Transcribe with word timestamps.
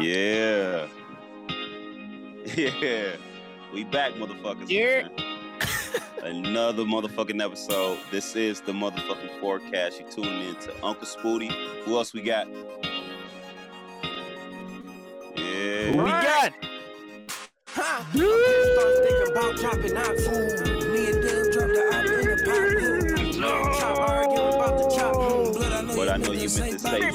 Yeah. 0.00 0.86
Yeah. 2.56 3.16
We 3.74 3.82
back, 3.84 4.12
motherfuckers. 4.12 4.70
Yeah. 4.70 5.08
Another 6.22 6.84
motherfucking 6.84 7.44
episode. 7.44 7.98
This 8.10 8.36
is 8.36 8.60
the 8.60 8.72
motherfucking 8.72 9.40
4Cast. 9.40 10.00
You 10.00 10.06
tuning 10.10 10.48
in 10.48 10.54
to 10.56 10.72
Uncle 10.84 11.06
Spooty. 11.06 11.50
Who 11.84 11.96
else 11.96 12.14
we 12.14 12.22
got? 12.22 12.46
Yeah. 15.36 15.90
Who 15.90 15.98
we 16.04 16.10
got? 16.10 16.52
Huh? 17.68 18.04
Start 18.12 18.96
thinking 19.04 19.32
about 19.32 19.56
dropping 19.56 19.96
out. 19.96 20.16
Ooh, 20.16 20.92
me 20.92 21.06
and 21.10 21.22
them 21.22 21.50
dropped 21.50 21.74
the 21.74 21.90
out 21.92 22.06
in 22.06 22.12
the 22.26 22.36
pot. 22.46 22.76
Ooh, 23.36 23.78
chop 23.78 23.98
arguing 23.98 24.54
about 24.54 24.78
the 24.78 24.96
chop. 24.96 25.12
Blood, 25.12 25.72
I 25.72 25.82
know 25.82 25.96
But 25.96 26.08
I 26.08 26.16
know 26.16 26.32
you 26.32 26.48
to 26.48 26.60
meant 26.60 26.72
to 26.74 26.78
say 26.78 27.10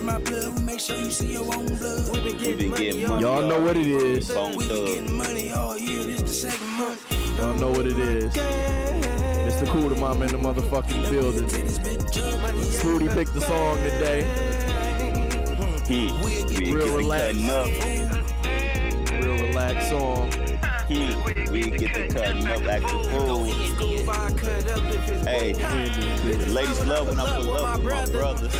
blood. 0.00 0.24
My 0.24 0.30
blood, 0.30 0.58
we 0.58 0.64
make 0.64 0.80
sure 0.80 0.96
you 0.96 1.10
see 1.10 1.32
your 1.32 1.54
own 1.54 1.66
blood. 1.66 2.12
We 2.12 2.20
been 2.20 2.24
We 2.24 2.32
getting 2.32 2.56
been 2.58 2.70
money 2.70 2.84
getting 2.84 3.04
all 3.04 3.10
money. 3.10 3.22
Y'all 3.22 3.48
know 3.48 3.60
what 3.60 3.76
it 3.76 3.86
is. 3.86 4.28
Bone 4.28 4.56
We 4.56 4.68
been 4.68 4.84
getting 4.86 5.16
money 5.16 5.52
all 5.52 5.78
year. 5.78 6.04
This 6.04 6.20
the 6.22 6.28
second 6.28 6.68
month. 6.78 7.38
Y'all 7.38 7.54
know 7.54 7.70
what 7.70 7.86
it 7.86 7.98
is. 7.98 8.34
Mr. 8.34 9.66
Cool 9.68 9.88
to 9.88 9.96
Mama 9.96 10.26
in 10.26 10.32
the 10.32 10.38
motherfucking 10.38 11.10
building. 11.10 11.48
Fruity 12.80 13.08
picked 13.08 13.34
the 13.34 13.40
song 13.40 13.76
today. 13.78 14.22
Hmm. 15.86 16.72
Real 16.72 16.96
relaxed. 16.96 17.40
Real 19.12 19.48
relaxed 19.48 19.88
song. 19.90 20.39
Hmm. 20.90 21.52
We 21.52 21.64
ain't 21.64 21.78
get 21.78 21.94
to 21.94 22.08
cutting 22.08 22.46
up 22.48 22.64
like 22.64 22.82
the 22.82 22.88
fool. 23.10 23.44
Hey, 25.24 25.52
the 25.52 26.52
ladies 26.52 26.84
love 26.84 27.06
when 27.08 27.20
I 27.20 27.36
pull 27.36 27.52
up 27.54 27.76
with 27.76 27.84
my 27.84 28.06
brothers. 28.10 28.52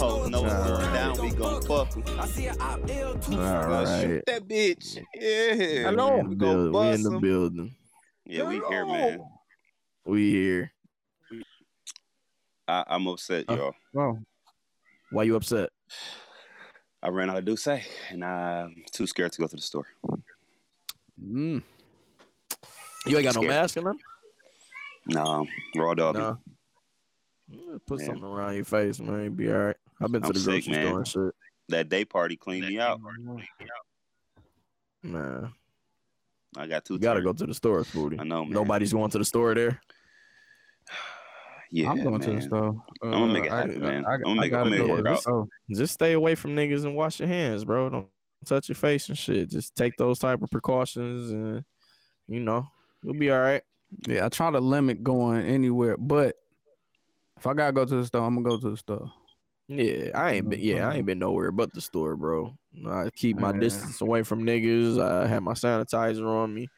Oh, 0.00 0.26
no, 0.30 0.46
it's 0.46 0.54
going 0.54 0.92
down. 0.94 1.20
We 1.20 1.30
gon' 1.32 1.60
fuck 1.60 1.94
'em. 1.94 2.02
I 2.18 2.26
see 2.26 2.46
an 2.46 2.58
op 2.58 2.88
L 2.88 3.14
two. 3.18 3.32
All 3.38 3.66
right. 3.66 4.00
shoot 4.00 4.22
that 4.26 4.48
bitch. 4.48 4.96
Yeah. 5.14 5.90
Hello. 5.90 6.20
We 6.22 6.28
We, 6.30 6.34
gon' 6.36 6.94
in 6.94 7.02
the 7.02 7.18
building. 7.20 7.74
Yeah, 8.24 8.44
we 8.44 8.62
here, 8.70 8.86
man. 8.86 9.20
We 10.06 10.30
here. 10.30 10.72
I, 12.66 12.84
I'm 12.86 13.06
upset, 13.08 13.44
Uh. 13.46 13.56
y'all. 13.56 13.74
Oh. 13.94 14.18
Why 15.10 15.24
you 15.24 15.36
upset? 15.36 15.68
I 17.02 17.10
ran 17.10 17.28
out 17.28 17.36
of 17.36 17.44
do 17.44 17.56
say, 17.58 17.84
and 18.08 18.24
I'm 18.24 18.84
too 18.90 19.06
scared 19.06 19.32
to 19.32 19.40
go 19.42 19.46
to 19.46 19.56
the 19.56 19.60
store. 19.60 19.86
Mm. 21.22 21.62
You 23.06 23.16
ain't 23.18 23.24
got 23.24 23.34
no 23.34 23.42
mask 23.42 23.76
on 23.76 23.84
them? 23.84 23.98
No, 25.06 25.46
raw 25.76 25.94
dog. 25.94 26.16
No. 26.16 26.38
Put 27.86 28.00
Yeah. 28.00 28.06
something 28.06 28.24
around 28.24 28.54
your 28.54 28.64
face, 28.64 28.98
man. 29.00 29.24
You 29.24 29.30
be 29.30 29.50
all 29.52 29.58
right. 29.58 29.76
I've 30.00 30.10
been 30.10 30.22
to 30.22 30.28
I'm 30.28 30.32
the 30.32 30.38
sick, 30.40 30.64
grocery 30.64 30.72
man. 30.72 30.86
store 30.86 30.98
and 30.98 31.08
shit. 31.08 31.34
That 31.68 31.88
day 31.88 32.04
party 32.04 32.36
cleaned 32.36 32.66
me 32.66 32.78
out. 32.78 33.00
Man, 35.02 35.52
I 36.56 36.66
got 36.66 36.84
two. 36.84 36.94
you 36.94 37.00
gotta 37.00 37.20
go 37.22 37.32
to 37.34 37.46
the 37.46 37.54
store, 37.54 37.82
Spooty. 37.82 38.18
I 38.18 38.24
know, 38.24 38.44
man. 38.44 38.52
Nobody's 38.54 38.92
going 38.92 39.10
to 39.10 39.18
the 39.18 39.24
store 39.24 39.54
there. 39.54 39.80
Yeah, 41.70 41.90
I'm 41.90 42.04
going 42.04 42.20
to 42.20 42.30
the 42.34 42.40
store. 42.40 42.80
Uh, 43.02 43.08
I'ma 43.08 43.26
make 43.26 43.46
it 43.46 43.50
happen, 43.50 43.80
man. 43.80 44.04
I'ma 44.06 44.34
make 44.34 44.46
it- 44.46 44.50
gotta 44.50 44.66
I'ma 44.70 44.76
it 44.76 44.78
go 44.78 44.86
work 44.90 44.96
to 44.98 45.02
the 45.02 45.10
out. 45.10 45.20
store. 45.22 45.48
Just 45.72 45.94
stay 45.94 46.12
away 46.12 46.36
from 46.36 46.54
niggas 46.54 46.84
and 46.84 46.94
wash 46.94 47.18
your 47.18 47.26
hands, 47.26 47.64
bro. 47.64 47.90
Don't 47.90 48.06
touch 48.44 48.68
your 48.68 48.76
face 48.76 49.08
and 49.08 49.18
shit. 49.18 49.50
Just 49.50 49.74
take 49.74 49.96
those 49.96 50.20
type 50.20 50.40
of 50.40 50.50
precautions, 50.52 51.32
and 51.32 51.64
you 52.28 52.38
know 52.38 52.68
you'll 53.04 53.14
be 53.14 53.30
all 53.30 53.40
right. 53.40 53.62
Yeah, 54.08 54.26
I 54.26 54.28
try 54.28 54.50
to 54.50 54.58
limit 54.58 55.04
going 55.04 55.44
anywhere, 55.46 55.96
but 55.96 56.36
if 57.36 57.46
I 57.46 57.54
gotta 57.54 57.72
go 57.72 57.84
to 57.84 57.96
the 57.96 58.06
store, 58.06 58.22
I'm 58.26 58.34
gonna 58.42 58.48
go 58.56 58.58
to 58.60 58.70
the 58.70 58.76
store. 58.76 59.12
Yeah, 59.68 60.10
I 60.14 60.32
ain't 60.32 60.48
been. 60.48 60.60
Yeah, 60.60 60.88
I 60.88 60.96
ain't 60.96 61.06
been 61.06 61.18
nowhere 61.20 61.52
but 61.52 61.72
the 61.72 61.80
store, 61.80 62.16
bro. 62.16 62.56
I 62.86 63.08
keep 63.14 63.36
my 63.38 63.52
Yeah. 63.52 63.60
distance 63.60 64.00
away 64.00 64.22
from 64.22 64.42
niggas. 64.42 65.00
I 65.00 65.26
have 65.26 65.42
my 65.42 65.52
sanitizer 65.52 66.26
on 66.26 66.52
me. 66.52 66.68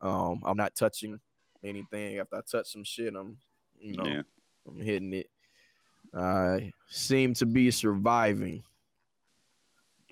Um, 0.00 0.42
I'm 0.44 0.56
not 0.56 0.74
touching 0.74 1.20
anything. 1.62 2.18
After 2.18 2.36
I 2.36 2.40
touch 2.50 2.72
some 2.72 2.84
shit, 2.84 3.14
I'm, 3.14 3.38
you 3.78 3.96
know, 3.96 4.06
Yeah. 4.06 4.22
I'm 4.66 4.80
hitting 4.80 5.12
it. 5.14 5.30
I 6.14 6.72
seem 6.88 7.34
to 7.34 7.46
be 7.46 7.70
surviving 7.70 8.62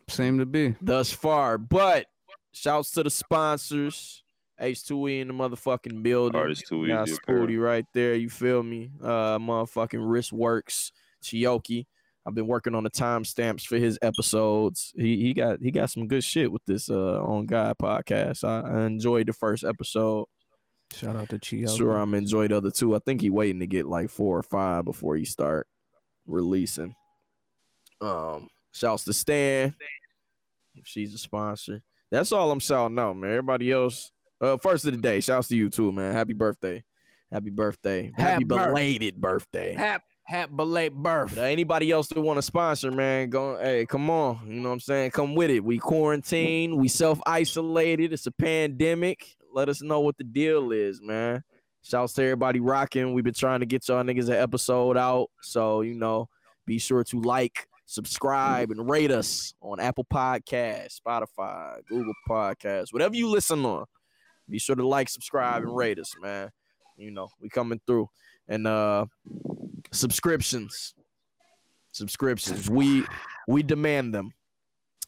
Seem 0.09 0.39
to 0.39 0.47
be. 0.47 0.75
thus 0.81 1.13
far, 1.13 1.59
but 1.59 2.07
shouts 2.53 2.93
to 2.93 3.03
the 3.03 3.11
sponsors. 3.11 4.23
H2E 4.61 5.21
in 5.21 5.29
the 5.29 5.35
motherfucking 5.35 6.03
building. 6.03 6.41
Artist 6.41 6.67
too 6.69 6.87
Got 6.87 7.09
easy. 7.09 7.19
Spooty 7.19 7.63
right 7.63 7.87
there. 7.95 8.15
You 8.15 8.29
feel 8.29 8.63
me? 8.63 8.91
Uh, 9.03 9.39
motherfucking 9.39 10.01
wrist 10.01 10.33
works. 10.33 10.93
Chioki. 11.23 11.87
I've 12.27 12.35
been 12.35 12.47
working 12.47 12.75
on 12.75 12.85
the 12.85 12.91
timestamps 12.91 13.67
for 13.67 13.77
his 13.77 13.99
episodes. 14.03 14.93
He 14.95 15.17
he 15.23 15.35
got 15.35 15.61
he 15.61 15.71
got 15.71 15.91
some 15.91 16.07
good 16.07 16.23
shit 16.23 16.53
with 16.53 16.63
this 16.67 16.91
uh 16.91 17.23
on 17.23 17.47
God 17.47 17.77
podcast. 17.81 18.45
I, 18.45 18.61
I 18.61 18.87
enjoyed 18.87 19.27
the 19.27 19.33
first 19.33 19.65
episode. 19.65 20.27
Shout 20.95 21.17
out 21.17 21.31
to 21.31 21.39
Chio. 21.39 21.69
Sure, 21.69 21.97
I'm 21.97 22.15
enjoy 22.15 22.49
the 22.49 22.59
other 22.59 22.71
two. 22.71 22.95
I 22.95 22.99
think 22.99 23.21
he 23.23 23.31
waiting 23.31 23.61
to 23.61 23.67
get 23.67 23.87
like 23.87 24.11
four 24.11 24.39
or 24.39 24.43
five 24.43 24.85
before 24.85 25.17
he 25.17 25.25
start 25.25 25.67
releasing. 26.27 26.95
Um, 28.01 28.49
shouts 28.73 29.05
to 29.05 29.13
Stan. 29.13 29.75
If 30.75 30.87
she's 30.87 31.15
a 31.15 31.19
sponsor. 31.19 31.83
That's 32.11 32.33
all 32.33 32.51
I'm 32.51 32.61
shouting 32.61 32.99
out, 32.99 33.17
man. 33.17 33.31
Everybody 33.31 33.71
else. 33.71 34.11
Uh, 34.41 34.57
first 34.57 34.85
of 34.87 34.93
the 34.93 34.99
day. 34.99 35.21
Shouts 35.21 35.49
to 35.49 35.57
you 35.57 35.69
too, 35.69 35.93
man. 35.93 36.13
Happy 36.13 36.33
birthday. 36.33 36.83
Happy 37.31 37.51
birthday. 37.51 38.13
Happy, 38.17 38.23
Happy 38.23 38.45
belated 38.45 39.21
birthday. 39.21 39.75
Happy 39.75 40.05
Hap 40.31 40.55
belated 40.55 40.97
birth. 40.97 41.39
Anybody 41.39 41.91
else 41.91 42.07
that 42.07 42.21
want 42.21 42.39
to 42.39 42.43
sponsor, 42.43 42.93
man, 42.93 43.31
go 43.31 43.59
hey, 43.59 43.85
come 43.85 44.09
on. 44.11 44.39
You 44.47 44.61
know 44.61 44.69
what 44.69 44.75
I'm 44.75 44.81
saying? 44.81 45.11
Come 45.11 45.35
with 45.35 45.51
it. 45.51 45.65
We 45.65 45.79
quarantine, 45.79 46.77
we 46.77 46.87
self-isolated. 46.87 48.13
It's 48.13 48.27
a 48.27 48.31
pandemic. 48.31 49.37
Let 49.53 49.69
us 49.69 49.83
know 49.83 49.99
what 49.99 50.17
the 50.19 50.23
deal 50.25 50.71
is, 50.71 51.03
man. 51.03 51.43
Shouts 51.83 52.13
to 52.13 52.23
everybody 52.23 52.61
rocking. 52.61 53.13
We've 53.13 53.25
been 53.25 53.35
trying 53.35 53.59
to 53.59 53.67
get 53.67 53.89
y'all 53.89 54.05
niggas 54.05 54.29
an 54.29 54.35
episode 54.35 54.97
out. 54.97 55.31
So, 55.43 55.81
you 55.81 55.95
know, 55.95 56.29
be 56.65 56.79
sure 56.79 57.03
to 57.03 57.21
like, 57.21 57.67
subscribe, 57.87 58.71
and 58.71 58.89
rate 58.89 59.11
us 59.11 59.53
on 59.61 59.81
Apple 59.81 60.07
Podcasts, 60.13 61.01
Spotify, 61.05 61.85
Google 61.89 62.15
Podcasts, 62.29 62.93
whatever 62.93 63.17
you 63.17 63.29
listen 63.29 63.65
on. 63.65 63.85
Be 64.51 64.59
sure 64.59 64.77
to 64.77 64.87
like, 64.87 65.09
subscribe, 65.09 65.63
and 65.63 65.75
rate 65.75 65.99
us, 65.99 66.13
man. 66.21 66.51
You 66.97 67.11
know, 67.11 67.29
we 67.41 67.49
coming 67.49 67.81
through. 67.87 68.09
And 68.49 68.67
uh 68.67 69.07
subscriptions. 69.93 70.95
Subscriptions. 71.93 72.69
We 72.69 73.05
we 73.49 73.63
demand 73.63 74.15
them. 74.15 74.33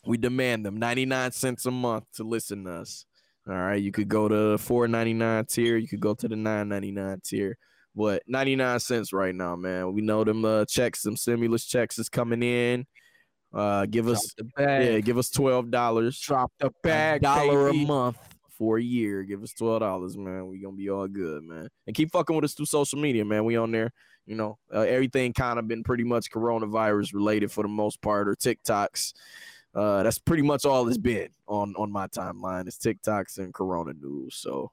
We 0.07 0.17
demand 0.17 0.67
them. 0.67 0.77
99 0.79 1.33
cents 1.33 1.67
a 1.67 1.71
month 1.71 2.05
to 2.17 2.25
listen 2.25 2.65
to 2.65 2.73
us. 2.73 3.05
All 3.49 3.55
right. 3.55 3.81
You 3.83 3.93
could 3.93 4.09
go 4.09 4.29
to 4.29 4.59
499 4.59 5.45
tier. 5.47 5.77
You 5.77 5.89
could 5.89 6.01
go 6.01 6.15
to 6.15 6.29
the 6.29 6.37
999 6.37 7.21
tier. 7.25 7.57
But 7.95 8.23
99 8.27 8.81
cents 8.81 9.13
right 9.13 9.35
now 9.35 9.55
man. 9.57 9.93
We 9.93 10.01
know 10.03 10.25
them 10.25 10.45
uh 10.45 10.65
checks 10.65 11.03
them 11.03 11.17
stimulus 11.17 11.67
checks 11.67 11.99
is 11.99 12.09
coming 12.09 12.43
in. 12.43 12.87
Uh 13.53 13.87
give 13.87 14.07
Drop 14.07 14.17
us 14.17 14.35
the 14.39 14.45
bag. 14.57 14.87
yeah 14.87 15.01
give 15.01 15.19
us 15.19 15.31
12 15.31 15.71
dollars. 15.71 16.19
Drop 16.21 16.53
the 16.59 16.67
a 16.67 16.71
bag. 16.83 17.23
dollar 17.23 17.69
a 17.69 17.75
month 17.75 18.17
for 18.63 18.79
a 18.79 18.83
year. 18.83 19.25
Give 19.25 19.43
us 19.43 19.53
twelve 19.53 19.81
dollars, 19.81 20.17
man. 20.17 20.47
We 20.47 20.61
gonna 20.61 20.77
be 20.77 20.89
all 20.89 21.09
good, 21.09 21.43
man. 21.43 21.69
And 21.89 21.97
keep 21.97 22.13
fucking 22.13 22.37
with 22.37 22.45
us 22.45 22.55
through 22.55 22.67
social 22.67 22.97
media, 22.97 23.25
man. 23.25 23.45
We 23.45 23.57
on 23.57 23.73
there. 23.73 23.91
You 24.25 24.37
know, 24.37 24.57
uh, 24.73 24.83
everything 24.83 25.33
kind 25.33 25.59
of 25.59 25.67
been 25.67 25.83
pretty 25.83 26.05
much 26.05 26.31
coronavirus 26.31 27.13
related 27.13 27.51
for 27.51 27.63
the 27.63 27.69
most 27.69 28.01
part, 28.01 28.29
or 28.29 28.37
TikToks. 28.37 29.15
Uh, 29.75 30.05
that's 30.05 30.21
pretty 30.21 30.45
much 30.45 30.65
all 30.65 30.87
it's 30.87 30.97
been 30.97 31.31
on 31.49 31.75
on 31.77 31.91
my 31.91 32.07
timeline. 32.07 32.69
It's 32.69 32.79
TikToks 32.79 33.39
and 33.39 33.53
Corona 33.53 33.95
news. 34.01 34.37
So, 34.37 34.71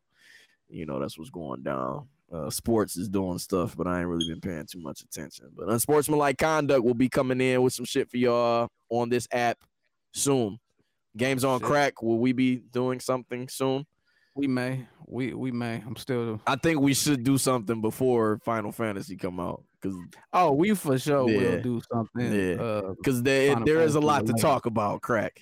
you 0.70 0.86
know, 0.86 1.00
that's 1.00 1.18
what's 1.18 1.32
going 1.32 1.64
down. 1.64 2.10
Uh, 2.32 2.52
sports 2.52 2.96
is 2.96 3.10
doing 3.10 3.40
stuff, 3.40 3.76
but 3.76 3.88
I 3.88 4.02
ain't 4.02 4.08
really 4.08 4.30
been 4.30 4.40
paying 4.40 4.68
too 4.68 4.82
much 4.82 5.02
attention. 5.02 5.48
But 5.58 5.70
unsportsmanlike 5.70 6.38
conduct 6.38 6.84
will 6.86 6.94
be 6.94 7.10
coming 7.10 7.42
in 7.42 7.64
with 7.64 7.74
some 7.74 7.86
shit 7.86 8.08
for 8.08 8.18
y'all 8.18 8.68
on 8.90 9.10
this 9.10 9.28
app 9.32 9.58
soon. 10.14 10.60
Games 11.18 11.44
on 11.44 11.60
Shit. 11.60 11.68
crack. 11.68 12.02
Will 12.02 12.20
we 12.20 12.32
be 12.34 12.58
doing 12.58 13.00
something 13.00 13.48
soon? 13.50 13.86
We 14.36 14.48
may. 14.48 14.88
We 15.08 15.34
we 15.34 15.52
may. 15.52 15.84
I'm 15.86 15.96
still. 15.96 16.40
I 16.48 16.56
think 16.56 16.80
we 16.80 16.94
should 16.94 17.24
do 17.24 17.38
something 17.38 17.82
before 17.82 18.40
Final 18.46 18.72
Fantasy 18.72 19.18
come 19.18 19.40
out 19.40 19.64
because 19.82 19.98
Oh, 20.32 20.54
we 20.54 20.74
for 20.76 20.98
sure 21.00 21.28
Yeah. 21.30 21.56
will 21.56 21.62
do 21.62 21.82
something. 21.92 22.32
Yeah. 22.32 22.56
Uh, 22.62 22.94
because 22.96 23.22
there 23.24 23.54
Final 23.54 23.66
there 23.66 23.82
is 23.82 23.96
a 23.96 24.00
lot 24.00 24.26
to 24.28 24.34
later. 24.34 24.42
talk 24.42 24.66
about. 24.66 25.02
Crack. 25.02 25.42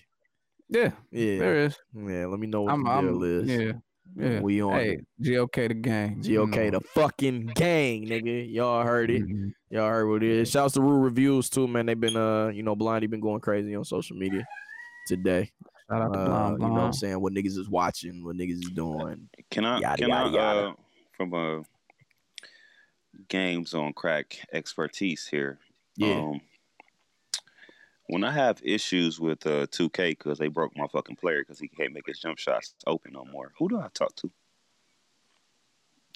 yeah, 0.69 0.91
Yeah, 1.11 1.37
there 1.39 1.65
is. 1.65 1.77
yeah. 1.93 2.25
Let 2.27 2.39
me 2.39 2.47
know 2.47 2.61
what 2.63 2.73
I'm. 2.73 2.83
the 2.85 2.89
I'm 2.89 3.05
deal 3.19 3.23
is. 3.23 3.47
yeah. 3.49 3.71
Yeah. 4.15 4.39
We 4.39 4.61
on 4.63 4.71
Hey, 4.79 4.97
GOK 5.21 5.67
the 5.67 5.73
gang. 5.75 6.21
GOK 6.21 6.71
know. 6.71 6.79
the 6.79 6.81
fucking 6.95 7.47
gang, 7.55 8.05
nigga. 8.07 8.51
Y'all 8.51 8.83
heard 8.83 9.11
it. 9.11 9.21
Mhm. 9.21 9.51
Y'all 9.69 9.89
heard 9.89 10.07
what 10.07 10.23
it 10.23 10.31
is. 10.31 10.49
Shouts 10.49 10.73
to 10.75 10.81
Rule 10.81 10.99
Reviews 10.99 11.49
too, 11.49 11.67
man. 11.67 11.85
They've 11.85 11.99
been 11.99 12.15
uh, 12.15 12.47
you 12.47 12.63
know, 12.63 12.75
Blindy 12.75 13.09
been 13.09 13.19
going 13.19 13.41
crazy 13.41 13.75
on 13.75 13.83
social 13.83 14.15
media 14.17 14.47
today. 15.07 15.51
Shout 15.89 16.01
out 16.01 16.13
to 16.13 16.19
Uh, 16.19 16.25
Blonde 16.25 16.61
you 16.61 16.67
know 16.67 16.73
what 16.73 16.81
I'm 16.81 16.93
saying? 16.93 17.19
What 17.21 17.33
niggas 17.33 17.57
is 17.57 17.69
watching, 17.69 18.23
what 18.23 18.35
niggas 18.35 18.59
is 18.63 18.71
doing. 18.71 19.29
Can 19.49 19.65
I? 19.65 19.79
Yada, 19.79 19.97
can 19.97 20.09
yada, 20.09 20.29
I? 20.29 20.31
yada. 20.33 20.67
Uh, 20.69 20.73
from 21.15 21.33
a 21.33 21.63
games 23.29 23.73
on 23.73 23.93
crack 23.93 24.37
expertise 24.53 25.25
here. 25.27 25.59
Yeah. 25.95 26.15
Um, 26.19 26.41
When 28.09 28.23
I 28.23 28.31
have 28.31 28.61
issues 28.63 29.19
with 29.19 29.45
uh 29.47 29.67
2K 29.67 30.11
because 30.11 30.37
they 30.37 30.47
broke 30.47 30.75
my 30.77 30.87
fucking 30.87 31.15
player 31.17 31.41
because 31.41 31.59
he 31.59 31.67
can't 31.67 31.93
make 31.93 32.05
his 32.07 32.19
jump 32.19 32.37
shots 32.37 32.73
open 32.85 33.13
no 33.13 33.25
more, 33.25 33.51
who 33.57 33.67
do 33.67 33.79
I 33.79 33.87
talk 33.93 34.15
to? 34.17 34.31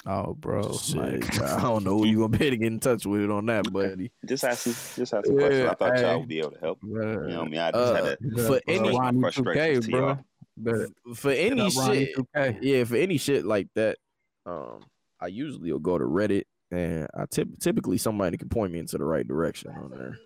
Oh, 0.05 0.33
bro. 0.33 0.61
Like- 0.95 1.41
I 1.41 1.61
don't 1.61 1.83
know 1.83 1.97
who 1.99 2.07
you 2.07 2.17
gonna 2.17 2.29
be 2.29 2.45
able 2.45 2.53
to 2.55 2.57
get 2.57 2.67
in 2.67 2.79
touch 2.79 3.05
with 3.05 3.29
on 3.29 3.45
that, 3.47 3.71
buddy. 3.71 4.11
Just 4.25 4.43
asking, 4.43 4.73
just 4.95 5.13
asking 5.13 5.33
Yeah, 5.33 5.39
questions. 5.47 5.69
I 5.69 5.73
thought 5.75 5.95
hey. 5.97 6.01
y'all 6.01 6.19
would 6.19 6.27
be 6.27 6.39
able 6.39 6.51
to 6.51 6.59
help. 6.59 6.79
You 6.83 6.89
know 6.93 7.17
what 7.19 7.29
I 7.29 7.43
mean? 7.49 7.59
I 7.59 7.71
just 7.71 7.93
Uh, 7.93 7.93
had 7.93 8.03
to 8.03 8.17
Yeah, 8.21 8.43
For 8.43 8.47
bro, 8.49 8.59
any- 8.67 8.97
Ronnie 8.97 9.21
frustrations 9.21 9.87
2K, 9.87 9.91
bro. 9.91 10.07
y'all. 10.07 11.15
For 11.15 11.31
any 11.31 11.69
shit, 11.69 12.15
2K. 12.15 12.57
yeah, 12.61 12.83
for 12.83 12.95
any 12.95 13.17
shit 13.17 13.45
like 13.45 13.67
that, 13.75 13.97
um, 14.45 14.81
I 15.19 15.27
usually 15.27 15.71
will 15.71 15.79
go 15.79 15.97
to 15.99 16.03
Reddit, 16.05 16.43
and 16.71 17.07
I 17.13 17.25
tip- 17.29 17.59
typically 17.59 17.97
somebody 17.99 18.37
can 18.37 18.49
point 18.49 18.73
me 18.73 18.79
into 18.79 18.97
the 18.97 19.05
right 19.05 19.27
direction 19.27 19.71
on 19.71 19.91
there. 19.91 20.17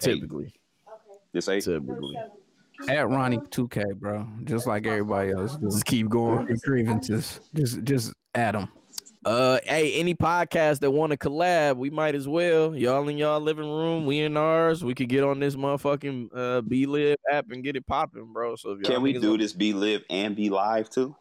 Hey. 0.00 0.14
Typically, 0.14 0.52
This 1.32 1.48
ain't 1.48 1.64
typically, 1.64 2.16
At 2.88 3.08
Ronnie 3.08 3.38
2K, 3.38 3.96
bro. 3.96 4.26
Just 4.44 4.66
like 4.66 4.86
everybody 4.86 5.30
else 5.30 5.56
do. 5.56 5.66
just 5.70 5.84
keep 5.84 6.08
going. 6.08 6.46
Your 6.48 6.56
grievances. 6.64 7.40
Just 7.54 7.82
just 7.84 8.12
add 8.34 8.54
them. 8.54 8.68
Uh, 9.24 9.60
hey, 9.64 9.92
any 9.94 10.14
podcast 10.16 10.80
that 10.80 10.90
want 10.90 11.12
to 11.12 11.16
collab, 11.16 11.76
we 11.76 11.90
might 11.90 12.16
as 12.16 12.26
well. 12.26 12.74
Y'all 12.74 13.08
in 13.08 13.16
y'all 13.18 13.38
living 13.40 13.68
room, 13.70 14.04
we 14.04 14.18
in 14.20 14.36
ours. 14.36 14.82
We 14.84 14.94
could 14.94 15.08
get 15.08 15.22
on 15.22 15.38
this 15.38 15.54
motherfucking 15.54 16.30
uh 16.34 16.60
B 16.62 16.86
Live 16.86 17.18
app 17.30 17.46
and 17.50 17.62
get 17.62 17.76
it 17.76 17.86
popping, 17.86 18.32
bro. 18.32 18.56
So 18.56 18.70
if 18.72 18.80
y'all 18.80 18.94
Can 18.94 19.02
we 19.02 19.12
do 19.12 19.30
want- 19.30 19.40
this? 19.40 19.52
Be 19.52 19.72
live 19.72 20.02
and 20.10 20.34
be 20.34 20.50
live 20.50 20.90
too. 20.90 21.14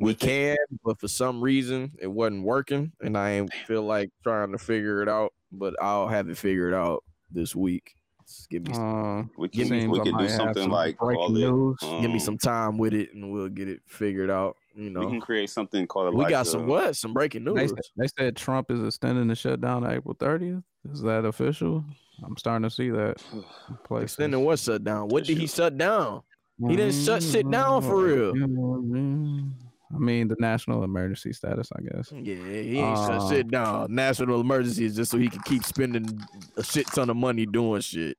We 0.00 0.14
can, 0.14 0.56
but 0.84 0.98
for 0.98 1.06
some 1.06 1.40
reason 1.40 1.92
it 2.00 2.08
wasn't 2.08 2.42
working, 2.44 2.92
and 3.00 3.16
I 3.16 3.32
ain't 3.32 3.52
feel 3.66 3.82
like 3.82 4.10
trying 4.24 4.50
to 4.52 4.58
figure 4.58 5.02
it 5.02 5.08
out. 5.08 5.32
But 5.52 5.74
I'll 5.80 6.08
have 6.08 6.28
it 6.28 6.36
figured 6.38 6.74
out 6.74 7.04
this 7.30 7.54
week. 7.54 7.94
Just 8.26 8.48
give 8.50 8.66
me 8.66 8.74
some, 8.74 9.20
Uh, 9.20 9.24
We 9.36 9.48
can 9.48 9.66
seems 9.66 9.88
we 9.92 10.00
I 10.00 10.02
could 10.04 10.12
might 10.14 10.22
do 10.22 10.28
something 10.30 10.62
some 10.64 10.70
like 10.72 10.98
breaking 10.98 11.26
call 11.26 11.36
it. 11.36 11.40
news. 11.40 11.76
give 11.80 12.10
me 12.10 12.14
um, 12.14 12.18
some 12.20 12.38
time 12.38 12.78
with 12.78 12.94
it, 12.94 13.12
and 13.14 13.30
we'll 13.32 13.48
get 13.48 13.68
it 13.68 13.80
figured 13.86 14.30
out. 14.30 14.56
You 14.74 14.90
know, 14.90 15.00
We 15.00 15.06
can 15.06 15.20
create 15.20 15.50
something 15.50 15.86
called. 15.86 16.14
we 16.14 16.22
like 16.22 16.30
got 16.30 16.44
the- 16.46 16.50
some 16.52 16.66
what? 16.66 16.96
Some 16.96 17.12
breaking 17.12 17.44
They 17.44 17.52
news. 17.52 17.70
said, 17.70 17.78
they 17.96 18.06
said 18.18 18.36
Trump 18.36 18.70
is 18.70 18.82
extending 18.84 19.28
the 19.28 19.34
shutdown 19.34 19.82
to 19.82 19.90
April 19.90 20.14
30th. 20.14 20.62
Is 20.90 21.02
that 21.02 21.24
official? 21.24 21.84
I'm 22.24 22.36
starting 22.36 22.62
to 22.68 22.70
see 22.74 22.90
that. 22.90 23.22
in 23.32 23.44
places. 23.84 24.12
Extending 24.14 24.44
what 24.44 24.58
shut 24.58 24.82
down? 24.82 25.08
What 25.08 25.24
did 25.24 25.38
he 25.38 25.46
shut 25.46 25.76
down? 25.78 26.22
He 26.68 26.76
didn't 26.76 26.94
shut 26.94 27.22
shit 27.22 27.50
down 27.50 27.82
for 27.82 27.96
real. 28.04 28.32
I 29.94 29.98
mean, 29.98 30.28
the 30.28 30.36
national 30.40 30.82
emergency 30.82 31.32
status, 31.32 31.70
I 31.76 31.82
guess. 31.82 32.10
Yeah, 32.12 32.34
he 32.34 32.78
ain't 32.78 32.98
Uh, 32.98 33.28
shit 33.28 33.48
down. 33.50 33.94
National 33.94 34.40
emergency 34.40 34.84
is 34.86 34.96
just 34.96 35.10
so 35.10 35.18
he 35.18 35.28
can 35.28 35.40
keep 35.42 35.62
spending 35.64 36.18
a 36.56 36.64
shit 36.64 36.86
ton 36.88 37.10
of 37.10 37.16
money 37.16 37.46
doing 37.46 37.80
shit. 37.80 38.16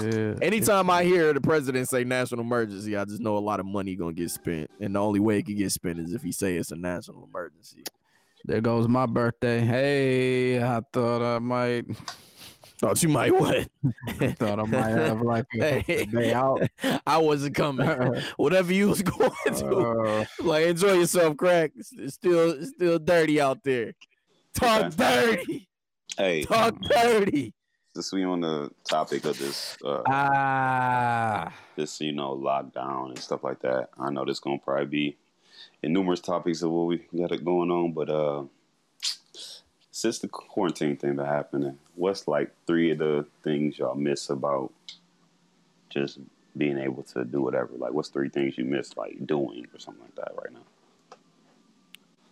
Yeah. 0.00 0.34
Anytime 0.40 0.88
I 0.90 1.02
hear 1.04 1.32
the 1.32 1.40
president 1.40 1.88
say 1.88 2.04
national 2.04 2.40
emergency, 2.42 2.96
I 2.96 3.04
just 3.04 3.20
know 3.20 3.36
a 3.36 3.40
lot 3.40 3.58
of 3.60 3.66
money 3.66 3.96
gonna 3.96 4.12
get 4.12 4.30
spent, 4.30 4.70
and 4.80 4.94
the 4.94 5.00
only 5.00 5.20
way 5.20 5.38
it 5.38 5.46
can 5.46 5.56
get 5.56 5.72
spent 5.72 5.98
is 5.98 6.12
if 6.14 6.22
he 6.22 6.30
say 6.32 6.56
it's 6.56 6.70
a 6.70 6.76
national 6.76 7.24
emergency. 7.24 7.82
There 8.44 8.60
goes 8.60 8.86
my 8.86 9.06
birthday. 9.06 9.60
Hey, 9.60 10.62
I 10.62 10.80
thought 10.92 11.20
I 11.20 11.40
might 11.40 11.84
Thought 12.78 13.02
you 13.02 13.08
might 13.08 13.34
what? 13.34 13.68
thought 14.36 14.60
I 14.60 14.62
might 14.64 14.88
have 14.90 15.22
like 15.22 15.46
a, 15.58 15.82
a 15.90 16.04
day 16.04 16.34
out. 16.34 16.60
I 17.06 17.16
wasn't 17.16 17.54
coming. 17.54 17.86
Whatever 18.36 18.72
you 18.74 18.88
was 18.88 19.00
going 19.02 19.30
to, 19.46 19.66
Uh, 19.66 20.24
like 20.40 20.66
enjoy 20.66 20.92
yourself, 20.94 21.36
crack. 21.38 21.72
It's, 21.76 21.90
it's 21.96 22.14
still 22.14 22.50
it's 22.50 22.70
still 22.70 22.98
dirty 22.98 23.40
out 23.40 23.64
there. 23.64 23.94
Talk 24.54 24.92
dirty. 24.92 25.68
Hey, 26.18 26.42
Talk 26.44 26.78
dirty. 26.82 27.54
since 27.94 28.12
we 28.12 28.24
on 28.24 28.40
the 28.42 28.70
topic 28.84 29.24
of 29.24 29.38
this, 29.38 29.76
uh, 29.84 30.02
ah, 30.06 31.52
this 31.76 32.00
you 32.00 32.12
know 32.12 32.36
lockdown 32.36 33.08
and 33.08 33.18
stuff 33.18 33.42
like 33.44 33.60
that. 33.60 33.88
I 33.98 34.10
know 34.10 34.24
this 34.26 34.38
gonna 34.40 34.58
probably 34.58 34.86
be 34.86 35.16
in 35.82 35.92
numerous 35.94 36.20
topics 36.20 36.60
of 36.62 36.70
what 36.70 36.86
we 36.88 36.98
got 37.18 37.32
it 37.32 37.44
going 37.44 37.70
on, 37.70 37.92
but 37.92 38.08
uh, 38.10 38.44
since 39.96 40.18
the 40.18 40.28
quarantine 40.28 40.94
thing 40.94 41.16
been 41.16 41.24
happening, 41.24 41.78
what's 41.94 42.28
like 42.28 42.50
three 42.66 42.90
of 42.90 42.98
the 42.98 43.24
things 43.42 43.78
y'all 43.78 43.94
miss 43.94 44.28
about 44.28 44.70
just 45.88 46.18
being 46.54 46.76
able 46.76 47.02
to 47.02 47.24
do 47.24 47.40
whatever? 47.40 47.70
Like, 47.78 47.94
what's 47.94 48.10
three 48.10 48.28
things 48.28 48.58
you 48.58 48.66
miss 48.66 48.94
like 48.98 49.26
doing 49.26 49.66
or 49.72 49.78
something 49.78 50.02
like 50.02 50.14
that 50.16 50.34
right 50.36 50.52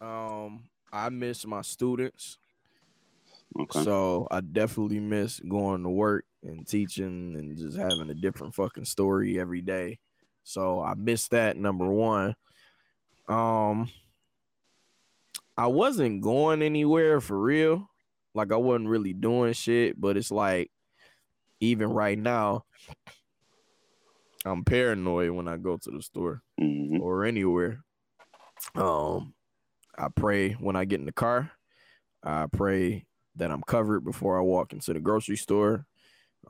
now? 0.00 0.06
Um, 0.06 0.64
I 0.92 1.08
miss 1.08 1.46
my 1.46 1.62
students. 1.62 2.36
Okay. 3.58 3.82
So 3.82 4.28
I 4.30 4.42
definitely 4.42 5.00
miss 5.00 5.40
going 5.40 5.84
to 5.84 5.88
work 5.88 6.26
and 6.42 6.68
teaching 6.68 7.34
and 7.34 7.56
just 7.56 7.78
having 7.78 8.10
a 8.10 8.14
different 8.14 8.54
fucking 8.54 8.84
story 8.84 9.40
every 9.40 9.62
day. 9.62 10.00
So 10.42 10.82
I 10.82 10.92
miss 10.96 11.28
that 11.28 11.56
number 11.56 11.86
one. 11.90 12.36
Um 13.26 13.88
I 15.56 15.68
wasn't 15.68 16.22
going 16.22 16.62
anywhere 16.62 17.20
for 17.20 17.38
real. 17.38 17.88
Like 18.34 18.52
I 18.52 18.56
wasn't 18.56 18.88
really 18.88 19.12
doing 19.12 19.52
shit, 19.52 20.00
but 20.00 20.16
it's 20.16 20.30
like 20.30 20.70
even 21.60 21.90
right 21.90 22.18
now, 22.18 22.64
I'm 24.44 24.64
paranoid 24.64 25.30
when 25.30 25.48
I 25.48 25.56
go 25.56 25.76
to 25.76 25.90
the 25.90 26.02
store 26.02 26.42
hmm 26.58 27.00
or 27.00 27.24
anywhere. 27.24 27.84
Um, 28.74 29.34
I 29.96 30.08
pray 30.14 30.52
when 30.52 30.76
I 30.76 30.84
get 30.84 31.00
in 31.00 31.06
the 31.06 31.12
car. 31.12 31.52
I 32.22 32.46
pray 32.50 33.06
that 33.36 33.50
I'm 33.50 33.62
covered 33.62 34.00
before 34.00 34.38
I 34.38 34.42
walk 34.42 34.72
into 34.72 34.92
the 34.92 35.00
grocery 35.00 35.36
store. 35.36 35.86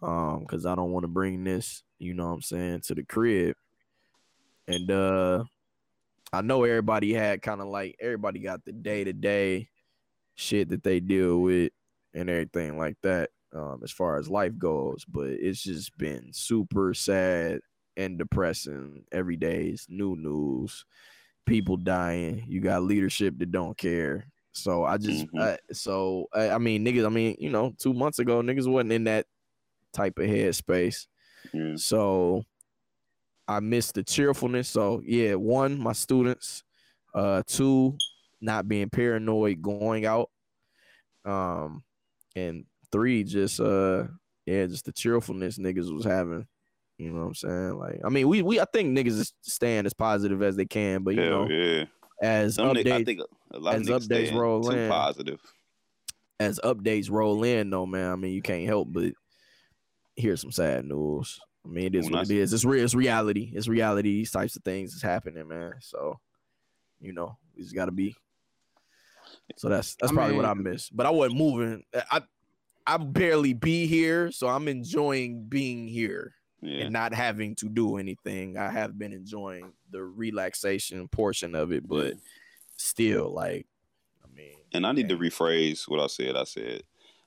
Um, 0.03 0.41
because 0.41 0.67
I 0.67 0.75
don't 0.75 0.91
want 0.91 1.05
to 1.05 1.09
bring 1.09 1.45
this, 1.45 1.83
you 1.99 2.15
know 2.15 2.27
what 2.27 2.35
I'm 2.35 2.43
saying, 2.43 2.81
to 2.87 2.95
the 2.95 3.05
crib. 3.05 3.57
And 4.67 4.91
uh 4.91 5.45
I 6.35 6.41
know 6.43 6.65
everybody 6.65 7.13
had 7.13 7.43
kind 7.43 7.61
of 7.61 7.69
like 7.69 7.97
everybody 8.01 8.41
got 8.41 8.65
the 8.65 8.73
day 8.73 9.05
to 9.05 9.13
day 9.13 9.69
shit 10.35 10.69
that 10.71 10.83
they 10.83 11.01
deal 11.01 11.41
with 11.41 11.73
and 12.13 12.29
everything 12.29 12.77
like 12.79 12.97
that. 13.03 13.31
Um, 13.53 13.81
as 13.85 13.93
far 13.93 14.19
as 14.19 14.29
life 14.29 14.59
goes, 14.59 15.05
but 15.05 15.29
it's 15.29 15.63
just 15.63 15.97
been 15.97 16.33
super 16.33 16.93
sad 16.93 17.61
and 17.97 18.19
depressing. 18.19 19.05
Every 19.13 19.37
day 19.37 19.67
is 19.69 19.87
new 19.89 20.17
news, 20.17 20.85
people 21.47 21.77
dying. 21.77 22.45
You 22.49 22.61
got 22.61 22.83
leadership 22.83 23.39
that 23.39 23.53
don't 23.53 23.79
care. 23.79 24.27
So 24.51 24.85
I 24.85 24.97
just, 24.99 25.27
Mhm. 25.29 25.41
I, 25.41 25.59
so 25.73 26.27
I, 26.33 26.51
I 26.51 26.59
mean, 26.59 26.85
niggas. 26.85 27.07
I 27.07 27.11
mean, 27.11 27.37
you 27.39 27.51
know, 27.51 27.73
two 27.79 27.95
months 27.95 28.19
ago, 28.19 28.41
niggas 28.43 28.67
wasn't 28.69 28.93
in 28.93 29.05
that 29.05 29.27
type 29.93 30.19
of 30.19 30.27
headspace. 30.27 31.07
Yeah. 31.53 31.77
So 31.77 32.45
I 33.47 33.61
miss 33.61 33.93
the 33.93 34.03
cheerfulness. 34.03 34.69
So 34.69 35.03
yeah, 35.05 35.35
one, 35.35 35.79
my 35.79 35.93
students. 35.93 36.63
Uh, 37.15 37.43
two, 37.47 37.97
not 38.41 38.67
being 38.67 38.91
paranoid 38.91 39.63
going 39.63 40.05
out. 40.05 40.31
Um, 41.25 41.85
and 42.35 42.65
three, 42.91 43.23
just 43.25 43.61
uh, 43.61 44.05
yeah, 44.47 44.67
just 44.67 44.85
the 44.85 44.93
cheerfulness 44.93 45.59
niggas 45.59 45.95
was 45.95 46.05
having. 46.05 46.47
You 46.99 47.11
know 47.11 47.21
what 47.21 47.27
I'm 47.27 47.35
saying? 47.35 47.79
Like, 47.79 48.01
I 48.05 48.09
mean, 48.09 48.29
we 48.29 48.43
we 48.43 48.61
I 48.61 48.65
think 48.65 48.97
niggas 48.97 49.19
is 49.19 49.33
staying 49.43 49.87
as 49.87 49.95
positive 49.95 50.43
as 50.43 50.57
they 50.57 50.67
can, 50.67 51.03
but 51.03 51.15
you 51.15 51.23
Hell 51.23 51.49
know, 51.49 51.51
yeah. 51.55 51.85
as 52.23 52.57
Some 52.57 52.69
I 52.69 52.73
updates 52.75 53.05
think 53.07 53.21
a 53.53 53.59
lot 53.59 53.75
as 53.77 53.83
niggas 53.87 54.09
updates 54.09 54.35
roll 54.35 54.63
too 54.63 54.77
in. 54.77 54.91
positive. 54.91 55.41
as 56.41 56.59
updates 56.65 57.11
roll 57.11 57.43
in, 57.45 57.71
though, 57.71 57.87
man. 57.87 58.11
I 58.11 58.17
mean, 58.17 58.33
you 58.33 58.43
can't 58.43 58.67
help 58.67 58.89
but 58.93 59.13
hear 60.17 60.37
some 60.37 60.53
sad 60.53 60.85
news. 60.85 61.41
I 61.65 61.69
mean, 61.69 61.87
it 61.87 61.95
is 61.95 62.05
When 62.07 62.13
what 62.13 62.19
I 62.19 62.23
it 62.23 62.25
s- 62.25 62.31
is. 62.31 62.53
It's 62.53 62.65
real. 62.65 62.85
It's 62.85 62.95
reality. 62.95 63.51
It's 63.55 63.69
reality. 63.69 64.11
These 64.11 64.31
types 64.31 64.57
of 64.57 64.63
things 64.65 64.95
is 64.95 65.03
happening, 65.03 65.49
man. 65.49 65.75
So, 65.81 66.19
you 67.01 67.13
know, 67.13 67.39
we 67.57 67.63
just 67.63 67.75
got 67.75 67.87
to 67.87 67.93
be. 67.93 68.15
So 69.57 69.69
that's 69.69 69.95
that's 69.97 70.13
I 70.13 70.15
probably 70.15 70.37
what 70.37 70.45
I 70.45 70.55
miss. 70.55 70.91
But 70.91 71.07
I 71.07 71.11
wasn't 71.11 71.39
moving. 71.39 71.85
I 72.11 72.23
I 72.87 72.97
barely 72.99 73.55
be 73.55 73.87
here, 73.87 74.31
so 74.31 74.47
I'm 74.49 74.69
enjoying 74.69 75.45
being 75.49 75.89
here 75.89 76.35
Yeah. 76.61 76.85
and 76.85 76.93
not 76.93 77.15
having 77.15 77.55
to 77.57 77.69
do 77.71 77.97
anything. 77.97 78.59
I 78.59 78.71
have 78.71 78.99
been 78.99 79.13
enjoying 79.15 79.73
the 79.91 80.03
relaxation 80.03 81.09
portion 81.09 81.55
of 81.55 81.73
it, 81.73 81.89
but 81.89 82.15
still, 82.77 83.33
like, 83.33 83.67
I 84.23 84.29
mean, 84.37 84.57
And 84.73 84.87
I 84.87 84.93
need 84.93 85.09
to 85.09 85.17
rephrase 85.17 85.89
what 85.89 86.01
I 86.01 86.09
said. 86.09 86.37
I 86.37 86.45
said 86.45 86.83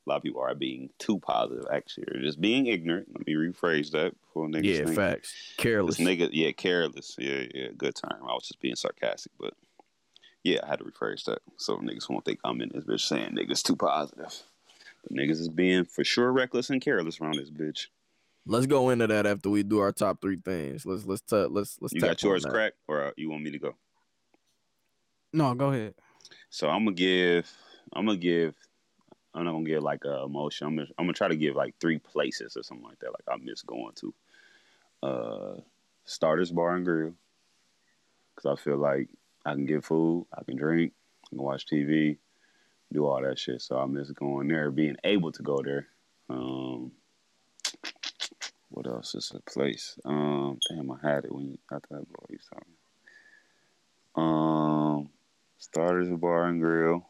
a 0.08 0.10
lot 0.10 0.18
of 0.18 0.24
people 0.24 0.42
are 0.42 0.56
being 0.56 0.90
too 1.00 1.20
positive, 1.20 1.66
actually, 1.72 2.06
or 2.14 2.22
just 2.22 2.40
being 2.40 2.68
ignorant. 2.68 3.10
Let 3.14 3.28
me 3.28 3.34
rephrase 3.34 3.92
that 3.92 4.14
before 4.22 4.48
niggas 4.48 4.64
yeah, 4.64 4.86
think. 4.86 4.96
facts, 4.96 5.34
This 5.34 5.58
careless. 5.58 5.98
nigga, 6.00 6.30
yeah, 6.32 6.52
careless. 6.52 7.16
Yeah, 7.20 7.44
yeah, 7.54 7.68
good 7.78 7.96
time. 7.96 8.20
I 8.22 8.34
was 8.34 8.48
just 8.48 8.62
being 8.62 8.76
sarcastic, 8.76 9.34
but 9.40 9.54
yeah, 10.44 10.60
I 10.64 10.68
had 10.68 10.80
to 10.80 10.86
rephrase 10.86 11.26
that. 11.26 11.40
So 11.58 11.78
niggas 11.78 12.10
won't 12.10 12.24
think 12.24 12.40
I'm 12.46 12.62
in 12.62 12.72
this 12.74 12.86
bitch 12.86 13.02
saying 13.02 13.36
niggas 13.36 13.64
too 13.64 13.76
positive. 13.76 14.34
But 15.04 15.14
niggas 15.18 15.42
is 15.42 15.50
being 15.50 15.84
for 15.84 16.06
sure 16.06 16.32
reckless 16.32 16.70
and 16.70 16.82
careless 16.82 17.20
around 17.20 17.36
this 17.36 17.52
bitch. 17.52 17.88
Let's 18.46 18.66
go 18.66 18.90
into 18.92 19.08
that 19.08 19.26
after 19.26 19.50
we 19.50 19.64
do 19.64 19.80
our 19.80 19.92
top 19.92 20.22
three 20.22 20.38
things. 20.38 20.86
Let's 20.86 21.06
let's 21.06 21.22
t- 21.22 21.36
let's 21.36 21.78
let's. 21.82 21.94
You 21.94 22.00
got 22.00 22.24
yours 22.24 22.46
on 22.46 22.52
that. 22.52 22.56
crack, 22.56 22.74
or 22.88 23.04
uh, 23.08 23.12
you 23.18 23.30
want 23.30 23.44
me 23.44 23.52
to 23.52 23.60
go? 23.60 23.76
no, 25.34 25.54
go 25.54 25.74
ahead. 25.74 25.96
So 26.50 26.70
I'm 26.70 26.86
gonna 26.86 26.96
give, 26.96 27.52
I'm 27.94 28.06
gonna 28.06 28.18
give, 28.18 28.56
I'm 29.38 29.46
not 29.46 29.52
gonna 29.52 29.66
give 29.66 29.84
like 29.84 30.04
a 30.06 30.24
emotion. 30.24 30.68
I'm 30.68 30.76
gonna, 30.78 30.88
I'm 30.98 31.06
gonna 31.06 31.14
try 31.14 31.28
to 31.28 31.36
give 31.36 31.56
like 31.56 31.76
three 31.80 32.00
places 32.00 32.58
or 32.58 32.64
something 32.64 32.86
like 32.86 33.00
that. 33.00 33.12
Like 33.12 33.24
I 33.30 33.38
miss 33.42 33.62
going 33.62 33.94
to. 33.96 34.14
Uh, 35.04 35.62
Starters 36.06 36.52
Bar 36.52 36.76
and 36.76 36.86
Grill, 36.86 37.14
because 38.36 38.52
I 38.52 38.62
feel 38.62 38.78
like 38.78 39.10
I 39.46 39.54
can 39.54 39.66
get 39.66 39.84
food, 39.84 40.26
I 40.34 40.44
can 40.44 40.56
drink, 40.56 40.94
I 41.26 41.30
can 41.30 41.44
watch 41.44 41.68
TV, 41.68 42.18
do 42.92 43.06
all 43.06 43.22
that 43.22 43.38
shit. 43.38 43.62
So 43.62 43.78
I 43.78 43.86
miss 43.86 44.10
going 44.12 44.48
there, 44.48 44.72
being 44.72 44.96
able 45.04 45.32
to 45.34 45.44
go 45.44 45.62
there. 45.64 45.88
Um, 46.30 46.92
what 48.70 48.88
else 48.88 49.16
is 49.16 49.32
a 49.36 49.40
place? 49.50 50.00
Um, 50.04 50.60
damn, 50.70 50.90
I 50.92 50.98
had 51.04 51.26
it 51.26 51.32
when 51.32 51.52
you, 51.52 51.58
I 51.70 51.76
thought 51.76 52.08
about 52.10 52.30
you 52.30 52.40
talking. 52.50 52.74
Um, 54.16 55.10
Starters 55.60 56.10
Bar 56.10 56.46
and 56.46 56.62
Grill. 56.62 57.06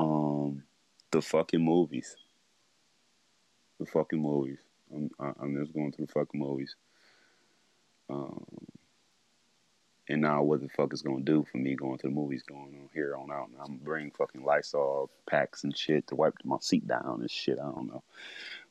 Um, 0.00 0.62
the 1.10 1.20
fucking 1.20 1.62
movies. 1.62 2.16
The 3.78 3.86
fucking 3.86 4.20
movies. 4.20 4.58
I'm 4.92 5.10
I'm 5.18 5.56
just 5.56 5.74
going 5.74 5.92
to 5.92 6.02
the 6.02 6.12
fucking 6.12 6.40
movies. 6.40 6.74
Um, 8.08 8.44
and 10.08 10.22
now 10.22 10.42
what 10.42 10.60
the 10.60 10.68
fuck 10.68 10.92
is 10.92 11.02
gonna 11.02 11.20
do 11.20 11.46
for 11.50 11.58
me 11.58 11.76
going 11.76 11.98
to 11.98 12.08
the 12.08 12.12
movies 12.12 12.42
going 12.42 12.74
on 12.80 12.88
here 12.92 13.14
on 13.14 13.30
out? 13.30 13.50
I'm 13.60 13.66
gonna 13.66 13.84
bring 13.84 14.10
fucking 14.10 14.42
Lysol 14.42 15.10
packs 15.28 15.64
and 15.64 15.76
shit 15.76 16.06
to 16.08 16.16
wipe 16.16 16.34
my 16.44 16.56
seat 16.60 16.86
down 16.88 17.18
and 17.20 17.30
shit. 17.30 17.58
I 17.58 17.70
don't 17.70 17.88
know. 17.88 18.02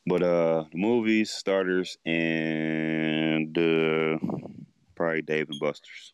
But 0.06 0.22
uh, 0.22 0.64
the 0.72 0.78
movies, 0.78 1.30
starters, 1.30 1.96
and 2.04 3.56
uh, 3.56 4.18
probably 4.94 5.22
Dave 5.22 5.48
and 5.48 5.60
Buster's. 5.60 6.12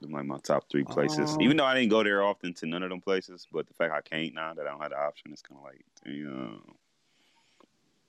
Those 0.00 0.10
like 0.10 0.26
my 0.26 0.38
top 0.38 0.64
three 0.70 0.84
places. 0.84 1.32
Um, 1.32 1.40
Even 1.40 1.56
though 1.56 1.64
I 1.64 1.74
didn't 1.74 1.90
go 1.90 2.02
there 2.02 2.22
often 2.22 2.52
to 2.54 2.66
none 2.66 2.82
of 2.82 2.90
them 2.90 3.00
places, 3.00 3.46
but 3.50 3.66
the 3.66 3.74
fact 3.74 3.92
I 3.94 4.02
can't 4.02 4.34
now 4.34 4.52
that 4.54 4.66
I 4.66 4.70
don't 4.70 4.80
have 4.80 4.90
the 4.90 4.98
option, 4.98 5.32
it's 5.32 5.42
kind 5.42 5.58
of 5.58 5.64
like, 5.64 5.84
you 6.04 6.30
know, 6.30 6.60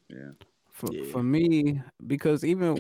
yeah. 0.10 0.32
for, 0.72 0.94
Yeah. 0.94 1.12
for 1.12 1.24
me 1.24 1.82
because 2.06 2.44
even 2.44 2.77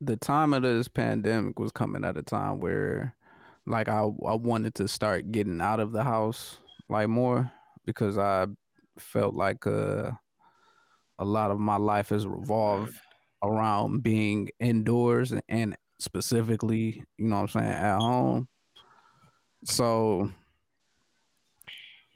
the 0.00 0.16
time 0.16 0.54
of 0.54 0.62
this 0.62 0.88
pandemic 0.88 1.58
was 1.58 1.72
coming 1.72 2.04
at 2.04 2.16
a 2.16 2.22
time 2.22 2.60
where 2.60 3.14
like 3.66 3.88
I, 3.88 4.00
I 4.00 4.34
wanted 4.34 4.74
to 4.76 4.88
start 4.88 5.32
getting 5.32 5.60
out 5.60 5.80
of 5.80 5.92
the 5.92 6.04
house 6.04 6.58
like 6.88 7.08
more 7.08 7.50
because 7.84 8.16
I 8.16 8.46
felt 8.98 9.34
like 9.34 9.66
uh, 9.66 10.10
a 11.18 11.24
lot 11.24 11.50
of 11.50 11.58
my 11.58 11.76
life 11.76 12.10
has 12.10 12.26
revolved 12.26 12.94
around 13.42 14.02
being 14.02 14.48
indoors 14.60 15.32
and 15.48 15.76
specifically, 15.98 17.02
you 17.16 17.26
know 17.26 17.36
what 17.36 17.42
I'm 17.54 17.60
saying, 17.60 17.72
at 17.72 17.98
home. 17.98 18.48
So 19.64 20.30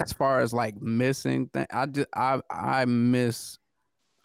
as 0.01 0.13
far 0.13 0.41
as 0.41 0.53
like 0.53 0.81
missing 0.81 1.49
thing, 1.49 1.67
I 1.71 1.87
just 1.87 2.09
I 2.15 2.41
I 2.51 2.85
miss 2.85 3.59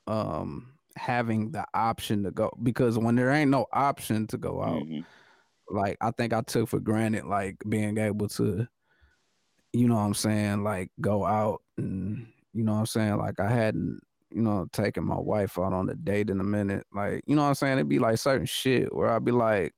um 0.07 0.73
having 0.95 1.51
the 1.51 1.65
option 1.73 2.23
to 2.23 2.31
go 2.31 2.51
because 2.63 2.97
when 2.97 3.15
there 3.15 3.31
ain't 3.31 3.51
no 3.51 3.65
option 3.73 4.25
to 4.27 4.37
go 4.37 4.63
out, 4.63 4.83
Mhm. 4.83 5.05
like 5.69 5.97
I 6.01 6.11
think 6.11 6.33
I 6.33 6.41
took 6.41 6.69
for 6.69 6.79
granted 6.79 7.25
like 7.25 7.57
being 7.67 7.97
able 7.97 8.27
to, 8.29 8.67
you 9.73 9.87
know 9.87 9.95
what 9.95 10.01
I'm 10.01 10.13
saying, 10.13 10.63
like 10.63 10.91
go 11.01 11.25
out 11.25 11.61
and 11.77 12.27
you 12.53 12.63
know 12.63 12.73
what 12.73 12.79
I'm 12.79 12.85
saying, 12.87 13.17
like 13.17 13.39
I 13.39 13.49
hadn't, 13.49 13.99
you 14.31 14.41
know, 14.41 14.67
taking 14.71 15.05
my 15.05 15.17
wife 15.19 15.57
out 15.59 15.73
on 15.73 15.89
a 15.89 15.95
date 15.95 16.29
in 16.29 16.39
a 16.39 16.43
minute. 16.43 16.85
Like, 16.93 17.23
you 17.27 17.35
know 17.35 17.43
what 17.43 17.49
I'm 17.49 17.55
saying? 17.55 17.73
It'd 17.73 17.89
be 17.89 17.99
like 17.99 18.17
certain 18.17 18.45
shit 18.45 18.93
where 18.93 19.09
I'd 19.09 19.25
be 19.25 19.31
like, 19.31 19.73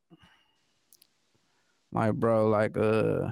like, 1.92 2.14
bro, 2.16 2.48
like 2.50 2.78
uh 2.78 3.32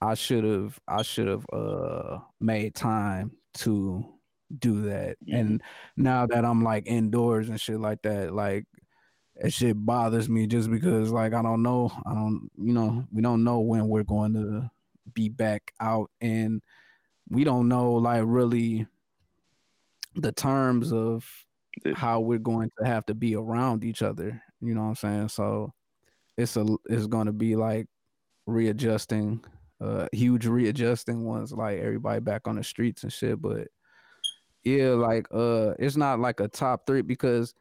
I 0.00 0.14
should 0.14 0.44
have 0.44 0.78
I 0.88 1.02
should 1.02 1.28
have 1.28 1.46
uh 1.52 2.18
made 2.40 2.74
time 2.74 3.32
to 3.56 4.04
do 4.58 4.82
that. 4.82 5.16
Mhm. 5.26 5.40
And 5.40 5.62
now 5.96 6.26
that 6.26 6.44
I'm 6.44 6.62
like 6.62 6.84
indoors 6.86 7.48
and 7.48 7.60
shit 7.60 7.80
like 7.80 8.02
that, 8.02 8.34
like 8.34 8.66
that 9.36 9.52
shit 9.52 9.76
bothers 9.84 10.28
me 10.28 10.46
just 10.46 10.70
because 10.70 11.10
like 11.10 11.34
I 11.34 11.42
don't 11.42 11.62
know. 11.62 11.92
I 12.06 12.14
don't 12.14 12.50
you 12.58 12.72
know, 12.74 13.06
we 13.12 13.22
don't 13.22 13.44
know 13.44 13.60
when 13.60 13.88
we're 13.88 14.04
going 14.04 14.34
to 14.34 14.70
be 15.14 15.28
back 15.28 15.72
out 15.80 16.10
and 16.20 16.62
we 17.30 17.44
don't 17.44 17.68
know 17.68 17.94
like 17.94 18.22
really 18.26 18.86
the 20.16 20.32
terms 20.32 20.92
of 20.92 21.24
Yeah. 21.84 21.94
how 21.94 22.20
we're 22.20 22.38
going 22.38 22.70
to 22.78 22.86
have 22.86 23.06
to 23.06 23.14
be 23.14 23.34
around 23.34 23.82
each 23.84 24.02
other. 24.02 24.42
You 24.60 24.74
know 24.74 24.82
what 24.82 24.88
I'm 24.88 24.94
saying? 24.96 25.28
So 25.28 25.72
it's 26.36 26.56
a 26.56 26.66
it's 26.86 27.06
gonna 27.06 27.32
be 27.32 27.56
like 27.56 27.86
readjusting, 28.46 29.42
uh 29.80 30.08
huge 30.12 30.46
readjusting 30.46 31.24
once 31.24 31.52
like 31.52 31.78
everybody 31.78 32.20
back 32.20 32.46
on 32.46 32.56
the 32.56 32.64
streets 32.64 33.02
and 33.04 33.12
shit. 33.12 33.40
But 33.40 33.68
yeah, 34.64 34.90
like 34.90 35.26
uh 35.32 35.74
it's 35.78 35.96
not 35.96 36.20
like 36.20 36.40
a 36.40 36.48
top 36.48 36.86
three 36.86 37.02
because 37.02 37.54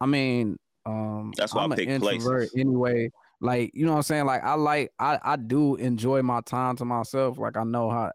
I 0.00 0.06
mean 0.06 0.58
um 0.86 1.32
That's 1.36 1.54
why 1.54 1.62
I 1.62 1.64
I'm 1.64 1.72
an 1.72 1.80
introvert 1.80 2.50
places. 2.50 2.54
anyway. 2.56 3.10
Like, 3.40 3.72
you 3.74 3.84
know 3.84 3.92
what 3.92 3.98
I'm 3.98 4.02
saying? 4.04 4.26
Like 4.26 4.44
I 4.44 4.54
like 4.54 4.90
I, 4.98 5.18
I 5.22 5.36
do 5.36 5.76
enjoy 5.76 6.22
my 6.22 6.40
time 6.42 6.76
to 6.76 6.84
myself. 6.84 7.38
Like 7.38 7.56
I 7.56 7.64
know 7.64 7.90
how 7.90 8.12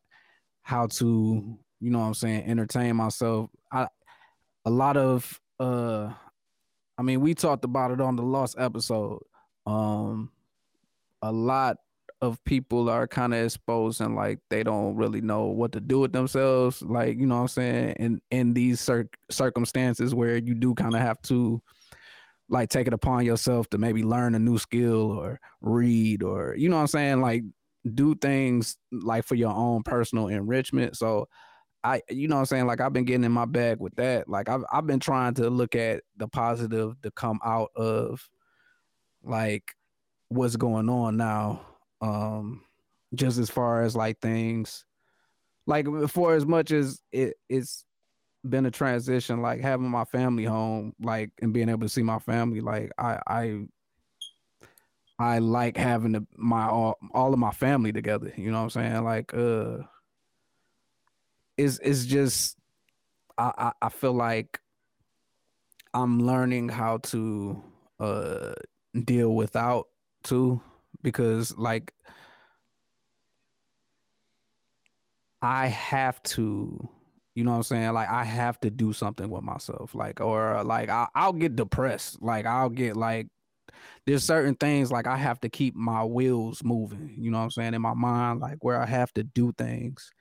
how 0.61 0.87
to, 0.87 1.57
you 1.79 1.91
know 1.91 1.99
what 1.99 2.05
I'm 2.05 2.13
saying, 2.13 2.43
entertain 2.45 2.95
myself. 2.95 3.49
I 3.71 3.87
a 4.65 4.69
lot 4.69 4.97
of 4.97 5.39
uh 5.59 6.11
I 6.97 7.01
mean, 7.01 7.21
we 7.21 7.33
talked 7.33 7.63
about 7.63 7.91
it 7.91 8.01
on 8.01 8.15
the 8.15 8.23
lost 8.23 8.55
episode. 8.59 9.21
Um 9.65 10.31
a 11.21 11.31
lot 11.31 11.77
of 12.21 12.43
people 12.43 12.89
are 12.89 13.07
kind 13.07 13.33
of 13.33 13.45
exposed 13.45 14.01
and 14.01 14.15
like 14.15 14.39
they 14.49 14.63
don't 14.63 14.95
really 14.95 15.21
know 15.21 15.45
what 15.45 15.71
to 15.71 15.79
do 15.79 15.99
with 15.99 16.11
themselves 16.11 16.81
like 16.81 17.17
you 17.17 17.25
know 17.25 17.35
what 17.35 17.41
i'm 17.41 17.47
saying 17.47 17.95
in 17.97 18.21
in 18.29 18.53
these 18.53 18.81
cir- 18.81 19.09
circumstances 19.31 20.13
where 20.13 20.35
you 20.37 20.53
do 20.53 20.73
kind 20.73 20.95
of 20.95 20.99
have 20.99 21.21
to 21.21 21.61
like 22.49 22.69
take 22.69 22.87
it 22.87 22.93
upon 22.93 23.25
yourself 23.25 23.69
to 23.69 23.77
maybe 23.77 24.03
learn 24.03 24.35
a 24.35 24.39
new 24.39 24.57
skill 24.57 25.11
or 25.11 25.39
read 25.61 26.21
or 26.21 26.55
you 26.57 26.67
know 26.67 26.75
what 26.75 26.81
i'm 26.81 26.87
saying 26.87 27.21
like 27.21 27.43
do 27.93 28.13
things 28.15 28.77
like 28.91 29.23
for 29.23 29.35
your 29.35 29.53
own 29.53 29.81
personal 29.83 30.27
enrichment 30.27 30.97
so 30.97 31.25
i 31.83 32.01
you 32.09 32.27
know 32.27 32.35
what 32.35 32.41
i'm 32.41 32.45
saying? 32.45 32.67
Like 32.67 32.81
i've 32.81 32.93
been 32.93 33.05
getting 33.05 33.23
in 33.23 33.31
my 33.31 33.45
bag 33.45 33.79
with 33.79 33.95
that. 33.95 34.27
Like 34.27 34.49
i've, 34.49 34.63
I've 34.71 34.87
been 34.87 34.99
trying 34.99 35.33
to 35.35 35.49
look 35.49 35.75
at 35.75 36.03
the 36.17 36.27
positive 36.27 37.01
to 37.01 37.11
come 37.11 37.39
out 37.43 37.69
of 37.75 38.27
like 39.23 39.75
what's 40.29 40.55
going 40.55 40.89
on 40.89 41.17
now 41.17 41.61
um 42.01 42.61
just 43.15 43.37
as 43.37 43.49
far 43.49 43.81
as 43.81 43.95
like 43.95 44.19
things 44.21 44.85
like 45.65 45.87
for 46.07 46.35
as 46.35 46.45
much 46.45 46.71
as 46.71 47.01
it 47.11 47.35
it's 47.49 47.85
been 48.47 48.65
a 48.65 48.71
transition 48.71 49.41
like 49.41 49.59
having 49.59 49.89
my 49.89 50.05
family 50.05 50.45
home 50.45 50.93
like 51.01 51.31
and 51.41 51.53
being 51.53 51.67
able 51.67 51.81
to 51.81 51.89
see 51.89 52.03
my 52.03 52.19
family 52.19 52.61
like 52.61 52.91
i 52.97 53.19
i 53.27 53.59
i 55.19 55.39
like 55.39 55.75
having 55.75 56.13
the, 56.13 56.25
my 56.37 56.65
all, 56.65 56.95
all 57.13 57.33
of 57.33 57.39
my 57.39 57.51
family 57.51 57.91
together 57.91 58.31
you 58.37 58.49
know 58.49 58.57
what 58.57 58.63
i'm 58.63 58.69
saying? 58.69 59.03
Like 59.03 59.33
uh 59.33 59.79
it's 61.59 61.79
it's 61.79 62.05
just 62.05 62.57
i 63.37 63.51
i, 63.57 63.87
I 63.87 63.89
feel 63.89 64.13
like 64.13 64.59
i'm 65.93 66.19
learning 66.19 66.69
how 66.69 66.97
to 66.97 67.61
uh 67.99 68.53
deal 69.05 69.35
without 69.35 69.87
too 70.23 70.61
because 71.03 71.57
like 71.57 71.93
I 75.41 75.67
have 75.67 76.21
to, 76.23 76.89
you 77.35 77.43
know 77.43 77.51
what 77.51 77.57
I'm 77.57 77.63
saying? 77.63 77.93
Like 77.93 78.09
I 78.09 78.23
have 78.23 78.59
to 78.61 78.69
do 78.69 78.93
something 78.93 79.29
with 79.29 79.43
myself. 79.43 79.95
Like 79.95 80.19
or 80.21 80.63
like 80.63 80.89
I 80.89 81.07
I'll 81.15 81.33
get 81.33 81.55
depressed. 81.55 82.21
Like 82.21 82.45
I'll 82.45 82.69
get 82.69 82.97
like 82.97 83.27
there's 84.05 84.23
certain 84.23 84.55
things 84.55 84.91
like 84.91 85.07
I 85.07 85.17
have 85.17 85.39
to 85.41 85.49
keep 85.49 85.75
my 85.75 86.03
wheels 86.03 86.63
moving, 86.63 87.15
you 87.17 87.31
know 87.31 87.37
what 87.39 87.45
I'm 87.45 87.51
saying, 87.51 87.73
in 87.75 87.81
my 87.81 87.93
mind, 87.93 88.39
like 88.41 88.57
where 88.63 88.81
I 88.81 88.85
have 88.85 89.13
to 89.13 89.23
do 89.23 89.53
things. 89.57 90.11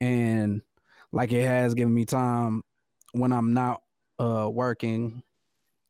And 0.00 0.62
like 1.12 1.32
it 1.32 1.46
has 1.46 1.74
given 1.74 1.94
me 1.94 2.04
time 2.04 2.62
when 3.12 3.32
I'm 3.32 3.52
not 3.54 3.82
uh 4.18 4.48
working, 4.52 5.22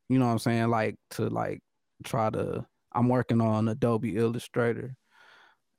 you 0.08 0.18
know 0.18 0.26
what 0.26 0.32
I'm 0.32 0.38
saying, 0.38 0.68
like 0.68 0.96
to 1.12 1.28
like 1.28 1.60
try 2.04 2.30
to 2.30 2.66
I'm 2.92 3.08
working 3.08 3.40
on 3.40 3.68
Adobe 3.68 4.16
Illustrator 4.16 4.96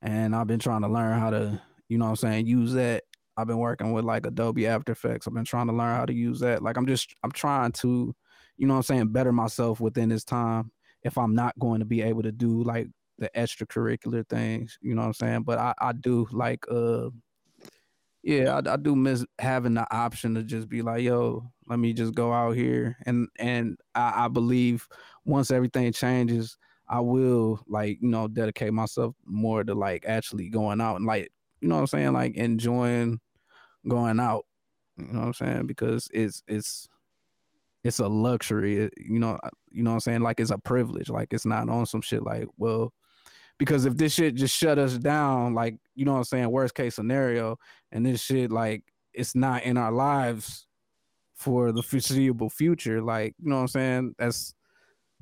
and 0.02 0.34
I've 0.34 0.46
been 0.46 0.58
trying 0.58 0.82
to 0.82 0.88
learn 0.88 1.18
how 1.18 1.30
to, 1.30 1.60
you 1.88 1.98
know 1.98 2.06
what 2.06 2.10
I'm 2.10 2.16
saying, 2.16 2.46
use 2.46 2.72
that. 2.74 3.04
I've 3.36 3.46
been 3.46 3.58
working 3.58 3.92
with 3.92 4.04
like 4.04 4.26
Adobe 4.26 4.66
After 4.66 4.92
Effects. 4.92 5.26
I've 5.26 5.34
been 5.34 5.44
trying 5.44 5.66
to 5.66 5.72
learn 5.72 5.96
how 5.96 6.06
to 6.06 6.14
use 6.14 6.40
that. 6.40 6.62
Like 6.62 6.76
I'm 6.76 6.86
just 6.86 7.14
I'm 7.24 7.32
trying 7.32 7.72
to, 7.72 8.14
you 8.56 8.66
know 8.66 8.74
what 8.74 8.78
I'm 8.78 8.96
saying, 8.96 9.08
better 9.08 9.32
myself 9.32 9.80
within 9.80 10.08
this 10.08 10.24
time 10.24 10.70
if 11.02 11.18
I'm 11.18 11.34
not 11.34 11.58
going 11.58 11.80
to 11.80 11.84
be 11.84 12.02
able 12.02 12.22
to 12.22 12.32
do 12.32 12.62
like 12.62 12.88
the 13.18 13.30
extracurricular 13.36 14.26
things, 14.28 14.78
you 14.80 14.94
know 14.94 15.02
what 15.02 15.08
I'm 15.08 15.14
saying? 15.14 15.42
But 15.42 15.58
I 15.58 15.74
I 15.78 15.92
do 15.92 16.26
like 16.32 16.64
uh 16.70 17.10
yeah, 18.24 18.60
I, 18.66 18.74
I 18.74 18.76
do 18.78 18.96
miss 18.96 19.24
having 19.38 19.74
the 19.74 19.86
option 19.94 20.34
to 20.36 20.44
just 20.44 20.68
be 20.68 20.82
like, 20.82 21.02
yo, 21.02 21.52
let 21.68 21.78
me 21.78 21.92
just 21.94 22.14
go 22.14 22.32
out 22.32 22.52
here 22.56 22.96
and 23.06 23.28
and 23.38 23.78
I, 23.94 24.26
I 24.26 24.28
believe 24.28 24.88
once 25.26 25.50
everything 25.50 25.92
changes, 25.92 26.58
I 26.88 27.00
will 27.00 27.60
like 27.68 27.98
you 28.00 28.08
know 28.08 28.28
dedicate 28.28 28.72
myself 28.74 29.14
more 29.26 29.64
to 29.64 29.74
like 29.74 30.06
actually 30.06 30.50
going 30.50 30.80
out 30.80 30.96
and 30.96 31.06
like 31.06 31.30
you 31.60 31.68
know 31.68 31.76
what 31.76 31.82
I'm 31.82 31.86
saying 31.88 32.12
like 32.14 32.36
enjoying 32.36 33.20
going 33.88 34.20
out. 34.20 34.46
You 34.98 35.06
know 35.12 35.20
what 35.20 35.26
I'm 35.28 35.34
saying 35.34 35.66
because 35.68 36.08
it's 36.12 36.42
it's 36.48 36.88
it's 37.84 37.98
a 37.98 38.08
luxury. 38.08 38.76
it- 38.78 38.94
You 38.98 39.18
know 39.18 39.38
you 39.70 39.82
know 39.82 39.90
what 39.90 39.94
I'm 39.96 40.00
saying 40.00 40.20
like 40.22 40.40
it's 40.40 40.50
a 40.50 40.58
privilege. 40.58 41.10
Like 41.10 41.32
it's 41.32 41.46
not 41.46 41.68
on 41.68 41.86
some 41.86 42.00
shit 42.02 42.22
like 42.22 42.48
well 42.56 42.92
because 43.58 43.84
if 43.84 43.96
this 43.96 44.12
shit 44.14 44.34
just 44.34 44.56
shut 44.56 44.78
us 44.78 44.98
down 44.98 45.54
like 45.54 45.76
you 45.94 46.04
know 46.04 46.12
what 46.12 46.18
I'm 46.18 46.24
saying 46.24 46.50
worst 46.50 46.74
case 46.74 46.94
scenario 46.96 47.56
and 47.92 48.04
this 48.04 48.22
shit 48.22 48.50
like 48.50 48.84
it's 49.12 49.34
not 49.34 49.62
in 49.62 49.76
our 49.76 49.92
lives 49.92 50.66
for 51.34 51.72
the 51.72 51.82
foreseeable 51.82 52.50
future 52.50 53.00
like 53.02 53.34
you 53.42 53.50
know 53.50 53.56
what 53.56 53.62
I'm 53.62 53.68
saying 53.68 54.14
that's 54.18 54.54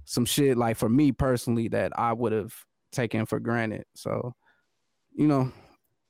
some 0.05 0.25
shit 0.25 0.57
like 0.57 0.77
for 0.77 0.89
me 0.89 1.13
personally 1.13 1.69
that 1.69 1.93
I 1.99 2.13
would 2.13 2.33
have 2.33 2.55
taken 2.93 3.27
for 3.27 3.41
granted. 3.41 3.85
So, 3.95 4.35
you 5.15 5.27
know, 5.27 5.53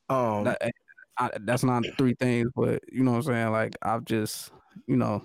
Um, 0.09 0.45
that, 0.45 0.73
I, 1.19 1.31
that's 1.43 1.63
not 1.65 1.85
three 1.97 2.15
things, 2.15 2.51
but 2.55 2.83
you 2.91 3.05
know 3.05 3.13
what 3.13 3.19
I'm 3.19 3.23
saying. 3.25 3.53
Like 3.53 3.77
I've 3.83 4.05
just, 4.05 4.51
you 4.87 4.97
know, 4.97 5.25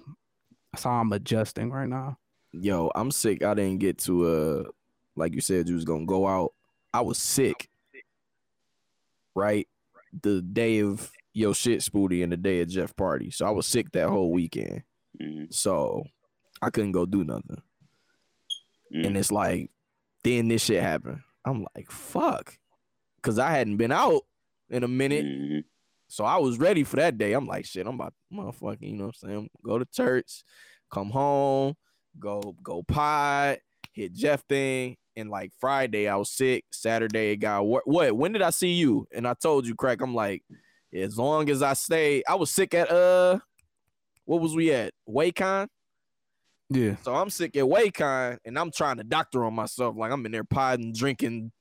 that's 0.72 0.84
how 0.84 0.92
I'm 0.92 1.12
adjusting 1.14 1.72
right 1.72 1.90
now. 1.90 2.18
yo, 2.54 2.92
I'm 2.96 3.12
sick. 3.12 3.44
I 3.44 3.54
didn't 3.54 3.80
get 3.80 3.98
to 4.00 4.26
uh, 4.26 4.64
like 5.16 5.34
you 5.34 5.42
said, 5.42 5.68
you 5.68 5.76
was 5.76 5.86
gonna 5.86 6.06
go 6.06 6.28
out. 6.28 6.54
I 6.98 7.02
was 7.02 7.20
sick, 7.20 7.70
right? 9.36 9.68
The 10.24 10.42
day 10.42 10.80
of 10.80 11.12
your 11.34 11.54
shit 11.54 11.82
spooty 11.82 12.24
and 12.24 12.32
the 12.32 12.38
day 12.38 12.62
of 12.62 12.70
Jeff 12.70 12.96
party. 12.96 13.30
So 13.30 13.46
I 13.46 13.52
was 13.52 13.68
sick 13.68 13.92
that 13.92 14.10
whole 14.10 14.32
weekend. 14.32 14.82
Mhm. 15.22 15.54
So 15.54 16.04
I 16.60 16.72
couldn't 16.72 16.94
go 16.94 17.06
do 17.06 17.24
nothing. 17.24 17.62
Mm. 18.92 19.06
And 19.06 19.18
it's 19.18 19.32
like, 19.32 19.70
then 20.24 20.48
this 20.48 20.64
shit 20.64 20.82
happened. 20.82 21.22
I'm 21.46 21.68
like, 21.76 21.92
fuck. 21.92 22.58
Cause 23.22 23.38
I 23.38 23.52
hadn't 23.52 23.78
been 23.78 23.92
out 23.92 24.22
in 24.70 24.84
a 24.84 24.88
minute. 24.88 25.26
Mhm. 25.26 25.64
So 26.08 26.24
I 26.24 26.38
was 26.38 26.58
ready 26.58 26.84
for 26.84 26.96
that 26.96 27.20
day. 27.20 27.34
I'm 27.34 27.46
like, 27.46 27.66
shit, 27.66 27.86
I'm 27.86 27.96
about 27.96 28.16
motherfucking, 28.34 28.90
you 28.90 28.96
know 28.96 29.08
what 29.08 29.16
I'm 29.22 29.30
saying? 29.30 29.50
Go 29.64 29.78
to 29.78 29.86
church, 29.86 30.44
come 30.90 31.12
home, 31.12 31.76
go 32.18 32.56
go 32.64 32.82
pod, 32.82 33.60
hit 33.94 34.14
Jeff 34.14 34.44
thing. 34.48 34.98
And 35.18 35.30
like 35.30 35.52
Friday, 35.60 36.08
I 36.08 36.16
was 36.16 36.30
sick. 36.30 36.64
Saturday, 36.72 37.32
it 37.32 37.38
got 37.38 37.66
what? 37.66 37.88
What? 37.88 38.16
When 38.16 38.32
did 38.32 38.44
I 38.44 38.52
see 38.52 38.74
you? 38.74 39.08
And 39.12 39.28
I 39.28 39.34
told 39.34 39.68
you, 39.68 39.76
crack. 39.76 40.00
I'm 40.02 40.14
like, 40.14 40.44
as 40.94 41.18
long 41.18 41.50
as 41.50 41.62
I 41.62 41.74
stay, 41.74 42.24
I 42.28 42.36
was 42.36 42.52
sick 42.52 42.74
at 42.74 42.90
uh, 42.90 43.40
what 44.26 44.42
was 44.42 44.56
we 44.56 44.72
at? 44.72 44.94
Waycon. 45.10 45.68
Yeah. 46.70 46.98
So 47.02 47.16
I'm 47.16 47.30
sick 47.30 47.56
at 47.56 47.64
Waycon, 47.64 48.38
and 48.46 48.60
I'm 48.60 48.72
trying 48.72 48.98
to 48.98 49.04
doctor 49.04 49.44
on 49.44 49.56
myself. 49.56 49.96
Like 49.98 50.12
I'm 50.12 50.26
in 50.26 50.32
there 50.32 50.44
podding, 50.44 50.94
drinking, 50.94 51.52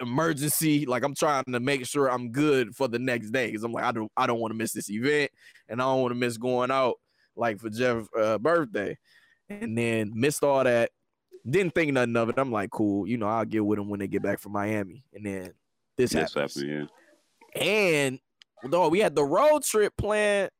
emergency. 0.00 0.84
Like 0.84 1.02
I'm 1.02 1.14
trying 1.14 1.44
to 1.44 1.60
make 1.60 1.86
sure 1.86 2.10
I'm 2.10 2.30
good 2.30 2.74
for 2.76 2.88
the 2.88 2.98
next 2.98 3.30
day. 3.30 3.50
Cause 3.52 3.64
I'm 3.64 3.72
like, 3.72 3.84
I 3.84 3.92
don't, 3.92 4.12
I 4.16 4.26
don't 4.26 4.40
want 4.40 4.52
to 4.52 4.58
miss 4.58 4.72
this 4.72 4.90
event, 4.90 5.30
and 5.68 5.80
I 5.80 5.84
don't 5.84 6.02
want 6.02 6.12
to 6.12 6.18
miss 6.18 6.36
going 6.36 6.70
out 6.70 6.96
like 7.36 7.60
for 7.60 7.70
Jeff's 7.70 8.08
uh, 8.18 8.38
birthday. 8.38 8.98
And 9.48 9.78
then 9.78 10.12
missed 10.14 10.44
all 10.44 10.62
that. 10.62 10.90
Didn't 11.48 11.74
think 11.74 11.92
nothing 11.92 12.16
of 12.16 12.28
it. 12.28 12.38
I'm 12.38 12.52
like, 12.52 12.70
cool. 12.70 13.06
You 13.06 13.16
know, 13.18 13.26
I'll 13.28 13.44
get 13.44 13.64
with 13.64 13.78
them 13.78 13.88
when 13.88 14.00
they 14.00 14.08
get 14.08 14.22
back 14.22 14.38
from 14.38 14.52
Miami. 14.52 15.04
And 15.14 15.24
then 15.26 15.52
this 15.96 16.12
happens. 16.12 16.54
happening. 16.54 16.88
And 17.54 18.18
dog, 18.70 18.92
we 18.92 19.00
had 19.00 19.14
the 19.14 19.24
road 19.24 19.62
trip 19.64 19.96
planned 19.96 20.50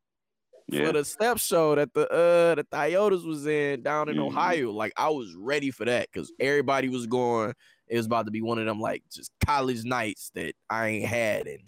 Yeah. 0.68 0.80
Yeah. 0.80 0.86
for 0.86 0.92
the 0.94 1.04
step 1.04 1.38
show 1.38 1.74
that 1.74 1.92
the 1.94 2.02
uh 2.10 2.54
the 2.56 2.64
Toyotas 2.64 3.26
was 3.26 3.46
in 3.46 3.82
down 3.82 4.08
in 4.08 4.16
Mhm. 4.16 4.26
Ohio. 4.28 4.70
Like 4.72 4.92
I 4.96 5.08
was 5.10 5.34
ready 5.36 5.70
for 5.70 5.84
that 5.84 6.08
because 6.12 6.32
everybody 6.40 6.88
was 6.88 7.06
going. 7.06 7.54
It 7.88 7.96
was 7.96 8.06
about 8.06 8.26
to 8.26 8.30
be 8.30 8.42
one 8.42 8.58
of 8.58 8.66
them 8.66 8.80
like 8.80 9.02
just 9.10 9.32
college 9.46 9.84
nights 9.84 10.30
that 10.34 10.54
I 10.68 10.88
ain't 10.88 11.06
had 11.08 11.46
in 11.46 11.60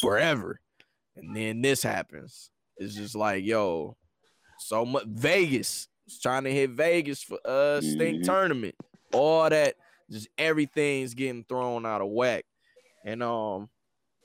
forever. 0.00 0.60
And 1.16 1.36
then 1.36 1.60
this 1.62 1.82
happens. 1.82 2.50
It's 2.78 2.94
just 2.94 3.14
like, 3.14 3.44
yo, 3.44 3.96
so 4.58 4.84
much 4.84 5.04
Vegas 5.06 5.88
was 6.06 6.18
trying 6.20 6.44
to 6.44 6.52
hit 6.52 6.70
Vegas 6.70 7.22
for 7.22 7.38
uh 7.44 7.80
stink 7.80 8.20
Mhm. 8.20 8.24
tournament. 8.24 8.74
All 9.12 9.48
that, 9.48 9.74
just 10.10 10.28
everything's 10.36 11.14
getting 11.14 11.44
thrown 11.44 11.86
out 11.86 12.00
of 12.02 12.08
whack. 12.08 12.44
And 13.04 13.22
um, 13.22 13.68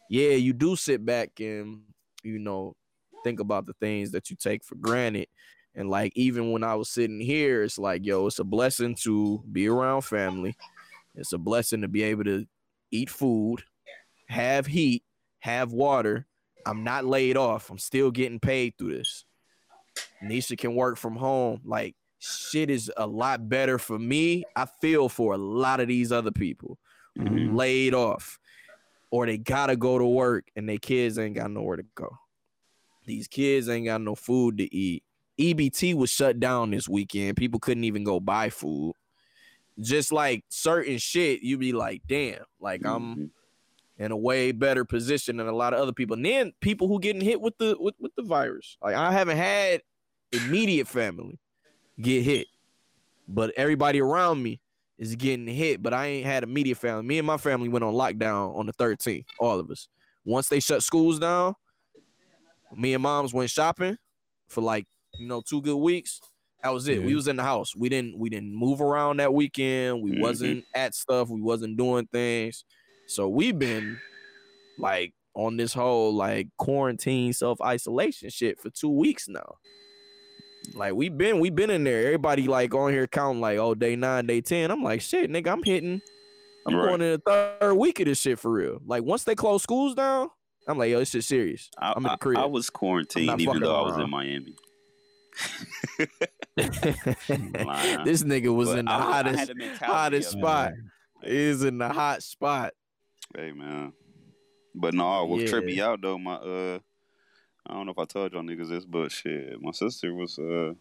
yeah, 0.09 0.31
you 0.31 0.53
do 0.53 0.75
sit 0.75 1.05
back 1.05 1.39
and 1.39 1.81
you 2.23 2.39
know 2.39 2.75
think 3.23 3.39
about 3.39 3.65
the 3.65 3.73
things 3.73 4.11
that 4.11 4.29
you 4.29 4.35
take 4.35 4.63
for 4.63 4.75
granted. 4.75 5.27
And 5.75 5.89
like 5.89 6.11
even 6.15 6.51
when 6.51 6.63
I 6.63 6.75
was 6.75 6.89
sitting 6.89 7.19
here, 7.19 7.63
it's 7.63 7.77
like, 7.77 8.05
yo, 8.05 8.27
it's 8.27 8.39
a 8.39 8.43
blessing 8.43 8.95
to 9.03 9.43
be 9.51 9.67
around 9.67 10.01
family. 10.01 10.55
It's 11.15 11.33
a 11.33 11.37
blessing 11.37 11.81
to 11.81 11.87
be 11.87 12.03
able 12.03 12.23
to 12.25 12.45
eat 12.91 13.09
food, 13.09 13.63
have 14.27 14.65
heat, 14.65 15.03
have 15.39 15.71
water. 15.71 16.27
I'm 16.65 16.83
not 16.83 17.05
laid 17.05 17.37
off. 17.37 17.69
I'm 17.69 17.77
still 17.77 18.09
getting 18.11 18.39
paid 18.39 18.73
through 18.77 18.97
this. 18.97 19.25
Nisha 20.23 20.57
can 20.57 20.75
work 20.75 20.97
from 20.97 21.15
home. 21.15 21.61
Like 21.63 21.95
shit 22.19 22.69
is 22.69 22.91
a 22.97 23.07
lot 23.07 23.47
better 23.49 23.77
for 23.79 23.97
me. 23.97 24.43
I 24.55 24.65
feel 24.65 25.09
for 25.09 25.33
a 25.33 25.37
lot 25.37 25.79
of 25.79 25.87
these 25.87 26.11
other 26.11 26.31
people 26.31 26.77
Mhm. 27.17 27.55
laid 27.55 27.93
off 27.93 28.39
or 29.11 29.25
they 29.25 29.37
gotta 29.37 29.75
go 29.75 29.97
to 29.97 30.05
work 30.05 30.45
and 30.55 30.67
their 30.67 30.77
kids 30.77 31.17
ain't 31.17 31.35
got 31.35 31.49
nowhere 31.51 31.77
to 31.77 31.85
go. 31.95 32.17
These 33.05 33.27
kids 33.27 33.67
ain't 33.69 33.85
got 33.85 34.01
no 34.01 34.15
food 34.15 34.57
to 34.57 34.73
eat. 34.75 35.03
EBT 35.39 35.93
was 35.93 36.09
shut 36.11 36.39
down 36.39 36.71
this 36.71 36.87
weekend. 36.89 37.37
People 37.37 37.59
couldn't 37.59 37.85
even 37.85 38.03
go 38.03 38.19
buy 38.19 38.49
food. 38.49 38.93
Just 39.79 40.11
like 40.11 40.43
certain 40.49 40.97
shit, 40.97 41.41
you 41.41 41.57
be 41.57 41.71
like, 41.71 42.01
damn, 42.07 42.43
like 42.59 42.85
I'm 42.85 43.15
Mhm. 43.15 43.29
in 43.97 44.11
a 44.11 44.17
way 44.17 44.51
better 44.51 44.83
position 44.83 45.37
than 45.37 45.47
a 45.47 45.53
lot 45.55 45.73
of 45.73 45.79
other 45.79 45.93
people. 45.93 46.15
And 46.15 46.25
then 46.25 46.53
people 46.59 46.87
who 46.89 46.99
getting 46.99 47.21
hit 47.21 47.39
with 47.41 47.57
the 47.57 47.77
with, 47.79 47.95
with 47.99 48.13
the 48.15 48.23
virus. 48.23 48.77
Like 48.81 48.95
I 48.95 49.11
haven't 49.13 49.37
had 49.37 49.81
immediate 50.31 50.87
family 50.87 51.39
get 52.01 52.23
hit, 52.23 52.47
but 53.27 53.51
everybody 53.57 54.01
around 54.01 54.41
me 54.41 54.59
is 54.97 55.15
getting 55.15 55.47
hit. 55.47 55.81
But 55.81 55.93
I 55.93 56.07
ain't 56.07 56.25
had 56.25 56.43
immediate 56.43 56.77
family. 56.77 57.03
Me 57.03 57.17
and 57.17 57.27
my 57.27 57.37
family 57.37 57.69
went 57.69 57.83
on 57.83 57.93
lockdown 57.93 58.57
on 58.57 58.65
the 58.65 58.73
13th, 58.73 59.25
all 59.39 59.59
of 59.59 59.69
us. 59.71 59.87
Once 60.25 60.49
they 60.49 60.59
shut 60.59 60.83
schools 60.83 61.19
down, 61.19 61.55
me 62.75 62.93
and 62.93 63.01
moms 63.03 63.33
went 63.33 63.49
shopping 63.49 63.97
for 64.47 64.61
like 64.61 64.85
you 65.17 65.27
know 65.27 65.41
two 65.41 65.61
good 65.61 65.77
weeks. 65.77 66.19
That 66.63 66.69
was 66.73 66.87
it. 66.89 67.01
We 67.01 67.15
was 67.15 67.27
in 67.27 67.37
the 67.37 67.43
house. 67.43 67.75
We 67.75 67.87
didn't 67.89 68.17
we 68.19 68.29
didn't 68.29 68.53
move 68.53 68.81
around 68.81 69.17
that 69.17 69.33
weekend. 69.33 70.01
We 70.03 70.11
Mhm. 70.11 70.19
wasn't 70.21 70.65
at 70.75 70.93
stuff. 70.93 71.29
We 71.29 71.41
wasn't 71.41 71.77
doing 71.77 72.05
things. 72.07 72.65
So 73.07 73.29
we've 73.29 73.57
been 73.57 73.97
like 74.77 75.13
on 75.35 75.55
this 75.57 75.73
whole 75.73 76.13
like 76.13 76.47
quarantine 76.57 77.31
self 77.33 77.61
isolation 77.61 78.29
shit 78.29 78.59
for 78.59 78.69
two 78.69 78.89
weeks 78.89 79.27
now. 79.29 79.55
Like 80.75 80.93
we've 80.93 81.17
been 81.17 81.39
we 81.39 81.49
been 81.49 81.69
in 81.69 81.83
there. 81.83 82.05
Everybody 82.05 82.47
like 82.47 82.73
on 82.73 82.91
here 82.91 83.07
counting 83.07 83.41
like 83.41 83.57
oh 83.57 83.75
day 83.75 83.95
nine, 83.95 84.25
day 84.25 84.41
ten. 84.41 84.71
I'm 84.71 84.83
like 84.83 85.01
shit, 85.01 85.29
nigga. 85.29 85.47
I'm 85.51 85.63
hitting. 85.63 86.01
I'm 86.65 86.75
Right. 86.75 86.87
going 86.89 87.01
in 87.01 87.11
the 87.25 87.55
third 87.59 87.73
week 87.75 87.99
of 87.99 88.05
this 88.05 88.19
shit 88.19 88.37
for 88.39 88.51
real. 88.51 88.79
Like 88.85 89.03
once 89.03 89.23
they 89.23 89.33
close 89.35 89.63
schools 89.63 89.95
down, 89.95 90.29
I'm 90.67 90.77
like 90.77 90.91
yo, 90.91 90.99
this 90.99 91.09
shit 91.11 91.23
serious. 91.23 91.69
I, 91.79 91.93
I'm 91.95 92.05
in 92.05 92.11
the 92.11 92.17
crib. 92.17 92.37
I 92.37 92.45
was 92.45 92.69
quarantined 92.69 93.41
even 93.41 93.61
though 93.61 93.75
I 93.75 93.81
was 93.81 93.97
in 93.97 94.09
Miami. 94.09 94.55
this 96.55 98.23
nigga 98.23 98.53
was 98.53 98.69
But 98.69 98.79
in 98.79 98.85
the 98.85 98.91
I 98.91 98.97
I 98.97 99.01
hottest 99.23 99.51
hottest 99.81 100.31
spot. 100.31 100.73
Is 101.23 101.63
in 101.63 101.77
the 101.77 101.89
hot 101.89 102.23
spot. 102.23 102.73
Hey 103.35 103.51
man. 103.51 103.93
But 104.75 104.93
no, 104.93 105.25
what 105.25 105.45
tripped 105.47 105.67
me 105.67 105.73
Yeah. 105.73 105.89
out 105.89 106.01
though, 106.01 106.17
my 106.17 106.35
uh 106.35 106.79
I 107.69 107.73
don't 107.73 107.85
know 107.85 107.91
if 107.91 107.99
I 107.99 108.05
told 108.05 108.33
y'all 108.33 108.41
niggas 108.41 108.69
this, 108.69 108.83
but 108.83 109.11
shit, 109.11 109.61
my 109.61 109.71
sister 109.71 110.13
was 110.13 110.39
uh 110.39 110.73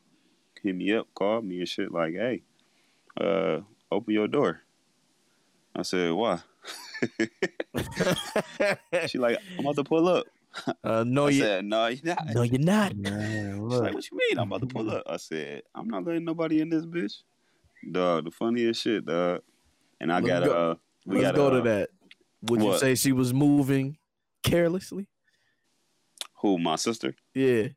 hit 0.62 0.74
me 0.74 0.94
up, 0.94 1.06
called 1.14 1.44
me 1.44 1.58
and 1.58 1.68
shit 1.68 1.92
like, 1.92 2.14
hey, 2.14 2.42
uh, 3.20 3.60
open 3.92 4.14
your 4.14 4.26
door. 4.26 4.62
I 5.76 5.82
said, 5.82 6.12
why? 6.12 6.40
she 9.06 9.18
like, 9.18 9.38
I'm 9.58 9.64
about 9.64 9.76
to 9.76 9.84
pull 9.84 10.08
up. 10.08 10.24
uh, 10.82 11.04
no, 11.06 11.26
I 11.26 11.30
you, 11.30 11.42
said, 11.42 11.64
no, 11.66 11.86
you're 11.88 12.16
not. 12.16 12.34
no, 12.34 12.42
you're 12.42 12.58
not. 12.58 12.96
Man, 12.96 13.70
She's 13.70 13.80
like, 13.80 13.94
what 13.94 14.10
you 14.10 14.16
mean? 14.16 14.38
I'm 14.38 14.48
about 14.48 14.62
to 14.62 14.66
pull 14.66 14.90
up. 14.90 15.02
I 15.06 15.18
said, 15.18 15.62
I'm 15.74 15.88
not 15.88 16.04
letting 16.04 16.24
nobody 16.24 16.62
in 16.62 16.70
this 16.70 16.86
bitch. 16.86 17.12
Dog, 17.92 18.24
the 18.24 18.30
funniest 18.30 18.82
shit, 18.82 19.04
dog. 19.04 19.42
And 20.00 20.10
I 20.10 20.16
Let's 20.16 20.26
got 20.26 20.44
go- 20.44 20.70
uh 20.70 20.74
we 21.06 21.16
Let's 21.16 21.28
got 21.28 21.36
go 21.36 21.50
to 21.50 21.58
uh, 21.58 21.62
that. 21.62 21.90
Would 22.42 22.62
you 22.62 22.78
say 22.78 22.94
she 22.94 23.12
was 23.12 23.34
moving 23.34 23.98
carelessly? 24.42 25.06
Who, 26.40 26.58
my 26.58 26.76
sister? 26.76 27.14
Yeah. 27.34 27.68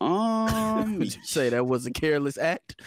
Um 0.00 0.98
Would 0.98 1.14
you 1.16 1.22
say 1.22 1.50
that 1.50 1.66
was 1.66 1.86
a 1.86 1.90
careless 1.90 2.38
act? 2.38 2.80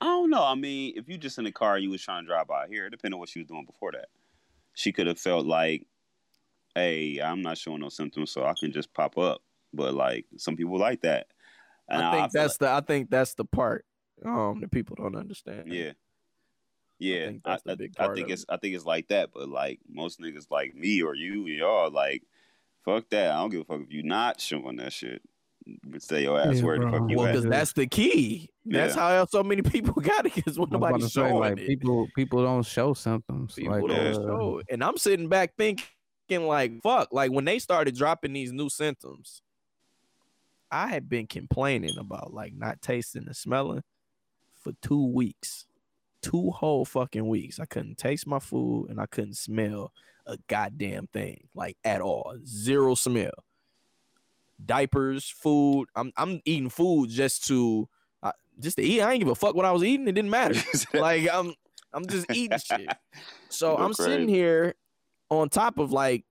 I 0.00 0.04
don't 0.04 0.30
know. 0.30 0.44
I 0.44 0.54
mean, 0.54 0.94
if 0.96 1.08
you 1.08 1.18
just 1.18 1.38
in 1.38 1.44
the 1.44 1.50
car 1.50 1.74
and 1.74 1.82
you 1.82 1.90
was 1.90 2.02
trying 2.02 2.22
to 2.22 2.28
drive 2.28 2.46
by 2.46 2.68
here, 2.68 2.88
depending 2.88 3.16
on 3.16 3.20
what 3.20 3.28
she 3.28 3.40
was 3.40 3.48
doing 3.48 3.64
before 3.64 3.90
that, 3.92 4.06
she 4.74 4.92
could 4.92 5.08
have 5.08 5.18
felt 5.18 5.44
like, 5.44 5.86
"Hey, 6.76 7.18
I'm 7.20 7.42
not 7.42 7.58
showing 7.58 7.80
no 7.80 7.88
symptoms, 7.88 8.30
so 8.30 8.44
I 8.44 8.54
can 8.58 8.70
just 8.70 8.94
pop 8.94 9.18
up." 9.18 9.42
But 9.74 9.94
like 9.94 10.26
some 10.36 10.56
people 10.56 10.78
like 10.78 11.00
that, 11.02 11.26
and 11.88 12.00
I 12.00 12.12
think 12.12 12.32
feel 12.32 12.42
that's 12.42 12.58
the 12.58 12.70
I 12.70 12.80
think 12.80 13.10
that's 13.10 13.34
the 13.34 13.44
part 13.44 13.84
um 14.24 14.60
that 14.60 14.70
people 14.70 14.94
don't 14.96 15.16
understand. 15.16 15.68
like- 15.68 15.72
yeah. 15.72 15.92
Yeah, 17.00 17.26
think 17.26 17.42
I, 17.44 17.58
the 17.64 17.90
I, 17.98 18.06
I 18.06 18.14
think 18.14 18.28
it's 18.30 18.44
I 18.48 18.56
think 18.56 18.74
it's 18.74 18.84
like 18.84 19.06
that, 19.08 19.30
but 19.32 19.48
like 19.48 19.78
most 19.88 20.20
niggas 20.20 20.46
like 20.50 20.74
me 20.74 21.00
or 21.02 21.14
you, 21.14 21.46
y'all 21.46 21.90
like, 21.92 22.24
fuck 22.84 23.08
that. 23.10 23.30
I 23.32 23.36
don't 23.36 23.50
give 23.50 23.60
a 23.60 23.64
fuck 23.64 23.80
if 23.82 23.92
you 23.92 24.02
not 24.02 24.40
showing 24.40 24.76
that 24.76 24.92
shit. 24.92 25.22
But 25.84 26.02
stay 26.02 26.22
your 26.22 26.40
ass 26.40 26.56
Yeah, 26.56 26.64
where 26.64 26.78
the 26.78 26.90
fuck 26.90 27.10
you 27.10 27.16
Well, 27.18 27.26
at. 27.26 27.32
because 27.34 27.44
that's 27.50 27.72
the 27.74 27.86
key. 27.86 28.48
That's 28.64 28.96
Yeah. 28.96 29.18
how 29.18 29.26
so 29.26 29.42
many 29.42 29.60
people 29.62 29.92
got 30.02 30.24
it 30.26 30.34
because 30.34 30.58
when 30.58 30.70
nobody's 30.70 31.04
to 31.04 31.10
say, 31.10 31.20
showing 31.20 31.34
like 31.40 31.58
it. 31.58 31.66
people 31.66 32.08
people 32.16 32.42
don't 32.42 32.64
show 32.64 32.94
symptoms. 32.94 33.54
People 33.54 33.72
like, 33.74 33.86
don't 33.86 34.06
uh, 34.06 34.12
show. 34.14 34.62
And 34.70 34.82
I'm 34.82 34.96
sitting 34.96 35.28
back 35.28 35.54
thinking, 35.58 35.84
like, 36.30 36.80
fuck, 36.82 37.12
like 37.12 37.30
when 37.32 37.44
they 37.44 37.58
started 37.58 37.94
dropping 37.96 38.32
these 38.32 38.50
new 38.52 38.70
symptoms, 38.70 39.42
I 40.70 40.88
had 40.88 41.08
been 41.08 41.26
complaining 41.26 41.98
about 41.98 42.32
like 42.32 42.54
not 42.54 42.80
tasting 42.80 43.24
and 43.26 43.36
smelling 43.36 43.82
for 44.62 44.72
two 44.80 45.04
weeks. 45.06 45.66
Two 46.22 46.50
whole 46.50 46.84
fucking 46.84 47.28
weeks. 47.28 47.60
I 47.60 47.64
couldn't 47.66 47.96
taste 47.98 48.26
my 48.26 48.38
food 48.38 48.88
and 48.90 49.00
I 49.00 49.06
couldn't 49.06 49.36
smell 49.36 49.92
a 50.28 50.38
goddamn 50.46 51.08
thing, 51.12 51.48
like 51.54 51.76
at 51.82 52.00
all. 52.00 52.36
Zero 52.46 52.94
smell. 52.94 53.32
Diapers, 54.64 55.28
food. 55.28 55.86
I'm 55.96 56.12
I'm 56.16 56.40
eating 56.44 56.68
food 56.68 57.10
just 57.10 57.46
to 57.48 57.88
uh, 58.22 58.32
just 58.60 58.76
to 58.76 58.82
eat. 58.82 59.00
I 59.00 59.12
ain't 59.12 59.20
give 59.20 59.28
a 59.28 59.34
fuck 59.34 59.54
what 59.54 59.64
I 59.64 59.72
was 59.72 59.82
eating. 59.82 60.06
It 60.06 60.12
didn't 60.12 60.30
matter. 60.30 60.60
like 60.94 61.28
I'm 61.32 61.54
I'm 61.92 62.06
just 62.06 62.30
eating 62.32 62.58
shit. 62.58 62.88
So 63.48 63.76
Go 63.76 63.82
I'm 63.82 63.94
sitting 63.94 64.28
here 64.28 64.74
on 65.30 65.48
top 65.48 65.78
of 65.78 65.92
like 65.92 66.24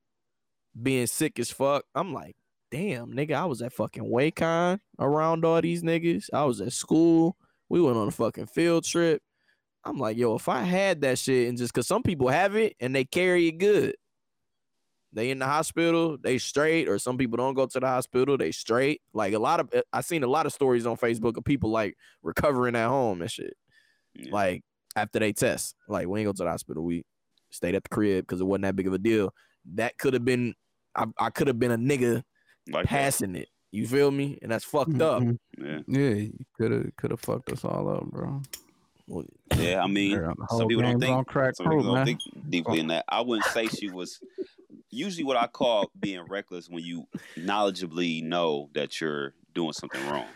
being 0.81 1.07
sick 1.07 1.39
as 1.39 1.49
fuck. 1.49 1.85
I'm 1.95 2.13
like, 2.13 2.35
damn, 2.71 3.13
nigga, 3.13 3.33
I 3.33 3.45
was 3.45 3.61
at 3.61 3.73
fucking 3.73 4.03
Waycon 4.03 4.79
around 4.99 5.45
all 5.45 5.61
these 5.61 5.83
niggas. 5.83 6.29
I 6.33 6.43
was 6.45 6.61
at 6.61 6.73
school. 6.73 7.37
We 7.69 7.81
went 7.81 7.97
on 7.97 8.07
a 8.07 8.11
fucking 8.11 8.47
field 8.47 8.85
trip. 8.85 9.21
I'm 9.87 9.97
like, 9.97 10.17
yo, 10.17 10.35
if 10.35 10.47
I 10.49 10.61
had 10.63 11.01
that 11.01 11.17
shit 11.19 11.47
and 11.49 11.57
just 11.57 11.73
cause 11.73 11.87
some 11.87 12.03
people 12.03 12.27
have 12.27 12.55
it 12.55 12.75
and 12.79 12.95
they 12.95 13.05
carry 13.05 13.47
it 13.47 13.53
good. 13.53 13.95
They 15.13 15.31
in 15.31 15.39
the 15.39 15.45
hospital, 15.45 16.17
they 16.21 16.37
straight, 16.37 16.87
or 16.89 16.99
some 16.99 17.17
people 17.17 17.37
don't 17.37 17.53
go 17.53 17.65
to 17.65 17.79
the 17.79 17.87
hospital, 17.87 18.37
they 18.37 18.51
straight. 18.51 19.01
Like 19.13 19.33
a 19.33 19.39
lot 19.39 19.59
of 19.61 19.69
I 19.93 20.01
seen 20.01 20.23
a 20.23 20.27
lot 20.27 20.45
of 20.45 20.53
stories 20.53 20.85
on 20.85 20.97
Facebook 20.97 21.37
of 21.37 21.45
people 21.45 21.71
like 21.71 21.95
recovering 22.21 22.75
at 22.75 22.87
home 22.89 23.21
and 23.21 23.31
shit 23.31 23.55
Yeah. 24.15 24.31
like 24.31 24.63
after 24.95 25.19
they 25.19 25.31
test. 25.33 25.75
Like 25.87 26.07
we 26.07 26.19
ain't 26.19 26.27
go 26.27 26.33
to 26.33 26.43
the 26.43 26.49
hospital. 26.49 26.83
We 26.83 27.03
stayed 27.49 27.73
at 27.75 27.83
the 27.83 27.89
crib 27.89 28.23
because 28.27 28.41
it 28.41 28.43
wasn't 28.43 28.63
that 28.63 28.75
big 28.75 28.87
of 28.87 28.93
a 28.93 28.97
deal. 28.99 29.33
That 29.75 29.97
could 29.97 30.13
have 30.13 30.25
been 30.25 30.53
I, 30.93 31.05
I 31.17 31.29
could 31.29 31.47
have 31.47 31.57
been 31.57 31.71
a 31.71 31.77
nigga 31.77 32.23
like 32.69 32.83
that. 32.83 32.89
passing 32.89 33.35
it. 33.35 33.47
You 33.71 33.87
feel 33.87 34.11
me? 34.11 34.37
And 34.41 34.51
that's 34.51 34.65
fucked 34.65 35.01
up. 35.01 35.23
mhm. 35.23 35.37
Yeah. 35.57 35.79
Yeah, 35.87 36.09
you 36.15 36.45
could 36.57 36.71
have 36.71 36.95
could 36.97 37.11
have 37.11 37.21
fucked 37.21 37.49
us 37.51 37.63
all 37.63 37.89
up, 37.89 38.05
bro. 38.11 38.41
Well, 39.07 39.25
Yeah, 39.57 39.81
I 39.83 39.87
mean, 39.87 40.19
some 40.49 40.67
people 40.67 40.83
don't 40.83 40.99
think 40.99 41.15
on 41.15 41.25
crack 41.25 41.55
some 41.55 41.67
people 41.69 41.95
don't 41.95 42.05
think 42.05 42.19
deeply 42.49 42.79
in 42.79 42.87
that. 42.87 43.05
I 43.07 43.21
wouldn't 43.21 43.45
say 43.47 43.67
she 43.67 43.89
was 43.89 44.19
usually 44.89 45.23
what 45.23 45.37
I 45.37 45.47
call 45.47 45.89
being 45.99 46.21
reckless 46.27 46.67
when 46.69 46.83
you 46.83 47.07
knowledgeably 47.37 48.23
know 48.23 48.69
that 48.73 48.99
you're 48.99 49.33
doing 49.53 49.73
something 49.73 50.05
wrong. 50.07 50.27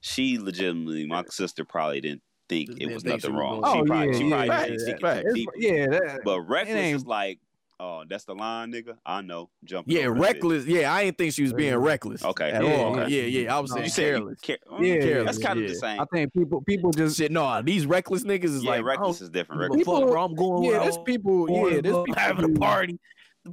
She 0.00 0.38
legitimately, 0.38 1.06
my 1.06 1.24
sister 1.28 1.64
probably 1.64 2.00
didn't 2.00 2.22
think 2.48 2.70
it 2.80 2.92
was 2.92 3.04
nothing 3.04 3.34
wrong. 3.34 3.60
doing 3.62 3.72
she 3.72 3.80
Oh, 3.80 3.84
probably, 3.84 4.06
yeah, 4.12 4.18
she 4.18 4.24
yeah, 4.28 4.46
probably 4.46 4.46
yeah, 4.56 4.66
didn't 4.66 4.84
think 4.86 5.00
yeah. 5.00 5.14
it 5.14 5.22
too 5.22 5.28
It's- 5.40 5.46
yeah, 5.58 5.86
that, 5.86 6.20
But 6.24 6.40
reckless 6.42 6.76
ain't- 6.76 6.96
is 6.96 7.06
like, 7.06 7.38
oh, 7.80 8.04
that's 8.08 8.24
the 8.24 8.34
line, 8.34 8.70
nigga. 8.72 8.96
I 9.04 9.22
know. 9.22 9.50
Jumping. 9.64 9.96
yeah, 9.96 10.02
over 10.06 10.14
that 10.18 10.26
shit. 10.26 10.34
reckless. 10.34 10.66
Yeah, 10.66 10.92
I 10.92 11.04
didn't 11.06 11.18
think 11.18 11.32
she 11.32 11.42
was 11.42 11.52
being 11.52 11.74
reckless. 11.76 12.22
Okay, 12.24 12.50
At 12.50 12.62
yeah, 12.62 12.70
all. 12.76 13.00
okay. 13.00 13.10
Yeah, 13.10 13.22
yeah. 13.42 13.56
I 13.56 13.58
was 13.58 13.70
No. 13.70 13.76
saying 13.76 13.84
You 13.86 13.90
said 13.90 14.02
you 14.06 14.12
careless. 14.12 14.40
care- 14.40 14.58
Yeah, 14.80 14.94
mm, 14.96 15.24
that's 15.24 15.38
yeah, 15.40 15.46
kind 15.46 15.62
of 15.62 15.68
the 15.68 15.74
same. 15.74 16.00
I 16.00 16.04
think 16.12 16.32
people 16.32 16.62
people 16.62 16.90
just 16.92 17.16
Shit, 17.16 17.32
no, 17.32 17.60
these 17.62 17.86
reckless 17.86 18.22
niggas 18.24 18.44
is 18.44 18.62
yeah, 18.62 18.70
like, 18.72 18.84
reckless 18.84 19.20
is 19.22 19.30
different. 19.30 19.62
Reckless. 19.62 19.78
give 19.78 19.86
People- 19.86 20.06
bro. 20.06 20.22
I'm 20.24 20.34
going. 20.34 20.64
yeah, 20.70 20.78
there's 20.80 20.98
people 20.98 21.46
want 21.46 21.70
yeah, 21.70 21.76
to 21.78 21.82
there's 21.82 21.96
people 22.04 22.14
having 22.20 22.56
a 22.56 22.58
party. 22.60 23.00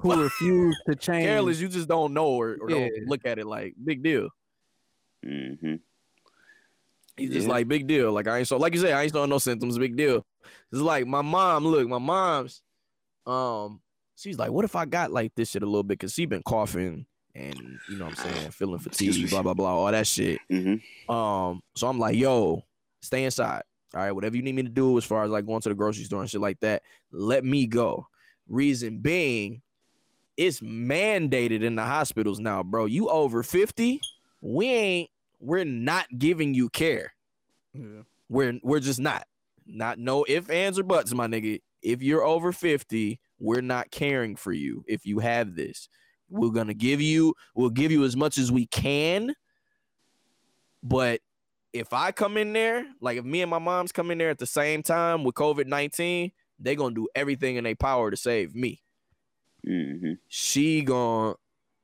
who 0.02 0.22
refuse 0.24 0.78
to 0.88 0.96
change. 1.08 1.26
Careless, 1.26 1.60
you 1.62 1.70
just 1.70 1.88
don't 1.88 2.13
know 2.13 2.28
or, 2.28 2.58
or 2.60 2.70
Yeah. 2.70 2.90
don't 2.90 3.08
look 3.08 3.22
at 3.26 3.40
it 3.40 3.48
like 3.48 3.74
big 3.84 4.04
deal. 4.04 4.28
Mm-hmm. 5.26 5.76
He's 7.16 7.32
just 7.32 7.48
Yeah. 7.48 7.54
like 7.54 7.68
big 7.68 7.88
deal. 7.88 8.12
Like 8.12 8.28
I 8.28 8.40
ain't 8.40 8.48
so 8.48 8.58
like 8.58 8.74
you 8.74 8.80
say, 8.82 8.92
I 8.94 9.04
ain't 9.04 9.13
showing 9.13 9.30
no 9.30 9.38
symptoms, 9.40 9.78
big 9.78 9.96
deal. 9.96 10.26
It's 10.72 10.82
like 10.82 11.08
my 11.08 11.22
mom, 11.22 11.66
look, 11.66 11.88
my 11.88 11.98
mom's 11.98 12.62
um, 13.26 13.82
she's 14.17 14.38
like, 14.38 14.51
what 14.51 14.65
if 14.65 14.75
I 14.75 14.86
got 14.86 15.12
like 15.12 15.34
this 15.36 15.51
shit 15.51 15.63
a 15.63 15.65
little 15.65 15.84
bit? 15.84 15.99
Cause 15.99 16.13
she 16.13 16.25
been 16.25 16.43
coughing 16.43 17.06
and 17.34 17.80
you 17.88 17.97
know 17.97 18.06
what 18.06 18.19
I'm 18.19 18.34
saying, 18.34 18.51
feeling 18.51 18.82
Excuse 18.86 19.15
fatigue, 19.15 19.30
blah, 19.30 19.43
blah, 19.43 19.53
blah, 19.53 19.77
all 19.77 19.91
that 19.91 20.08
shit. 20.08 20.39
hmm 20.49 20.75
Um, 21.10 21.62
so 21.75 21.88
I'm 21.88 21.99
like, 21.99 22.15
yo, 22.17 22.65
stay 23.01 23.23
inside. 23.23 23.62
All 23.93 24.01
right, 24.01 24.12
whatever 24.12 24.36
you 24.36 24.41
need 24.41 24.56
me 24.56 24.63
to 24.63 24.69
do 24.69 24.97
as 24.97 25.06
far 25.06 25.23
as 25.23 25.30
like 25.32 25.45
going 25.45 25.62
to 25.62 25.69
the 25.69 25.75
grocery 25.75 26.03
store 26.03 26.21
and 26.21 26.30
shit 26.30 26.41
like 26.41 26.60
that, 26.60 26.82
let 27.12 27.45
me 27.45 27.67
go. 27.67 28.08
Reason 28.49 28.97
being, 28.97 29.62
it's 30.36 30.60
mandated 30.62 31.63
in 31.63 31.75
the 31.75 31.84
hospitals 31.84 32.39
now, 32.39 32.63
bro. 32.63 32.86
You 32.86 33.10
over 33.10 33.43
50, 33.43 34.01
we 34.41 34.67
ain't, 34.67 35.10
we're 35.39 35.63
not 35.65 36.06
giving 36.17 36.53
you 36.53 36.69
care. 36.69 37.13
Yeah. 37.73 38.01
We're 38.30 38.60
we're 38.63 38.80
just 38.80 38.99
not. 38.99 39.25
Not 39.65 39.99
no 39.99 40.25
if, 40.27 40.49
ands, 40.49 40.80
or 40.80 40.84
buts, 40.84 41.13
my 41.13 41.27
nigga. 41.27 41.62
If 41.82 42.01
you're 42.01 42.23
over 42.23 42.51
50, 42.51 43.19
we're 43.39 43.62
not 43.62 43.91
caring 43.91 44.36
for 44.36 44.52
you 44.52 44.84
if 44.88 45.06
you 45.06 45.19
have 45.19 45.56
this. 45.56 45.89
We're 46.30 46.52
gonna 46.52 46.73
give 46.73 47.02
you, 47.02 47.36
we'll 47.56 47.69
give 47.69 47.91
you 47.91 48.04
as 48.04 48.15
much 48.15 48.38
as 48.38 48.52
we 48.52 48.65
can. 48.67 49.34
But 50.84 51.21
if 51.73 51.93
I 51.93 52.12
come 52.12 52.38
in 52.38 52.54
there, 52.54 52.86
like 53.02 53.17
if 53.17 53.26
me 53.26 53.41
and 53.41 53.52
my 53.52 53.60
mom's 53.60 53.91
come 53.91 54.12
in 54.12 54.17
there 54.17 54.30
at 54.30 54.38
the 54.39 54.45
same 54.45 54.84
time 54.84 55.23
with 55.23 55.36
COVID-19, 55.36 56.32
they're 56.60 56.76
gonna 56.76 56.95
do 56.95 57.08
everything 57.15 57.56
in 57.56 57.63
their 57.63 57.76
power 57.76 58.10
to 58.12 58.17
save 58.17 58.56
me. 58.56 58.82
hmm 59.65 60.13
She 60.28 60.82
gon' 60.82 61.36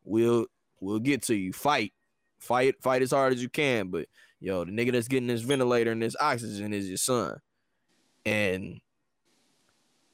we'll 0.03 0.47
we'll 0.79 0.99
get 0.99 1.23
to 1.23 1.35
you. 1.35 1.53
Fight. 1.53 1.93
Fight 2.39 2.81
fight 2.81 3.01
as 3.01 3.11
hard 3.11 3.33
as 3.33 3.41
you 3.41 3.49
can. 3.49 3.89
But 3.89 4.07
yo, 4.39 4.65
the 4.65 4.71
nigga 4.71 4.91
that's 4.91 5.07
getting 5.07 5.27
this 5.27 5.41
ventilator 5.41 5.91
and 5.91 6.01
this 6.01 6.15
oxygen 6.19 6.73
is 6.73 6.87
your 6.89 6.97
son. 6.97 7.39
And 8.25 8.81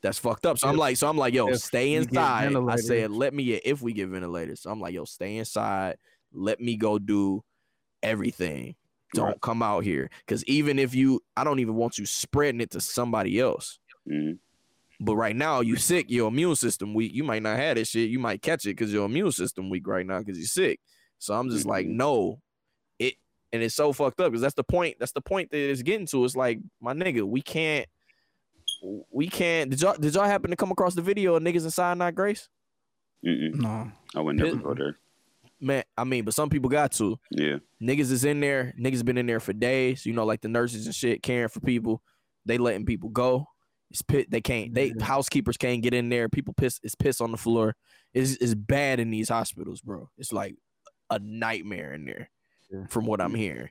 that's 0.02 0.18
fucked 0.20 0.46
up. 0.46 0.58
So 0.58 0.68
I'm 0.70 0.78
like, 0.78 0.98
so 0.98 1.10
I'm 1.10 1.18
like, 1.18 1.34
yo, 1.34 1.48
stay 1.56 1.94
inside. 1.94 2.56
I 2.70 2.76
said, 2.78 3.12
let 3.12 3.34
me 3.34 3.44
yeah, 3.44 3.60
if 3.66 3.82
we 3.82 3.94
get 3.94 4.10
ventilators. 4.10 4.62
So 4.62 4.72
I'm 4.72 4.80
like, 4.80 4.94
yo, 4.94 5.06
stay 5.06 5.38
inside. 5.38 5.98
Let 6.32 6.60
me 6.60 6.76
go 6.78 7.00
do 7.00 7.44
everything. 8.04 8.76
Don't 9.14 9.26
Right. 9.28 9.42
come 9.42 9.64
out 9.64 9.84
here. 9.84 10.10
Cause 10.28 10.44
even 10.46 10.78
if 10.80 10.94
you, 10.94 11.22
I 11.36 11.44
don't 11.44 11.60
even 11.60 11.76
want 11.76 11.98
you 11.98 12.06
spreading 12.06 12.62
it 12.62 12.72
to 12.72 12.82
somebody 12.82 13.40
else. 13.40 13.80
hmm 14.08 14.34
But 15.00 15.16
right 15.16 15.36
now, 15.36 15.62
you 15.62 15.78
sick, 15.78 16.10
your 16.10 16.28
immune 16.28 16.56
system 16.56 16.94
weak. 16.94 17.14
You 17.14 17.24
might 17.24 17.42
not 17.42 17.58
have 17.58 17.76
this 17.76 17.90
shit. 17.90 18.10
You 18.10 18.20
might 18.20 18.42
catch 18.42 18.66
it 18.66 18.76
because 18.78 18.94
your 18.94 19.06
immune 19.06 19.32
system 19.32 19.70
weak 19.70 19.88
right 19.88 20.06
now 20.06 20.20
because 20.20 20.38
you're 20.38 20.46
sick. 20.48 20.80
So 21.18 21.34
I'm 21.34 21.50
just 21.50 21.66
like, 21.66 21.88
Mhm. 21.88 21.92
no, 21.96 22.42
it, 23.00 23.16
and 23.52 23.64
it's 23.64 23.76
so 23.76 23.92
fucked 23.94 24.20
up 24.22 24.32
because 24.32 24.42
that's 24.42 24.54
the 24.56 24.64
point. 24.64 24.98
That's 25.00 25.12
the 25.14 25.22
point 25.22 25.52
that 25.52 25.58
it's 25.72 25.82
getting 25.82 26.06
to. 26.08 26.24
It's 26.26 26.36
like, 26.36 26.60
my 26.80 26.94
nigga, 26.94 27.24
we 27.24 27.42
can't, 27.42 27.88
we 29.12 29.28
can't. 29.28 29.70
Did 29.70 29.82
y'all 29.82 29.96
did 30.00 30.14
y'all 30.16 30.26
happen 30.26 30.50
to 30.52 30.56
come 30.56 30.72
across 30.72 30.96
the 30.96 31.02
video 31.02 31.36
of 31.36 31.44
niggas 31.44 31.64
inside 31.64 31.72
Sinai-Grace? 31.94 32.50
Mm-mm. 33.26 33.56
No. 33.56 33.92
I 34.16 34.22
would 34.22 34.36
never 34.38 34.50
It- 34.52 34.64
go 34.64 34.74
there. 34.74 34.98
Man, 35.62 35.84
I 35.98 36.06
mean, 36.06 36.24
but 36.24 36.34
some 36.34 36.50
people 36.50 36.70
got 36.70 36.94
to. 36.94 37.20
Yeah. 37.32 37.58
Niggas 37.82 38.12
is 38.12 38.24
in 38.24 38.40
there. 38.40 38.74
Niggas 38.80 39.04
been 39.04 39.18
in 39.18 39.26
there 39.26 39.42
for 39.42 39.52
days. 39.52 40.06
You 40.06 40.14
know, 40.14 40.24
like 40.26 40.40
the 40.40 40.48
nurses 40.48 40.86
and 40.86 40.96
shit 40.96 41.22
caring 41.22 41.50
for 41.50 41.60
people. 41.60 42.02
They 42.46 42.58
letting 42.58 42.86
people 42.86 43.10
go. 43.10 43.46
It's 43.92 44.02
pit. 44.02 44.32
They 44.32 44.40
can't. 44.40 44.74
They 44.74 44.94
Yeah. 44.98 45.04
housekeepers 45.04 45.58
can't 45.58 45.84
get 45.84 45.94
in 45.94 46.08
there. 46.08 46.30
People 46.30 46.54
piss. 46.54 46.80
It's 46.82 46.96
piss 46.96 47.20
on 47.20 47.32
the 47.32 47.38
floor. 47.38 47.76
It's 48.14 48.38
it's 48.38 48.54
bad 48.56 49.02
in 49.02 49.12
these 49.12 49.28
hospitals, 49.28 49.82
bro. 49.82 50.10
It's 50.18 50.32
like 50.32 50.56
a 51.10 51.20
nightmare 51.20 51.94
in 51.94 52.06
there, 52.06 52.30
Yeah. 52.72 52.86
from 52.88 53.06
what 53.06 53.20
I'm 53.20 53.36
hearing. 53.36 53.70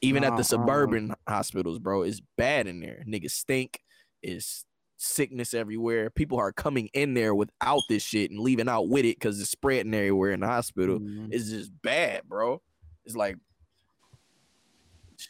Even 0.00 0.24
at 0.24 0.36
the 0.36 0.42
suburban 0.42 1.14
hospitals, 1.28 1.78
bro, 1.78 2.02
it's 2.02 2.20
bad 2.36 2.66
in 2.66 2.80
there. 2.80 3.04
Niggas 3.06 3.30
stink. 3.30 3.80
It's 4.22 4.64
sickness 4.96 5.54
everywhere. 5.54 6.10
People 6.10 6.38
are 6.38 6.52
coming 6.52 6.88
in 6.92 7.14
there 7.14 7.34
without 7.34 7.82
this 7.88 8.02
shit 8.02 8.30
and 8.30 8.40
leaving 8.40 8.68
out 8.68 8.88
with 8.88 9.04
it 9.04 9.16
because 9.16 9.40
it's 9.40 9.50
spreading 9.50 9.94
everywhere 9.94 10.32
in 10.32 10.40
the 10.40 10.46
hospital. 10.46 10.98
Mhm. 10.98 11.28
It's 11.32 11.50
just 11.50 11.70
bad, 11.82 12.22
bro. 12.28 12.60
It's 13.04 13.14
like 13.16 13.36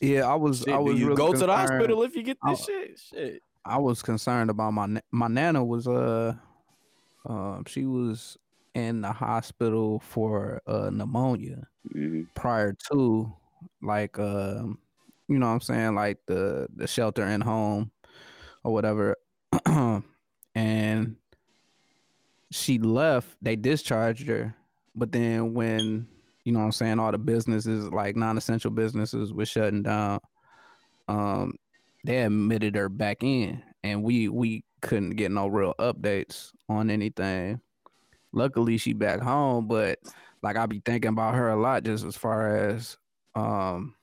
Yeah, 0.00 0.26
I 0.30 0.34
was. 0.34 0.60
Shit, 0.60 0.74
I 0.74 0.78
was. 0.78 0.98
you 0.98 1.06
really 1.06 1.16
go 1.16 1.32
to 1.32 1.38
the 1.46 1.54
hospital 1.54 2.02
if 2.02 2.14
you 2.14 2.22
get 2.22 2.38
this 2.46 2.60
I- 2.62 2.64
shit? 2.64 2.98
Shit. 2.98 3.42
I 3.64 3.78
was 3.78 4.02
concerned 4.02 4.48
about 4.50 4.72
my 4.72 5.02
my 5.10 5.28
nana 5.28 5.62
was 5.62 5.86
uh 5.86 6.34
um 7.26 7.64
she 7.66 7.84
was 7.84 8.38
in 8.74 9.02
the 9.02 9.12
hospital 9.12 10.00
for 10.00 10.62
uh 10.66 10.88
pneumonia 10.90 11.66
hmm 11.92 12.22
prior 12.34 12.74
to 12.90 13.30
like 13.82 14.18
um 14.18 14.78
you 15.28 15.38
know 15.38 15.46
what 15.48 15.52
I'm 15.54 15.60
saying 15.60 15.94
like 15.96 16.18
the 16.26 16.68
the 16.76 16.86
shelter 16.86 17.26
in 17.26 17.40
home 17.42 17.90
or 18.64 18.72
whatever. 18.72 19.16
And 20.54 21.14
she 22.50 22.78
left 22.80 23.28
they 23.40 23.54
discharged 23.54 24.26
her. 24.26 24.56
But 24.96 25.12
then 25.12 25.54
when 25.54 26.08
you 26.44 26.52
know 26.52 26.58
what 26.58 26.64
I'm 26.64 26.72
saying 26.72 26.98
all 26.98 27.12
the 27.12 27.18
businesses 27.18 27.84
like 27.92 28.16
non-essential 28.16 28.72
businesses 28.72 29.32
were 29.32 29.46
shutting 29.46 29.84
down 29.84 30.18
um 31.06 31.54
they 32.04 32.22
admitted 32.22 32.74
her 32.74 32.88
back 32.88 33.22
in. 33.22 33.62
And 33.84 34.02
we 34.02 34.28
we 34.28 34.64
couldn't 34.80 35.10
get 35.10 35.30
no 35.30 35.46
real 35.46 35.74
updates 35.78 36.50
on 36.68 36.90
anything. 36.90 37.60
Luckily, 38.32 38.78
she 38.78 38.94
back 38.94 39.20
home, 39.20 39.68
but 39.68 40.00
like 40.42 40.56
I 40.56 40.66
be 40.66 40.82
thinking 40.84 41.10
about 41.10 41.34
her 41.34 41.50
a 41.50 41.60
lot, 41.60 41.84
just 41.84 42.04
as 42.04 42.16
far 42.16 42.56
as 42.56 42.96
um, 43.36 43.94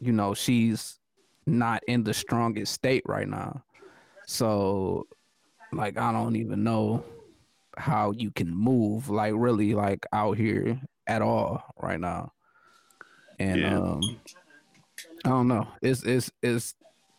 you 0.00 0.12
know, 0.12 0.34
she's 0.34 0.99
not 1.46 1.82
in 1.86 2.04
the 2.04 2.14
strongest 2.14 2.72
state 2.72 3.02
right 3.06 3.28
now. 3.28 3.62
So, 4.26 5.06
like, 5.72 5.98
I 5.98 6.12
don't 6.12 6.36
even 6.36 6.62
know 6.64 7.04
how 7.76 8.12
you 8.12 8.30
can 8.30 8.54
move, 8.54 9.08
like, 9.08 9.34
really, 9.36 9.74
like, 9.74 10.06
out 10.12 10.36
here 10.36 10.80
at 11.06 11.22
all 11.22 11.62
right 11.80 12.00
now. 12.00 12.32
And 13.38 13.64
Yeah. 13.64 13.78
um, 13.78 14.20
I 15.24 15.28
don't 15.30 15.48
know. 15.48 15.68
It's 15.82 16.02
it's 16.02 16.30
it's 16.42 16.74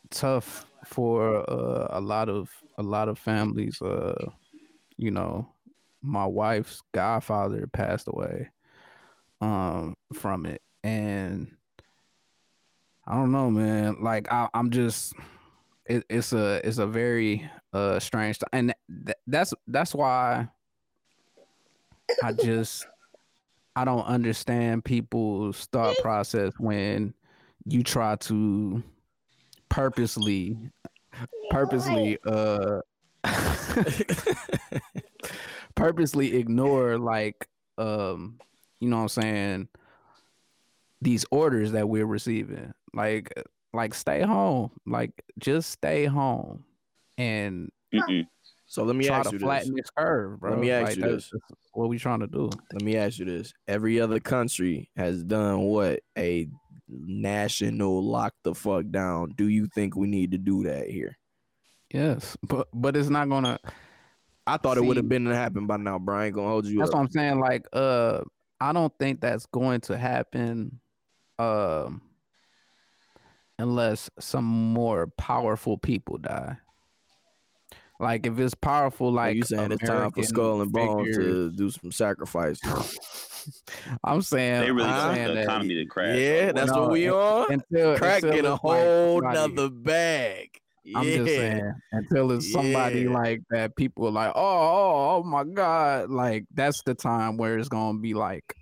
tough 0.10 0.66
for 0.86 1.50
uh, 1.50 1.88
a 1.92 2.02
lot 2.02 2.30
of 2.30 2.50
a 2.78 2.84
lot 2.84 3.10
of 3.10 3.18
families. 3.20 3.82
Uh, 3.82 4.30
you 4.98 5.12
know, 5.12 5.54
my 6.02 6.26
wife's 6.26 6.82
godfather 6.94 7.68
passed 7.68 8.08
away 8.08 8.50
um 9.42 9.96
from 10.14 10.46
it, 10.46 10.62
and 10.84 11.56
I 13.08 13.16
don't 13.16 13.32
know, 13.32 13.50
man. 13.50 13.98
Like 14.02 14.32
I, 14.32 14.48
I'm 14.54 14.70
just, 14.70 15.14
it, 15.86 16.06
it's 16.10 16.34
a 16.34 16.66
it's 16.68 16.78
a 16.78 16.88
very 16.88 17.50
uh 17.74 18.00
strange, 18.00 18.38
and 18.54 18.74
th- 19.06 19.18
that's 19.28 19.54
that's 19.68 19.94
why 19.96 20.48
I 22.24 22.34
just 22.34 22.86
I 23.76 23.86
don't 23.86 24.06
understand 24.06 24.86
people's 24.86 25.66
thought 25.72 25.96
process 26.02 26.54
when 26.58 27.14
you 27.66 27.84
try 27.84 28.16
to 28.18 28.84
purposely 29.70 30.58
purposely 31.50 32.18
uh 32.26 32.82
purposely 35.76 36.36
ignore 36.38 36.98
like 36.98 37.48
um 37.78 38.40
you 38.80 38.90
know 38.90 38.98
what 38.98 39.04
I'm 39.04 39.10
saying 39.10 39.68
these 41.02 41.26
orders 41.32 41.72
that 41.72 41.88
we're 41.88 42.06
receiving 42.06 42.74
like 42.94 43.32
like 43.74 43.94
stay 43.94 44.22
home 44.22 44.70
like 44.86 45.12
just 45.40 45.70
stay 45.72 46.06
home 46.06 46.64
and 47.18 47.70
Mm-mm. 47.94 48.26
So 48.68 48.84
let 48.84 48.96
me 48.96 49.06
try 49.06 49.20
ask 49.20 49.30
to 49.30 49.36
you 49.36 49.40
flatten 49.40 49.74
this. 49.76 49.84
this 49.84 49.90
curve 49.98 50.40
bro 50.40 50.52
Let 50.52 50.60
me 50.60 50.72
ask 50.72 50.88
Like, 50.90 50.96
you 50.98 51.04
this. 51.04 51.30
that's 51.32 51.60
what 51.74 51.90
we 51.90 51.98
trying 51.98 52.20
to 52.22 52.28
do 52.28 52.50
Let 52.74 52.82
me 52.82 52.96
ask 52.98 53.20
you 53.20 53.26
this. 53.26 53.54
Every 53.68 54.00
other 54.00 54.20
country 54.20 54.90
has 54.96 55.24
done 55.24 55.60
what? 55.62 56.00
A 56.18 56.48
national 56.90 58.04
lock 58.04 58.34
the 58.44 58.54
fuck 58.54 58.86
down. 58.92 59.34
Do 59.38 59.48
you 59.48 59.68
think 59.74 59.96
we 59.96 60.08
need 60.08 60.32
to 60.32 60.38
do 60.38 60.64
that 60.64 60.90
here? 60.90 61.18
yes 61.94 62.38
but 62.48 62.68
but 62.74 62.96
it's 62.96 63.10
not 63.10 63.28
gonna 63.30 63.60
I 64.48 64.58
thought 64.58 64.78
it 64.78 64.84
would 64.86 64.98
have 64.98 65.08
been 65.08 65.26
to 65.26 65.36
happen 65.36 65.68
by 65.68 65.78
now, 65.78 66.00
Brian. 66.00 66.34
Gonna 66.34 66.48
hold 66.48 66.66
you 66.66 66.80
That's 66.80 66.90
up. 66.90 66.96
what 66.96 67.02
I'm 67.02 67.12
saying. 67.12 67.40
Like, 67.40 67.68
uh, 67.74 68.22
I 68.60 68.74
don't 68.74 68.92
think 68.98 69.22
that's 69.22 69.46
going 69.46 69.82
to 69.82 69.96
happen, 69.98 70.80
um, 71.38 72.02
unless 73.62 74.10
some 74.20 74.46
more 74.46 75.08
powerful 75.18 75.78
people 75.78 76.18
die. 76.18 76.58
Like, 78.00 78.26
if 78.26 78.40
it's 78.40 78.56
powerful, 78.56 79.12
Like 79.12 79.28
like 79.30 79.36
you 79.38 79.44
saying 79.44 79.72
it's 79.72 79.84
time 79.84 80.12
for 80.12 80.24
Skull 80.24 80.62
and 80.62 80.72
Bones 80.72 81.08
figures- 81.16 81.52
to 81.52 81.56
do 81.56 81.70
some 81.70 81.92
sacrifice. 81.92 82.60
I'm 84.04 84.22
saying, 84.22 84.62
They 84.62 84.72
really 84.72 84.90
I'm 84.90 85.16
saying 85.16 85.28
the 85.30 85.34
that 85.36 85.44
economy 85.44 85.76
to 85.76 85.86
crash. 85.86 86.18
yeah, 86.18 86.52
that's 86.52 86.72
No, 86.72 86.82
what 86.82 86.92
we 86.92 87.10
on. 87.12 87.46
until 87.52 87.98
Crack 87.98 88.24
until 88.24 88.38
in 88.40 88.46
a 88.46 88.54
it's 88.56 88.64
like 88.64 88.82
whole 88.82 89.22
somebody- 89.22 89.54
nother 89.56 89.70
bag. 89.70 90.50
I'm 90.96 91.08
yeah. 91.08 91.16
just 91.18 91.28
saying 91.28 91.74
until 91.92 92.32
it's 92.32 92.52
somebody 92.52 93.02
Yeah. 93.02 93.12
like 93.12 93.42
that. 93.52 93.76
People 93.76 94.08
are 94.08 94.12
like, 94.12 94.32
oh, 94.36 94.42
oh, 94.42 95.16
oh 95.20 95.24
my 95.24 95.44
god, 95.44 96.10
like 96.10 96.46
that's 96.56 96.82
the 96.84 96.96
time 96.96 97.38
where 97.38 97.60
it's 97.60 97.70
gonna 97.70 98.00
be 98.00 98.16
like, 98.16 98.56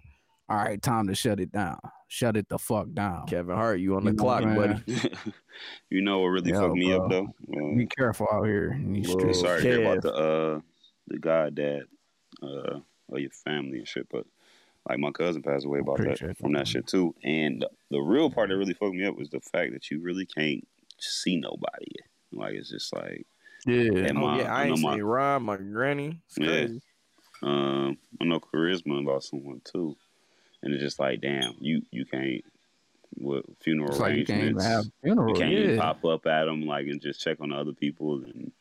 all 0.49 0.57
right, 0.57 0.81
time 0.81 1.07
to 1.07 1.15
shut 1.15 1.39
it 1.39 1.51
down, 1.53 1.79
shut 2.09 2.35
it 2.35 2.49
the 2.49 2.57
fuck 2.59 2.91
down. 2.93 3.25
Kevin 3.27 3.55
Hart, 3.55 3.79
you 3.79 3.95
on 3.95 4.03
the 4.03 4.11
You 4.11 4.17
clock, 4.17 4.41
what 4.41 4.49
I'm 4.49 4.55
buddy. 4.55 5.11
you 5.89 6.01
know 6.01 6.19
what 6.19 6.27
really 6.27 6.51
Yo, 6.51 6.59
fucked 6.59 6.73
me 6.75 6.91
up 6.91 7.09
though? 7.09 7.27
Uh, 7.53 7.75
Be 7.77 7.85
careful 7.87 8.27
out 8.31 8.43
here 8.43 8.71
in 8.73 8.91
these 8.93 9.07
Whoa. 9.13 9.31
sorry 9.31 9.61
to 9.61 9.67
hear 9.67 9.79
Kev. 9.79 9.91
about 9.91 10.01
the 10.03 10.13
uh 10.13 10.59
the 11.07 11.19
guy 11.19 11.49
that 11.51 11.83
uh 12.43 12.79
or 13.07 13.19
your 13.19 13.29
family 13.31 13.77
and 13.79 13.87
shit, 13.87 14.07
but 14.11 14.25
like 14.87 14.99
my 14.99 15.11
cousin 15.11 15.41
passed 15.43 15.65
away 15.65 15.79
about 15.79 15.97
that 15.97 16.03
Appreciate 16.05 16.37
from 16.37 16.53
that, 16.53 16.59
that 16.59 16.67
shit 16.67 16.87
too. 16.87 17.13
And 17.23 17.61
the, 17.61 17.69
the 17.91 17.99
real 17.99 18.29
part 18.31 18.49
that 18.49 18.57
really 18.57 18.73
fucked 18.73 18.95
me 18.95 19.05
up 19.05 19.15
was 19.15 19.29
the 19.29 19.39
fact 19.39 19.73
that 19.73 19.89
you 19.91 20.01
really 20.01 20.25
can't 20.25 20.67
see 20.99 21.37
nobody. 21.37 21.91
Like 22.31 22.55
it's 22.55 22.69
just 22.69 22.93
like 22.93 23.25
Yeah, 23.67 23.91
And 24.05 24.17
Oh 24.17 24.35
yeah, 24.37 24.51
I 24.53 24.63
I 24.63 24.65
ain't 24.67 24.79
my- 24.79 24.95
seen 24.95 25.03
Rob, 25.03 25.41
my 25.43 25.57
granny. 25.57 26.19
It's 26.27 26.37
Yeah. 26.39 26.47
crazy. 26.47 26.81
um 27.43 27.97
I 28.21 28.25
know 28.25 28.39
charisma 28.39 29.05
lost 29.05 29.29
someone 29.29 29.61
too. 29.63 29.95
And 30.61 30.73
it's 30.73 30.83
just 30.83 30.99
like 30.99 31.21
damn, 31.21 31.55
you 31.59 31.81
you 31.91 32.05
can't 32.05 32.43
what 33.15 33.43
funeral 33.61 33.91
it's 33.91 33.99
like 33.99 34.15
you 34.15 34.25
can't 34.25 34.41
even 34.41 34.57
arrangements. 34.57 34.65
have 34.65 34.85
funeral. 35.03 35.33
you 35.33 35.39
can't 35.39 35.51
even 35.53 35.77
pop 35.77 36.05
up 36.05 36.25
at 36.27 36.45
them 36.45 36.65
like 36.65 36.87
and 36.87 37.01
just 37.01 37.21
check 37.21 37.37
on 37.41 37.49
the 37.49 37.55
other 37.55 37.73
people 37.73 38.23
and 38.23 38.51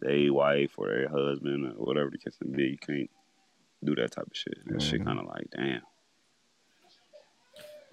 their 0.00 0.32
wife 0.32 0.72
or 0.76 0.88
their 0.88 1.08
husband 1.08 1.66
or 1.66 1.84
whatever 1.84 2.10
the 2.10 2.18
case 2.18 2.36
may 2.44 2.56
be. 2.56 2.62
You 2.70 2.78
can't 2.78 3.10
do 3.84 3.94
that 3.96 4.12
type 4.12 4.26
of 4.26 4.36
shit. 4.36 4.58
That 4.66 4.82
shit 4.82 5.00
Mhm. 5.00 5.04
kind 5.06 5.18
of 5.20 5.26
like 5.26 5.46
damn. 5.50 5.82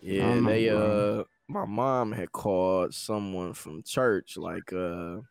Yeah, 0.01 0.21
don't 0.23 0.43
know, 0.43 0.49
they 0.49 0.69
uh 0.69 1.23
my 1.47 1.65
mom 1.65 2.11
had 2.11 2.31
called 2.31 2.93
someone 2.93 3.53
from 3.53 3.81
church, 3.83 4.35
like 4.37 4.73
uh, 4.73 5.21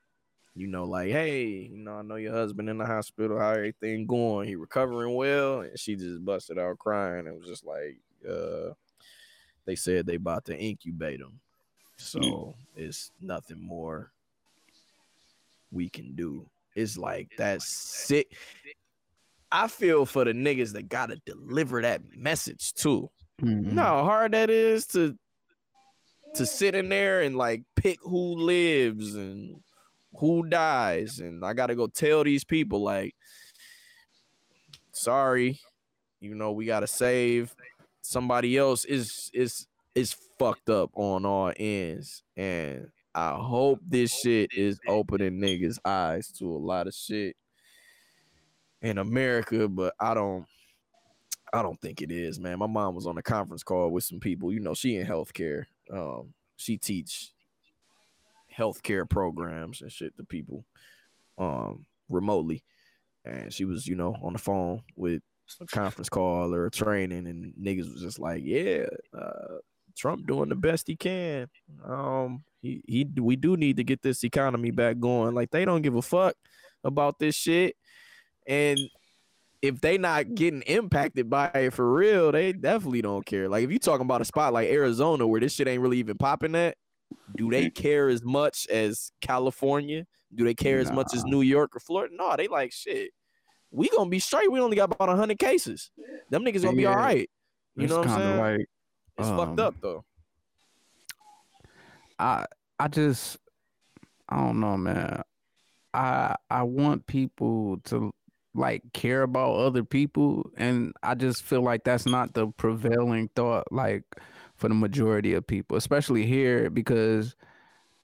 you 0.56 0.66
know, 0.66 0.84
like, 0.84 1.10
hey, 1.10 1.44
you 1.44 1.76
know, 1.76 1.96
I 1.96 2.02
know 2.02 2.16
your 2.16 2.32
husband 2.32 2.70
in 2.70 2.78
the 2.78 2.86
hospital, 2.86 3.38
how 3.38 3.50
everything 3.50 4.06
going? 4.06 4.48
He 4.48 4.56
recovering 4.56 5.14
well? 5.14 5.60
And 5.60 5.78
she 5.78 5.96
just 5.96 6.24
busted 6.24 6.58
out 6.58 6.78
crying. 6.78 7.26
It 7.26 7.38
was 7.38 7.46
just 7.46 7.64
like, 7.64 7.98
uh 8.28 8.72
they 9.66 9.74
said 9.74 10.06
they 10.06 10.14
about 10.14 10.44
to 10.46 10.56
incubate 10.56 11.20
him. 11.20 11.38
So 11.98 12.54
it's 12.76 13.10
nothing 13.20 13.60
more 13.60 14.12
we 15.70 15.88
can 15.88 16.14
do. 16.14 16.48
It's 16.74 16.96
like 16.96 17.28
that's 17.36 17.66
sick. 17.66 18.32
I 19.52 19.68
feel 19.68 20.06
for 20.06 20.24
the 20.24 20.32
niggas 20.32 20.72
that 20.72 20.88
gotta 20.88 21.16
deliver 21.26 21.82
that 21.82 22.00
message 22.16 22.72
too. 22.72 23.10
Mhm. 23.42 23.66
You 23.66 23.72
know 23.72 23.82
how 23.82 24.04
hard 24.04 24.32
that 24.32 24.48
is 24.50 24.86
to 24.88 25.16
to 26.34 26.46
sit 26.46 26.74
in 26.74 26.88
there 26.88 27.22
and 27.22 27.36
like 27.36 27.62
pick 27.76 27.98
who 28.02 28.34
lives 28.36 29.14
and 29.14 29.60
who 30.18 30.48
dies, 30.48 31.20
and 31.20 31.44
I 31.44 31.52
gotta 31.52 31.74
go 31.74 31.87
tell 31.87 32.24
these 32.24 32.44
people 32.44 32.83
like, 32.83 33.14
sorry, 34.92 35.61
you 36.20 36.35
know 36.35 36.52
we 36.52 36.66
gotta 36.66 36.87
save 36.87 37.55
somebody 38.02 38.57
else. 38.57 38.85
Is 38.85 39.31
is 39.35 39.66
is 39.94 40.16
fucked 40.38 40.70
up 40.70 40.90
on 40.94 41.24
all 41.24 41.52
ends, 41.57 42.22
and 42.37 42.88
I 43.14 43.35
hope 43.35 43.81
this 43.87 44.12
shit 44.12 44.52
is 44.55 44.79
opening 44.87 45.40
niggas' 45.40 45.79
eyes 45.85 46.29
to 46.38 46.44
a 46.44 46.59
lot 46.59 46.87
of 46.87 46.94
shit 46.94 47.37
in 48.83 48.98
America, 48.98 49.68
but 49.68 49.94
I 50.00 50.14
don't. 50.14 50.46
I 51.52 51.62
don't 51.62 51.81
think 51.81 52.02
it 52.02 52.11
is, 52.11 52.40
man. 52.40 52.59
My 52.59 52.66
mom 52.66 52.96
was 52.96 53.07
on 53.07 53.16
a 53.18 53.22
conference 53.22 53.62
call 53.62 53.90
with 53.90 54.02
some 54.02 54.18
people. 54.18 54.52
You 54.52 54.61
know, 54.61 54.74
she 54.74 54.96
in 54.96 55.07
healthcare. 55.07 55.64
Um, 55.90 56.35
she 56.57 56.76
teach 56.76 57.31
healthcare 58.56 59.08
programs 59.08 59.82
and 59.82 59.92
shit 59.92 60.16
to 60.16 60.24
people 60.24 60.64
um 61.38 61.84
remotely. 62.08 62.62
And 63.24 63.52
she 63.52 63.64
was, 63.64 63.86
you 63.86 63.96
know, 63.96 64.14
on 64.22 64.32
the 64.32 64.38
phone 64.38 64.82
with 64.94 65.20
a 65.60 65.66
conference 65.66 66.08
call 66.08 66.54
or 66.54 66.66
a 66.66 66.70
training, 66.70 67.26
and 67.26 67.52
niggas 67.60 67.92
was 67.92 68.00
just 68.00 68.18
like, 68.18 68.42
Yeah, 68.44 68.86
uh, 69.16 69.58
Trump 69.96 70.26
doing 70.26 70.48
the 70.48 70.54
best 70.54 70.86
he 70.86 70.96
can. 70.96 71.48
Um, 71.84 72.44
he 72.60 72.82
he 72.86 73.06
we 73.20 73.36
do 73.36 73.56
need 73.56 73.78
to 73.78 73.84
get 73.84 74.02
this 74.02 74.22
economy 74.24 74.70
back 74.70 74.98
going. 75.00 75.34
Like 75.34 75.50
they 75.50 75.64
don't 75.64 75.82
give 75.82 75.96
a 75.96 76.02
fuck 76.02 76.36
about 76.84 77.18
this 77.18 77.34
shit. 77.34 77.76
And 78.46 78.78
if 79.62 79.80
they 79.80 79.98
not 79.98 80.34
getting 80.34 80.62
impacted 80.62 81.28
by 81.28 81.50
it 81.54 81.72
for 81.72 81.92
real, 81.92 82.30
they 82.30 82.52
definitely 82.52 83.02
don't 83.02 83.26
care. 83.26 83.48
Like 83.48 83.64
if 83.64 83.72
you 83.72 83.78
talking 83.78 84.04
about 84.04 84.20
a 84.20 84.24
spot 84.24 84.52
like 84.52 84.68
Arizona 84.68 85.26
where 85.26 85.40
this 85.40 85.54
shit 85.54 85.66
ain't 85.66 85.80
really 85.80 85.98
even 85.98 86.16
popping 86.16 86.54
at, 86.54 86.76
do 87.34 87.50
they 87.50 87.70
care 87.70 88.08
as 88.08 88.22
much 88.22 88.66
as 88.68 89.12
California? 89.20 90.06
Do 90.34 90.44
they 90.44 90.54
care 90.54 90.80
as 90.80 90.90
much 90.90 91.14
as 91.14 91.24
New 91.24 91.40
York 91.40 91.76
or 91.76 91.80
Florida? 91.80 92.14
No, 92.14 92.34
they 92.36 92.48
like 92.48 92.72
shit. 92.72 93.12
We 93.70 93.88
gonna 93.88 94.10
be 94.10 94.18
straight. 94.18 94.50
We 94.50 94.60
only 94.60 94.76
got 94.76 94.92
about 94.92 95.16
hundred 95.16 95.38
cases. 95.38 95.90
Them 96.30 96.44
niggas 96.44 96.62
gonna 96.62 96.76
be 96.76 96.86
all 96.86 96.96
right. 96.96 97.28
You 97.74 97.84
It's 97.84 97.92
know 97.92 98.00
what 98.00 98.08
I'm 98.08 98.20
saying? 98.20 98.38
Like, 98.38 98.66
it's 99.18 99.28
fucked 99.28 99.60
um, 99.60 99.60
up 99.60 99.74
though. 99.80 100.04
I 102.18 102.46
I 102.78 102.88
just 102.88 103.38
I 104.28 104.36
don't 104.36 104.60
know, 104.60 104.76
man. 104.76 105.22
I 105.94 106.36
I 106.50 106.62
want 106.62 107.06
people 107.06 107.78
to 107.84 108.12
like 108.54 108.82
care 108.92 109.22
about 109.22 109.56
other 109.56 109.84
people 109.84 110.50
and 110.56 110.94
I 111.02 111.14
just 111.14 111.42
feel 111.42 111.60
like 111.60 111.84
that's 111.84 112.06
not 112.06 112.32
the 112.32 112.46
prevailing 112.48 113.28
thought 113.36 113.70
like 113.70 114.04
for 114.56 114.68
the 114.68 114.74
majority 114.74 115.34
of 115.34 115.46
people, 115.46 115.76
especially 115.76 116.26
here 116.26 116.70
because 116.70 117.36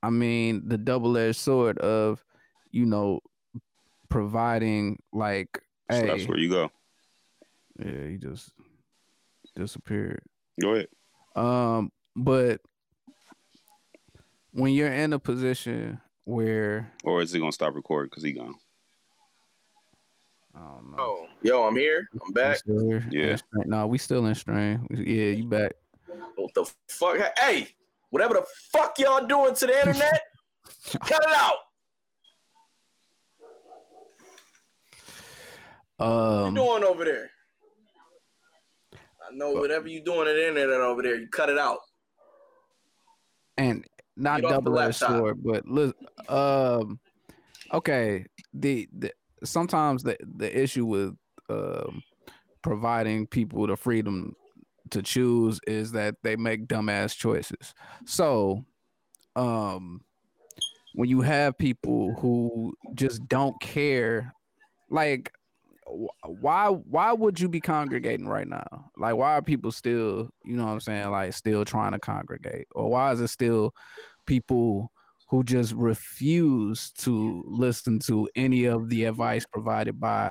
I 0.03 0.11
mean, 0.11 0.69
the 0.69 0.79
double-edged 0.79 1.39
sword 1.39 1.79
of, 1.79 2.25
you 2.73 2.85
know, 2.87 3.21
providing 4.09 5.01
like, 5.13 5.63
So 5.91 6.01
hey, 6.01 6.07
that's 6.07 6.29
where 6.29 6.39
you 6.39 6.51
go. 6.51 6.71
yeah, 7.79 8.09
he 8.09 8.17
just 8.17 8.51
disappeared. 9.55 10.23
Go 10.61 10.75
ahead. 10.75 10.89
Um, 11.37 11.93
but 12.17 12.61
when 14.53 14.73
you're 14.73 14.93
in 14.93 15.13
a 15.13 15.19
position 15.19 16.01
where 16.25 16.93
Or 17.05 17.23
is 17.23 17.33
he 17.33 17.39
gonna 17.39 17.53
stop 17.53 17.75
recording 17.75 18.11
because 18.11 18.23
he 18.23 18.33
gone? 18.33 18.55
I 20.55 20.59
don't 20.59 20.91
know. 20.91 20.97
Oh, 20.99 21.27
yo, 21.43 21.63
I'm 21.63 21.77
here. 21.77 22.09
I'm 22.25 22.33
back. 22.33 22.61
Yeah. 22.67 23.01
In 23.11 23.71
No, 23.71 23.87
we 23.87 23.97
still 23.97 24.27
in 24.27 24.35
strain. 24.35 24.87
Yeah, 24.91 25.31
you 25.31 25.47
back. 25.47 25.73
What 26.37 26.55
the 26.55 26.71
fuck? 26.89 27.19
Hey, 27.39 27.69
whatever 28.11 28.35
the 28.35 28.45
fuck 28.73 28.99
y'all 28.99 29.27
doing 29.27 29.55
to 29.55 29.67
the 29.67 29.79
internet, 29.79 30.23
cut 31.01 31.23
it 31.23 31.37
out. 31.37 31.55
What 35.97 36.07
Um, 36.07 36.57
you 36.57 36.63
doing 36.63 36.85
over 36.85 37.05
there? 37.05 37.31
I 38.95 39.35
know 39.35 39.53
whatever 39.53 39.89
you 39.89 40.03
doing 40.03 40.29
at 40.29 40.35
the 40.35 40.49
internet 40.49 40.81
over 40.81 41.03
there, 41.03 41.15
you 41.17 41.29
cut 41.29 41.49
it 41.49 41.59
out. 41.59 41.79
and 43.57 43.85
not 44.17 44.41
Get 44.41 44.47
off 44.47 44.51
the 44.65 44.71
double 44.71 44.79
edged 44.81 44.97
sword, 44.97 45.43
but 45.43 45.67
look, 45.67 45.97
um, 46.29 46.99
okay. 47.73 48.27
The, 48.53 48.89
the 48.93 49.13
sometimes 49.45 50.03
the 50.03 50.17
the 50.37 50.63
issue 50.63 50.85
with 50.85 51.17
um 51.49 52.03
providing 52.63 53.27
people 53.27 53.67
the 53.67 53.77
freedom 53.77 54.35
to 54.93 55.03
choose 55.03 55.61
is 55.67 55.93
that 55.93 56.17
they 56.23 56.37
make 56.37 56.67
dumbass 56.67 57.17
choices. 57.17 57.75
So, 58.07 58.65
um, 59.37 60.03
when 60.95 61.09
you 61.09 61.23
have 61.23 61.57
people 61.59 62.15
who 62.21 62.75
just 62.95 63.27
don't 63.29 63.59
care, 63.61 64.35
like 64.91 65.33
why 66.25 66.69
why 66.69 67.13
would 67.13 67.39
you 67.39 67.49
be 67.49 67.61
congregating 67.61 68.27
right 68.27 68.49
now 68.49 68.91
like 68.97 69.15
why 69.15 69.33
are 69.33 69.43
people 69.43 69.71
still 69.71 70.31
you 70.45 70.57
know 70.57 70.65
what 70.65 70.73
i'm 70.73 70.81
saying 70.81 71.11
like 71.11 71.33
still 71.35 71.65
trying 71.65 71.93
to 71.93 71.99
congregate 71.99 72.67
or 72.75 72.89
why 72.89 73.13
is 73.13 73.21
it 73.21 73.29
still 73.29 73.75
people 74.27 74.91
who 75.29 75.43
just 75.43 75.73
refuse 75.73 76.91
to 76.93 77.43
listen 77.47 77.99
to 77.99 78.29
any 78.37 78.65
of 78.65 78.89
the 78.91 79.05
advice 79.05 79.45
provided 79.53 79.99
by 79.99 80.31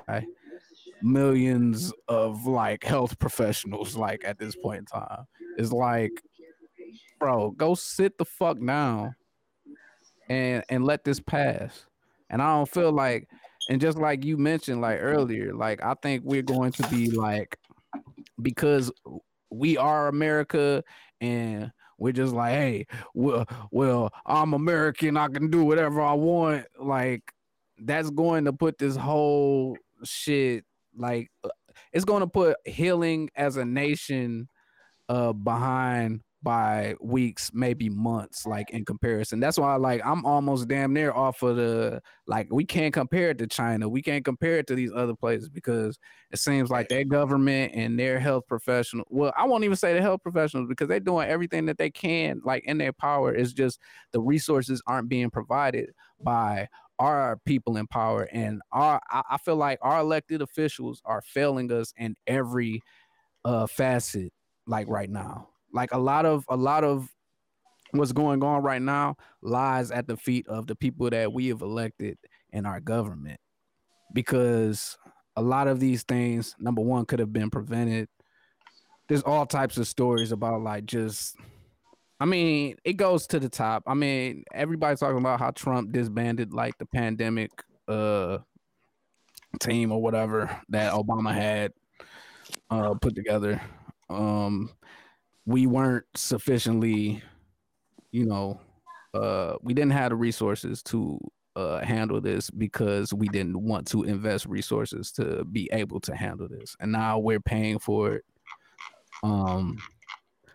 millions 1.02 1.92
of 2.08 2.46
like 2.46 2.84
health 2.84 3.18
professionals 3.18 3.96
like 3.96 4.22
at 4.24 4.38
this 4.38 4.56
point 4.56 4.80
in 4.80 4.84
time. 4.86 5.24
It's 5.58 5.72
like 5.72 6.12
bro 7.18 7.50
go 7.52 7.74
sit 7.74 8.18
the 8.18 8.24
fuck 8.24 8.58
down 8.64 9.14
and 10.28 10.64
and 10.68 10.84
let 10.84 11.04
this 11.04 11.20
pass. 11.20 11.86
And 12.30 12.40
i 12.40 12.46
don't 12.46 12.68
feel 12.68 12.92
like 12.92 13.28
and 13.68 13.80
just 13.80 13.98
like 13.98 14.24
you 14.24 14.36
mentioned 14.36 14.80
like 14.80 14.98
earlier 15.00 15.54
like 15.54 15.82
i 15.82 15.94
think 16.02 16.22
we're 16.24 16.42
going 16.42 16.72
to 16.72 16.86
be 16.88 17.10
like 17.10 17.56
because 18.40 18.90
we 19.50 19.76
are 19.76 20.08
america 20.08 20.82
and 21.20 21.70
we're 21.98 22.12
just 22.12 22.32
like 22.32 22.52
hey 22.52 22.86
well 23.14 23.46
well 23.70 24.10
i'm 24.26 24.54
american 24.54 25.16
i 25.16 25.28
can 25.28 25.50
do 25.50 25.64
whatever 25.64 26.00
i 26.00 26.12
want 26.12 26.64
like 26.80 27.22
that's 27.84 28.10
going 28.10 28.44
to 28.44 28.52
put 28.52 28.78
this 28.78 28.96
whole 28.96 29.76
shit 30.04 30.64
like 30.96 31.30
uh, 31.44 31.48
it's 31.92 32.04
going 32.04 32.20
to 32.20 32.26
put 32.26 32.56
healing 32.64 33.30
as 33.36 33.56
a 33.56 33.64
nation 33.64 34.48
uh 35.08 35.32
behind 35.32 36.20
by 36.42 36.94
weeks 37.00 37.50
maybe 37.54 37.88
months 37.88 38.46
like 38.46 38.70
in 38.70 38.84
comparison 38.84 39.38
that's 39.38 39.58
why 39.58 39.76
like 39.76 40.00
i'm 40.04 40.24
almost 40.26 40.66
damn 40.66 40.92
near 40.92 41.12
off 41.12 41.42
of 41.42 41.56
the 41.56 42.00
like 42.32 42.48
we 42.50 42.64
can't 42.64 42.94
compare 42.94 43.30
it 43.30 43.38
to 43.38 43.46
China. 43.46 43.86
We 43.88 44.00
can't 44.00 44.24
compare 44.24 44.58
it 44.58 44.66
to 44.68 44.74
these 44.74 44.90
other 44.94 45.14
places 45.14 45.50
because 45.50 45.98
it 46.30 46.38
seems 46.38 46.70
like 46.70 46.88
their 46.88 47.04
government 47.04 47.72
and 47.74 47.98
their 47.98 48.18
health 48.18 48.44
professional. 48.48 49.04
Well, 49.10 49.34
I 49.36 49.44
won't 49.44 49.64
even 49.64 49.76
say 49.76 49.92
the 49.92 50.00
health 50.00 50.22
professionals 50.22 50.66
because 50.66 50.88
they're 50.88 50.98
doing 50.98 51.28
everything 51.28 51.66
that 51.66 51.76
they 51.76 51.90
can, 51.90 52.40
like 52.42 52.64
in 52.64 52.78
their 52.78 52.94
power. 52.94 53.34
It's 53.34 53.52
just 53.52 53.78
the 54.12 54.20
resources 54.20 54.82
aren't 54.86 55.10
being 55.10 55.28
provided 55.30 55.90
by 56.22 56.68
our 57.02 57.38
people 57.44 57.76
in 57.76 57.86
power, 57.86 58.28
and 58.32 58.60
our. 58.72 59.00
I, 59.10 59.22
I 59.32 59.38
feel 59.38 59.56
like 59.56 59.78
our 59.82 60.00
elected 60.00 60.42
officials 60.42 61.00
are 61.04 61.22
failing 61.22 61.70
us 61.72 61.92
in 61.96 62.16
every 62.26 62.80
uh 63.44 63.66
facet, 63.66 64.32
like 64.66 64.88
right 64.88 65.10
now. 65.10 65.48
Like 65.72 65.92
a 65.92 65.98
lot 65.98 66.26
of 66.26 66.44
a 66.48 66.56
lot 66.56 66.84
of 66.84 67.08
what's 67.92 68.12
going 68.12 68.42
on 68.42 68.62
right 68.62 68.82
now 68.82 69.16
lies 69.42 69.90
at 69.90 70.06
the 70.06 70.16
feet 70.16 70.46
of 70.48 70.66
the 70.66 70.74
people 70.74 71.10
that 71.10 71.32
we 71.32 71.48
have 71.48 71.60
elected 71.60 72.16
in 72.50 72.66
our 72.66 72.80
government 72.80 73.38
because 74.14 74.96
a 75.36 75.42
lot 75.42 75.68
of 75.68 75.80
these 75.80 76.02
things 76.02 76.54
number 76.58 76.82
one 76.82 77.04
could 77.04 77.18
have 77.18 77.32
been 77.32 77.50
prevented 77.50 78.08
there's 79.08 79.22
all 79.22 79.44
types 79.46 79.76
of 79.76 79.86
stories 79.86 80.32
about 80.32 80.62
like 80.62 80.86
just 80.86 81.36
i 82.22 82.24
mean 82.24 82.76
it 82.84 82.94
goes 82.94 83.26
to 83.26 83.38
the 83.40 83.48
top 83.48 83.82
i 83.86 83.94
mean 83.94 84.44
everybody's 84.52 85.00
talking 85.00 85.18
about 85.18 85.38
how 85.38 85.50
trump 85.50 85.92
disbanded 85.92 86.52
like 86.52 86.76
the 86.78 86.86
pandemic 86.86 87.50
uh 87.88 88.38
team 89.60 89.92
or 89.92 90.00
whatever 90.00 90.60
that 90.68 90.92
obama 90.92 91.34
had 91.34 91.72
uh 92.70 92.94
put 92.94 93.14
together 93.14 93.60
um 94.08 94.70
we 95.44 95.66
weren't 95.66 96.06
sufficiently 96.14 97.22
you 98.12 98.26
know, 98.26 98.60
uh, 99.14 99.54
we 99.62 99.74
didn't 99.74 99.92
have 99.92 100.10
the 100.10 100.16
resources 100.16 100.82
to 100.84 101.18
uh, 101.56 101.80
handle 101.80 102.20
this 102.20 102.50
because 102.50 103.12
we 103.12 103.26
didn't 103.28 103.60
want 103.60 103.86
to 103.88 104.04
invest 104.04 104.46
resources 104.46 105.10
to 105.12 105.44
be 105.46 105.68
able 105.72 106.00
to 106.00 106.14
handle 106.14 106.48
this. 106.48 106.76
And 106.78 106.92
now 106.92 107.18
we're 107.18 107.40
paying 107.40 107.78
for 107.78 108.14
it. 108.14 108.24
Um, 109.22 109.78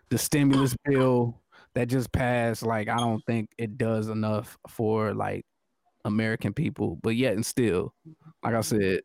the 0.08 0.18
stimulus 0.18 0.74
bill 0.84 1.40
that 1.78 1.86
just 1.88 2.10
passed, 2.12 2.64
like, 2.66 2.88
I 2.88 2.96
don't 2.96 3.24
think 3.24 3.50
it 3.56 3.78
does 3.78 4.08
enough 4.08 4.58
for 4.68 5.14
like 5.14 5.44
American 6.04 6.52
people, 6.52 6.98
but 7.02 7.16
yet 7.16 7.34
and 7.34 7.46
still, 7.46 7.94
like 8.42 8.54
I 8.54 8.62
said, 8.62 9.02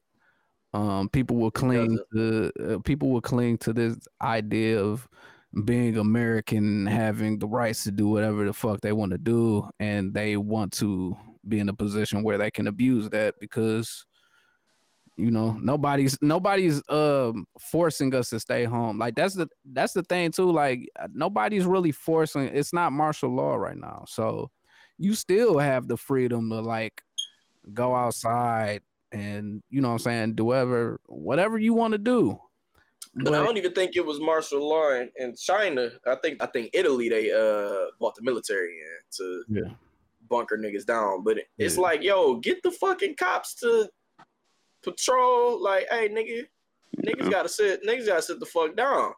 um, 0.74 1.10
people 1.10 1.38
will 1.38 1.52
cling 1.52 2.00
to 2.16 2.52
uh, 2.62 2.80
people 2.80 3.12
will 3.12 3.22
cling 3.22 3.58
to 3.60 3.74
this 3.74 3.98
idea 4.22 4.82
of 4.84 5.08
being 5.66 5.98
American, 5.98 6.88
having 6.88 7.40
the 7.40 7.48
rights 7.48 7.84
to 7.84 7.92
do 7.92 8.10
whatever 8.10 8.46
the 8.46 8.54
fuck 8.54 8.82
they 8.82 8.94
want 8.94 9.12
to 9.12 9.20
do, 9.20 9.70
and 9.80 10.14
they 10.14 10.38
want 10.38 10.74
to 10.74 11.16
be 11.48 11.60
in 11.60 11.70
a 11.70 11.74
position 11.76 12.24
where 12.24 12.38
they 12.40 12.52
can 12.52 12.68
abuse 12.68 13.10
that 13.12 13.36
because 13.40 14.06
you 15.16 15.30
know 15.30 15.52
nobody's 15.62 16.18
nobody's 16.22 16.82
um 16.90 17.46
forcing 17.60 18.14
us 18.16 18.30
to 18.30 18.40
stay 18.40 18.64
home. 18.64 18.98
Like 18.98 19.16
that's 19.16 19.36
the 19.36 19.48
that's 19.66 19.94
the 19.94 20.04
thing 20.04 20.32
too. 20.32 20.52
Like 20.52 20.90
nobody's 21.14 21.66
really 21.66 21.92
forcing. 21.92 22.44
It's 22.44 22.74
not 22.74 22.92
martial 22.94 23.30
law 23.30 23.56
right 23.56 23.78
now, 23.78 24.06
so 24.08 24.50
you 24.98 25.14
still 25.14 25.58
have 25.60 25.88
the 25.88 25.98
freedom 25.98 26.50
to 26.50 26.62
like 26.62 27.02
go 27.74 27.96
outside 27.96 28.82
and 29.12 29.62
you 29.70 29.80
know 29.82 29.90
what 29.90 29.94
I'm 29.94 30.00
saying 30.00 30.34
do 30.36 30.46
whatever 30.46 31.00
whatever 31.06 31.58
you 31.58 31.74
want 31.74 31.92
to 31.94 31.98
do. 32.00 32.40
But 33.16 33.36
I 33.36 33.44
don't 33.44 33.58
even 33.58 33.74
think 33.74 33.96
it 33.96 34.04
was 34.06 34.20
martial 34.20 34.68
law 34.68 34.92
in, 34.94 35.12
in 35.18 35.36
China. 35.36 35.92
I 36.08 36.16
think 36.16 36.42
I 36.42 36.48
think 36.48 36.72
Italy 36.74 37.10
they 37.10 37.32
uh 37.32 37.92
bought 38.00 38.16
the 38.16 38.24
military 38.24 38.80
in 38.80 38.98
to 39.18 39.44
Yeah. 39.48 39.74
bunker 40.28 40.58
niggas 40.58 40.86
down. 40.86 41.24
But 41.24 41.38
it's 41.60 41.76
Yeah. 41.76 41.82
like, 41.82 42.02
yo, 42.02 42.38
get 42.38 42.64
the 42.64 42.72
fucking 42.72 43.16
cops 43.18 43.54
to 43.56 43.88
patrol. 44.84 45.62
Like, 45.62 45.88
hey, 45.90 46.10
nigga, 46.10 46.44
niggas 47.06 47.32
gotta 47.32 47.50
sit. 47.50 47.84
Niggas 47.86 48.08
gotta 48.08 48.22
sit 48.22 48.40
the 48.40 48.46
fuck 48.46 48.76
down. 48.76 49.14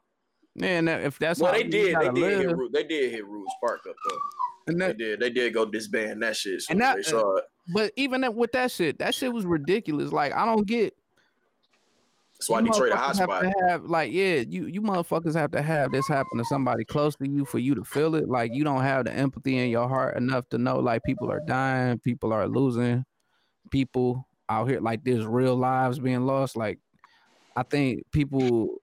Man, 0.56 0.86
that- 0.86 1.02
if 1.04 1.20
that's 1.20 1.40
well, 1.42 1.52
they 1.52 1.64
did. 1.64 1.96
They 2.00 2.10
did 2.10 2.40
hit. 2.48 2.58
live, 2.58 2.72
They 2.72 2.84
did 2.84 3.12
hit 3.12 3.26
Rouge 3.28 3.50
Park 3.60 3.82
up 3.90 3.96
though. 4.10 4.18
and 4.68 4.82
They 4.82 4.94
did. 4.94 5.20
They 5.20 5.30
did 5.30 5.54
go 5.54 5.66
disband 5.66 6.24
that 6.24 6.36
shit. 6.38 6.62
So 6.62 6.72
And 6.72 6.80
that- 6.82 6.96
they 6.98 7.04
saw 7.04 7.34
uh, 7.34 7.36
it. 7.38 7.44
but 7.74 7.92
even 7.98 8.24
with 8.36 8.52
that 8.54 8.72
shit, 8.72 8.98
that 9.00 9.14
shit 9.14 9.34
was 9.34 9.46
ridiculous. 9.46 10.12
Like 10.14 10.34
I 10.34 10.46
don't 10.46 10.66
get. 10.66 10.96
That's 12.38 12.50
why 12.50 12.62
Detroit 12.62 12.92
a 12.92 12.98
have 12.98 13.16
hotspot. 13.16 13.54
have 13.70 13.84
like 13.86 14.12
yeah, 14.12 14.44
you 14.48 14.68
you 14.68 14.82
motherfuckers 14.82 15.36
have 15.36 15.52
to 15.52 15.62
have 15.62 15.92
this 15.94 16.06
happen 16.08 16.38
to 16.38 16.44
somebody 16.46 16.84
close 16.84 17.16
to 17.18 17.28
you 17.30 17.46
for 17.46 17.60
you 17.60 17.76
to 17.76 17.84
feel 17.86 18.14
it. 18.16 18.28
Like 18.28 18.54
you 18.54 18.66
don't 18.66 18.82
have 18.82 19.06
the 19.06 19.14
empathy 19.14 19.58
in 19.58 19.70
your 19.70 19.88
heart 19.88 20.18
enough 20.18 20.48
to 20.50 20.58
know 20.58 20.80
like 20.80 21.02
people 21.04 21.32
are 21.32 21.40
dying, 21.48 21.98
people 22.00 22.34
are 22.34 22.46
losing, 22.48 23.06
people 23.72 24.28
out 24.50 24.70
here 24.70 24.80
like 24.80 25.04
there's 25.04 25.26
real 25.26 25.56
lives 25.56 26.00
being 26.00 26.26
lost. 26.26 26.56
Like 26.56 26.80
I 27.56 27.64
think 27.64 28.04
people 28.12 28.82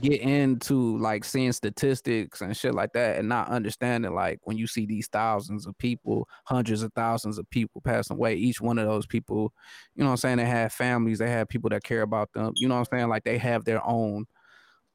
get 0.00 0.20
into 0.20 0.98
like 0.98 1.24
seeing 1.24 1.52
statistics 1.52 2.40
and 2.40 2.56
shit 2.56 2.74
like 2.74 2.92
that 2.92 3.18
and 3.18 3.28
not 3.28 3.48
understanding 3.48 4.12
like 4.12 4.40
when 4.42 4.56
you 4.56 4.66
see 4.66 4.86
these 4.86 5.06
thousands 5.08 5.66
of 5.66 5.76
people, 5.78 6.28
hundreds 6.44 6.82
of 6.82 6.92
thousands 6.94 7.38
of 7.38 7.48
people 7.50 7.80
passing 7.80 8.16
away, 8.16 8.34
each 8.34 8.60
one 8.60 8.78
of 8.78 8.86
those 8.86 9.06
people, 9.06 9.52
you 9.94 10.02
know 10.02 10.10
what 10.10 10.12
I'm 10.12 10.16
saying, 10.18 10.36
they 10.38 10.46
have 10.46 10.72
families, 10.72 11.18
they 11.18 11.30
have 11.30 11.48
people 11.48 11.70
that 11.70 11.84
care 11.84 12.02
about 12.02 12.32
them, 12.32 12.52
you 12.56 12.68
know 12.68 12.74
what 12.74 12.88
I'm 12.92 12.98
saying? 12.98 13.08
Like 13.08 13.24
they 13.24 13.38
have 13.38 13.64
their 13.64 13.84
own 13.86 14.26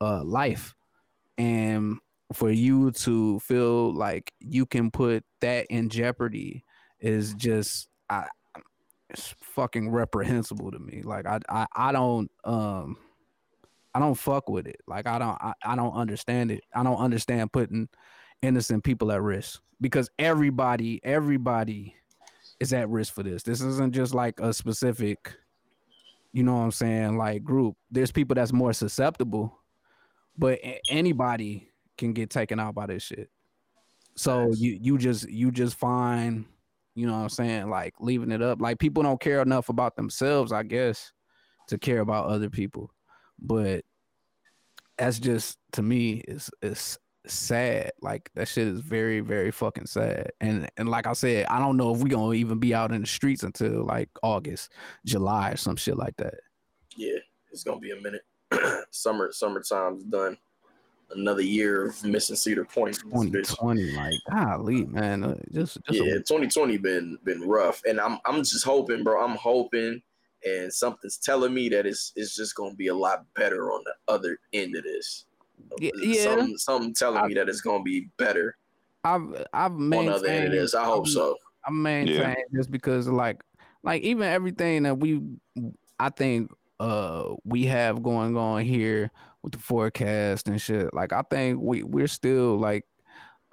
uh 0.02 0.24
life. 0.24 0.76
And 1.38 1.98
for 2.34 2.52
you 2.52 2.92
to 2.92 3.40
feel 3.40 3.94
like 3.94 4.32
you 4.40 4.66
can 4.66 4.92
put 4.92 5.24
that 5.42 5.66
in 5.70 5.90
jeopardy 5.90 6.64
is 7.00 7.34
just 7.34 7.88
I 8.10 8.28
it's 9.10 9.34
fucking 9.40 9.90
reprehensible 9.90 10.72
to 10.72 10.80
me. 10.80 11.02
Like 11.04 11.26
I 11.26 11.40
I, 11.50 11.66
I 11.76 11.92
don't 11.92 12.30
um 12.44 12.98
I 13.94 14.00
don't 14.00 14.16
fuck 14.16 14.50
with 14.50 14.68
it. 14.68 14.82
Like 14.88 15.08
I 15.08 15.20
don't 15.20 15.38
I, 15.42 15.54
I 15.64 15.76
don't 15.76 15.94
understand 15.94 16.52
it. 16.52 16.64
I 16.74 16.84
don't 16.84 16.98
understand 16.98 17.52
putting 17.52 17.90
innocent 18.42 18.84
people 18.84 19.12
at 19.12 19.22
risk 19.22 19.62
because 19.82 20.10
everybody 20.20 21.02
everybody 21.04 21.96
is 22.60 22.74
at 22.74 22.90
risk 22.90 23.14
for 23.14 23.24
this. 23.24 23.44
This 23.44 23.62
isn't 23.62 23.94
just 23.94 24.14
like 24.14 24.40
a 24.40 24.54
specific 24.54 25.36
you 26.32 26.44
know 26.44 26.54
what 26.54 26.64
I'm 26.64 26.72
saying 26.72 27.18
like 27.18 27.44
group. 27.44 27.76
There's 27.90 28.12
people 28.12 28.36
that's 28.36 28.54
more 28.54 28.74
susceptible, 28.74 29.58
but 30.38 30.60
anybody 30.90 31.72
can 31.98 32.14
get 32.14 32.30
taken 32.30 32.60
out 32.60 32.76
by 32.76 32.86
this 32.86 33.04
shit. 33.04 33.30
So 34.16 34.52
you 34.56 34.78
you 34.80 34.98
just 34.98 35.28
you 35.30 35.52
just 35.52 35.76
find 35.76 36.46
you 37.00 37.08
know 37.08 37.14
what 37.14 37.20
I'm 37.20 37.30
saying 37.30 37.70
like 37.70 37.94
leaving 38.00 38.32
it 38.32 38.42
up. 38.42 38.62
Like 38.62 38.80
people 38.80 39.04
don't 39.04 39.22
care 39.22 39.42
enough 39.42 39.70
about 39.70 39.96
themselves, 39.96 40.52
I 40.52 40.64
guess, 40.64 41.14
to 41.70 41.78
care 41.78 42.02
about 42.02 42.26
other 42.26 42.50
people. 42.50 42.92
But 43.40 43.86
that's 44.98 45.18
just 45.18 45.58
to 45.74 45.82
me 45.82 46.24
is 46.28 46.52
is 46.62 47.00
sad. 47.26 47.92
Like 48.02 48.30
that 48.36 48.50
shit 48.50 48.68
is 48.68 48.82
very 48.82 49.22
very 49.22 49.52
fucking 49.52 49.86
sad. 49.86 50.32
And 50.42 50.70
and 50.76 50.90
like 50.90 51.08
I 51.08 51.14
said, 51.14 51.46
I 51.46 51.60
don't 51.60 51.78
know 51.78 51.96
if 51.96 52.02
we 52.02 52.10
gonna 52.10 52.34
even 52.34 52.60
be 52.60 52.74
out 52.74 52.92
in 52.92 53.02
the 53.02 53.08
streets 53.08 53.44
until 53.44 53.86
like 53.86 54.10
August, 54.22 54.72
July 55.06 55.52
or 55.52 55.58
some 55.58 55.78
shit 55.78 55.98
like 55.98 56.18
that. 56.18 56.36
Yeah, 56.98 57.20
it's 57.52 57.64
gonna 57.64 57.80
be 57.80 57.92
a 57.92 58.02
minute. 58.02 58.24
Summer, 58.92 59.32
summertime's 59.32 60.04
done. 60.04 60.38
Another 61.16 61.42
year 61.42 61.88
of 61.88 62.04
missing 62.04 62.36
Cedar 62.36 62.66
Point. 62.66 63.00
in 63.04 63.10
this 63.32 63.52
bitch. 63.52 63.58
2020, 63.60 63.92
like 63.94 64.14
golly, 64.32 64.86
man, 64.86 65.24
uh, 65.24 65.36
just, 65.52 65.80
just 65.86 66.00
a- 66.00 66.06
yeah, 66.06 66.14
2020 66.16 66.78
been 66.78 67.18
been 67.24 67.42
rough, 67.42 67.82
and 67.88 68.00
I'm 68.00 68.20
I'm 68.26 68.44
just 68.44 68.64
hoping, 68.64 69.04
bro. 69.04 69.24
I'm 69.24 69.36
hoping, 69.36 70.02
and 70.46 70.72
something's 70.72 71.18
telling 71.18 71.54
me 71.54 71.68
that 71.70 71.86
it's 71.88 72.14
it's 72.16 72.36
just 72.36 72.56
gonna 72.56 72.76
be 72.76 72.88
a 72.88 72.96
lot 72.96 73.26
better 73.34 73.72
on 73.72 73.84
the 73.86 73.94
other 74.14 74.40
end 74.54 74.76
of 74.76 74.84
this. 74.84 75.26
Yeah, 75.80 75.92
yeah. 76.00 76.24
Something, 76.24 76.58
something 76.58 76.94
telling 76.94 77.28
me 77.28 77.34
that 77.34 77.50
it's 77.50 77.62
gonna 77.62 77.84
be 77.84 78.10
better 78.18 78.56
I've 79.04 79.46
I've 79.54 79.72
on 79.72 79.90
the 79.90 79.98
other 80.10 80.28
end 80.28 80.46
of 80.48 80.52
this. 80.52 80.74
I 80.76 80.84
hope 80.86 81.06
I'm- 81.06 81.14
so. 81.14 81.38
I'm 81.66 81.82
maintaining 81.82 82.36
just 82.56 82.72
because 82.72 83.08
like 83.08 83.42
like 83.84 84.02
even 84.04 84.24
everything 84.24 84.84
that 84.84 84.98
we 84.98 85.22
I 86.00 86.10
think 86.10 86.52
uh 86.80 87.36
we 87.44 87.66
have 87.66 88.02
going 88.02 88.38
on 88.38 88.64
here 88.64 89.12
with 89.44 89.54
the 89.54 89.60
forecast 89.60 90.48
and 90.48 90.62
shit. 90.62 90.94
Like 90.94 91.14
I 91.14 91.22
think 91.30 91.60
we 91.62 91.84
we're 91.84 92.08
still 92.08 92.58
like 92.58 92.86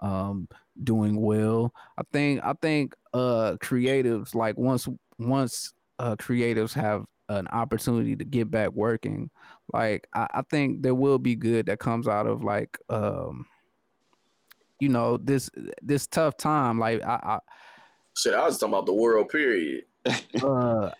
um 0.01 0.49
doing 0.82 1.20
well. 1.20 1.72
I 1.99 2.03
think 2.12 2.41
I 2.45 2.55
think 2.61 2.95
uh 3.14 3.57
creatives 3.62 4.34
like 4.34 4.57
once 4.59 4.89
once 5.18 5.72
uh 5.99 6.16
creatives 6.16 6.72
have 6.74 7.05
an 7.28 7.49
opportunity 7.49 8.14
to 8.14 8.24
get 8.24 8.51
back 8.51 8.70
working, 8.70 9.30
like 9.72 10.07
I, 10.14 10.26
I 10.34 10.43
think 10.43 10.82
there 10.82 10.95
will 10.95 11.18
be 11.18 11.34
good 11.34 11.66
that 11.66 11.78
comes 11.80 12.07
out 12.07 12.26
of 12.26 12.45
like 12.45 12.78
um 12.89 13.47
you 14.78 14.89
know 14.89 15.16
this 15.16 15.49
this 15.82 16.07
tough 16.07 16.37
time 16.37 16.78
like 16.78 17.03
I, 17.03 17.18
I 17.22 17.39
Shit, 18.16 18.34
I 18.34 18.45
was 18.47 18.59
talking 18.59 18.72
about 18.74 18.87
the 18.87 18.95
world 18.95 19.28
period. 19.28 19.84
Uh 20.43 20.91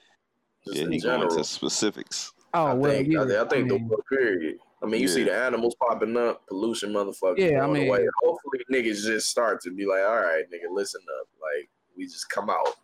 Just 0.67 0.79
Yeah, 0.79 0.85
in 0.85 0.93
he 0.93 0.99
going 1.01 1.19
general. 1.21 1.31
into 1.31 1.45
specifics. 1.45 2.33
oh 2.55 2.67
I 2.67 2.73
well 2.75 2.91
think, 2.93 3.09
yeah, 3.13 3.23
I, 3.23 3.27
think- 3.27 3.53
I 3.53 3.57
mean, 3.59 3.69
the 3.69 3.77
world 3.77 4.03
period. 4.11 4.57
I 4.87 4.89
mean, 4.89 5.01
you 5.03 5.09
see 5.09 5.25
the 5.25 5.35
animals 5.35 5.75
popping 5.75 6.17
up, 6.17 6.47
pollution, 6.47 6.93
motherfucker. 6.93 7.39
Yeah, 7.39 7.65
I 7.65 7.67
mean- 7.67 7.89
away. 7.89 8.07
hopefully 8.23 8.61
niggas 8.73 9.05
just 9.05 9.29
start 9.29 9.61
to 9.63 9.71
be 9.73 9.85
like, 9.85 10.03
all 10.03 10.17
right, 10.21 10.45
nigga, 10.53 10.71
listen 10.73 11.01
up. 11.21 11.27
Like, 11.43 11.69
we 11.97 12.05
just 12.07 12.29
come 12.31 12.49
out. 12.51 12.77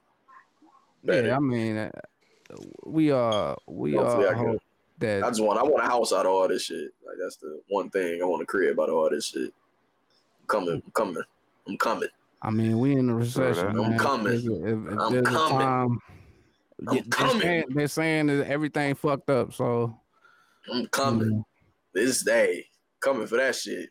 better. 1.05 1.29
yeah 1.29 1.37
I 1.37 1.41
mean 1.41 1.77
uh, 1.77 1.91
we 2.85 3.11
are 3.11 3.57
we 3.67 3.95
Hopefully 3.95 4.27
I 4.27 4.31
are 4.31 4.35
can- 4.35 4.47
hope 4.49 4.63
that 4.99 5.23
I 5.25 5.29
just 5.29 5.43
want, 5.43 5.59
I 5.59 5.63
want 5.63 5.85
a 5.85 5.87
house 5.89 6.13
out 6.13 6.27
of 6.27 6.33
all 6.33 6.49
this 6.49 6.65
shit. 6.65 6.91
Like, 7.07 7.17
that's 7.23 7.37
the 7.37 7.61
one 7.69 7.89
thing 7.91 8.21
I 8.21 8.25
want 8.25 8.41
to 8.41 8.47
create 8.47 8.73
about 8.73 8.89
all 8.89 9.09
this 9.11 9.27
shit. 9.27 9.53
I'm 10.41 10.47
coming, 10.49 10.83
I'm 10.85 10.93
coming, 10.93 11.23
I'm 11.69 11.77
coming. 11.79 12.09
I 12.43 12.51
mean, 12.51 12.79
we 12.81 12.93
in 12.93 13.07
the 13.07 13.15
recession. 13.15 13.69
I'm 13.69 13.91
man. 13.91 13.99
coming. 13.99 14.33
If- 14.35 14.45
if- 14.45 14.93
if 14.93 14.99
I'm 14.99 15.13
there's 15.13 15.27
a 15.27 15.31
coming. 15.31 15.59
time- 15.59 15.99
I'm 16.89 16.95
they're 16.95 17.03
coming. 17.05 17.41
saying- 17.43 17.65
They're 17.71 17.87
saying 17.89 18.27
that 18.27 18.47
everything 18.49 18.95
fucked 18.97 19.31
up. 19.31 19.53
So 19.55 19.97
I'm 20.73 20.87
coming. 20.89 21.45
This 21.95 22.23
day, 22.23 22.67
coming 23.01 23.27
for 23.27 23.37
that 23.37 23.55
shit. 23.55 23.91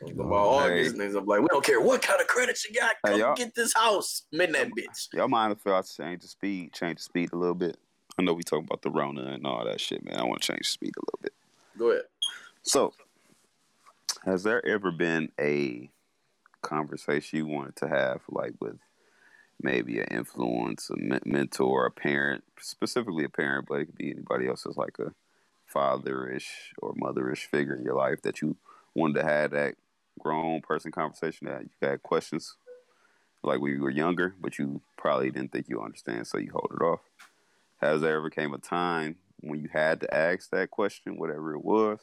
By 0.00 0.24
oh, 0.24 0.58
August, 0.58 0.96
niggas, 0.96 1.16
I'm 1.16 1.26
like, 1.26 1.40
we 1.40 1.46
don't 1.48 1.64
care 1.64 1.80
what 1.80 2.02
kind 2.02 2.20
of 2.20 2.26
credit 2.26 2.58
you 2.68 2.78
got. 2.78 2.96
Come 3.06 3.20
y'all- 3.20 3.36
get 3.36 3.54
this 3.54 3.72
house. 3.74 4.22
I'm 4.32 4.38
that 4.38 4.70
bitch. 4.70 5.08
Y'all 5.12 5.28
mind 5.28 5.52
if 5.52 5.66
I 5.66 5.80
change 5.82 6.22
the 6.22 6.28
speed, 6.28 6.72
change 6.72 6.98
the 6.98 7.02
speed 7.04 7.30
a 7.32 7.36
little 7.36 7.54
bit? 7.54 7.76
I 8.18 8.22
know 8.22 8.32
we 8.32 8.42
talking 8.42 8.64
about 8.64 8.82
the 8.82 8.90
Rona 8.90 9.22
and 9.32 9.46
all 9.46 9.64
that 9.64 9.80
shit, 9.80 10.04
man. 10.04 10.16
I 10.16 10.24
want 10.24 10.42
to 10.42 10.52
change 10.52 10.66
the 10.66 10.72
speed 10.72 10.94
a 10.96 11.00
little 11.00 11.18
bit. 11.22 11.32
Go 11.78 11.90
ahead. 11.90 12.02
So, 12.62 12.94
has 14.24 14.42
there 14.42 14.64
ever 14.66 14.90
been 14.90 15.30
a 15.40 15.90
conversation 16.62 17.38
you 17.38 17.46
wanted 17.46 17.76
to 17.76 17.88
have, 17.88 18.22
like 18.28 18.54
with 18.60 18.78
maybe 19.62 19.98
an 20.00 20.08
influence, 20.10 20.90
a 20.90 21.20
mentor, 21.24 21.86
a 21.86 21.90
parent, 21.90 22.44
specifically 22.60 23.24
a 23.24 23.28
parent, 23.28 23.66
but 23.68 23.80
it 23.80 23.86
could 23.86 23.98
be 23.98 24.10
anybody 24.10 24.48
else 24.48 24.66
as 24.66 24.76
like 24.76 24.98
a 24.98 25.12
fatherish 25.74 26.48
or 26.78 26.94
motherish 26.94 27.46
figure 27.46 27.74
in 27.74 27.84
your 27.84 27.94
life 27.94 28.22
that 28.22 28.40
you 28.40 28.56
wanted 28.94 29.20
to 29.20 29.24
have 29.24 29.50
that 29.52 29.74
grown 30.18 30.60
person 30.60 30.92
conversation 30.92 31.46
that 31.46 31.62
you 31.62 31.88
had 31.88 32.02
questions, 32.02 32.56
like 33.42 33.60
when 33.60 33.72
you 33.72 33.82
were 33.82 33.90
younger, 33.90 34.34
but 34.40 34.58
you 34.58 34.80
probably 34.96 35.30
didn't 35.30 35.52
think 35.52 35.68
you 35.68 35.80
understand, 35.80 36.26
so 36.26 36.38
you 36.38 36.52
hold 36.52 36.72
it 36.78 36.82
off. 36.82 37.00
Has 37.80 38.00
there 38.00 38.16
ever 38.16 38.30
came 38.30 38.54
a 38.54 38.58
time 38.58 39.16
when 39.40 39.60
you 39.60 39.68
had 39.72 40.00
to 40.00 40.14
ask 40.14 40.50
that 40.50 40.70
question, 40.70 41.18
whatever 41.18 41.54
it 41.54 41.64
was, 41.64 41.98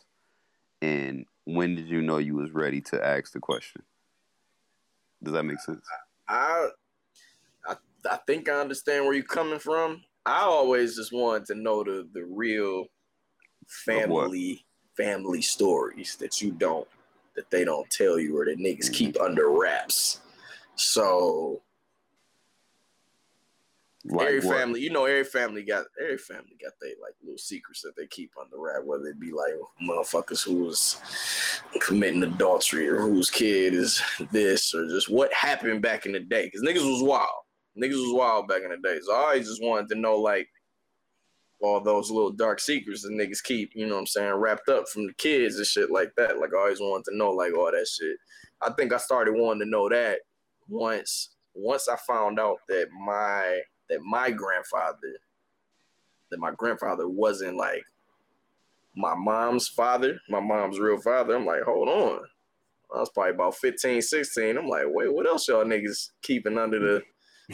and 0.81 1.25
when 1.45 1.75
did 1.75 1.87
you 1.87 2.01
know 2.01 2.17
you 2.17 2.35
was 2.35 2.51
ready 2.51 2.81
to 2.81 3.05
ask 3.05 3.31
the 3.31 3.39
question? 3.39 3.83
Does 5.23 5.33
that 5.33 5.43
make 5.43 5.59
sense? 5.59 5.85
I, 6.27 6.69
I, 7.65 7.75
I 8.09 8.17
think 8.27 8.49
I 8.49 8.59
understand 8.59 9.05
where 9.05 9.13
you're 9.13 9.23
coming 9.23 9.59
from. 9.59 10.03
I 10.25 10.41
always 10.41 10.95
just 10.95 11.11
wanted 11.13 11.45
to 11.47 11.55
know 11.55 11.83
the 11.83 12.07
the 12.13 12.23
real 12.23 12.85
family 13.69 14.65
family 14.97 15.41
stories 15.41 16.17
that 16.17 16.41
you 16.41 16.51
don't 16.51 16.87
that 17.35 17.49
they 17.51 17.63
don't 17.63 17.89
tell 17.89 18.19
you 18.19 18.37
or 18.37 18.45
that 18.45 18.57
niggas 18.57 18.85
mm-hmm. 18.85 18.93
keep 18.93 19.21
under 19.21 19.49
wraps. 19.49 20.19
So 20.75 21.61
every 24.19 24.39
what? 24.39 24.57
family, 24.57 24.81
you 24.81 24.89
know, 24.89 25.05
every 25.05 25.23
family 25.23 25.63
got 25.63 25.85
every 26.01 26.17
family 26.17 26.57
got 26.61 26.73
they 26.81 26.89
like 27.01 27.13
little 27.21 27.37
secrets 27.37 27.81
that 27.81 27.95
they 27.95 28.07
keep 28.07 28.31
under 28.39 28.57
wrap, 28.59 28.83
whether 28.83 29.05
it 29.05 29.19
be 29.19 29.31
like 29.31 29.53
motherfuckers 29.81 30.43
who 30.43 30.55
was 30.65 31.01
committing 31.81 32.23
adultery 32.23 32.89
or 32.89 32.99
whose 32.99 33.29
kid 33.29 33.73
is 33.73 34.01
this 34.31 34.73
or 34.73 34.87
just 34.87 35.09
what 35.09 35.31
happened 35.33 35.81
back 35.81 36.05
in 36.05 36.11
the 36.11 36.19
day. 36.19 36.45
Because 36.45 36.61
niggas 36.61 36.89
was 36.89 37.03
wild. 37.03 37.27
Niggas 37.77 37.91
was 37.91 38.13
wild 38.13 38.47
back 38.47 38.63
in 38.63 38.69
the 38.69 38.77
day. 38.77 38.99
So 39.01 39.13
I 39.13 39.19
always 39.19 39.47
just 39.47 39.63
wanted 39.63 39.89
to 39.89 39.95
know 39.95 40.17
like 40.17 40.49
all 41.61 41.81
those 41.81 42.09
little 42.09 42.31
dark 42.31 42.59
secrets 42.59 43.01
that 43.01 43.11
niggas 43.11 43.43
keep, 43.43 43.71
you 43.75 43.85
know 43.85 43.95
what 43.95 44.01
I'm 44.01 44.07
saying, 44.07 44.33
wrapped 44.33 44.69
up 44.69 44.87
from 44.87 45.07
the 45.07 45.13
kids 45.13 45.57
and 45.57 45.65
shit 45.65 45.91
like 45.91 46.13
that. 46.15 46.39
Like 46.39 46.51
I 46.53 46.59
always 46.59 46.79
wanted 46.79 47.11
to 47.11 47.17
know 47.17 47.31
like 47.31 47.53
all 47.53 47.71
that 47.71 47.87
shit. 47.87 48.17
I 48.61 48.71
think 48.73 48.93
I 48.93 48.97
started 48.97 49.33
wanting 49.33 49.61
to 49.61 49.69
know 49.69 49.89
that 49.89 50.19
once 50.67 51.35
once 51.55 51.89
I 51.89 51.95
found 52.07 52.39
out 52.39 52.57
that 52.67 52.87
my 52.91 53.59
that 53.89 54.01
my 54.01 54.31
grandfather 54.31 55.17
that 56.29 56.39
my 56.39 56.51
grandfather 56.51 57.07
wasn't 57.07 57.57
like 57.57 57.83
my 58.95 59.15
mom's 59.15 59.67
father, 59.67 60.19
my 60.29 60.39
mom's 60.39 60.79
real 60.79 60.99
father. 60.99 61.35
I'm 61.35 61.45
like, 61.45 61.63
hold 61.63 61.87
on. 61.87 62.19
I 62.93 62.99
was 62.99 63.09
probably 63.09 63.31
about 63.31 63.55
15, 63.55 64.01
16. 64.01 64.57
I'm 64.57 64.67
like, 64.67 64.85
wait, 64.87 65.13
what 65.13 65.27
else 65.27 65.47
y'all 65.47 65.63
niggas 65.63 66.09
keeping 66.21 66.57
under 66.57 66.79
the 66.79 67.03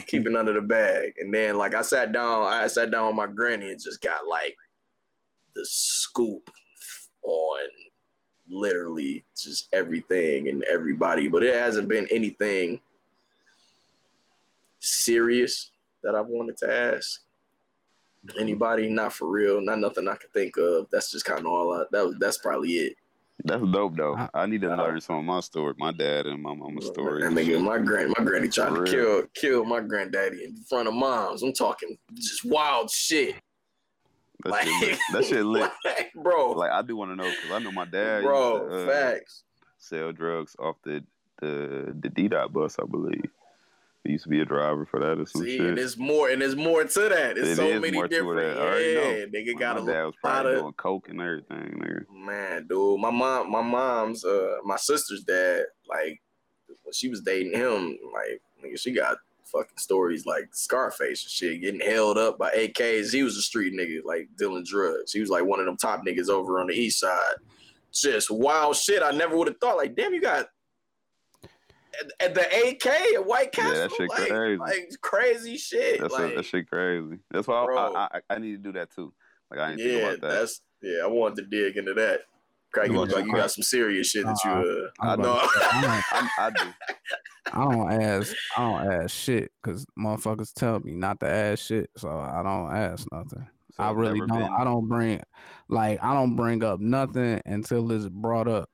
keeping 0.02 0.36
under 0.36 0.52
the 0.52 0.60
bag? 0.60 1.14
And 1.18 1.32
then 1.32 1.56
like 1.56 1.74
I 1.74 1.82
sat 1.82 2.12
down, 2.12 2.44
I 2.44 2.66
sat 2.66 2.90
down 2.90 3.06
with 3.08 3.16
my 3.16 3.26
granny 3.26 3.70
and 3.70 3.80
just 3.80 4.00
got 4.00 4.26
like 4.26 4.56
the 5.54 5.64
scoop 5.64 6.50
on 7.22 7.68
literally 8.48 9.24
just 9.36 9.68
everything 9.72 10.48
and 10.48 10.62
everybody. 10.64 11.28
But 11.28 11.42
it 11.42 11.54
hasn't 11.54 11.88
been 11.88 12.06
anything 12.10 12.80
serious 14.80 15.70
that 16.02 16.14
I've 16.14 16.26
wanted 16.26 16.56
to 16.58 16.72
ask. 16.72 17.22
Anybody, 18.38 18.88
not 18.88 19.12
for 19.12 19.28
real, 19.28 19.60
not 19.60 19.78
nothing 19.78 20.08
I 20.08 20.16
can 20.16 20.30
think 20.34 20.56
of. 20.56 20.88
That's 20.90 21.12
just 21.12 21.24
kind 21.24 21.40
of 21.40 21.46
all 21.46 21.72
I, 21.72 21.84
that. 21.90 22.16
That's 22.18 22.38
probably 22.38 22.70
it. 22.70 22.96
That's 23.44 23.62
dope 23.70 23.96
though. 23.96 24.14
I- 24.16 24.30
I 24.34 24.46
need 24.46 24.62
to 24.62 24.72
Uh, 24.72 24.76
learn 24.76 25.00
some 25.00 25.16
of 25.16 25.24
my 25.24 25.40
story, 25.40 25.74
my 25.78 25.92
dad 25.92 26.26
and 26.26 26.42
my 26.42 26.54
mama's 26.54 26.86
story. 26.86 27.24
And 27.24 27.36
nigga, 27.36 27.62
my 27.62 27.78
grand, 27.78 28.14
my 28.18 28.24
granny 28.24 28.48
tried 28.48 28.70
For 28.70 28.84
to 28.86 28.96
real. 28.96 29.22
kill, 29.22 29.28
kill 29.34 29.64
my 29.64 29.80
granddaddy 29.80 30.44
in 30.44 30.56
front 30.68 30.88
of 30.88 30.94
moms. 30.94 31.42
I'm 31.42 31.52
talking 31.52 31.96
just 32.14 32.44
wild 32.44 32.90
shit. 32.90 33.36
that, 34.44 34.50
Like, 34.50 34.66
shit 34.66 34.90
lit. 34.90 34.98
that 35.12 35.24
shit 35.24 35.44
lit. 35.46 35.70
like, 35.84 36.12
bro, 36.14 36.52
Like 36.52 36.70
I 36.70 36.82
do 36.82 36.96
want 36.96 37.10
to 37.12 37.16
know 37.16 37.30
because 37.30 37.50
I 37.52 37.58
know 37.58 37.72
my 37.72 37.84
dad. 37.84 38.22
bro, 38.22 38.68
to, 38.68 38.74
uh, 38.84 38.86
facts. 38.86 39.44
sell 39.78 40.12
drugs 40.12 40.56
off 40.58 40.76
the 40.82 41.04
the 41.40 41.94
the 42.00 42.08
D 42.08 42.28
dot 42.28 42.52
bus, 42.52 42.78
I 42.78 42.86
believe. 42.86 43.30
He 44.06 44.12
used 44.12 44.24
to 44.24 44.30
be 44.30 44.40
a 44.40 44.44
driver 44.44 44.86
for 44.86 45.00
that 45.00 45.18
or 45.18 45.26
some 45.26 45.42
See, 45.42 45.56
shit. 45.58 45.66
and 45.66 45.76
there's 45.78 45.96
more, 45.98 46.30
and 46.30 46.40
there's 46.40 46.56
more 46.56 46.84
to 46.84 47.00
that. 47.00 47.34
There's 47.34 47.48
It 47.48 47.56
so 47.56 47.80
many 47.80 48.00
different. 48.08 48.36
that. 48.36 48.58
I 48.58 48.62
know. 48.62 48.70
Yeah, 48.72 49.24
nigga 49.26 49.58
got 49.58 49.78
a 49.78 49.82
my 49.82 49.92
dad 49.92 50.04
was 50.04 50.14
lot 50.22 50.32
probably 50.32 50.54
of 50.54 50.60
doing 50.60 50.72
coke 50.74 51.08
and 51.08 51.20
everything. 51.20 51.80
Nigga. 51.82 52.04
man, 52.24 52.66
dude. 52.68 53.00
My 53.00 53.10
mom, 53.10 53.50
my 53.50 53.62
mom's, 53.62 54.24
uh, 54.24 54.56
my 54.64 54.76
sister's 54.76 55.22
dad, 55.24 55.64
like 55.88 56.20
when 56.82 56.92
she 56.92 57.08
was 57.08 57.20
dating 57.22 57.52
him, 57.52 57.98
like 58.14 58.40
nigga, 58.64 58.78
she 58.80 58.92
got 58.92 59.18
fucking 59.52 59.78
stories 59.78 60.26
like 60.26 60.48
Scarface 60.52 61.22
and 61.24 61.30
shit, 61.30 61.60
getting 61.60 61.80
held 61.80 62.18
up 62.18 62.38
by 62.38 62.50
AKs. 62.52 63.12
He 63.12 63.22
was 63.22 63.36
a 63.36 63.42
street 63.42 63.72
nigga, 63.74 64.04
like 64.04 64.28
dealing 64.38 64.64
drugs. 64.64 65.12
He 65.12 65.20
was 65.20 65.30
like 65.30 65.44
one 65.44 65.60
of 65.60 65.66
them 65.66 65.76
top 65.76 66.02
niggas 66.06 66.28
over 66.28 66.60
on 66.60 66.66
the 66.68 66.74
east 66.74 67.00
side. 67.00 67.34
Just 67.92 68.30
wild 68.30 68.76
shit. 68.76 69.02
I 69.02 69.10
never 69.12 69.36
would 69.36 69.46
have 69.48 69.58
thought. 69.58 69.76
Like, 69.76 69.94
damn, 69.96 70.12
you 70.12 70.20
got 70.20 70.48
at, 72.00 72.12
at 72.20 72.34
the 72.34 72.68
AK 72.68 72.86
at 72.86 73.26
White 73.26 73.50
Yeah, 73.56 73.62
Castle, 73.64 73.74
that 73.82 73.90
shit 73.96 74.08
like, 74.10 74.28
crazy. 74.28 74.58
like 74.58 74.88
crazy 75.02 75.56
shit. 75.56 76.00
That's 76.00 76.14
like, 76.14 76.32
a, 76.32 76.36
that 76.36 76.44
shit 76.44 76.68
crazy. 76.68 77.18
That's 77.30 77.46
why 77.46 77.56
I, 77.64 77.74
I, 77.74 78.08
I 78.18 78.34
I 78.34 78.38
need 78.38 78.52
to 78.52 78.58
do 78.58 78.72
that 78.72 78.90
too. 78.90 79.12
Like 79.50 79.60
I 79.60 79.70
didn't 79.70 79.80
think 79.86 80.00
yeah, 80.02 80.08
about 80.08 80.20
that. 80.22 80.38
that's 80.40 80.60
yeah. 80.82 81.00
I 81.04 81.06
wanted 81.06 81.36
to 81.36 81.42
dig 81.44 81.76
into 81.76 81.94
that. 81.94 82.20
Craig, 82.72 82.88
you 82.88 82.94
You 82.94 83.00
look 83.00 83.12
like 83.12 83.24
you 83.24 83.32
got 83.32 83.50
some 83.50 83.62
serious 83.62 84.08
shit 84.08 84.24
that 84.26 84.36
you. 84.44 84.50
Uh, 84.50 84.90
I 85.00 85.12
I 85.12 85.16
know. 85.16 85.32
about 85.32 85.42
to 85.52 85.58
say, 85.58 85.66
I 85.72 85.80
don't- 85.82 86.04
I, 86.12 86.30
I 86.38 86.50
do. 86.50 86.74
I 87.52 87.64
don't 87.64 88.02
ask. 88.02 88.34
I 88.56 88.60
don't 88.60 88.92
ask 88.92 89.10
shit 89.16 89.52
because 89.62 89.86
motherfuckers 89.98 90.52
tell 90.52 90.80
me 90.80 90.92
not 90.92 91.20
to 91.20 91.28
ask 91.28 91.64
shit, 91.64 91.88
so 91.96 92.08
I 92.10 92.42
don't 92.42 92.74
ask 92.74 93.06
nothing. 93.12 93.46
So 93.76 93.82
I 93.82 93.92
really 93.92 94.18
don't. 94.18 94.28
been- 94.28 94.42
I 94.58 94.64
don't 94.64 94.88
bring, 94.88 95.20
like, 95.68 96.02
I 96.02 96.12
don't 96.12 96.34
bring 96.34 96.64
up 96.64 96.80
nothing 96.80 97.40
until 97.46 97.90
it's 97.92 98.08
brought 98.08 98.48
up. 98.48 98.68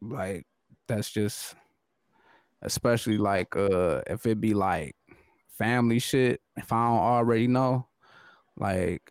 Like, 0.00 0.46
that's 0.88 1.10
just, 1.10 1.54
especially 2.66 3.18
like, 3.18 3.56
uh, 3.56 4.02
if 4.06 4.26
it 4.26 4.40
be 4.40 4.54
like 4.54 4.94
family 5.56 5.98
shit. 5.98 6.40
If 6.56 6.72
I 6.72 6.88
don't 6.88 6.98
already 6.98 7.46
know, 7.48 7.88
like, 8.56 9.02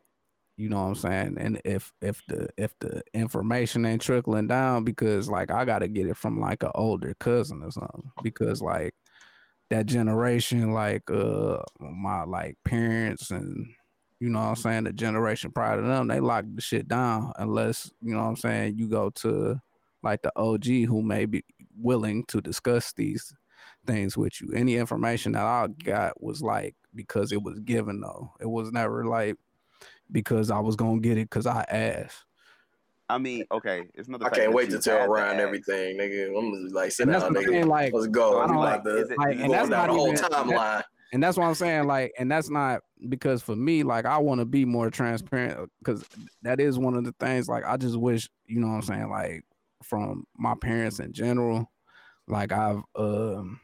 you 0.57 0.69
know 0.69 0.83
what 0.83 0.89
I'm 0.89 0.95
saying, 0.95 1.37
and 1.37 1.61
if 1.65 1.91
if 2.01 2.21
the 2.27 2.47
if 2.57 2.73
the 2.79 3.03
information 3.13 3.85
ain't 3.85 4.01
trickling 4.01 4.47
down, 4.47 4.83
because 4.85 5.29
like 5.29 5.51
I 5.51 5.65
gotta 5.65 5.87
get 5.87 6.07
it 6.07 6.17
from 6.17 6.39
like 6.39 6.63
an 6.63 6.71
older 6.75 7.13
cousin 7.19 7.61
or 7.63 7.71
something, 7.71 8.11
because 8.23 8.61
like 8.61 8.93
that 9.69 9.85
generation, 9.87 10.71
like 10.71 11.09
uh 11.11 11.57
my 11.79 12.23
like 12.23 12.57
parents 12.63 13.31
and 13.31 13.67
you 14.21 14.29
know 14.29 14.39
what 14.39 14.45
I'm 14.45 14.55
saying, 14.55 14.83
the 14.85 14.93
generation 14.93 15.51
prior 15.51 15.81
to 15.81 15.85
them, 15.85 16.07
they 16.07 16.21
lock 16.21 16.45
the 16.53 16.61
shit 16.61 16.87
down 16.87 17.33
unless, 17.37 17.91
you 18.01 18.13
know 18.13 18.23
what 18.23 18.29
I'm 18.29 18.35
saying, 18.37 18.77
you 18.77 18.87
go 18.87 19.09
to 19.09 19.59
like 20.03 20.21
the 20.21 20.31
OG 20.37 20.65
who 20.87 21.01
may 21.01 21.25
be 21.25 21.43
willing 21.77 22.23
to 22.27 22.39
discuss 22.39 22.93
these 22.93 23.33
things 23.85 24.17
with 24.17 24.39
you. 24.41 24.51
Any 24.53 24.75
information 24.75 25.33
that 25.33 25.43
I 25.43 25.67
got 25.83 26.21
was 26.21 26.41
like 26.41 26.75
because 26.93 27.31
it 27.31 27.41
was 27.41 27.59
given 27.59 28.01
though. 28.01 28.31
It 28.39 28.49
was 28.49 28.71
never 28.71 29.05
like 29.05 29.35
because 30.11 30.51
I 30.51 30.59
was 30.59 30.75
gonna 30.75 30.99
get 30.99 31.17
it 31.17 31.29
because 31.29 31.47
I 31.47 31.63
asked. 31.69 32.23
I 33.07 33.19
mean, 33.19 33.45
okay, 33.51 33.83
it's 33.93 34.09
not. 34.09 34.23
I 34.23 34.29
can't 34.29 34.51
wait 34.53 34.71
to 34.71 34.79
tell 34.79 35.07
Ryan 35.07 35.35
ask. 35.37 35.43
everything, 35.43 35.97
nigga. 35.97 36.27
I'm 36.37 36.51
gonna 36.51 36.73
like 36.73 36.91
sit 36.91 37.07
down, 37.07 37.33
nigga. 37.35 37.45
saying, 37.47 37.67
like, 37.67 37.93
Let's 37.93 38.07
go. 38.07 38.31
So 38.31 38.39
I 38.41 38.47
don't 38.47 38.55
like, 38.57 38.83
the, 38.83 38.97
is 38.97 39.09
it- 39.11 39.17
like, 39.19 39.37
and 39.39 39.51
that's 39.53 39.69
not 39.69 39.87
the 39.87 39.93
whole 39.93 40.07
even- 40.11 40.23
timeline. 40.25 40.83
and 41.13 41.21
that's 41.21 41.37
what 41.37 41.45
I'm 41.45 41.53
saying. 41.53 41.85
Like, 41.85 42.13
and 42.17 42.31
that's 42.31 42.49
not 42.49 42.81
because 43.07 43.43
for 43.43 43.55
me, 43.55 43.83
like, 43.83 44.05
I 44.05 44.17
want 44.17 44.39
to 44.39 44.45
be 44.45 44.65
more 44.65 44.89
transparent 44.89 45.69
because 45.79 46.03
that 46.41 46.59
is 46.59 46.79
one 46.79 46.95
of 46.95 47.03
the 47.03 47.13
things. 47.19 47.47
Like, 47.47 47.63
I 47.63 47.77
just 47.77 47.95
wish, 47.95 48.27
you 48.47 48.59
know, 48.59 48.67
what 48.69 48.73
I'm 48.75 48.81
saying, 48.81 49.09
like, 49.11 49.43
from 49.83 50.25
my 50.35 50.55
parents 50.59 50.99
in 50.99 51.13
general, 51.13 51.69
like, 52.27 52.51
I've, 52.51 52.81
um, 52.95 53.59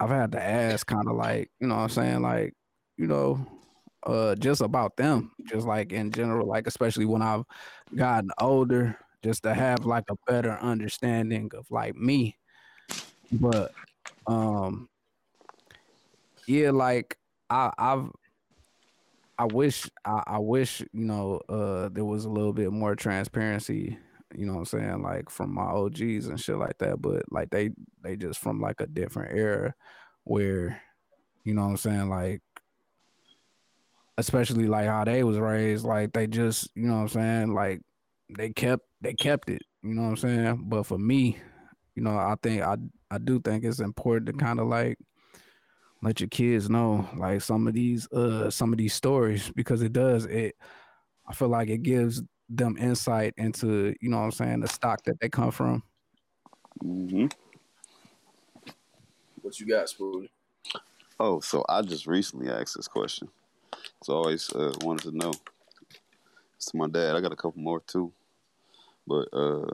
I've 0.00 0.10
had 0.10 0.32
to 0.32 0.42
ask, 0.42 0.86
kind 0.86 1.08
of 1.08 1.16
like, 1.16 1.50
you 1.60 1.66
know, 1.66 1.76
what 1.76 1.82
I'm 1.82 1.88
saying, 1.88 2.22
like, 2.22 2.54
you 2.96 3.06
know, 3.06 3.46
uh, 4.04 4.34
just 4.36 4.60
about 4.60 4.96
them, 4.96 5.32
just 5.48 5.66
like 5.66 5.92
in 5.92 6.12
general, 6.12 6.46
like, 6.46 6.66
especially 6.66 7.04
when 7.04 7.22
I've 7.22 7.44
gotten 7.94 8.30
older, 8.40 8.96
just 9.24 9.42
to 9.42 9.54
have 9.54 9.84
like 9.84 10.04
a 10.10 10.16
better 10.26 10.52
understanding 10.60 11.50
of 11.54 11.70
like 11.70 11.96
me, 11.96 12.36
but, 13.32 13.72
um 14.26 14.88
yeah 16.46 16.70
like 16.70 17.16
i 17.50 17.70
i've 17.78 18.10
i 19.38 19.44
wish 19.44 19.88
I, 20.04 20.22
I 20.26 20.38
wish 20.38 20.80
you 20.80 21.04
know 21.04 21.40
uh 21.48 21.88
there 21.90 22.04
was 22.04 22.24
a 22.24 22.30
little 22.30 22.52
bit 22.52 22.72
more 22.72 22.94
transparency 22.96 23.98
you 24.34 24.46
know 24.46 24.54
what 24.54 24.58
i'm 24.60 24.64
saying 24.66 25.02
like 25.02 25.30
from 25.30 25.54
my 25.54 25.64
og's 25.64 26.26
and 26.26 26.40
shit 26.40 26.56
like 26.56 26.76
that 26.78 27.00
but 27.00 27.22
like 27.30 27.50
they 27.50 27.70
they 28.02 28.16
just 28.16 28.38
from 28.38 28.60
like 28.60 28.80
a 28.80 28.86
different 28.86 29.36
era 29.36 29.74
where 30.24 30.80
you 31.44 31.54
know 31.54 31.62
what 31.62 31.70
i'm 31.70 31.76
saying 31.76 32.08
like 32.08 32.42
especially 34.18 34.66
like 34.66 34.86
how 34.86 35.04
they 35.04 35.22
was 35.24 35.38
raised 35.38 35.84
like 35.84 36.12
they 36.12 36.26
just 36.26 36.68
you 36.74 36.86
know 36.86 36.96
what 36.96 37.02
i'm 37.02 37.08
saying 37.08 37.54
like 37.54 37.80
they 38.36 38.50
kept 38.50 38.82
they 39.00 39.14
kept 39.14 39.48
it 39.48 39.62
you 39.82 39.94
know 39.94 40.02
what 40.02 40.08
i'm 40.08 40.16
saying? 40.16 40.64
But 40.68 40.84
for 40.84 40.98
me 40.98 41.38
you 41.94 42.02
know 42.04 42.16
i 42.16 42.36
think 42.42 42.62
i 42.62 42.76
i 43.10 43.18
do 43.18 43.40
think 43.40 43.64
it's 43.64 43.80
important 43.80 44.26
to 44.26 44.32
kind 44.32 44.60
of 44.60 44.68
like 44.68 44.96
let 46.00 46.20
your 46.20 46.28
kids 46.28 46.70
know 46.70 47.08
like 47.16 47.42
some 47.42 47.66
of 47.66 47.74
these 47.74 48.06
uh 48.12 48.48
some 48.50 48.72
of 48.72 48.78
these 48.78 48.94
stories 48.94 49.50
because 49.56 49.82
it 49.82 49.92
does 49.92 50.24
it 50.26 50.54
i 51.26 51.34
feel 51.34 51.48
like 51.48 51.68
it 51.68 51.82
gives 51.82 52.22
them 52.48 52.76
insight 52.78 53.34
into 53.36 53.94
you 54.00 54.08
know 54.08 54.18
what 54.18 54.24
i'm 54.24 54.30
saying 54.32 54.60
the 54.60 54.68
stock 54.68 55.02
that 55.04 55.20
they 55.20 55.28
come 55.28 55.50
from 55.50 55.82
hmm 56.80 57.26
What 59.42 59.58
you 59.60 59.66
got, 59.66 59.86
Spooty? 59.86 60.28
Oh, 61.20 61.40
so 61.40 61.64
I 61.68 61.82
just 61.82 62.06
recently 62.06 62.50
asked 62.50 62.76
this 62.76 62.88
question. 62.88 63.28
So 64.04 64.12
I 64.12 64.16
always 64.16 64.52
uh, 64.52 64.74
wanted 64.82 65.10
to 65.10 65.16
know. 65.16 65.32
It's 66.56 66.66
to 66.66 66.76
my 66.76 66.88
dad. 66.88 67.16
I 67.16 67.20
got 67.20 67.32
a 67.32 67.36
couple 67.36 67.60
more 67.62 67.80
too, 67.80 68.12
but 69.06 69.28
uh, 69.32 69.66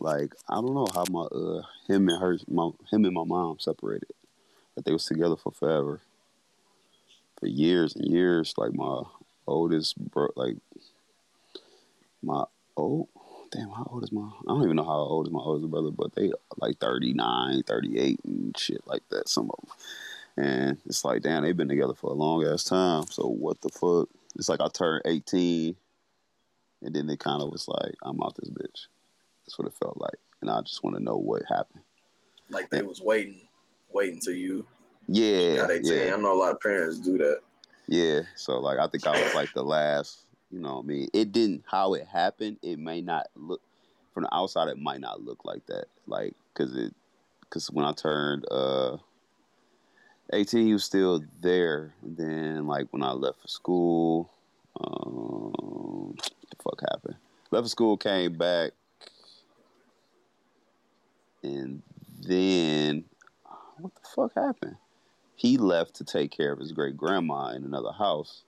like 0.00 0.34
I 0.48 0.56
don't 0.56 0.74
know 0.74 0.86
how 0.92 1.04
my 1.10 1.22
uh 1.22 1.62
him 1.86 2.08
and 2.08 2.20
her, 2.20 2.38
my 2.48 2.70
him 2.90 3.04
and 3.04 3.14
my 3.14 3.24
mom 3.24 3.58
separated. 3.58 4.10
But 4.74 4.84
they 4.84 4.92
was 4.92 5.06
together 5.06 5.36
for 5.36 5.52
forever, 5.52 6.00
for 7.38 7.46
years 7.46 7.96
and 7.96 8.06
years. 8.12 8.54
Like 8.56 8.74
my 8.74 9.02
oldest 9.46 9.96
bro, 10.10 10.28
like 10.36 10.56
my 12.22 12.44
old. 12.76 13.08
Damn, 13.50 13.70
how 13.70 13.88
old 13.90 14.04
is 14.04 14.12
my? 14.12 14.20
I 14.22 14.48
don't 14.48 14.62
even 14.64 14.76
know 14.76 14.84
how 14.84 14.98
old 14.98 15.26
is 15.26 15.32
my 15.32 15.40
oldest 15.40 15.70
brother, 15.70 15.90
but 15.90 16.14
they 16.14 16.30
like 16.58 16.78
39, 16.78 17.62
38 17.62 18.20
and 18.24 18.58
shit 18.58 18.86
like 18.86 19.02
that. 19.10 19.28
Some 19.28 19.50
of 19.50 19.56
them. 19.66 19.76
And 20.44 20.76
it's 20.86 21.04
like, 21.04 21.22
damn, 21.22 21.42
they've 21.42 21.56
been 21.56 21.68
together 21.68 21.94
for 21.94 22.10
a 22.10 22.14
long 22.14 22.44
ass 22.44 22.64
time. 22.64 23.04
So 23.10 23.26
what 23.26 23.60
the 23.62 23.70
fuck? 23.70 24.08
It's 24.36 24.48
like 24.48 24.60
I 24.60 24.68
turned 24.68 25.02
18 25.06 25.74
and 26.82 26.94
then 26.94 27.08
it 27.10 27.18
kind 27.18 27.42
of 27.42 27.50
was 27.50 27.66
like, 27.66 27.94
I'm 28.02 28.22
out 28.22 28.36
this 28.36 28.50
bitch. 28.50 28.86
That's 29.44 29.58
what 29.58 29.66
it 29.66 29.74
felt 29.74 29.98
like. 29.98 30.18
And 30.42 30.50
I 30.50 30.60
just 30.60 30.84
want 30.84 30.96
to 30.96 31.02
know 31.02 31.16
what 31.16 31.42
happened. 31.48 31.82
Like 32.50 32.70
they 32.70 32.82
was 32.82 33.00
waiting, 33.00 33.40
waiting 33.90 34.20
till 34.20 34.34
you 34.34 34.66
Yeah. 35.08 35.56
got 35.56 35.70
18. 35.70 35.92
Yeah. 35.92 36.14
I 36.14 36.16
know 36.18 36.34
a 36.34 36.38
lot 36.38 36.52
of 36.52 36.60
parents 36.60 36.98
do 36.98 37.18
that. 37.18 37.40
Yeah. 37.88 38.20
So 38.36 38.60
like 38.60 38.78
I 38.78 38.86
think 38.86 39.06
I 39.06 39.20
was 39.22 39.34
like 39.34 39.52
the 39.54 39.64
last, 39.64 40.26
you 40.50 40.60
know 40.60 40.76
what 40.76 40.84
I 40.84 40.86
mean? 40.86 41.08
It 41.12 41.32
didn't 41.32 41.64
how 41.66 41.94
it 41.94 42.06
happened, 42.06 42.58
it 42.62 42.78
may 42.78 43.00
not 43.00 43.26
look 43.36 43.60
from 44.12 44.24
the 44.24 44.34
outside 44.34 44.68
it 44.68 44.78
might 44.78 45.00
not 45.00 45.22
look 45.22 45.44
like 45.44 45.64
that. 45.66 45.86
Like 46.06 46.34
cuz 46.54 46.74
it 46.74 46.94
cuz 47.50 47.70
when 47.70 47.84
I 47.84 47.92
turned 47.92 48.44
uh 48.50 48.98
18 50.32 50.66
he 50.66 50.72
was 50.72 50.84
still 50.84 51.22
there 51.40 51.94
and 52.02 52.16
then 52.16 52.66
like 52.66 52.88
when 52.90 53.02
I 53.02 53.12
left 53.12 53.40
for 53.40 53.48
school 53.48 54.30
um 54.80 56.16
the 56.50 56.56
fuck 56.62 56.80
happened? 56.80 57.16
Left 57.50 57.64
for 57.64 57.70
school, 57.70 57.96
came 57.96 58.36
back 58.36 58.72
and 61.42 61.82
then 62.20 63.04
what 63.78 63.94
the 63.94 64.08
fuck 64.14 64.34
happened? 64.34 64.76
he 65.38 65.56
left 65.56 65.94
to 65.94 66.04
take 66.04 66.32
care 66.32 66.52
of 66.52 66.58
his 66.58 66.72
great 66.72 66.96
grandma 66.96 67.50
in 67.50 67.64
another 67.64 67.92
house. 67.92 68.42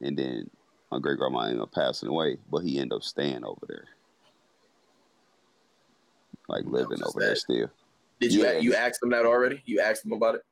And 0.00 0.16
then 0.16 0.48
my 0.94 1.00
great 1.00 1.18
grandma 1.18 1.40
ended 1.40 1.60
up 1.60 1.72
passing 1.72 2.08
away, 2.08 2.36
but 2.48 2.60
he 2.60 2.78
ended 2.78 2.94
up 2.94 3.02
staying 3.02 3.44
over 3.44 3.66
there. 3.66 3.88
Like 6.48 6.64
living 6.66 7.02
over 7.04 7.18
there 7.18 7.34
still. 7.34 7.68
Did 8.20 8.32
you 8.32 8.44
Yeah. 8.44 8.58
you 8.58 8.74
asked 8.74 9.00
them 9.00 9.10
that 9.10 9.26
already? 9.26 9.60
You 9.64 9.80
asked 9.80 10.04
them 10.04 10.12
about 10.12 10.36
it? 10.36 10.42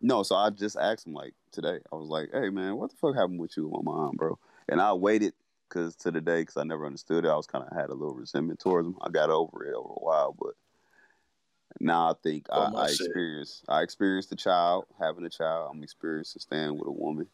No, 0.00 0.22
so 0.22 0.36
I 0.36 0.48
just 0.48 0.78
asked 0.78 1.06
him 1.06 1.12
like 1.12 1.34
today. 1.52 1.80
I 1.92 1.96
was 1.96 2.08
like, 2.08 2.30
"Hey 2.32 2.48
man, 2.48 2.76
what 2.76 2.90
the 2.90 2.96
fuck 2.96 3.14
happened 3.14 3.40
with 3.40 3.54
you 3.58 3.64
and 3.64 3.84
my 3.84 3.92
mom, 3.92 4.16
bro?" 4.16 4.38
And 4.70 4.80
I 4.80 4.94
waited 4.94 5.34
because 5.68 5.96
to 5.96 6.10
the 6.10 6.22
day 6.22 6.40
because 6.42 6.56
I 6.56 6.64
never 6.64 6.86
understood 6.86 7.26
it. 7.26 7.28
I 7.28 7.36
was 7.36 7.46
kind 7.46 7.66
of 7.68 7.76
had 7.76 7.90
a 7.90 7.94
little 7.94 8.14
resentment 8.14 8.60
towards 8.60 8.86
him. 8.88 8.96
I 9.02 9.10
got 9.10 9.28
over 9.28 9.66
it 9.66 9.74
over 9.74 9.90
a 9.90 10.04
while, 10.04 10.32
but 10.32 10.54
now 11.78 12.10
I 12.10 12.14
think 12.22 12.46
Oh, 12.48 12.72
I, 12.74 12.84
I 12.84 12.88
experienced 12.88 13.64
I 13.68 13.82
experienced 13.82 14.32
a 14.32 14.36
child 14.36 14.86
having 14.98 15.26
a 15.26 15.30
child. 15.30 15.72
I'm 15.74 15.82
experiencing 15.82 16.40
staying 16.40 16.78
with 16.78 16.88
a 16.88 16.92
woman. 16.92 17.26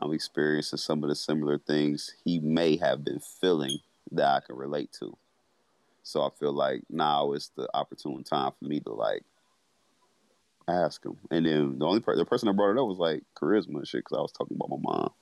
I'm 0.00 0.12
experiencing 0.12 0.78
some 0.78 1.02
of 1.02 1.08
the 1.08 1.14
similar 1.14 1.58
things 1.58 2.14
he 2.24 2.38
may 2.38 2.76
have 2.76 3.04
been 3.04 3.20
feeling 3.40 3.78
that 4.12 4.26
I 4.26 4.40
can 4.40 4.56
relate 4.56 4.92
to. 5.00 5.16
So 6.02 6.22
I 6.22 6.28
feel 6.38 6.52
like 6.52 6.82
now 6.88 7.32
is 7.32 7.50
the 7.56 7.68
opportune 7.74 8.22
time 8.22 8.52
for 8.58 8.64
me 8.64 8.80
to 8.80 8.92
like 8.92 9.24
ask 10.68 11.04
him. 11.04 11.16
And 11.30 11.46
then 11.46 11.78
the 11.78 11.86
only 11.86 12.00
per- 12.00 12.16
the 12.16 12.24
person 12.24 12.46
that 12.46 12.54
brought 12.54 12.72
it 12.72 12.78
up 12.78 12.86
was 12.86 12.98
like 12.98 13.22
charisma 13.34 13.76
and 13.76 13.88
shit 13.88 14.04
because 14.04 14.18
I 14.18 14.20
was 14.20 14.32
talking 14.32 14.56
about 14.56 14.70
my 14.70 14.82
mom, 14.82 15.12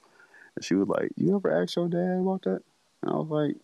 and 0.57 0.65
she 0.65 0.75
was 0.75 0.89
like, 0.89 1.11
"You 1.17 1.37
ever 1.37 1.63
ask 1.63 1.77
your 1.77 1.89
dad 1.89 2.21
about 2.21 2.43
that?" 2.43 2.63
And 3.03 3.13
I 3.13 3.15
was 3.15 3.29
like, 3.29 3.57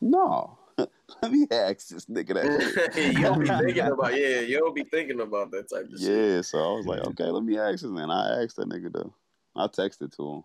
"No." 0.00 0.58
Let 1.22 1.30
me 1.30 1.46
ask 1.50 1.88
this 1.88 2.06
nigga 2.06 2.34
that. 2.34 2.94
shit." 2.94 3.14
you 3.14 3.24
don't 3.24 3.40
be 3.40 3.48
thinking 3.64 3.86
about 3.86 4.14
yeah, 4.14 4.40
you 4.40 4.58
don't 4.58 4.74
be 4.74 4.84
thinking 4.84 5.20
about 5.20 5.50
that 5.50 5.68
type 5.68 5.84
of 5.84 6.00
shit. 6.00 6.00
Yeah, 6.00 6.40
so 6.40 6.58
I 6.58 6.76
was 6.76 6.86
like, 6.86 7.00
okay, 7.00 7.24
let 7.24 7.44
me 7.44 7.58
ask 7.58 7.84
him. 7.84 7.96
And 7.98 8.10
I 8.10 8.42
asked 8.42 8.56
that 8.56 8.68
nigga 8.68 8.92
though. 8.92 9.12
I 9.56 9.66
texted 9.66 10.14
to 10.16 10.30
him. 10.30 10.44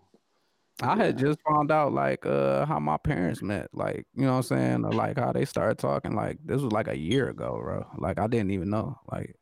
I 0.82 0.96
had 0.96 1.18
just 1.18 1.38
found 1.46 1.70
out 1.70 1.92
like 1.92 2.24
uh 2.24 2.64
how 2.64 2.78
my 2.78 2.96
parents 2.96 3.42
met, 3.42 3.68
like 3.72 4.06
you 4.14 4.24
know 4.24 4.32
what 4.32 4.36
I'm 4.36 4.42
saying, 4.44 4.84
or, 4.84 4.92
like 4.92 5.18
how 5.18 5.32
they 5.32 5.44
started 5.44 5.78
talking. 5.78 6.14
Like 6.14 6.38
this 6.44 6.62
was 6.62 6.72
like 6.72 6.88
a 6.88 6.96
year 6.98 7.28
ago, 7.28 7.60
bro. 7.62 7.86
Like 7.98 8.18
I 8.18 8.26
didn't 8.26 8.52
even 8.52 8.70
know. 8.70 8.98
Like 9.10 9.36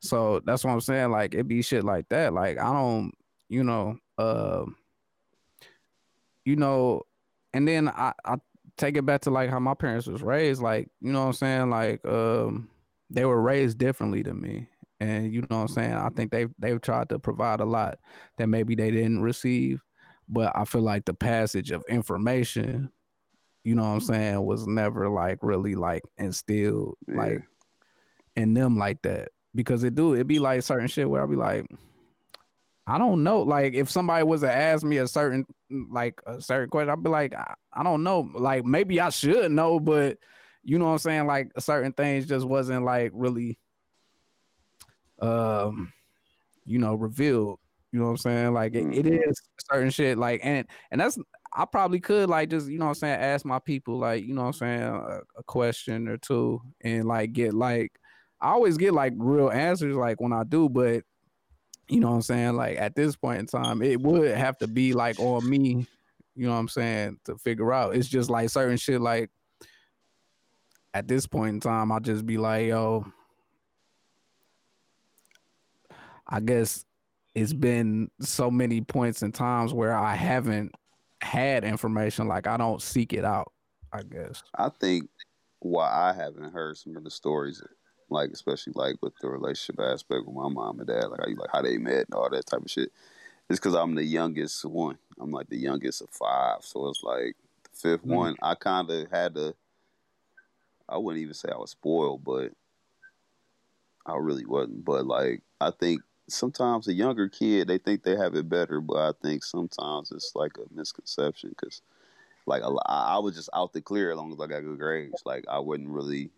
so 0.00 0.40
that's 0.44 0.64
what 0.64 0.72
I'm 0.72 0.80
saying. 0.80 1.10
Like 1.10 1.34
it 1.34 1.46
be 1.46 1.62
shit 1.62 1.84
like 1.84 2.08
that. 2.08 2.32
Like 2.32 2.58
I 2.58 2.72
don't, 2.72 3.12
you 3.48 3.64
know, 3.64 3.98
uh, 4.18 4.64
you 6.44 6.56
know, 6.56 7.02
and 7.52 7.68
then 7.68 7.88
I 7.88 8.12
I 8.24 8.36
take 8.76 8.96
it 8.96 9.04
back 9.04 9.22
to 9.22 9.30
like 9.30 9.50
how 9.50 9.60
my 9.60 9.74
parents 9.74 10.06
was 10.06 10.22
raised. 10.22 10.62
Like 10.62 10.88
you 11.00 11.12
know 11.12 11.20
what 11.20 11.26
I'm 11.26 11.32
saying. 11.34 11.70
Like 11.70 12.04
um 12.06 12.68
they 13.10 13.24
were 13.26 13.40
raised 13.40 13.78
differently 13.78 14.22
than 14.22 14.40
me. 14.40 14.68
And 15.02 15.32
you 15.32 15.40
know 15.42 15.56
what 15.56 15.62
I'm 15.62 15.68
saying? 15.68 15.92
I 15.94 16.08
think 16.10 16.30
they've 16.30 16.50
they've 16.58 16.80
tried 16.80 17.08
to 17.10 17.18
provide 17.18 17.60
a 17.60 17.64
lot 17.64 17.98
that 18.38 18.46
maybe 18.48 18.74
they 18.74 18.90
didn't 18.90 19.22
receive 19.22 19.80
but 20.28 20.52
I 20.54 20.64
feel 20.64 20.80
like 20.82 21.04
the 21.04 21.14
passage 21.14 21.70
of 21.72 21.84
information, 21.88 22.90
you 23.64 23.74
know 23.74 23.82
what 23.82 23.88
I'm 23.88 24.00
saying, 24.00 24.42
was 24.46 24.66
never 24.66 25.08
like 25.08 25.38
really 25.42 25.74
like 25.74 26.02
instilled 26.16 26.96
Yeah. 27.06 27.16
like 27.16 27.42
in 28.36 28.54
them 28.54 28.78
like 28.78 29.02
that. 29.02 29.28
Because 29.54 29.84
it 29.84 29.94
do 29.94 30.14
it 30.14 30.26
be 30.26 30.38
like 30.38 30.62
certain 30.62 30.86
shit 30.88 31.10
where 31.10 31.20
I'll 31.20 31.28
be 31.28 31.36
like, 31.36 31.66
I 32.86 32.96
don't 32.98 33.22
know. 33.22 33.42
Like 33.42 33.74
if 33.74 33.90
somebody 33.90 34.24
was 34.24 34.40
to 34.40 34.50
ask 34.50 34.84
me 34.84 34.96
a 34.98 35.06
certain 35.06 35.44
like 35.90 36.20
a 36.26 36.40
certain 36.40 36.70
question, 36.70 36.88
I'd 36.90 37.02
be 37.02 37.10
like, 37.10 37.34
I, 37.34 37.54
I 37.72 37.82
don't 37.82 38.02
know. 38.02 38.30
Like 38.34 38.64
maybe 38.64 39.00
I 39.00 39.10
should 39.10 39.52
know, 39.52 39.78
but 39.78 40.18
you 40.64 40.78
know 40.78 40.86
what 40.86 40.92
I'm 40.92 40.98
saying? 40.98 41.26
Like 41.26 41.50
certain 41.58 41.92
things 41.92 42.26
just 42.26 42.46
wasn't 42.46 42.84
like 42.84 43.10
really 43.12 43.58
um 45.22 45.92
you 46.64 46.78
know 46.78 46.94
revealed. 46.94 47.58
You 47.92 47.98
know 47.98 48.06
what 48.06 48.10
I'm 48.12 48.16
saying? 48.18 48.54
Like 48.54 48.74
it, 48.74 48.86
it 48.94 49.04
Mhm. 49.06 49.32
certain 49.70 49.90
shit 49.90 50.16
like 50.18 50.40
and 50.42 50.66
and 50.90 51.00
that's 51.00 51.18
I 51.54 51.66
probably 51.66 52.00
could 52.00 52.30
like 52.30 52.48
just 52.48 52.68
you 52.68 52.78
know 52.78 52.86
what 52.86 52.90
I'm 52.92 52.94
saying 52.94 53.20
ask 53.20 53.44
my 53.44 53.58
people 53.58 53.98
like 53.98 54.24
you 54.24 54.34
know 54.34 54.40
what 54.42 54.46
I'm 54.48 54.52
saying 54.54 54.82
a, 54.82 55.20
a 55.36 55.42
question 55.46 56.08
or 56.08 56.16
two 56.16 56.62
and 56.80 57.06
like 57.06 57.32
get 57.34 57.52
like 57.52 57.92
I 58.40 58.48
always 58.50 58.78
get 58.78 58.94
like 58.94 59.12
real 59.16 59.50
answers 59.50 59.94
like 59.94 60.20
when 60.20 60.32
I 60.32 60.44
do 60.44 60.68
but 60.70 61.04
you 61.88 62.00
know 62.00 62.08
what 62.08 62.14
I'm 62.16 62.22
saying 62.22 62.54
like 62.54 62.78
at 62.78 62.96
this 62.96 63.14
point 63.16 63.40
in 63.40 63.46
time 63.46 63.82
it 63.82 64.00
would 64.00 64.34
have 64.34 64.56
to 64.58 64.66
be 64.66 64.94
like 64.94 65.20
on 65.20 65.48
me 65.48 65.86
you 66.34 66.46
know 66.46 66.52
what 66.52 66.58
I'm 66.60 66.68
saying 66.68 67.18
to 67.26 67.36
figure 67.36 67.72
out 67.74 67.94
it's 67.94 68.08
just 68.08 68.30
like 68.30 68.48
certain 68.48 68.78
shit 68.78 69.02
like 69.02 69.30
at 70.94 71.06
this 71.06 71.26
point 71.26 71.54
in 71.54 71.60
time 71.60 71.92
I'll 71.92 72.00
just 72.00 72.24
be 72.24 72.38
like 72.38 72.68
yo 72.68 73.04
I 76.32 76.40
guess 76.40 76.84
it's 77.34 77.52
been 77.52 78.10
so 78.20 78.50
many 78.50 78.80
points 78.80 79.22
and 79.22 79.34
times 79.34 79.72
where 79.72 79.94
I 79.94 80.14
haven't 80.14 80.74
had 81.20 81.62
information 81.62 82.26
like 82.26 82.46
I 82.46 82.56
don't 82.56 82.82
seek 82.82 83.12
it 83.12 83.24
out 83.24 83.52
I 83.92 84.02
guess 84.02 84.42
I 84.56 84.70
think 84.70 85.08
why 85.60 85.88
I 85.88 86.12
haven't 86.12 86.52
heard 86.52 86.76
some 86.78 86.96
of 86.96 87.04
the 87.04 87.10
stories, 87.10 87.62
like 88.10 88.30
especially 88.30 88.72
like 88.74 88.96
with 89.02 89.12
the 89.20 89.28
relationship 89.28 89.78
aspect 89.80 90.26
with 90.26 90.34
my 90.34 90.48
mom 90.48 90.80
and 90.80 90.88
dad, 90.88 91.04
like 91.04 91.20
how 91.20 91.28
you 91.28 91.36
like 91.36 91.50
how 91.52 91.62
they 91.62 91.78
met 91.78 92.06
and 92.06 92.14
all 92.14 92.28
that 92.30 92.46
type 92.46 92.62
of 92.62 92.70
shit, 92.70 92.90
is 93.48 93.60
because 93.60 93.74
I'm 93.74 93.94
the 93.94 94.02
youngest 94.02 94.64
one. 94.64 94.98
I'm 95.20 95.30
like 95.30 95.48
the 95.48 95.58
youngest 95.58 96.02
of 96.02 96.10
five, 96.10 96.64
so 96.64 96.88
it's 96.88 97.04
like 97.04 97.36
the 97.62 97.88
5th 97.90 98.02
Mhm. 98.04 98.08
one. 98.16 98.36
I 98.42 98.54
kind 98.56 98.90
of 98.90 99.10
had 99.10 99.34
to. 99.36 99.54
I 100.88 100.98
wouldn't 100.98 101.22
even 101.22 101.34
say 101.34 101.50
I 101.52 101.58
was 101.58 101.70
spoiled, 101.70 102.24
but 102.24 102.52
I 104.04 104.16
really 104.16 104.44
wasn't. 104.44 104.84
But 104.84 105.06
like 105.06 105.42
I 105.60 105.70
think 105.70 106.02
sometimes 106.32 106.88
a 106.88 106.92
younger 106.92 107.28
kid 107.28 107.68
they 107.68 107.78
think 107.78 108.02
they 108.02 108.16
have 108.16 108.34
it 108.34 108.48
better, 108.48 108.80
but 108.80 108.96
I 108.96 109.12
think 109.22 109.44
sometimes 109.44 110.10
it's 110.12 110.32
like 110.34 110.52
a 110.58 110.74
misconception 110.74 111.50
because 111.50 111.82
like 112.46 112.62
I 112.86 113.18
was 113.18 113.36
just 113.36 113.50
out 113.54 113.72
the 113.72 113.80
clear 113.80 114.10
as 114.10 114.16
long 114.16 114.32
as 114.32 114.40
I 114.40 114.46
got 114.46 114.64
good 114.64 114.78
grades. 114.78 115.22
Like 115.24 115.44
I 115.48 115.58
wouldn't 115.58 115.88
really, 115.88 116.30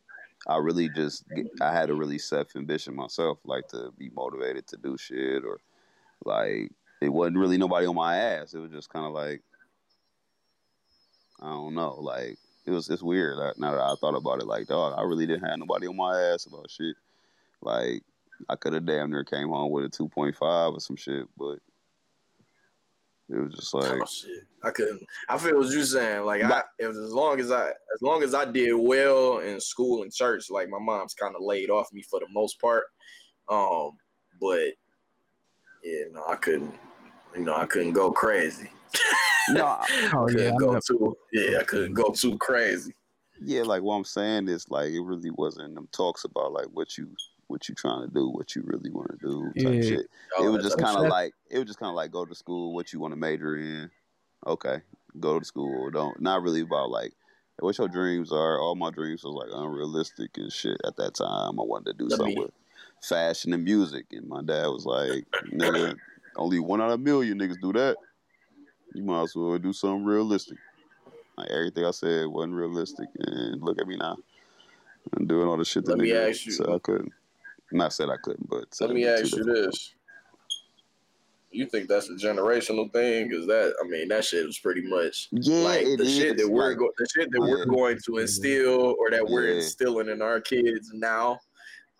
I 0.47 0.59
really 0.59 0.89
just 0.89 1.25
I 1.61 1.73
had 1.73 1.91
a 1.91 1.95
really 1.95 2.19
self 2.19 2.55
ambition 2.57 2.95
myself, 2.95 3.39
like 3.45 3.69
to 3.69 3.93
be 3.99 4.11
motivated 4.11 4.67
to 4.69 4.77
do 4.77 4.99
shit 4.99 5.45
or 5.45 5.61
like 6.25 6.71
it 7.01 7.09
wasn't 7.09 7.39
really 7.39 7.59
nobody 7.59 7.87
on 7.87 7.95
my 7.95 8.17
ass. 8.17 8.55
It 8.55 8.59
was 8.59 8.71
just 8.71 8.91
kind 8.91 9.07
of 9.07 9.13
like 9.13 9.43
I 11.41 11.51
don't 11.51 11.75
know, 11.75 11.95
like 11.95 12.37
it 12.67 12.71
was 12.71 12.89
it's 12.91 13.03
weird. 13.03 13.39
Now 13.59 13.73
that 13.73 13.81
I 13.81 13.95
thought 14.01 14.17
about 14.17 14.41
it, 14.41 14.47
like 14.47 14.67
dog, 14.67 14.95
I 14.99 15.03
really 15.03 15.27
didn't 15.27 15.49
have 15.49 15.59
nobody 15.59 15.87
on 15.87 15.97
my 15.97 16.21
ass 16.33 16.47
about 16.47 16.71
shit. 16.71 16.97
Like 17.63 18.03
I 18.49 18.57
could 18.57 18.73
have 18.73 18.87
damn 18.87 19.11
near 19.11 19.25
came 19.25 19.49
home 19.49 19.71
with 19.71 19.85
a 19.85 19.89
two 19.89 20.09
point 20.09 20.37
five 20.37 20.73
or 20.73 20.81
some 20.81 20.97
shit, 20.97 21.27
but 21.39 21.59
it 23.31 23.39
was 23.39 23.55
just 23.55 23.73
like 23.75 23.91
Oh 23.91 24.05
shit! 24.07 24.45
I 24.63 24.71
couldn't. 24.71 25.03
I 25.29 25.39
feel 25.39 25.57
what 25.59 25.71
you're 25.71 25.85
saying. 25.85 26.25
Like 26.25 26.43
I, 26.43 26.63
it 26.79 26.87
was 26.87 26.99
as 26.99 27.13
long 27.13 27.41
as 27.41 27.51
I, 27.51 27.69
as 27.69 28.03
long 28.03 28.23
as 28.23 28.35
I 28.35 28.45
did 28.45 28.75
well 28.75 29.39
in 29.39 29.61
school 29.61 30.03
and 30.03 30.13
church, 30.13 30.51
like 30.51 30.69
my 30.69 30.79
mom's 30.79 31.15
kind 31.15 31.35
of 31.35 31.43
laid 31.43 31.71
off 31.71 31.93
me 31.93 32.03
for 32.03 32.21
the 32.21 32.27
most 32.31 32.61
part. 32.61 32.85
Um, 33.49 33.93
but 34.41 34.69
yeah, 35.83 36.05
no, 36.13 36.25
I 36.29 36.37
couldn't. 36.37 36.75
You 37.35 37.43
know, 37.45 37.57
I 37.57 37.67
couldn't 37.67 37.93
go 37.93 38.11
crazy. 38.13 38.71
no, 39.51 39.65
I- 39.67 39.87
Oh, 40.15 40.27
couldn't 40.27 40.45
yeah, 40.45 40.53
go 40.59 40.73
know. 40.75 40.81
too. 40.87 41.17
Yeah, 41.33 41.59
I 41.61 41.65
couldn't 41.65 41.95
go 41.95 42.11
too 42.13 42.37
crazy. 42.39 42.93
Yeah, 43.43 43.63
like 43.63 43.83
what 43.83 43.95
I'm 43.97 44.05
saying 44.05 44.49
is 44.49 44.69
like 44.71 44.91
it 44.93 45.01
really 45.01 45.31
wasn't 45.31 45.75
them 45.75 45.89
talks 45.93 46.25
about 46.25 46.53
like 46.53 46.67
what 46.73 46.97
you 46.97 47.09
what 47.55 47.69
you 47.69 47.75
trying 47.77 48.05
to 48.07 48.13
do, 48.13 48.29
what 48.29 48.57
you 48.57 48.63
really 48.67 48.91
want 48.91 49.09
to 49.13 49.17
do 49.17 49.53
type 49.65 49.75
Yeah. 49.75 49.81
shit. 49.89 50.11
Oh, 50.37 50.45
it 50.47 50.51
was 50.51 50.65
just 50.65 50.77
kind 50.77 50.97
of 50.99 51.05
of 51.05 51.09
like 51.11 51.33
it 51.49 51.59
was 51.59 51.67
just 51.69 51.79
kind 51.79 51.89
of 51.89 51.95
like 51.95 52.11
go 52.11 52.25
to 52.25 52.35
school, 52.35 52.75
what 52.75 52.93
you 52.93 52.99
want 52.99 53.13
to 53.13 53.17
major 53.17 53.57
in. 53.57 53.91
Okay, 54.45 54.81
go 55.21 55.39
to 55.39 55.45
school. 55.45 55.89
Don't 55.91 56.21
not 56.21 56.43
really 56.43 56.63
about 56.63 56.91
like 56.91 57.13
what 57.61 57.79
your 57.79 57.87
dreams 57.89 58.33
are. 58.33 58.59
All 58.61 58.75
my 58.75 58.91
dreams 58.91 59.23
was 59.23 59.35
like 59.35 59.51
unrealistic 59.57 60.37
and 60.37 60.53
shit 60.53 60.79
at 60.85 60.97
that 60.97 61.15
time. 61.15 61.61
I 61.61 61.63
wanted 61.63 61.93
to 61.93 61.93
do 61.93 62.09
Let 62.09 62.17
something 62.17 62.35
me- 62.35 62.41
with 62.43 62.51
fashion 63.01 63.53
and 63.53 63.63
music, 63.63 64.07
and 64.11 64.27
my 64.29 64.43
dad 64.43 64.67
was 64.67 64.85
like, 64.85 65.25
"Nigga, 65.53 65.95
only 66.35 66.59
one 66.59 66.81
out 66.81 66.89
of 66.91 66.95
a 67.01 67.03
million 67.03 67.39
niggas 67.39 67.61
do 67.61 67.73
that. 67.75 67.97
You 68.95 69.05
might 69.05 69.23
as 69.23 69.37
well 69.37 69.57
do 69.59 69.73
something 69.73 70.05
realistic." 70.05 70.59
Like 71.39 71.51
everything 71.51 71.85
I 71.85 71.93
said 71.93 72.27
wasn't 72.27 72.55
realistic, 72.55 73.09
and 73.21 73.63
look 73.63 73.81
at 73.81 73.87
me 73.87 73.97
now. 73.97 74.17
I'm 75.17 75.27
doing 75.27 75.47
all 75.47 75.57
the 75.59 75.65
shit 75.67 75.85
that 75.85 75.93
Let 75.93 76.01
me 76.01 76.09
nigga 76.11 76.31
ask 76.31 76.47
you- 76.47 76.53
said 76.53 76.69
I 76.69 76.79
couldn't. 76.79 77.13
Not 77.75 77.93
said 77.93 78.09
I 78.09 78.17
couldn't, 78.23 78.49
but 78.49 78.67
Let 78.81 78.91
me 78.91 79.05
ask 79.07 79.35
you 79.37 79.43
this: 79.43 79.95
You 81.51 81.67
think 81.67 81.89
that's 81.89 82.09
a 82.09 82.13
generational 82.15 82.91
thing? 82.93 83.29
Because 83.29 83.47
that, 83.49 83.75
I 83.85 83.89
mean, 83.89 84.09
that 84.09 84.25
shit 84.25 84.47
was 84.47 84.59
pretty 84.61 84.83
much 84.83 85.29
Yeah, 85.33 85.57
like 85.59 85.85
the 85.99 86.09
shit 86.09 86.37
that 86.39 86.49
we're 86.49 86.69
like- 86.71 86.79
go- 86.79 86.93
the 86.97 87.07
shit 87.15 87.31
that 87.33 87.41
Yeah. 87.43 87.49
we're 87.51 87.67
going 87.67 87.99
to 88.07 88.19
instill 88.19 88.95
or 88.99 89.11
that 89.11 89.27
we're 89.27 89.49
Yeah. 89.49 89.55
instilling 89.57 90.09
in 90.09 90.23
our 90.23 90.41
kids 90.41 90.93
now. 90.95 91.39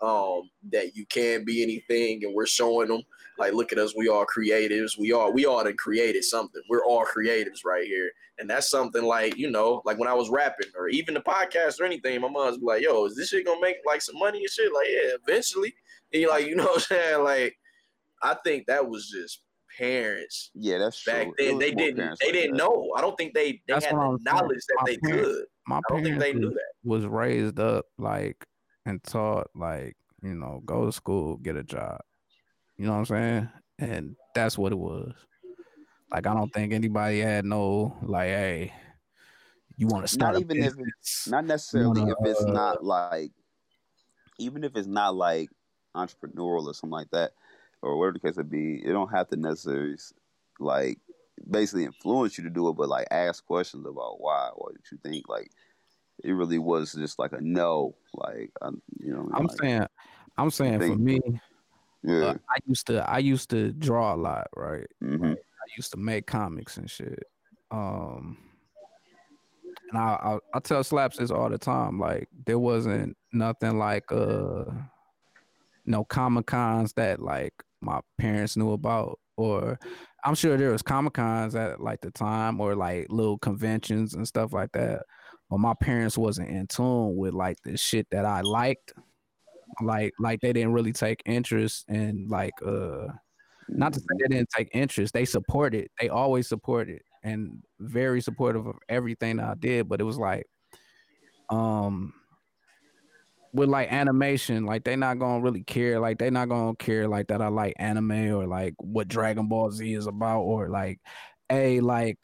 Um, 0.01 0.51
that 0.71 0.95
you 0.97 1.07
can 1.07 1.45
be 1.45 1.63
anything, 1.63 2.25
and 2.25 2.35
we're 2.35 2.47
showing 2.47 2.89
them 2.89 3.03
like, 3.39 3.53
look 3.53 3.73
at 3.73 3.79
us, 3.79 3.95
we 3.97 4.09
all 4.09 4.25
creatives. 4.27 4.99
We 4.99 5.13
all 5.13 5.33
we 5.33 5.47
all 5.47 5.63
done 5.65 5.77
created 5.77 6.25
something. 6.25 6.63
We're 6.69 6.85
all 6.85 7.05
creatives 7.05 7.65
right 7.65 7.85
here, 7.87 8.11
and 8.39 8.49
that's 8.49 8.71
something 8.71 9.03
like 9.05 9.37
you 9.37 9.51
know, 9.51 9.83
like 9.85 9.99
when 9.99 10.09
I 10.09 10.15
was 10.15 10.31
rapping 10.31 10.69
or 10.79 10.89
even 10.89 11.15
the 11.15 11.21
podcast 11.21 11.81
or 11.81 11.85
anything. 11.85 12.21
My 12.21 12.29
mom's 12.29 12.59
be 12.59 12.67
like, 12.67 12.83
"Yo, 12.83 13.05
is 13.07 13.17
this 13.17 13.29
shit 13.31 13.45
gonna 13.47 13.61
make 13.61 13.77
like 13.87 14.03
some 14.03 14.19
money 14.19 14.39
and 14.39 14.51
shit?" 14.51 14.73
Like, 14.73 14.87
yeah, 14.89 15.17
eventually. 15.27 15.75
And 16.13 16.23
you 16.23 16.29
like, 16.31 16.47
you 16.47 16.55
know 16.55 16.65
what 16.65 16.75
I'm 16.75 16.81
saying? 16.81 17.25
Like, 17.25 17.57
I 18.23 18.37
think 18.45 18.67
that 18.67 18.89
was 18.89 19.09
just 19.11 19.41
parents 19.77 20.51
Yeah, 20.55 20.79
that's 20.79 21.03
back 21.05 21.27
It 21.37 21.49
then 21.49 21.59
they 21.59 21.73
didn't 21.73 21.97
they 22.21 22.27
like 22.27 22.33
didn't 22.33 22.53
that. 22.57 22.63
know. 22.63 22.93
I 22.97 23.01
don't 23.01 23.17
think 23.17 23.35
they 23.35 23.53
they 23.53 23.63
That's 23.67 23.87
had 23.87 23.95
what 23.97 24.01
the 24.03 24.07
I'm 24.09 24.19
saying. 24.19 24.37
knowledge 24.37 24.61
that 24.69 24.77
My 24.81 24.85
they 24.87 24.97
parents- 24.99 25.29
could. 25.29 25.45
my 25.67 25.77
I 25.77 25.81
don't 25.89 26.05
think 26.05 26.19
parents 26.19 26.25
they 26.25 26.33
knew 26.41 26.51
that. 26.51 26.73
was 26.85 27.07
raised 27.07 27.59
up 27.59 27.87
like 27.99 28.45
and 28.87 29.03
taught 29.03 29.49
like 29.57 29.97
you 30.23 30.35
know 30.35 30.63
go 30.65 30.87
to 30.87 30.93
school 30.93 31.37
get 31.39 31.57
a 31.57 31.65
job 31.65 32.01
you 32.77 32.87
know 32.87 32.93
what 32.93 32.99
i'm 32.99 33.05
saying 33.07 33.49
and 33.79 34.17
that's 34.35 34.59
what 34.59 34.73
it 34.73 34.79
was 34.79 35.13
like 36.13 36.27
i 36.27 36.35
don't 36.35 36.53
think 36.53 36.73
anybody 36.73 37.21
had 37.21 37.45
no 37.45 37.97
like 38.03 38.29
hey 38.29 38.73
you 39.77 39.87
want 39.89 40.07
to 40.07 40.13
start 40.13 40.35
Not 40.35 40.41
even 40.41 40.59
if 40.59 40.77
business. 40.77 41.29
Not 41.29 41.47
necessarily 41.47 42.03
wanna, 42.03 42.15
if 42.21 42.31
it's 42.31 42.45
uh, 42.45 42.53
not 42.53 42.85
like, 42.85 43.33
even 44.39 44.63
if 44.63 44.77
it's 44.77 44.87
not 44.87 45.17
like 45.17 45.51
entrepreneurial 45.97 46.67
or 46.67 46.75
something 46.75 46.91
like 46.91 47.11
that, 47.11 47.33
or 47.83 47.99
whatever 47.99 48.15
the 48.15 48.21
case 48.21 48.37
would 48.37 48.51
be. 48.51 48.83
It 48.85 48.93
don't 48.93 49.11
have 49.11 49.29
to 49.29 49.37
necessarily 49.37 49.97
like 50.61 50.99
basically 51.51 51.85
influence 51.85 52.39
you 52.39 52.45
to 52.45 52.51
do 52.51 52.69
it, 52.69 52.75
but 52.75 52.89
like 52.89 53.09
ask 53.11 53.45
questions 53.45 53.87
about 53.87 54.21
why, 54.21 54.51
what 54.55 54.75
did 54.75 54.85
you 54.91 54.99
think, 55.03 55.29
like 55.29 55.51
it 56.23 56.33
really 56.33 56.59
was 56.59 56.93
just 56.93 57.19
like 57.19 57.33
a 57.33 57.41
no. 57.41 57.97
Like 58.15 58.51
I, 58.63 58.69
you 59.01 59.13
know, 59.13 59.29
I'm 59.35 59.47
like, 59.47 59.59
saying, 59.61 59.87
I'm 60.39 60.51
saying 60.51 60.81
for 60.81 60.97
me, 60.97 61.21
yeah. 62.05 62.25
uh, 62.25 62.35
I 62.49 62.57
used 62.67 62.87
to, 62.89 63.09
I 63.11 63.19
used 63.19 63.51
to 63.51 63.73
draw 63.73 64.15
a 64.15 64.17
lot, 64.17 64.47
right? 64.55 64.87
hmm 65.01 65.33
I 65.33 65.67
used 65.77 65.93
to 65.93 65.99
make 65.99 66.27
comics 66.27 66.77
and 66.77 66.91
shit. 66.91 67.25
Um, 67.71 68.37
and 69.91 69.99
I, 69.99 70.15
I 70.23 70.39
I 70.57 70.61
tell 70.61 70.85
Slaps 70.85 71.17
this 71.19 71.31
all 71.31 71.49
the 71.49 71.59
time. 71.59 71.99
Like 71.99 72.29
there 72.47 72.59
wasn't 72.59 73.17
nothing 73.33 73.79
like 73.79 74.05
uh 74.11 74.65
no 75.87 76.05
comic 76.05 76.47
cons 76.47 76.93
that 76.95 77.21
like 77.21 77.53
my 77.81 78.01
parents 78.19 78.57
knew 78.57 78.73
about, 78.73 79.19
or 79.37 79.79
I'm 80.25 80.35
sure 80.35 80.57
there 80.57 80.71
was 80.71 80.83
comic 80.83 81.15
cons 81.15 81.55
at 81.55 81.81
like 81.81 82.01
the 82.01 82.11
time, 82.11 82.61
or 82.61 82.75
like 82.75 83.07
little 83.11 83.39
conventions 83.39 84.15
and 84.15 84.27
stuff 84.27 84.53
like 84.53 84.73
that. 84.73 85.03
But 85.51 85.59
my 85.59 85.75
parents 85.75 86.17
wasn't 86.17 86.49
in 86.51 86.67
tune 86.67 87.17
with 87.17 87.35
like 87.35 87.59
the 87.65 87.77
shit 87.77 88.07
that 88.11 88.25
I 88.25 88.41
liked. 88.41 88.93
Like 89.81 90.13
like 90.19 90.41
they 90.41 90.53
didn't 90.53 90.73
really 90.73 90.93
take 90.93 91.23
interest 91.27 91.85
in 91.89 92.29
like 92.29 92.55
uh 92.65 93.07
not 93.69 93.93
to 93.95 94.01
say 94.01 94.07
they 94.19 94.37
didn't 94.37 94.51
take 94.55 94.69
interest 94.75 95.15
they 95.15 95.25
supported 95.25 95.89
they 95.99 96.11
always 96.11 96.47
supported 96.47 97.01
and 97.23 97.63
very 97.81 98.21
supportive 98.21 98.67
of 98.67 98.77
everything 98.91 99.39
that 99.39 99.49
i 99.49 99.55
did 99.55 99.89
but 99.89 100.03
it 100.03 100.05
was 100.05 100.19
like 100.19 100.45
um 101.49 102.13
with 103.55 103.71
like 103.71 103.91
animation 103.91 104.67
like 104.67 104.85
they're 104.85 104.99
not 104.99 105.19
gonna 105.19 105.41
really 105.43 105.63
care 105.63 105.99
like 105.99 106.19
they're 106.19 106.31
not 106.31 106.51
gonna 106.51 106.77
care 106.77 107.09
like 107.09 107.27
that 107.29 107.41
i 107.41 107.49
like 107.49 107.73
anime 107.79 108.35
or 108.35 108.47
like 108.47 108.75
what 108.77 109.09
dragon 109.09 109.49
ball 109.49 109.71
z 109.71 109.95
is 109.95 110.07
about 110.07 110.43
or 110.43 110.69
like 110.69 111.01
a 111.51 111.81
like 111.81 112.19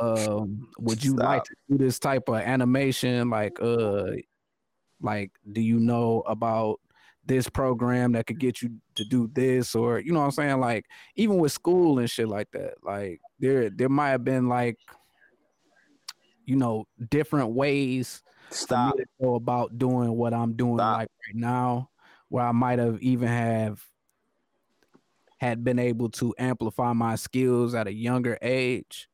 um 0.00 0.68
would 0.78 1.04
you 1.04 1.14
like 1.14 1.44
to 1.44 1.54
do 1.70 1.78
this 1.78 1.98
type 1.98 2.28
of 2.28 2.36
animation? 2.36 3.30
Like 3.30 3.60
uh 3.60 4.12
like 5.00 5.32
do 5.52 5.60
you 5.60 5.78
know 5.78 6.22
about 6.26 6.80
this 7.26 7.48
program 7.48 8.12
that 8.12 8.26
could 8.26 8.38
get 8.38 8.60
you 8.60 8.70
to 8.94 9.04
do 9.04 9.28
this 9.32 9.74
or 9.74 9.98
you 9.98 10.12
know 10.12 10.20
what 10.20 10.26
I'm 10.26 10.30
saying 10.32 10.60
like 10.60 10.84
even 11.16 11.38
with 11.38 11.52
school 11.52 11.98
and 11.98 12.10
shit 12.10 12.28
like 12.28 12.50
that 12.52 12.74
like 12.82 13.20
there 13.38 13.70
there 13.70 13.88
might 13.88 14.10
have 14.10 14.24
been 14.24 14.48
like 14.48 14.78
you 16.44 16.56
know 16.56 16.84
different 17.10 17.50
ways 17.50 18.22
Stop. 18.50 18.96
to 18.98 19.04
go 19.22 19.34
about 19.36 19.78
doing 19.78 20.12
what 20.16 20.34
I'm 20.34 20.52
doing 20.54 20.76
Stop. 20.76 20.98
like 20.98 21.08
right 21.26 21.34
now 21.34 21.88
where 22.28 22.44
I 22.44 22.52
might 22.52 22.78
have 22.78 23.00
even 23.00 23.28
have 23.28 23.82
had 25.38 25.64
been 25.64 25.78
able 25.78 26.10
to 26.10 26.34
amplify 26.38 26.92
my 26.92 27.16
skills 27.16 27.74
at 27.74 27.86
a 27.86 27.92
younger 27.92 28.38
age 28.42 29.08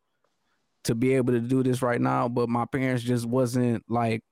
to 0.85 0.95
be 0.95 1.15
able 1.15 1.33
to 1.33 1.41
do 1.41 1.63
this 1.63 1.81
right 1.83 2.01
now 2.01 2.29
but 2.29 2.49
my 2.49 2.65
parents 2.65 3.03
just 3.05 3.27
wasn't 3.27 3.85
like 3.89 4.23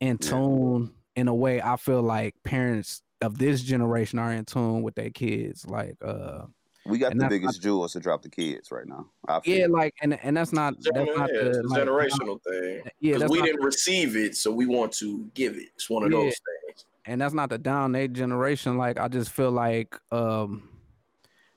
in 0.00 0.18
Yeah. 0.20 0.30
tune 0.30 0.94
in 1.14 1.28
a 1.28 1.34
way 1.34 1.60
I 1.62 1.76
feel 1.76 2.02
like 2.02 2.34
parents 2.44 3.02
of 3.22 3.38
this 3.38 3.62
generation 3.62 4.18
are 4.18 4.32
in 4.32 4.44
tune 4.44 4.82
with 4.82 4.94
their 4.94 5.10
kids 5.10 5.66
like 5.66 5.96
uh 6.04 6.42
We 6.84 6.98
got 6.98 7.12
the 7.14 7.18
that's 7.20 7.30
biggest 7.30 7.62
jewels 7.62 7.92
to 7.94 8.00
drop 8.00 8.22
the 8.22 8.28
kids 8.28 8.70
right 8.70 8.86
now. 8.86 9.06
I 9.26 9.40
yeah 9.44 9.66
like 9.68 9.94
and 10.02 10.18
and 10.22 10.36
that's 10.36 10.52
not 10.52 10.74
that's 10.82 10.96
Gener- 10.96 11.16
not 11.16 11.28
the 11.30 11.48
it's 11.48 11.58
a 11.58 11.62
like, 11.62 11.82
generational 11.82 12.38
thing. 12.42 12.82
yeah 13.00 13.14
Because 13.14 13.30
we 13.30 13.42
didn't 13.42 13.62
receive 13.64 14.16
it, 14.16 14.36
so 14.36 14.52
we 14.52 14.66
want 14.66 14.92
to 14.94 15.28
give 15.34 15.56
it. 15.56 15.68
It's 15.74 15.88
one 15.90 16.02
of 16.04 16.12
Yeah. 16.12 16.18
those 16.18 16.34
things. 16.66 16.84
and 17.06 17.20
that's 17.20 17.34
not 17.34 17.48
the 17.50 17.58
down 17.58 17.92
they 17.92 18.06
generation 18.08 18.76
like 18.76 18.98
I 18.98 19.08
just 19.08 19.30
feel 19.30 19.50
like 19.50 19.96
um 20.12 20.68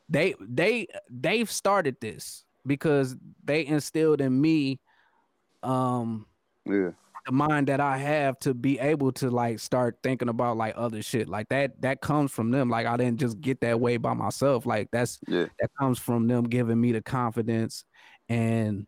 they 0.07 0.35
they 0.39 0.87
they've 1.09 1.51
started 1.51 1.97
this 1.99 2.45
because 2.65 3.15
they 3.43 3.65
instilled 3.65 4.21
in 4.21 4.39
me 4.39 4.79
um 5.61 6.25
yeah. 6.65 6.91
The 7.29 7.35
mind 7.35 7.67
that 7.67 7.79
I 7.79 7.97
have 7.97 8.39
to 8.39 8.53
be 8.53 8.79
able 8.79 9.11
to 9.13 9.29
like 9.29 9.59
start 9.59 9.99
thinking 10.01 10.29
about 10.29 10.57
like 10.57 10.73
other 10.75 11.01
shit. 11.03 11.29
Like 11.29 11.49
that 11.49 11.79
that 11.81 12.01
comes 12.01 12.31
from 12.31 12.49
them. 12.49 12.69
Like 12.69 12.87
I 12.87 12.97
didn't 12.97 13.19
just 13.19 13.39
get 13.39 13.61
that 13.61 13.79
way 13.79 13.97
by 13.97 14.13
myself. 14.13 14.65
Like 14.65 14.89
that's 14.91 15.19
Yeah. 15.27 15.45
that 15.59 15.69
comes 15.79 15.99
from 15.99 16.27
them 16.27 16.45
giving 16.45 16.81
me 16.81 16.91
the 16.91 17.01
confidence 17.01 17.83
and 18.27 18.87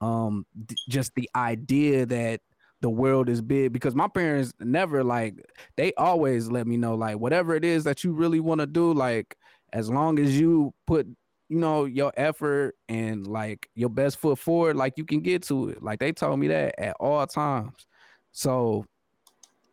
um 0.00 0.46
just 0.88 1.14
the 1.16 1.28
idea 1.34 2.06
that 2.06 2.40
the 2.80 2.90
world 2.90 3.28
is 3.28 3.42
big. 3.42 3.72
Because 3.72 3.94
my 3.96 4.06
parents 4.08 4.52
never 4.60 5.02
like 5.02 5.44
they 5.76 5.92
always 5.94 6.48
let 6.48 6.66
me 6.68 6.76
know 6.76 6.94
like 6.94 7.18
whatever 7.18 7.54
it 7.56 7.64
is 7.64 7.84
that 7.84 8.04
you 8.04 8.12
really 8.12 8.40
want 8.40 8.60
to 8.60 8.66
do 8.66 8.94
like 8.94 9.36
as 9.72 9.90
long 9.90 10.18
as 10.18 10.38
you 10.38 10.72
put 10.86 11.06
you 11.50 11.58
know 11.58 11.84
your 11.84 12.12
effort 12.16 12.76
and 12.88 13.26
like 13.26 13.68
your 13.74 13.88
best 13.88 14.18
foot 14.18 14.38
forward 14.38 14.76
like 14.76 14.94
you 14.96 15.04
can 15.04 15.20
get 15.20 15.42
to 15.42 15.70
it. 15.70 15.82
Like 15.82 15.98
they 15.98 16.12
told 16.12 16.38
me 16.38 16.46
that 16.46 16.78
at 16.78 16.96
all 17.00 17.26
times. 17.26 17.86
So 18.30 18.86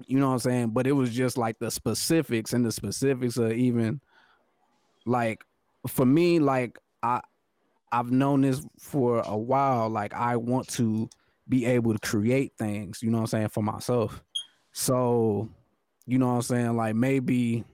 you 0.08 0.20
know 0.20 0.28
what 0.28 0.34
i'm 0.34 0.40
saying? 0.40 0.70
But 0.70 0.88
it 0.88 0.94
was 0.94 1.14
just 1.14 1.38
like 1.38 1.60
the 1.60 1.70
specifics 1.70 2.54
and 2.54 2.66
the 2.66 2.72
specifics 2.72 3.38
of 3.38 3.52
even 3.52 4.02
like 5.06 5.44
for 5.88 6.06
me 6.06 6.40
like 6.40 6.80
i 7.04 7.22
i've 7.92 8.12
known 8.12 8.42
this 8.42 8.66
for 8.80 9.20
a 9.20 9.38
while. 9.38 9.88
Like 9.88 10.16
i 10.16 10.36
want 10.36 10.68
to 10.70 11.08
be 11.48 11.66
able 11.66 11.94
to 11.94 12.00
create 12.00 12.54
things 12.58 13.02
you 13.02 13.10
know 13.10 13.20
what 13.20 13.22
i'm 13.22 13.28
saying 13.28 13.50
for 13.50 13.62
myself. 13.62 14.24
So 14.72 15.48
you 16.08 16.18
know 16.18 16.30
what 16.30 16.34
i'm 16.34 16.42
saying? 16.42 16.76
Like 16.76 16.96
maybe 16.96 17.66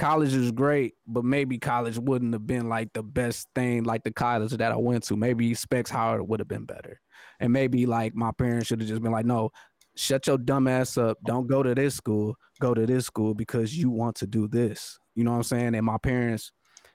college 0.00 0.32
is 0.34 0.50
great 0.50 0.94
but 1.06 1.24
maybe 1.24 1.58
college 1.58 1.98
wouldn't 1.98 2.32
have 2.32 2.46
been 2.46 2.70
like 2.70 2.90
the 2.94 3.02
best 3.02 3.46
thing 3.54 3.84
like 3.84 4.02
the 4.02 4.10
college 4.10 4.50
that 4.52 4.72
i 4.72 4.76
went 4.76 5.04
to. 5.04 5.14
Maybe 5.16 5.52
specs 5.54 5.90
howard 5.90 6.26
would 6.26 6.40
have 6.40 6.48
been 6.48 6.64
better. 6.64 6.98
And 7.38 7.52
maybe 7.52 7.84
like 7.84 8.14
my 8.14 8.32
parents 8.32 8.68
should 8.68 8.80
have 8.80 8.88
just 8.88 9.02
been 9.02 9.12
like 9.12 9.26
no 9.26 9.50
shut 9.96 10.26
your 10.26 10.38
dumb 10.38 10.68
ass 10.68 10.96
up. 10.96 11.18
Don't 11.26 11.46
go 11.46 11.62
to 11.62 11.74
this 11.74 11.96
school. 11.96 12.34
Go 12.60 12.72
to 12.72 12.86
this 12.86 13.04
school 13.06 13.34
because 13.34 13.76
you 13.76 13.90
want 13.90 14.16
to 14.16 14.26
do 14.26 14.48
this. 14.48 14.98
You 15.14 15.24
know 15.24 15.32
what 15.32 15.36
i'm 15.38 15.42
saying? 15.42 15.74
And 15.74 15.84
my 15.84 15.98
parents 15.98 16.50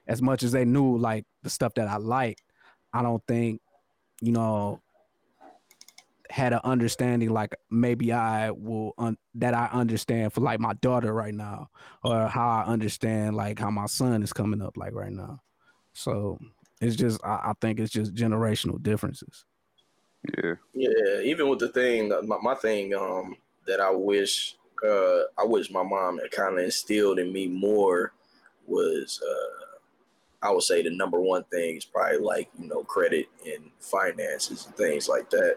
as 0.08 0.20
much 0.20 0.42
as 0.42 0.50
they 0.50 0.64
knew 0.64 0.98
like 0.98 1.24
the 1.42 1.50
stuff 1.50 1.74
that 1.74 1.88
i 1.88 1.96
liked 1.96 2.42
i 2.92 3.02
don't 3.02 3.22
think 3.26 3.60
you 4.20 4.32
know 4.32 4.80
had 6.30 6.52
an 6.52 6.60
understanding 6.64 7.30
like 7.30 7.54
maybe 7.70 8.12
I 8.12 8.50
will 8.50 8.94
un- 8.98 9.18
that 9.34 9.54
I 9.54 9.66
understand 9.72 10.32
for 10.32 10.40
like 10.40 10.60
my 10.60 10.74
daughter 10.74 11.12
right 11.12 11.34
now 11.34 11.68
or 12.02 12.26
how 12.28 12.48
I 12.48 12.64
understand 12.64 13.36
like 13.36 13.58
how 13.58 13.70
my 13.70 13.86
son 13.86 14.22
is 14.22 14.32
coming 14.32 14.62
up 14.62 14.76
like 14.76 14.94
right 14.94 15.12
now. 15.12 15.40
So 15.92 16.38
it's 16.80 16.96
just 16.96 17.20
I, 17.24 17.34
I 17.44 17.52
think 17.60 17.80
it's 17.80 17.92
just 17.92 18.14
generational 18.14 18.82
differences. 18.82 19.44
Yeah. 20.36 20.54
Yeah, 20.74 21.20
even 21.22 21.48
with 21.48 21.60
the 21.60 21.68
thing, 21.68 22.08
my, 22.24 22.38
my 22.42 22.54
thing, 22.54 22.94
um, 22.94 23.36
that 23.66 23.80
I 23.80 23.90
wish, 23.90 24.56
uh, 24.84 25.22
I 25.38 25.44
wish 25.44 25.70
my 25.70 25.82
mom 25.82 26.18
had 26.18 26.30
kind 26.30 26.58
of 26.58 26.64
instilled 26.64 27.18
in 27.18 27.32
me 27.32 27.46
more 27.46 28.12
was, 28.66 29.20
uh, 29.22 29.66
I 30.42 30.50
would 30.50 30.62
say 30.62 30.82
the 30.82 30.90
number 30.90 31.20
one 31.20 31.44
thing 31.44 31.76
is 31.76 31.84
probably 31.84 32.18
like 32.18 32.48
you 32.58 32.68
know 32.68 32.84
credit 32.84 33.26
and 33.44 33.70
finances 33.80 34.66
and 34.66 34.76
things 34.76 35.08
like 35.08 35.30
that. 35.30 35.56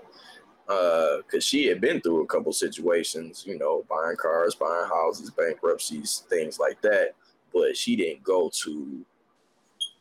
Uh, 0.69 1.23
cause 1.31 1.43
she 1.43 1.65
had 1.65 1.81
been 1.81 1.99
through 1.99 2.21
a 2.21 2.27
couple 2.27 2.53
situations, 2.53 3.43
you 3.47 3.57
know, 3.57 3.83
buying 3.89 4.15
cars, 4.17 4.53
buying 4.53 4.87
houses, 4.87 5.31
bankruptcies, 5.31 6.23
things 6.29 6.59
like 6.59 6.79
that. 6.81 7.15
But 7.51 7.75
she 7.75 7.95
didn't 7.95 8.23
go 8.23 8.51
to 8.63 9.03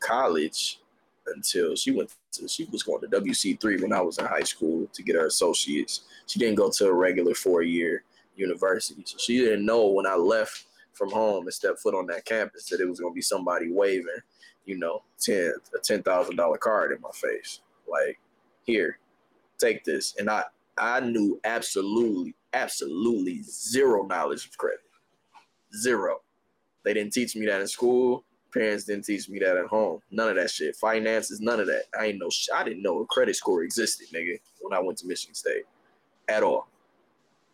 college 0.00 0.80
until 1.26 1.74
she 1.74 1.90
went 1.90 2.14
to, 2.32 2.46
she 2.46 2.64
was 2.70 2.82
going 2.82 3.00
to 3.00 3.08
WC3 3.08 3.82
when 3.82 3.92
I 3.92 4.00
was 4.00 4.18
in 4.18 4.26
high 4.26 4.42
school 4.42 4.86
to 4.92 5.02
get 5.02 5.16
her 5.16 5.26
associates. 5.26 6.02
She 6.26 6.38
didn't 6.38 6.56
go 6.56 6.70
to 6.70 6.86
a 6.86 6.92
regular 6.92 7.34
four 7.34 7.62
year 7.62 8.04
university. 8.36 9.02
So 9.04 9.16
she 9.18 9.38
didn't 9.38 9.64
know 9.64 9.86
when 9.86 10.06
I 10.06 10.14
left 10.14 10.66
from 10.92 11.10
home 11.10 11.44
and 11.44 11.54
stepped 11.54 11.80
foot 11.80 11.94
on 11.94 12.06
that 12.08 12.24
campus 12.24 12.68
that 12.68 12.80
it 12.80 12.88
was 12.88 13.00
going 13.00 13.12
to 13.12 13.16
be 13.16 13.22
somebody 13.22 13.70
waving, 13.70 14.20
you 14.66 14.78
know, 14.78 15.02
10, 15.20 15.52
a 15.74 15.78
$10,000 15.78 16.60
card 16.60 16.92
in 16.92 17.00
my 17.00 17.10
face. 17.14 17.60
Like, 17.90 18.18
here, 18.64 18.98
take 19.58 19.84
this. 19.84 20.16
And 20.18 20.28
I, 20.28 20.44
I 20.80 21.00
knew 21.00 21.40
absolutely, 21.44 22.34
absolutely 22.52 23.42
zero 23.42 24.06
knowledge 24.06 24.46
of 24.46 24.56
credit. 24.58 24.80
Zero. 25.76 26.20
They 26.84 26.94
didn't 26.94 27.12
teach 27.12 27.36
me 27.36 27.46
that 27.46 27.60
in 27.60 27.68
school. 27.68 28.24
Parents 28.52 28.84
didn't 28.84 29.04
teach 29.04 29.28
me 29.28 29.38
that 29.40 29.56
at 29.56 29.66
home. 29.66 30.00
None 30.10 30.30
of 30.30 30.36
that 30.36 30.50
shit. 30.50 30.74
Finances, 30.76 31.40
none 31.40 31.60
of 31.60 31.66
that. 31.66 31.84
I 31.98 32.06
ain't 32.06 32.18
know. 32.18 32.30
sh- 32.30 32.48
I 32.54 32.64
didn't 32.64 32.82
know 32.82 33.00
a 33.00 33.06
credit 33.06 33.36
score 33.36 33.62
existed, 33.62 34.08
nigga, 34.12 34.38
when 34.60 34.72
I 34.72 34.80
went 34.80 34.98
to 34.98 35.06
Michigan 35.06 35.34
State, 35.34 35.64
at 36.28 36.42
all. 36.42 36.68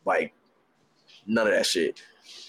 Like, 0.04 0.32
none 1.26 1.46
of 1.48 1.52
that 1.54 1.66
shit. 1.66 2.00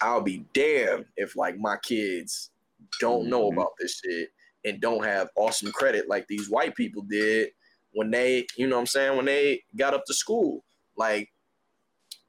I'll 0.01 0.21
be 0.21 0.45
damned 0.53 1.05
if 1.17 1.35
like 1.35 1.57
my 1.57 1.77
kids 1.77 2.51
don't 2.99 3.27
know 3.29 3.49
Mhm. 3.49 3.53
about 3.53 3.73
this 3.79 3.99
shit 3.99 4.31
and 4.63 4.79
don't 4.79 5.03
have 5.03 5.29
awesome 5.35 5.71
credit 5.71 6.07
like 6.07 6.27
these 6.27 6.49
white 6.49 6.75
people 6.75 7.01
did 7.03 7.51
when 7.95 8.11
they, 8.11 8.45
you 8.57 8.67
know 8.67 8.75
what 8.75 8.81
I'm 8.81 8.87
saying, 8.87 9.15
when 9.15 9.25
they 9.25 9.63
got 9.75 9.93
up 9.93 10.03
to 10.05 10.13
school. 10.13 10.63
Like, 10.97 11.29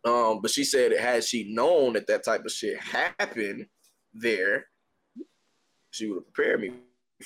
um, 0.05 0.41
but 0.41 0.51
she 0.51 0.65
said 0.65 0.93
had 0.93 1.25
she 1.25 1.53
known 1.53 1.95
that 1.95 2.07
that 2.07 2.25
type 2.25 2.45
of 2.45 2.53
shit 2.53 2.81
happened 2.81 3.67
there, 4.15 4.67
she 5.91 6.07
would 6.07 6.17
have 6.17 6.33
prepared 6.33 6.61
me 6.61 6.73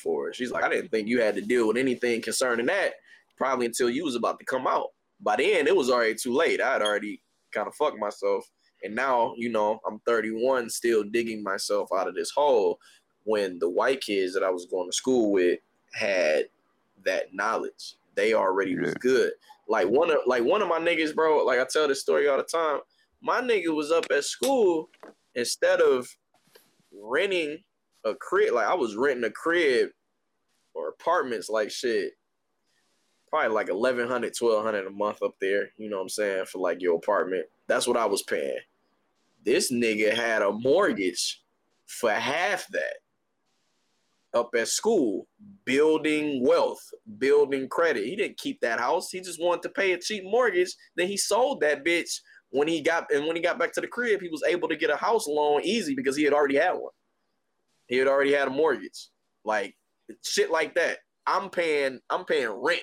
for 0.02 0.28
it. 0.28 0.36
She's 0.36 0.50
like, 0.50 0.64
I 0.64 0.70
didn't 0.70 0.90
think 0.90 1.06
you 1.06 1.20
had 1.20 1.34
to 1.34 1.42
deal 1.42 1.68
with 1.68 1.76
anything 1.76 2.22
concerning 2.22 2.66
that 2.66 2.94
probably 3.36 3.66
until 3.66 3.90
you 3.90 4.04
was 4.04 4.16
about 4.16 4.38
to 4.38 4.44
come 4.44 4.66
out. 4.66 4.88
By 5.20 5.36
then, 5.36 5.66
it 5.66 5.76
was 5.76 5.90
already 5.90 6.14
too 6.14 6.32
late. 6.32 6.60
I 6.60 6.72
had 6.74 6.82
already 6.82 7.22
kind 7.52 7.68
of 7.68 7.74
fuck 7.74 7.98
myself. 7.98 8.50
And 8.82 8.94
now, 8.94 9.34
you 9.36 9.50
know, 9.50 9.80
I'm 9.86 10.00
31, 10.06 10.70
still 10.70 11.02
digging 11.04 11.42
myself 11.42 11.90
out 11.94 12.08
of 12.08 12.14
this 12.14 12.30
hole. 12.30 12.78
When 13.24 13.58
the 13.58 13.68
white 13.68 14.00
kids 14.00 14.32
that 14.32 14.42
I 14.42 14.50
was 14.50 14.66
going 14.66 14.88
to 14.88 14.96
school 14.96 15.32
with 15.32 15.58
had 15.92 16.46
that 17.04 17.34
knowledge, 17.34 17.96
they 18.14 18.34
already 18.34 18.78
was 18.78 18.94
good. 18.94 19.32
Like 19.68 19.86
one 19.88 20.10
of 20.10 20.18
like 20.26 20.44
one 20.44 20.62
of 20.62 20.68
my 20.68 20.78
niggas, 20.78 21.14
bro. 21.14 21.44
Like 21.44 21.60
I 21.60 21.66
tell 21.70 21.88
this 21.88 22.00
story 22.00 22.28
all 22.28 22.36
the 22.36 22.42
time. 22.42 22.80
My 23.22 23.40
nigga 23.40 23.74
was 23.74 23.90
up 23.90 24.06
at 24.10 24.24
school 24.24 24.88
instead 25.34 25.80
of 25.80 26.08
renting 26.92 27.58
a 28.04 28.14
crib. 28.14 28.54
Like 28.54 28.66
I 28.66 28.74
was 28.74 28.96
renting 28.96 29.24
a 29.24 29.30
crib 29.30 29.90
or 30.74 30.88
apartments, 30.88 31.48
like 31.48 31.70
shit. 31.70 32.12
Probably 33.28 33.50
like 33.50 33.68
1100 33.68 34.34
1200 34.36 34.86
a 34.86 34.90
month 34.90 35.22
up 35.22 35.34
there. 35.40 35.70
You 35.76 35.88
know 35.88 35.98
what 35.98 36.02
I'm 36.02 36.08
saying? 36.08 36.46
For 36.46 36.58
like 36.58 36.82
your 36.82 36.96
apartment. 36.96 37.46
That's 37.68 37.86
what 37.86 37.96
I 37.96 38.06
was 38.06 38.22
paying. 38.22 38.58
This 39.44 39.70
nigga 39.70 40.12
had 40.12 40.42
a 40.42 40.50
mortgage 40.50 41.42
for 41.86 42.10
half 42.10 42.66
that 42.68 42.94
up 44.34 44.50
at 44.56 44.68
school, 44.68 45.26
building 45.64 46.44
wealth, 46.46 46.80
building 47.18 47.68
credit. 47.68 48.04
He 48.04 48.16
didn't 48.16 48.38
keep 48.38 48.60
that 48.60 48.80
house. 48.80 49.10
He 49.10 49.20
just 49.20 49.40
wanted 49.40 49.62
to 49.62 49.70
pay 49.70 49.92
a 49.92 49.98
cheap 49.98 50.24
mortgage. 50.24 50.74
Then 50.96 51.08
he 51.08 51.16
sold 51.16 51.60
that 51.60 51.84
bitch 51.84 52.10
when 52.50 52.68
he 52.68 52.80
got 52.80 53.06
and 53.12 53.26
when 53.26 53.36
he 53.36 53.42
got 53.42 53.58
back 53.58 53.72
to 53.72 53.80
the 53.80 53.86
crib, 53.86 54.20
he 54.20 54.28
was 54.28 54.42
able 54.46 54.68
to 54.68 54.76
get 54.76 54.90
a 54.90 54.96
house 54.96 55.26
loan 55.26 55.62
easy 55.64 55.94
because 55.94 56.16
he 56.16 56.24
had 56.24 56.32
already 56.32 56.56
had 56.56 56.72
one. 56.72 56.92
He 57.86 57.96
had 57.96 58.08
already 58.08 58.32
had 58.32 58.48
a 58.48 58.52
mortgage. 58.52 59.08
Like 59.44 59.74
shit 60.24 60.50
like 60.50 60.74
that. 60.74 60.98
I'm 61.26 61.50
paying 61.50 62.00
I'm 62.10 62.24
paying 62.24 62.50
rent 62.50 62.82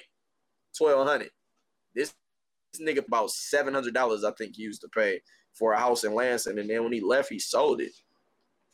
twelve 0.77 1.07
hundred. 1.07 1.29
This, 1.95 2.13
this 2.73 2.81
nigga 2.81 3.05
about 3.05 3.31
seven 3.31 3.73
hundred 3.73 3.93
dollars 3.93 4.23
I 4.23 4.31
think 4.31 4.55
he 4.55 4.63
used 4.63 4.81
to 4.81 4.89
pay 4.89 5.21
for 5.53 5.73
a 5.73 5.79
house 5.79 6.03
in 6.03 6.13
Lansing, 6.13 6.59
and 6.59 6.69
then 6.69 6.83
when 6.83 6.93
he 6.93 7.01
left, 7.01 7.29
he 7.29 7.39
sold 7.39 7.81
it. 7.81 7.91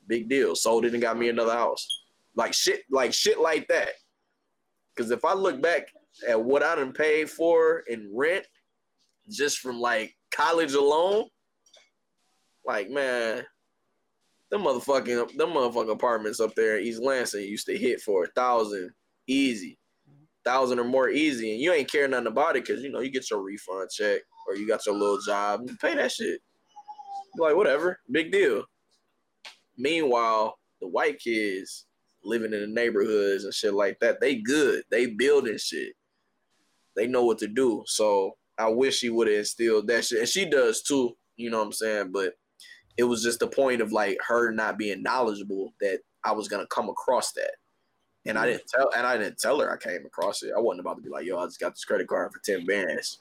Big 0.06 0.28
deal. 0.28 0.54
Sold 0.54 0.84
it 0.84 0.94
and 0.94 1.02
got 1.02 1.18
me 1.18 1.30
another 1.30 1.54
house. 1.54 1.88
Like 2.36 2.54
shit, 2.54 2.82
like 2.90 3.14
shit 3.14 3.40
like 3.40 3.68
that. 3.68 3.90
Because 4.96 5.12
if 5.12 5.26
I 5.26 5.34
look 5.34 5.62
back 5.62 5.88
at 6.28 6.42
what 6.42 6.64
I 6.64 6.76
done 6.76 6.94
paid 6.94 7.30
for 7.30 7.84
in 7.88 8.12
rent, 8.14 8.46
just 9.30 9.60
from 9.60 9.80
like 9.80 10.14
college 10.32 10.74
alone, 10.74 11.26
like 12.66 12.90
man, 12.90 13.44
them 14.52 14.64
motherfucking 14.64 15.36
the 15.36 15.48
motherfucking 15.48 15.92
apartments 15.92 16.40
up 16.40 16.54
there 16.56 16.78
in 16.78 16.86
East 16.86 17.02
Lansing 17.02 17.44
used 17.44 17.66
to 17.68 17.78
hit 17.78 18.02
for 18.02 18.24
a 18.24 18.28
thousand 18.28 18.92
easy, 19.28 19.78
thousand 20.46 20.80
or 20.80 20.84
more 20.84 21.10
easy, 21.10 21.54
and 21.54 21.62
you 21.62 21.74
ain't 21.74 21.92
care 21.92 22.08
nothing 22.08 22.28
about 22.28 22.56
it 22.56 22.66
because 22.66 22.84
you 22.84 22.92
know 22.92 23.00
you 23.00 23.12
get 23.12 23.30
your 23.30 23.42
refund 23.42 23.90
check 23.90 24.22
or 24.48 24.56
you 24.56 24.68
got 24.68 24.86
your 24.86 24.96
little 24.96 25.20
job, 25.26 25.62
you 25.66 25.76
pay 25.78 25.96
that 25.96 26.12
shit. 26.12 26.40
Like 27.38 27.56
whatever, 27.56 28.00
big 28.12 28.32
deal. 28.32 28.64
Meanwhile, 29.78 30.56
the 30.82 30.88
white 30.88 31.20
kids 31.20 31.88
living 32.24 32.54
in 32.54 32.62
the 32.62 32.68
neighborhoods 32.68 33.44
and 33.44 33.54
shit 33.54 33.74
like 33.74 34.00
that, 34.00 34.20
they 34.22 34.36
good. 34.36 34.84
They 34.90 35.08
building 35.08 35.58
shit. 35.58 35.94
They 36.96 37.08
know 37.08 37.26
what 37.26 37.40
to 37.40 37.48
do. 37.48 37.84
So 37.88 38.38
I 38.58 38.70
wish 38.70 38.98
she 38.98 39.10
would 39.10 39.28
have 39.28 39.38
instilled 39.38 39.88
that 39.88 40.06
shit. 40.06 40.20
And 40.20 40.30
she 40.30 40.46
does 40.46 40.82
too, 40.82 41.16
you 41.38 41.50
know 41.50 41.60
what 41.60 41.66
I'm 41.66 41.72
saying? 41.74 42.12
But 42.12 42.34
it 42.98 43.04
was 43.04 43.24
just 43.24 43.40
the 43.40 43.48
point 43.48 43.82
of 43.82 43.92
like 43.92 44.18
her 44.28 44.52
not 44.52 44.78
being 44.78 45.02
knowledgeable 45.02 45.74
that 45.82 46.00
I 46.24 46.32
was 46.32 46.48
gonna 46.48 46.68
come 46.68 46.90
across 46.90 47.32
that. 47.34 47.56
And 48.26 48.38
I 48.38 48.42
mm-hmm. 48.42 48.52
didn't 48.52 48.68
tell 48.68 48.90
and 48.96 49.08
I 49.08 49.18
didn't 49.18 49.40
tell 49.40 49.60
her 49.60 49.72
I 49.72 49.78
came 49.78 50.06
across 50.06 50.44
it. 50.44 50.54
I 50.56 50.60
wasn't 50.60 50.82
about 50.82 50.98
to 50.98 51.02
be 51.02 51.10
like, 51.10 51.26
yo, 51.26 51.40
I 51.40 51.46
just 51.46 51.60
got 51.60 51.74
this 51.74 51.86
credit 51.86 52.08
card 52.08 52.32
for 52.32 52.40
10 52.40 52.66
bands. 52.66 53.20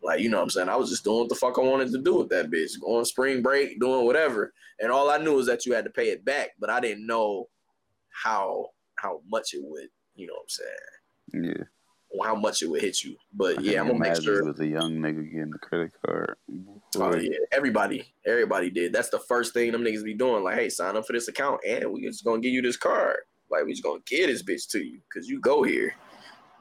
Like, 0.00 0.20
you 0.20 0.28
know 0.28 0.36
what 0.36 0.44
I'm 0.44 0.50
saying? 0.50 0.68
I 0.68 0.76
was 0.76 0.90
just 0.90 1.02
doing 1.02 1.18
what 1.18 1.28
the 1.28 1.34
fuck 1.34 1.58
I 1.58 1.62
wanted 1.62 1.90
to 1.90 1.98
do 1.98 2.16
with 2.16 2.28
that 2.28 2.50
bitch. 2.50 2.80
Going 2.80 3.04
spring 3.04 3.42
break, 3.42 3.80
doing 3.80 4.06
whatever. 4.06 4.52
And 4.80 4.92
all 4.92 5.10
I 5.10 5.18
knew 5.18 5.34
was 5.34 5.46
that 5.46 5.66
you 5.66 5.74
had 5.74 5.84
to 5.84 5.90
pay 5.90 6.10
it 6.10 6.24
back, 6.24 6.50
but 6.60 6.70
I 6.70 6.78
didn't 6.78 7.06
know 7.06 7.48
how 8.22 8.70
how 8.96 9.20
much 9.28 9.54
it 9.54 9.60
would, 9.62 9.88
you 10.16 10.26
know 10.26 10.34
what 10.34 10.42
I'm 10.42 11.42
saying? 11.42 11.54
Yeah. 11.56 11.64
Or 12.10 12.26
how 12.26 12.34
much 12.34 12.62
it 12.62 12.70
would 12.70 12.80
hit 12.80 13.04
you. 13.04 13.16
But 13.32 13.58
I 13.58 13.62
yeah, 13.62 13.80
I'm 13.80 13.88
gonna 13.88 13.98
make 13.98 14.20
sure 14.20 14.44
With 14.44 14.60
a 14.60 14.66
young 14.66 14.94
nigga 14.94 15.30
getting 15.30 15.50
the 15.50 15.58
credit 15.58 15.92
card. 16.04 16.36
Oh 16.96 17.14
yeah, 17.16 17.36
everybody, 17.52 18.12
everybody 18.26 18.70
did. 18.70 18.92
That's 18.92 19.10
the 19.10 19.18
first 19.20 19.52
thing 19.54 19.72
them 19.72 19.84
niggas 19.84 20.04
be 20.04 20.14
doing. 20.14 20.42
Like, 20.42 20.56
hey, 20.56 20.68
sign 20.68 20.96
up 20.96 21.06
for 21.06 21.12
this 21.12 21.28
account, 21.28 21.60
and 21.66 21.92
we 21.92 22.02
just 22.02 22.24
gonna 22.24 22.40
give 22.40 22.52
you 22.52 22.62
this 22.62 22.76
card. 22.76 23.18
Like, 23.50 23.64
we 23.64 23.72
just 23.72 23.84
gonna 23.84 24.00
get 24.06 24.26
this 24.26 24.42
bitch 24.42 24.68
to 24.70 24.82
you 24.82 25.00
because 25.08 25.28
you 25.28 25.40
go 25.40 25.62
here, 25.62 25.94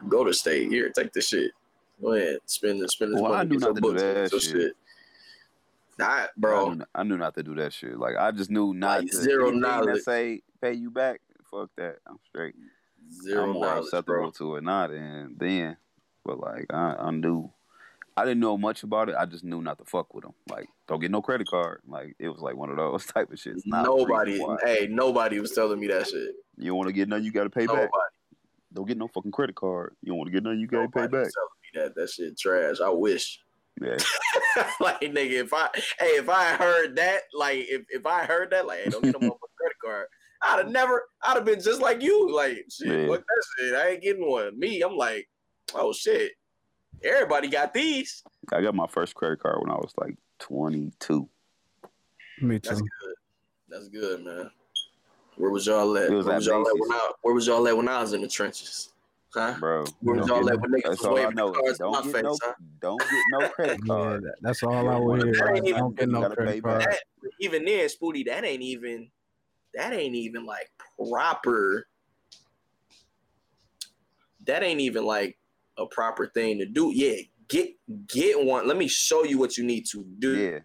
go 0.10 0.24
to 0.24 0.34
state 0.34 0.70
here, 0.70 0.89
take 0.89 1.14
the 1.14 1.22
shit. 1.22 1.51
Go 2.01 2.14
ahead, 2.14 2.39
spend 2.45 2.82
the 2.82 2.88
spend 2.89 3.14
this 3.14 3.22
Well, 3.22 3.34
I 3.34 3.38
money. 3.38 3.49
knew 3.49 3.60
get 3.60 3.66
your 3.66 3.74
not 3.74 3.82
to 3.82 3.93
do 3.93 3.99
that 3.99 4.41
shit. 4.41 4.74
Nah, 5.97 6.05
I 6.05 6.28
bro. 6.38 6.74
knew, 6.74 6.86
I 6.93 7.03
knew 7.03 7.18
not 7.18 7.34
to 7.36 7.43
do 7.43 7.55
that 7.55 7.74
shit. 7.74 7.97
Like 7.97 8.16
I 8.18 8.32
just 8.32 8.51
knew 8.51 8.74
not 8.74 8.99
Like, 8.99 9.10
to 9.12 9.18
zero 9.18 9.49
knowledge. 9.51 10.03
say 10.03 10.41
pay 10.62 10.74
you 10.74 10.91
back. 10.91 11.22
Fuck 11.58 11.70
that. 11.78 11.95
I'm 12.08 12.20
straight. 12.30 12.53
Zero 13.24 13.45
I'm 13.45 13.51
more 13.51 13.66
knowledge, 13.66 13.86
acceptable 13.86 14.20
bro. 14.20 14.32
to 14.32 14.55
it 14.58 14.64
not 14.64 14.91
and 14.91 15.39
then, 15.39 15.78
but 16.26 16.39
like 16.39 16.66
I, 16.72 16.95
I 16.99 17.12
knew, 17.12 17.49
I 18.16 18.26
didn't 18.26 18.41
know 18.41 18.58
much 18.58 18.84
about 18.84 19.10
it. 19.10 19.16
I 19.18 19.26
just 19.26 19.43
knew 19.43 19.62
not 19.62 19.78
to 19.80 19.86
fuck 19.86 20.14
with 20.14 20.24
them. 20.24 20.34
Like 20.49 20.68
don't 20.88 20.99
get 20.99 21.10
no 21.10 21.22
credit 21.22 21.47
card. 21.47 21.82
Like 21.88 22.16
it 22.20 22.30
was 22.30 22.41
like 22.41 22.55
one 22.55 22.70
of 22.70 22.78
those 22.78 23.05
type 23.14 23.32
of 23.32 23.39
shit. 23.39 23.55
It's 23.55 23.66
not 23.66 23.86
Nobody, 23.86 24.39
hey, 24.64 24.88
nobody 24.89 25.39
was 25.39 25.51
telling 25.51 25.80
me 25.80 25.88
that 25.88 26.08
shit. 26.08 26.36
You 26.58 26.68
don't 26.68 26.78
want 26.78 26.88
to 26.89 26.93
get 26.93 27.08
none, 27.08 27.24
you 27.24 27.32
got 27.32 27.45
to 27.45 27.49
pay 27.49 27.66
Nobody, 27.66 27.86
back. 27.86 27.91
Don't 28.74 28.88
get 28.88 28.97
no 28.97 29.08
fucking 29.08 29.32
credit 29.32 29.55
card. 29.55 29.95
You 30.03 30.12
don't 30.12 30.18
want 30.18 30.28
to 30.28 30.34
get 30.34 30.43
none, 30.43 30.60
you 30.60 30.68
got 30.68 30.82
to 30.82 30.89
pay 30.89 31.08
back. 31.08 31.28
that. 31.74 31.95
That 31.95 32.10
shit 32.10 32.38
trash. 32.38 32.78
I 32.84 32.89
wish. 32.89 33.41
Yeah, 33.80 33.95
like 34.80 35.01
nigga, 35.01 35.43
if 35.43 35.53
I 35.53 35.70
hey, 35.99 36.18
if 36.18 36.28
I 36.30 36.55
heard 36.55 36.95
that, 36.95 37.22
like 37.32 37.60
if, 37.70 37.84
if 37.89 38.08
I 38.08 38.24
heard 38.24 38.49
that, 38.49 38.66
like 38.66 38.80
hey, 38.80 38.89
don't 38.89 39.03
get 39.03 39.14
no 39.14 39.20
motherfucking 39.30 39.55
credit 39.55 39.78
card, 39.86 40.08
I'd 40.42 40.58
have 40.60 40.70
never, 40.70 41.04
I'd 41.24 41.36
have 41.36 41.46
been 41.46 41.62
just 41.62 41.82
like 41.82 42.02
you, 42.02 42.34
like 42.36 42.66
shit, 42.72 42.88
Yeah. 42.88 43.08
fuck 43.08 43.20
that 43.22 43.44
shit. 43.60 43.74
I 43.76 43.90
ain't 43.90 44.02
getting 44.04 44.30
one. 44.30 44.58
Me, 44.60 44.82
I'm 44.82 44.96
like, 44.96 45.28
oh 45.76 45.92
shit, 45.94 46.34
everybody 47.04 47.48
got 47.48 47.74
these. 47.74 48.24
I 48.52 48.62
got 48.62 48.76
my 48.76 48.88
first 48.88 49.16
credit 49.16 49.40
card 49.40 49.60
when 49.62 49.70
I 49.72 49.76
was 49.76 49.94
like 49.98 50.16
22. 50.40 51.28
Me 52.42 52.60
too. 52.60 52.70
That's 52.70 52.82
good. 52.82 53.16
That's 53.70 53.88
good, 53.90 54.24
man. 54.24 54.52
Where 55.38 55.52
was 55.52 55.66
y'all 55.68 55.96
at? 55.98 56.04
It 56.06 56.10
Where 56.10 56.18
was 56.18 56.26
was, 56.28 56.46
y'all 56.48 56.62
at 56.62 56.74
Macy's. 56.74 56.80
when 56.82 56.92
I, 56.92 57.12
where 57.22 57.34
was 57.34 57.48
y'all 57.48 57.68
at 57.68 57.78
when 57.78 57.88
I 57.88 58.02
was 58.02 58.14
in 58.14 58.22
the 58.22 58.28
trenches? 58.28 58.94
Huh? 59.34 59.56
Bro, 59.60 59.86
Where 60.02 60.16
was 60.16 60.28
y'all 60.28 60.50
at 60.50 60.60
when 60.62 60.72
niggas 60.72 60.90
was 60.90 61.06
all 61.06 61.14
waving 61.16 61.36
the 61.36 61.52
cards 61.52 61.80
in 61.80 61.86
my 61.86 61.92
Don't 61.92 62.04
get 62.06 62.14
face, 62.14 62.24
no, 62.24 62.38
huh? 62.44 62.54
don't 62.82 63.00
get 63.02 63.24
no 63.30 63.50
credit 63.50 63.80
card. 63.86 64.24
that- 64.24 64.36
that's 64.42 64.64
all 64.64 64.88
I 64.90 64.98
You 64.98 65.04
wanna 65.04 65.26
hear. 65.26 65.34
That 65.34 65.56
ain't 65.58 65.68
even- 65.68 65.80
don't 65.80 65.96
get 65.98 66.10
no 66.10 66.30
credit 66.30 66.64
card. 66.64 66.82
That, 66.82 67.00
even 67.42 67.66
then, 67.66 67.90
Spooty, 67.90 68.26
that 68.28 68.46
ain't 68.46 68.62
even 68.64 69.10
that 69.78 69.94
ain't 69.94 70.16
even 70.16 70.46
like 70.46 70.72
proper. 71.10 71.88
That 74.46 74.64
ain't 74.64 74.82
even 74.82 75.06
like 75.06 75.38
a 75.78 75.86
proper 75.86 76.28
thing 76.28 76.58
to 76.58 76.66
do. 76.66 76.92
Yeah, 76.94 77.18
get 77.48 77.70
get 78.08 78.44
one. 78.44 78.68
Let 78.68 78.78
me 78.78 78.88
show 78.88 79.24
you 79.24 79.38
what 79.38 79.56
you 79.56 79.64
need 79.64 79.86
to 79.92 80.04
do. 80.18 80.38
Yeah, 80.38 80.60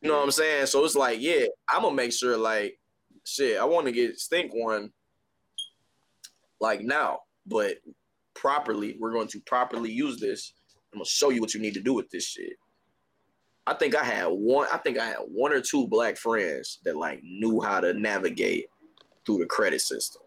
You 0.00 0.10
know 0.10 0.18
what 0.18 0.24
I'm 0.24 0.30
saying? 0.30 0.66
So 0.66 0.84
it's 0.84 0.94
like, 0.94 1.20
yeah, 1.20 1.46
I'm 1.68 1.82
gonna 1.82 1.96
make 1.96 2.12
sure 2.12 2.36
like 2.36 2.78
shit. 3.24 3.58
I 3.58 3.64
want 3.64 3.86
to 3.86 3.92
get 3.92 4.20
stink 4.20 4.52
one 4.54 4.92
like 6.60 6.82
now, 6.82 7.20
but 7.44 7.78
properly. 8.36 8.96
We're 9.00 9.12
going 9.12 9.28
to 9.28 9.40
properly 9.46 9.90
use 9.90 10.20
this. 10.20 10.52
I'm 10.92 10.98
gonna 10.98 11.06
show 11.06 11.30
you 11.30 11.40
what 11.40 11.54
you 11.54 11.60
need 11.60 11.74
to 11.74 11.82
do 11.82 11.92
with 11.92 12.08
this 12.10 12.24
shit. 12.24 12.52
I 13.66 13.74
think 13.74 13.96
I 13.96 14.04
had 14.04 14.26
one. 14.26 14.68
I 14.72 14.78
think 14.78 14.98
I 14.98 15.06
had 15.06 15.18
one 15.28 15.52
or 15.52 15.60
two 15.60 15.88
black 15.88 16.16
friends 16.16 16.78
that 16.84 16.96
like 16.96 17.20
knew 17.24 17.60
how 17.60 17.80
to 17.80 17.92
navigate 17.94 18.66
through 19.24 19.38
the 19.38 19.46
credit 19.46 19.80
system. 19.80 20.22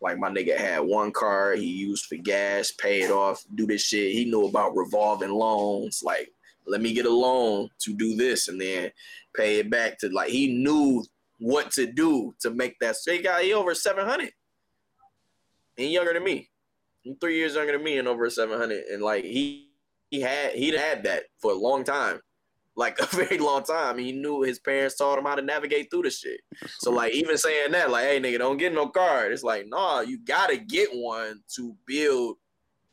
Like 0.00 0.18
my 0.18 0.28
nigga 0.28 0.56
had 0.56 0.80
one 0.80 1.12
card 1.12 1.58
he 1.58 1.66
used 1.66 2.06
for 2.06 2.16
gas, 2.16 2.72
pay 2.72 3.02
it 3.02 3.10
off, 3.10 3.44
do 3.54 3.66
this 3.66 3.82
shit. 3.82 4.12
He 4.12 4.24
knew 4.24 4.46
about 4.46 4.76
revolving 4.76 5.30
loans. 5.30 6.02
Like, 6.04 6.32
let 6.66 6.82
me 6.82 6.92
get 6.92 7.06
a 7.06 7.10
loan 7.10 7.70
to 7.80 7.94
do 7.94 8.16
this 8.16 8.48
and 8.48 8.60
then 8.60 8.90
pay 9.36 9.60
it 9.60 9.70
back 9.70 9.98
to 10.00 10.08
like 10.08 10.28
he 10.28 10.48
knew 10.48 11.04
what 11.38 11.70
to 11.72 11.86
do 11.86 12.34
to 12.40 12.50
make 12.50 12.78
that. 12.80 12.96
So 12.96 13.12
he 13.12 13.18
got 13.18 13.42
he 13.42 13.54
over 13.54 13.74
seven 13.74 14.06
hundred. 14.06 14.32
And 15.78 15.86
he 15.86 15.94
younger 15.94 16.14
than 16.14 16.24
me. 16.24 16.50
He 17.02 17.14
three 17.20 17.36
years 17.36 17.54
younger 17.54 17.72
than 17.72 17.84
me 17.84 17.98
and 17.98 18.08
over 18.08 18.28
seven 18.28 18.58
hundred. 18.58 18.84
And 18.86 19.02
like 19.02 19.24
he 19.24 19.70
he 20.10 20.20
had 20.20 20.52
he'd 20.52 20.74
had 20.74 21.04
that 21.04 21.24
for 21.38 21.52
a 21.52 21.56
long 21.56 21.84
time. 21.84 22.20
Like 22.78 22.98
a 23.00 23.06
very 23.06 23.38
long 23.38 23.62
time. 23.64 23.98
He 23.98 24.12
knew 24.12 24.42
his 24.42 24.58
parents 24.58 24.96
taught 24.96 25.18
him 25.18 25.24
how 25.24 25.34
to 25.34 25.42
navigate 25.42 25.90
through 25.90 26.02
the 26.02 26.10
shit. 26.10 26.40
So 26.78 26.90
like 26.90 27.14
even 27.14 27.38
saying 27.38 27.72
that, 27.72 27.90
like, 27.90 28.04
hey 28.04 28.20
nigga, 28.20 28.38
don't 28.38 28.58
get 28.58 28.74
no 28.74 28.88
card. 28.88 29.32
It's 29.32 29.42
like, 29.42 29.66
nah, 29.66 30.00
you 30.00 30.18
gotta 30.18 30.56
get 30.58 30.90
one 30.92 31.40
to 31.56 31.74
build 31.86 32.36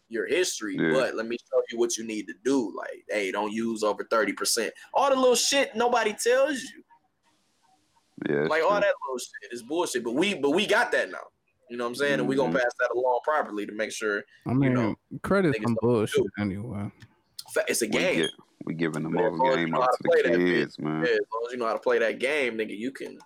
your 0.09 0.27
history. 0.27 0.77
Yeah. 0.79 0.91
But 0.93 1.15
let 1.15 1.27
me 1.27 1.37
show 1.37 1.61
you 1.71 1.77
what 1.77 1.97
you 1.97 2.05
need 2.05 2.27
to 2.27 2.33
do. 2.45 2.73
Like, 2.77 3.03
hey, 3.09 3.31
don't 3.31 3.51
use 3.51 3.83
over 3.83 4.03
30%. 4.05 4.69
All 4.93 5.09
the 5.09 5.15
little 5.15 5.35
shit 5.35 5.75
nobody 5.75 6.13
tells 6.13 6.61
you. 6.61 6.83
yeah. 8.29 8.35
that's 8.41 8.49
like 8.49 8.63
all 8.63 8.79
that 8.79 8.93
little 9.07 9.17
shit 9.19 9.51
is 9.51 9.63
bullshit. 9.63 10.03
But 10.03 10.13
we 10.13 10.33
but 10.35 10.51
we 10.51 10.65
got 10.65 10.91
that 10.93 11.11
now. 11.11 11.17
You 11.69 11.77
know 11.77 11.85
what 11.85 11.89
I'm 11.89 11.95
saying? 11.95 12.19
And 12.19 12.27
we 12.27 12.35
gonna 12.35 12.53
Mhm. 12.53 12.61
pass 12.61 12.71
that 12.79 12.91
along 12.95 13.19
properly 13.23 13.65
to 13.65 13.71
make 13.73 13.91
sure 13.91 14.23
I 14.47 14.53
mean, 14.53 14.73
know, 14.75 14.95
credit's 15.23 15.57
niggas 15.57 15.61
know 15.63 15.75
what 15.79 16.09
to 16.09 16.15
bullshit 16.21 16.23
anyway. 16.39 16.91
it's 17.67 17.81
a 17.81 17.85
When 17.87 17.91
game. 17.91 18.27
We 18.65 18.73
giving 18.73 19.03
them 19.03 19.15
Yeah, 19.15 19.21
all 19.27 19.33
as 19.33 19.39
long 19.39 19.49
as 19.49 19.57
you 19.59 19.65
game 19.65 19.73
how 19.73 19.81
to 19.81 19.97
the 20.01 20.09
play 20.09 20.21
that 20.23 20.31
bitch. 20.39 20.47
kids, 20.47 20.79
man. 20.79 21.03
Yeah, 21.03 21.11
as 21.11 21.19
long 21.33 21.43
as 21.47 21.51
you 21.51 21.57
know 21.57 21.67
how 21.67 21.73
to 21.73 21.79
play 21.79 21.99
that 21.99 22.19
game, 22.19 22.57
nigga, 22.57 22.77
you 22.77 22.91
can. 22.91 23.17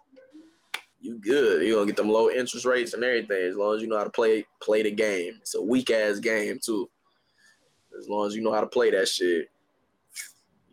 You 0.99 1.19
good. 1.19 1.61
You 1.65 1.75
gonna 1.75 1.85
get 1.85 1.95
them 1.95 2.09
low 2.09 2.29
interest 2.31 2.65
rates 2.65 2.93
and 2.93 3.03
everything. 3.03 3.49
As 3.49 3.55
long 3.55 3.75
as 3.75 3.81
you 3.81 3.87
know 3.87 3.97
how 3.97 4.03
to 4.03 4.09
play 4.09 4.45
play 4.61 4.81
the 4.81 4.91
game. 4.91 5.37
It's 5.41 5.53
a 5.55 5.61
weak 5.61 5.91
ass 5.91 6.19
game 6.19 6.59
too. 6.63 6.89
As 7.97 8.09
long 8.09 8.25
as 8.27 8.35
you 8.35 8.41
know 8.41 8.51
how 8.51 8.61
to 8.61 8.67
play 8.67 8.89
that 8.91 9.07
shit, 9.07 9.49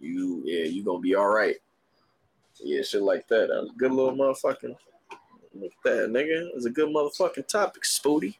you 0.00 0.42
yeah, 0.44 0.64
you 0.64 0.82
gonna 0.82 0.98
be 1.00 1.14
all 1.14 1.28
right. 1.28 1.56
Yeah, 2.60 2.82
shit 2.82 3.02
like 3.02 3.28
that. 3.28 3.48
That 3.48 3.60
was 3.62 3.70
a 3.70 3.78
good 3.78 3.92
little 3.92 4.12
motherfucking. 4.16 4.74
Look 5.54 5.72
at 5.72 5.82
that, 5.84 6.08
nigga. 6.10 6.48
It 6.48 6.54
was 6.54 6.66
a 6.66 6.70
good 6.70 6.88
motherfucking 6.88 7.46
topic, 7.46 7.82
Spooty. 7.84 8.36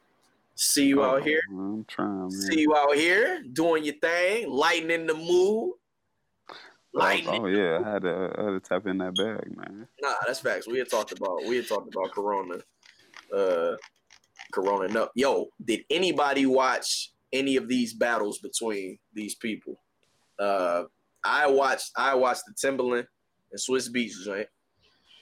See 0.55 0.85
you 0.85 1.03
out 1.03 1.19
Oh, 1.21 1.23
here. 1.23 1.41
I'm 1.49 1.85
trying, 1.85 2.19
man. 2.21 2.31
See 2.31 2.61
you 2.61 2.75
out 2.75 2.95
here 2.95 3.43
doing 3.53 3.83
your 3.83 3.95
thing, 3.95 4.49
lightening 4.49 5.05
the 5.05 5.13
mood. 5.13 5.73
Lightening. 6.95 7.43
Oh 7.43 7.47
yeah, 7.47 7.81
I 7.85 7.91
had 7.91 8.03
to, 8.03 8.33
I 8.37 8.43
had 8.43 8.51
to 8.51 8.59
tap 8.61 8.87
in 8.87 8.97
that 8.99 9.15
bag, 9.15 9.55
man. 9.57 9.85
Nah, 10.01 10.13
that's 10.25 10.39
facts. 10.39 10.65
We 10.65 10.77
had 10.77 10.89
talked 10.89 11.11
about 11.11 11.43
we 11.45 11.57
had 11.57 11.67
talked 11.67 11.93
about 11.93 12.11
Corona. 12.11 12.55
Uh 13.35 13.75
Corona. 14.53 14.87
No, 14.87 15.09
yo, 15.13 15.47
did 15.63 15.81
anybody 15.89 16.45
watch 16.45 17.11
any 17.33 17.57
of 17.57 17.67
these 17.67 17.93
battles 17.93 18.39
between 18.39 18.97
these 19.13 19.35
people? 19.35 19.81
Uh 20.39 20.83
I 21.25 21.47
watched 21.47 21.91
I 21.97 22.15
watched 22.15 22.43
the 22.47 22.53
Timbaland 22.53 23.07
and 23.51 23.59
Swizz 23.59 23.89
Beatz 23.93 24.23
joint. 24.23 24.47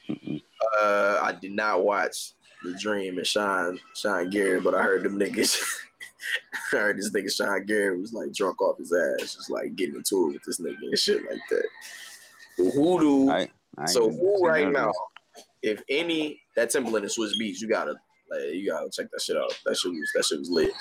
Mm-mm. 0.10 0.42
Uh 0.80 1.20
I 1.24 1.32
did 1.42 1.54
not 1.54 1.84
watch 1.84 2.34
the 2.64 2.74
Dream 2.74 3.18
and 3.18 3.26
Sean 3.26 3.80
Sean 3.96 4.30
Garrett, 4.30 4.64
but 4.64 4.76
I 4.76 4.84
heard 4.84 5.04
them 5.04 5.20
niggas 5.20 5.60
I 6.54 6.58
heard 6.72 6.98
this 6.98 7.12
nigga 7.12 7.34
Sean 7.34 7.66
Garrett 7.66 8.00
was 8.00 8.14
like 8.14 8.34
drunk 8.34 8.62
off 8.62 8.78
his 8.78 8.94
ass, 8.94 9.36
just 9.36 9.50
like 9.50 9.76
getting 9.76 9.96
into 9.96 10.30
it 10.30 10.34
with 10.34 10.44
this 10.44 10.60
nigga 10.60 10.78
and 10.82 10.98
shit 10.98 11.22
like 11.30 11.42
that. 11.50 11.66
But 12.58 12.72
who 12.72 13.00
do 13.00 13.30
I, 13.32 13.50
I 13.78 13.82
ain't 13.82 13.90
so 13.90 14.10
who 14.10 14.46
right 14.46 14.68
of 14.68 14.74
now, 14.74 14.92
if 15.62 15.82
any 15.90 16.42
that 16.56 16.72
Timbaland 16.72 16.98
and 16.98 17.06
Swizz 17.06 17.32
Beatz, 17.40 17.60
you 17.60 17.68
gotta 17.68 17.96
like 18.32 18.54
you 18.54 18.70
gotta 18.70 18.90
check 18.92 19.08
that 19.12 19.22
shit 19.22 19.38
out. 19.38 19.58
That 19.66 19.78
shit 19.78 19.92
was 19.92 20.12
that 20.16 20.26
shit 20.26 20.40
was 20.40 20.50
lit. 20.50 20.72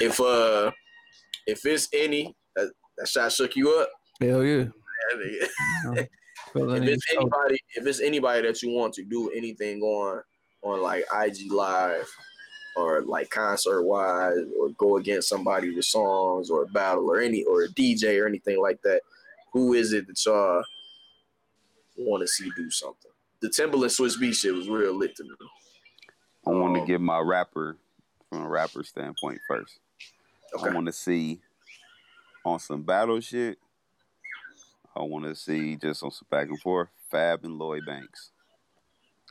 If 0.00 0.20
uh 0.20 0.70
if 1.46 1.64
it's 1.64 1.88
any 1.92 2.36
that, 2.56 2.70
that 2.96 3.08
shot 3.08 3.32
shook 3.32 3.56
you 3.56 3.70
up, 3.70 3.90
Hell 4.20 4.44
yeah. 4.44 4.64
that 4.64 5.48
nigga- 5.94 6.08
Feeling 6.52 6.82
if 6.84 6.88
it's 6.88 7.12
anybody 7.12 7.58
if 7.74 7.86
it's 7.86 8.00
anybody 8.00 8.46
that 8.46 8.62
you 8.62 8.70
want 8.70 8.94
to 8.94 9.04
do 9.04 9.28
anything 9.30 9.82
on 9.82 10.22
on 10.62 10.80
like 10.82 11.04
IG 11.14 11.52
live 11.52 12.08
or 12.78 13.02
like 13.02 13.30
concert 13.30 13.82
wise 13.82 14.38
or 14.58 14.68
go 14.78 14.96
against 14.96 15.28
somebody 15.28 15.74
with 15.74 15.84
songs 15.84 16.50
or 16.50 16.62
a 16.62 16.66
battle 16.66 17.10
or 17.10 17.20
any 17.20 17.44
or 17.44 17.62
a 17.62 17.68
DJ 17.68 18.22
or 18.22 18.26
anything 18.26 18.60
like 18.60 18.80
that, 18.82 19.00
who 19.52 19.74
is 19.74 19.92
it 19.92 20.06
that 20.06 20.24
y'all 20.24 20.62
want 21.96 22.20
to 22.22 22.28
see 22.28 22.50
do 22.56 22.70
something? 22.70 23.10
The 23.40 23.48
Timbaland 23.48 23.90
Swizz 23.96 24.18
Beat 24.18 24.34
shit 24.34 24.54
was 24.54 24.68
real 24.68 24.94
lit 24.96 25.16
to 25.16 25.24
me. 25.24 25.30
I 26.46 26.50
want 26.50 26.74
to 26.76 26.80
Um, 26.82 26.86
give 26.86 27.00
my 27.00 27.18
rapper 27.18 27.76
from 28.30 28.42
a 28.42 28.48
rapper 28.48 28.82
standpoint 28.84 29.40
first. 29.48 29.78
Okay. 30.54 30.70
I 30.70 30.74
want 30.74 30.86
to 30.86 30.92
see 30.92 31.40
on 32.44 32.58
some 32.58 32.82
battle 32.82 33.20
shit. 33.20 33.58
I 34.96 35.02
want 35.02 35.24
to 35.26 35.34
see 35.34 35.76
just 35.76 36.02
on 36.02 36.10
some 36.10 36.26
back 36.30 36.48
and 36.48 36.60
forth. 36.60 36.88
Fab 37.10 37.44
and 37.44 37.58
Lloyd 37.58 37.84
Banks. 37.86 38.30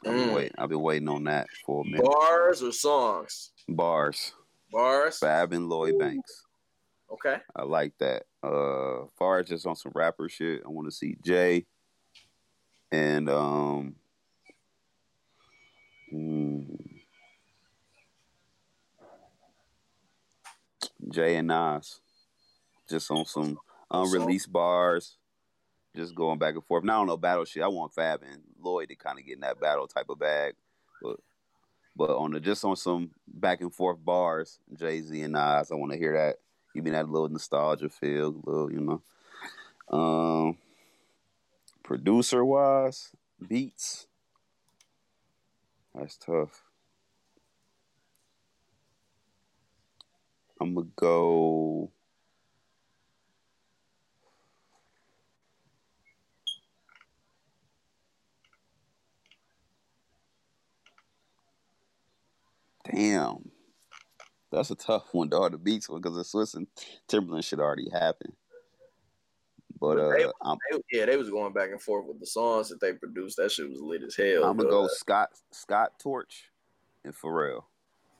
I've 0.05 0.13
been 0.13 0.29
Mm. 0.29 0.33
waiting. 0.35 0.55
I've 0.57 0.69
been 0.69 0.81
waiting 0.81 1.09
on 1.09 1.23
that 1.25 1.47
for 1.65 1.81
a 1.81 1.85
minute. 1.85 2.05
Bars 2.05 2.61
or 2.61 2.71
songs? 2.71 3.51
Bars. 3.67 4.33
Bars. 4.71 5.19
Fab 5.19 5.53
and 5.53 5.69
Lloyd 5.69 5.97
Banks. 5.97 6.43
Okay. 7.09 7.37
I 7.55 7.63
like 7.63 7.97
that. 7.99 8.23
Uh, 8.43 9.05
far 9.17 9.39
as 9.39 9.47
just 9.47 9.65
on 9.65 9.75
some 9.75 9.91
rapper 9.95 10.27
shit, 10.29 10.61
I 10.65 10.69
want 10.69 10.87
to 10.87 10.91
see 10.91 11.17
Jay 11.23 11.65
and 12.91 13.29
um, 13.29 13.95
hmm, 16.09 16.63
Jay 21.09 21.35
and 21.37 21.47
Nas, 21.47 22.01
just 22.89 23.09
on 23.11 23.25
some 23.25 23.57
unreleased 23.89 24.51
bars, 24.51 25.17
just 25.95 26.13
going 26.15 26.37
back 26.39 26.55
and 26.55 26.65
forth. 26.65 26.83
Now 26.83 26.95
I 26.95 26.99
don't 26.99 27.07
know 27.07 27.17
battle 27.17 27.45
shit. 27.45 27.63
I 27.63 27.67
want 27.67 27.93
Fab 27.93 28.21
and 28.23 28.43
Lloyd 28.61 28.89
to 28.89 28.95
kind 28.95 29.19
of 29.19 29.25
get 29.25 29.35
in 29.35 29.41
that 29.41 29.59
battle 29.59 29.87
type 29.87 30.09
of 30.09 30.19
bag, 30.19 30.53
but 31.01 31.17
but 31.95 32.15
on 32.17 32.31
the 32.31 32.39
just 32.39 32.63
on 32.63 32.75
some 32.75 33.11
back 33.27 33.61
and 33.61 33.73
forth 33.73 33.97
bars, 34.03 34.59
Jay 34.73 35.01
Z 35.01 35.21
and 35.21 35.33
Nas, 35.33 35.71
I 35.71 35.75
want 35.75 35.91
to 35.93 35.97
hear 35.97 36.13
that. 36.13 36.37
Give 36.75 36.83
me 36.83 36.91
that 36.91 37.09
little 37.09 37.29
nostalgia 37.29 37.89
feel, 37.89 38.35
little 38.43 38.71
you 38.71 38.81
know. 38.81 39.01
Um, 39.89 40.57
producer 41.81 42.45
wise, 42.45 43.11
beats. 43.47 44.07
That's 45.95 46.17
tough. 46.17 46.61
I'm 50.61 50.75
gonna 50.75 50.87
go. 50.95 51.91
Damn, 62.93 63.49
that's 64.51 64.71
a 64.71 64.75
tough 64.75 65.13
one, 65.13 65.29
dog. 65.29 65.51
The 65.51 65.57
beats 65.57 65.89
one 65.89 66.01
because 66.01 66.15
the 66.17 66.23
Swizz 66.23 66.55
and 66.55 66.67
Timbaland 67.09 67.43
shit 67.45 67.59
already 67.59 67.89
happen. 67.91 68.33
But 69.79 69.99
uh, 69.99 70.31
I'm 70.41 70.57
They- 70.71 70.97
yeah, 70.97 71.05
they 71.05 71.17
was 71.17 71.29
going 71.29 71.53
back 71.53 71.69
and 71.71 71.81
forth 71.81 72.05
with 72.07 72.19
the 72.19 72.25
songs 72.25 72.69
that 72.69 72.79
they 72.81 72.93
produced. 72.93 73.37
That 73.37 73.51
shit 73.51 73.69
was 73.69 73.79
lit 73.81 74.01
as 74.03 74.15
hell. 74.15 74.45
I'm 74.45 74.57
gonna 74.57 74.69
though. 74.69 74.83
go 74.83 74.87
Scott 74.87 75.29
Scott 75.51 75.91
Storch 76.03 76.43
and 77.03 77.13
Pharrell 77.13 77.63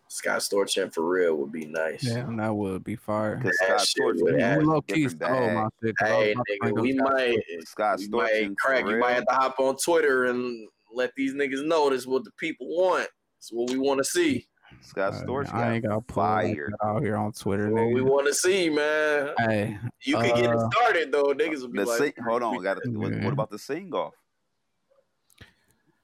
Scott 0.10 0.40
Storch 0.40 0.82
and 0.82 0.94
Pharrell 0.94 1.36
would 1.38 1.52
be 1.52 1.66
nice. 1.66 2.04
Yeah, 2.06 2.28
that 2.38 2.56
would 2.56 2.84
be 2.84 2.96
fire. 2.96 3.38
because 3.38 3.58
That 3.58 3.66
Scott 3.82 3.88
shit 3.88 4.02
Torch 4.04 4.18
would 4.22 4.36
is 4.36 4.42
add 4.44 4.62
You 4.62 4.68
low 4.68 4.82
key 4.82 5.08
different 5.08 5.24
stole 5.24 5.50
my 5.50 5.64
bag. 5.64 5.72
shit. 5.84 5.98
'cause 5.98 6.10
I 6.10 6.14
was 6.18 6.26
Hey, 6.48 6.60
nigga, 6.70 6.82
we 6.82 6.94
Scott 6.94 7.12
might, 7.14 7.44
Scott 7.66 7.98
we 8.00 8.08
Storch 8.08 8.12
might 8.12 8.44
and 8.44 8.58
crack. 8.58 8.86
You 8.88 8.98
might 9.00 9.14
have 9.14 9.26
to 9.26 9.34
hop 9.34 9.60
on 9.60 9.76
Twitter 9.78 10.26
and 10.26 10.70
let 10.94 11.12
these 11.18 11.34
niggas 11.34 11.66
know 11.66 11.90
this 11.90 12.06
what 12.06 12.24
the 12.24 12.32
people 12.40 12.68
want. 12.68 13.10
It's 13.40 13.52
what 13.52 13.70
we 13.72 13.78
want 13.78 13.98
to 13.98 14.04
see. 14.04 14.48
Scott 14.82 15.14
Uh, 15.14 15.24
Storch 15.24 15.54
I 15.54 15.74
ain't 15.74 15.86
got 15.86 16.08
pull 16.08 16.24
like 16.24 16.60
out 16.84 17.04
here 17.04 17.16
on 17.16 17.32
Twitter. 17.32 17.68
It's 17.68 17.74
what 17.76 17.92
we 17.92 18.02
want 18.02 18.28
to 18.28 18.34
see, 18.34 18.70
man. 18.70 19.34
Hey, 19.38 19.78
You 20.06 20.18
can 20.18 20.36
get 20.36 20.46
it 20.46 20.58
Uh, 20.58 20.70
started 20.72 21.12
though. 21.12 21.34
Niggas 21.34 21.62
will 21.62 21.68
be 21.70 21.80
The 21.80 21.86
like, 21.86 21.98
sing, 21.98 22.14
hold 22.26 22.44
on, 22.44 22.64
got 22.64 22.78
what, 22.86 23.14
what 23.24 23.34
about 23.34 23.50
the 23.50 23.60
sing 23.60 23.94
off? 23.94 24.14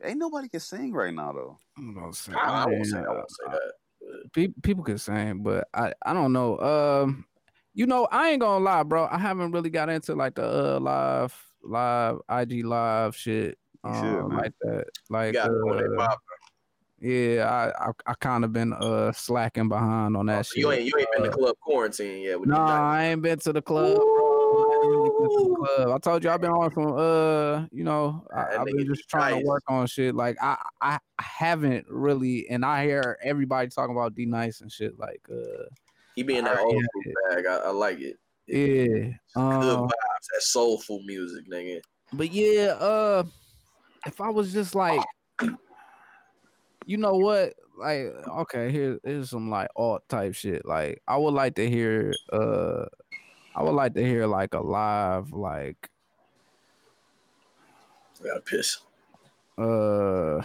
Ain't 0.04 0.18
nobody 0.18 0.50
can 0.50 0.60
sing 0.60 0.92
right 0.92 1.14
now 1.14 1.32
though. 1.32 1.58
I'm 1.78 1.94
gonna 1.94 2.14
say, 2.14 2.34
I, 2.34 2.64
I 2.64 2.66
won't 2.66 2.86
say, 2.86 2.98
I 2.98 3.10
won't 3.10 3.32
say 3.32 3.52
that. 3.52 3.74
Pe- 4.34 4.62
people 4.62 4.84
can 4.84 4.98
sing, 4.98 5.44
but 5.44 5.68
I 5.74 5.94
I 6.06 6.14
don't 6.14 6.34
know. 6.34 6.60
Um, 6.60 7.26
you 7.74 7.86
know, 7.86 8.08
I 8.12 8.30
ain't 8.32 8.42
gonna 8.42 8.64
lie, 8.64 8.84
bro. 8.84 9.08
I 9.10 9.18
haven't 9.18 9.52
really 9.52 9.70
got 9.70 9.90
into 9.90 10.14
like 10.16 10.36
the 10.36 10.46
uh 10.46 10.80
live 10.80 11.36
live 11.64 12.18
IG 12.30 12.66
live 12.66 13.16
shit. 13.16 13.58
You 13.86 13.94
should, 13.94 14.20
um, 14.20 14.30
man. 14.30 14.38
like 14.40 14.54
that. 14.62 14.86
you 14.86 15.16
Like 15.16 15.34
got 15.34 15.52
it 15.52 15.66
when 15.66 15.78
they 15.78 15.84
uh, 15.84 16.08
pop. 16.08 16.20
Yeah, 17.04 17.50
I 17.78 17.90
I, 17.90 17.92
I 18.06 18.14
kind 18.14 18.46
of 18.46 18.54
been 18.54 18.72
uh 18.72 19.12
slacking 19.12 19.68
behind 19.68 20.16
on 20.16 20.28
that 20.28 20.46
shit. 20.46 20.60
You 20.60 20.72
ain't 20.72 20.86
you 20.86 20.94
ain't 20.98 21.10
been 21.12 21.24
to 21.24 21.32
Uh, 21.32 21.34
club 21.34 21.56
quarantine 21.60 22.22
yet. 22.22 22.40
No, 22.40 22.56
the 22.56 22.62
I 22.62 23.08
ain't 23.08 23.22
been 23.22 23.38
to 23.40 23.52
the 23.52 23.62
club. 23.62 24.00
I 24.00 24.80
ain't 24.82 24.90
really 24.90 25.10
been 25.10 25.28
to 25.28 25.50
the 25.50 25.68
club. 25.68 25.90
I 25.90 25.98
told 25.98 26.24
you 26.24 26.30
I've 26.30 26.40
been 26.40 26.52
on 26.52 26.74
some 26.74 26.94
uh, 26.98 27.68
you 27.74 27.84
know, 27.84 28.26
I, 28.34 28.56
I've 28.56 28.66
been 28.66 28.86
just 28.88 29.10
trying 29.10 29.34
nice. 29.34 29.44
to 29.44 29.48
work 29.50 29.64
on 29.68 29.86
shit. 29.88 30.16
Like 30.16 30.38
I 30.42 30.56
I 30.80 30.98
haven't 31.20 31.88
really 31.90 32.48
and 32.48 32.64
I 32.64 32.86
hear 32.86 33.18
everybody 33.22 33.68
talking 33.68 33.94
about 33.94 34.16
D-Nice 34.16 34.62
and 34.62 34.72
shit 34.72 34.98
like 34.98 35.20
uh 35.30 35.66
He 36.16 36.24
be 36.24 36.38
in 36.38 36.46
that 36.46 36.58
I 36.58 36.62
old 36.62 36.82
bag. 37.32 37.46
I, 37.46 37.56
I 37.58 37.70
like 37.72 38.00
it. 38.00 38.16
yeah. 38.48 38.56
Good 38.56 39.18
Um, 39.36 39.90
vibes. 39.90 39.90
That 39.90 40.42
soulful 40.42 41.02
music, 41.06 41.50
nigga. 41.52 41.82
but 42.14 42.32
yeah, 42.32 42.78
uh 42.80 43.26
if 44.06 44.22
I 44.22 44.30
was 44.30 44.54
just 44.54 44.74
like 44.74 45.02
you 46.86 46.98
know 46.98 47.16
what? 47.16 47.54
Like, 47.78 48.14
okay, 48.28 48.72
here 48.72 49.00
here's 49.04 49.30
some 49.32 49.50
like 49.50 49.70
alt 49.76 50.08
type 50.08 50.36
shit. 50.36 50.66
Like 50.66 51.02
I 51.08 51.18
would 51.18 51.34
like 51.34 51.56
to 51.56 51.70
hear 51.70 52.14
uh 52.32 52.86
I 53.56 53.64
would 53.64 53.74
like 53.74 53.94
to 53.96 54.04
hear 54.06 54.28
like 54.28 54.54
a 54.54 54.60
live 54.60 55.32
like 55.32 55.90
I 58.24 58.28
gotta 58.28 58.42
piss. 58.42 58.78
Uh, 59.58 60.38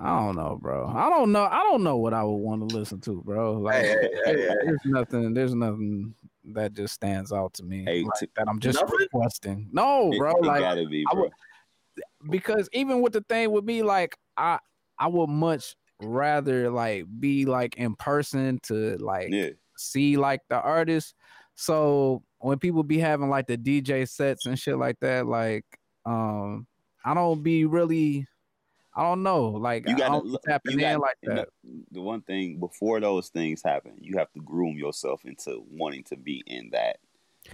I 0.00 0.18
don't 0.18 0.36
know, 0.36 0.58
bro. 0.60 0.88
I 0.88 1.08
don't 1.08 1.32
know. 1.32 1.44
I 1.44 1.62
don't 1.62 1.82
know 1.82 1.96
what 1.96 2.12
I 2.12 2.22
would 2.24 2.36
want 2.36 2.68
to 2.68 2.76
listen 2.76 3.00
to, 3.02 3.22
bro. 3.24 3.54
Like, 3.58 3.84
Hey, 3.84 4.08
hey, 4.24 4.36
hey, 4.36 4.54
there's 4.64 4.80
nothing. 4.84 5.32
There's 5.34 5.54
nothing 5.54 6.14
that 6.46 6.74
just 6.74 6.94
stands 6.94 7.32
out 7.32 7.54
to 7.54 7.62
me. 7.62 7.84
Like, 7.86 8.12
t- 8.18 8.28
that 8.36 8.48
I'm 8.48 8.58
just 8.58 8.80
Nothing? 8.80 8.98
requesting. 8.98 9.68
No, 9.72 10.12
bro. 10.18 10.32
it, 10.32 10.44
like, 10.44 10.60
gotta 10.60 10.86
be, 10.86 11.06
I 11.08 11.14
bro. 11.14 11.22
would- 11.24 11.32
because 12.30 12.68
even 12.72 13.00
with 13.02 13.12
the 13.12 13.20
thing 13.22 13.50
with 13.52 13.64
me, 13.64 13.82
like, 13.82 14.16
I 14.36 14.58
I 15.02 15.08
would 15.08 15.30
much 15.30 15.74
rather 16.00 16.70
like 16.70 17.06
be 17.18 17.44
like 17.44 17.76
in 17.76 17.96
person 17.96 18.60
to 18.64 18.96
like 18.98 19.30
yeah, 19.30 19.48
see 19.76 20.16
like 20.16 20.42
the 20.48 20.60
artist. 20.60 21.14
So 21.56 22.22
when 22.38 22.60
people 22.60 22.84
be 22.84 22.98
having 22.98 23.28
like 23.28 23.48
the 23.48 23.58
DJ 23.58 24.08
sets 24.08 24.46
and 24.46 24.56
shit 24.56 24.78
like 24.78 25.00
that, 25.00 25.26
like 25.26 25.64
um, 26.06 26.68
I 27.04 27.14
don't 27.14 27.42
be 27.42 27.64
really, 27.64 28.28
I 28.94 29.02
don't 29.02 29.24
know, 29.24 29.46
like 29.48 29.88
You 29.88 29.96
I 29.96 29.98
gotta 29.98 30.18
look- 30.18 30.42
tapping 30.44 30.78
you 30.78 30.86
in 30.86 31.00
like 31.00 31.16
that. 31.24 31.48
The, 31.64 31.82
the 31.90 32.00
one 32.00 32.20
thing 32.20 32.60
before 32.60 33.00
those 33.00 33.28
things 33.28 33.60
happen, 33.64 33.94
you 33.98 34.18
have 34.18 34.30
to 34.34 34.40
groom 34.40 34.76
yourself 34.76 35.24
into 35.24 35.64
wanting 35.68 36.04
to 36.04 36.16
be 36.16 36.44
in 36.46 36.70
that. 36.70 36.98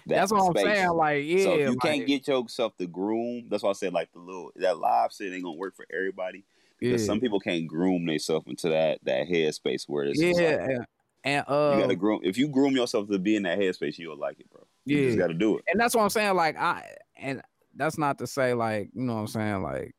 that 0.07 0.15
That's 0.17 0.33
what 0.33 0.51
space. 0.55 0.67
I'm 0.67 0.75
saying. 0.77 0.89
Like, 0.91 1.25
yeah, 1.25 1.45
so 1.45 1.53
if 1.55 1.61
you 1.61 1.69
like, 1.71 1.81
can't 1.81 2.07
get 2.07 2.29
yourself 2.29 2.77
to 2.77 2.87
groom, 2.87 3.47
that's 3.49 3.63
why 3.63 3.71
I 3.71 3.73
said 3.73 3.95
like 3.95 4.13
the 4.13 4.19
little 4.21 4.53
that 4.57 4.79
live 4.79 5.13
shit 5.15 5.33
ain't 5.33 5.45
gonna 5.45 5.57
work 5.57 5.77
for 5.77 5.87
everybody. 5.91 6.45
Yeah, 6.81 6.91
Because 6.91 7.07
some 7.07 7.21
people 7.21 7.41
can't 7.41 7.67
groom 7.67 8.07
themselves 8.07 8.47
into 8.47 8.69
that 8.71 8.99
that 9.05 9.27
headspace 9.29 9.85
where 9.87 10.05
it's 10.05 10.21
yeah, 10.21 10.67
like, 10.69 10.87
and, 11.25 11.45
uh, 11.49 11.73
you 11.75 11.83
gotta 11.83 11.97
groom. 11.97 12.21
If 12.23 12.39
you 12.39 12.49
groom 12.49 12.77
yourself 12.77 13.09
to 13.09 13.19
be 13.19 13.37
in 13.37 13.43
that 13.43 13.59
headspace, 13.59 13.99
you'll 13.99 14.17
like 14.17 14.39
it, 14.41 14.49
bro. 14.51 14.67
You 14.85 14.99
Yeah. 14.99 15.07
just 15.07 15.19
gotta 15.19 15.35
do 15.35 15.59
it. 15.59 15.65
and 15.71 15.81
that's 15.81 15.95
what 15.95 16.03
I'm 16.03 16.11
saying. 16.11 16.35
Like 16.37 16.57
I 16.57 16.85
and 17.17 17.43
that's 17.75 17.99
not 17.99 18.19
to 18.19 18.27
say 18.27 18.55
like 18.55 18.91
you 18.95 19.03
know 19.03 19.15
what 19.15 19.21
I'm 19.21 19.27
saying. 19.27 19.63
Like 19.63 19.95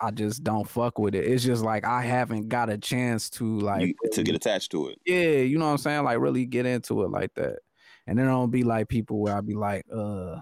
I 0.00 0.12
just 0.12 0.44
don't 0.44 0.68
fuck 0.68 0.98
with 0.98 1.14
it. 1.16 1.24
It's 1.26 1.42
just 1.42 1.64
like 1.64 1.84
I 1.84 2.02
haven't 2.02 2.48
got 2.48 2.70
a 2.70 2.78
chance 2.78 3.28
to 3.30 3.58
like 3.58 3.88
you, 3.88 4.10
to 4.12 4.22
get 4.22 4.36
attached 4.36 4.70
to 4.70 4.88
it. 4.88 4.98
yeah, 5.04 5.40
you 5.40 5.58
know 5.58 5.66
what 5.66 5.72
I'm 5.72 5.78
saying. 5.78 6.04
Like 6.04 6.18
really 6.20 6.46
get 6.46 6.66
into 6.66 7.02
it 7.02 7.10
like 7.10 7.34
that. 7.34 7.58
And 8.06 8.18
then 8.18 8.26
don't 8.26 8.50
be 8.50 8.62
like 8.62 8.88
people 8.88 9.18
where 9.20 9.36
I 9.36 9.40
be 9.40 9.54
like 9.54 9.84
uh. 9.94 10.36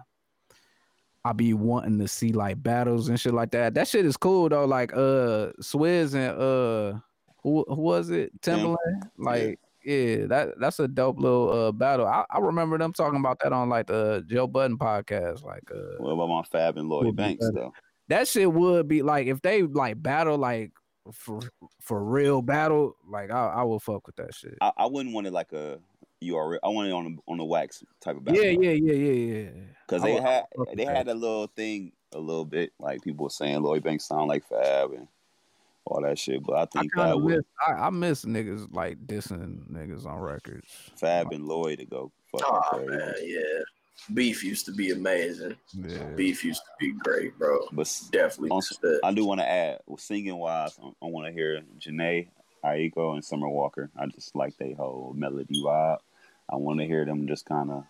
I 1.27 1.33
be 1.33 1.55
wanting 1.55 1.99
to 1.99 2.07
see 2.07 2.31
like 2.31 2.62
battles 2.62 3.09
and 3.09 3.18
shit 3.18 3.35
like 3.35 3.51
that. 3.51 3.74
That 3.74 3.89
shit 3.89 4.07
is 4.07 4.16
cool 4.16 4.49
though. 4.49 4.64
Like 4.64 4.93
uh 4.93 5.51
Swizz 5.61 6.14
and 6.14 6.39
uh 6.41 7.01
who, 7.43 7.64
who 7.66 7.81
was 7.81 8.11
it? 8.11 8.31
Tim. 8.43 8.61
Timbaland. 8.61 9.11
Like 9.18 9.59
yeah, 9.85 10.27
that 10.27 10.55
that's 10.61 10.79
a 10.79 10.87
dope 10.87 11.18
little 11.18 11.51
uh 11.53 11.72
battle. 11.72 12.07
I, 12.07 12.24
I 12.31 12.39
remember 12.39 12.79
them 12.79 12.93
talking 12.93 13.18
about 13.18 13.41
that 13.43 13.53
on 13.53 13.68
like 13.68 13.89
the 13.89 14.24
Joe 14.29 14.47
Budden 14.47 14.79
podcast. 14.79 15.43
Like 15.43 15.68
uh 15.74 15.97
What 15.99 16.11
about 16.11 16.29
my 16.29 16.43
Fab 16.45 16.79
and 16.79 16.89
Lloyd 16.89 17.16
Banks 17.16 17.51
though? 17.53 17.72
that 18.09 18.29
shit 18.29 18.53
would 18.53 18.87
be 18.87 19.03
like 19.03 19.27
if 19.27 19.43
they 19.43 19.62
like 19.62 20.01
battle 20.01 20.39
like 20.39 20.70
for 21.12 21.41
for 21.81 22.05
real 22.05 22.41
battle, 22.41 22.95
like 23.11 23.33
I 23.33 23.47
I 23.49 23.62
will 23.64 23.81
fuck 23.81 24.07
with 24.07 24.14
that 24.16 24.33
shit. 24.33 24.59
I, 24.61 24.70
I 24.77 24.87
wouldn't 24.87 25.12
want 25.12 25.27
it 25.27 25.33
like 25.33 25.53
a 25.53 25.81
URL. 26.23 26.59
I 26.62 26.69
want 26.69 26.89
it 26.89 26.93
on 26.93 27.07
a, 27.27 27.31
on 27.31 27.39
the 27.39 27.45
wax 27.45 27.85
type 28.01 28.17
of 28.17 28.25
battle. 28.25 28.43
Yeah, 28.43 28.51
yeah, 28.51 28.71
yeah, 28.71 28.93
yeah, 28.93 29.12
yeah. 29.45 29.51
Because 29.87 30.03
they 30.03 30.14
had 30.21 30.45
they 30.75 30.85
had 30.85 31.09
a 31.09 31.14
little 31.14 31.47
thing 31.49 31.93
a 32.14 32.19
little 32.19 32.45
bit 32.45 32.73
like 32.79 33.03
people 33.03 33.25
were 33.25 33.31
saying 33.31 33.62
Lloyd 33.62 33.83
Banks 33.83 34.05
sound 34.05 34.29
like 34.29 34.45
Fab 34.49 34.93
and 34.93 35.09
all 35.85 36.01
that 36.03 36.19
shit. 36.19 36.43
But 36.43 36.55
I 36.55 36.62
I 36.62 36.67
think 36.67 36.93
kind 36.95 37.09
Fab 37.09 37.17
of 37.19 37.23
would 37.23 37.37
miss 37.37 37.45
I, 37.67 37.73
I 37.73 37.91
miss 37.91 38.25
niggas 38.25 38.73
like 38.75 38.99
dissing 39.07 39.69
niggas 39.71 40.07
on 40.07 40.19
records. 40.19 40.69
Fab 40.97 41.33
and 41.33 41.47
Lloyd 41.47 41.79
to 41.81 41.85
go 41.85 42.11
fucking 42.33 42.47
Oh 42.49 42.61
crazy. 42.79 42.89
man, 42.89 43.14
yeah. 43.23 43.62
Beef 44.12 44.45
used 44.45 44.67
to 44.67 44.73
be 44.73 44.91
amazing. 44.91 45.57
Yeah. 45.73 46.05
Beef 46.17 46.45
used 46.45 46.61
to 46.62 46.71
be 46.79 46.93
great, 46.93 47.37
bro. 47.39 47.59
But 47.73 47.91
Definitely. 48.12 48.51
on- 48.51 49.01
I 49.03 49.12
do 49.12 49.25
want 49.25 49.41
to 49.41 49.49
add, 49.49 49.79
well, 49.87 49.97
singing 49.97 50.37
wise, 50.37 50.79
I, 50.83 50.89
I 50.89 51.09
want 51.09 51.27
to 51.27 51.33
hear 51.33 51.62
Jhené, 51.81 52.29
Aiko, 52.62 53.14
and 53.14 53.25
Summer 53.25 53.49
Walker. 53.49 53.89
I 53.99 54.05
just 54.07 54.37
like 54.37 54.55
they 54.59 54.75
whole 54.75 55.14
melody 55.17 55.62
vibe. 55.64 55.99
I 56.51 56.57
want 56.57 56.78
to 56.80 56.86
hear 56.86 57.05
them 57.05 57.26
just 57.26 57.44
kind 57.47 57.70
of, 57.70 57.84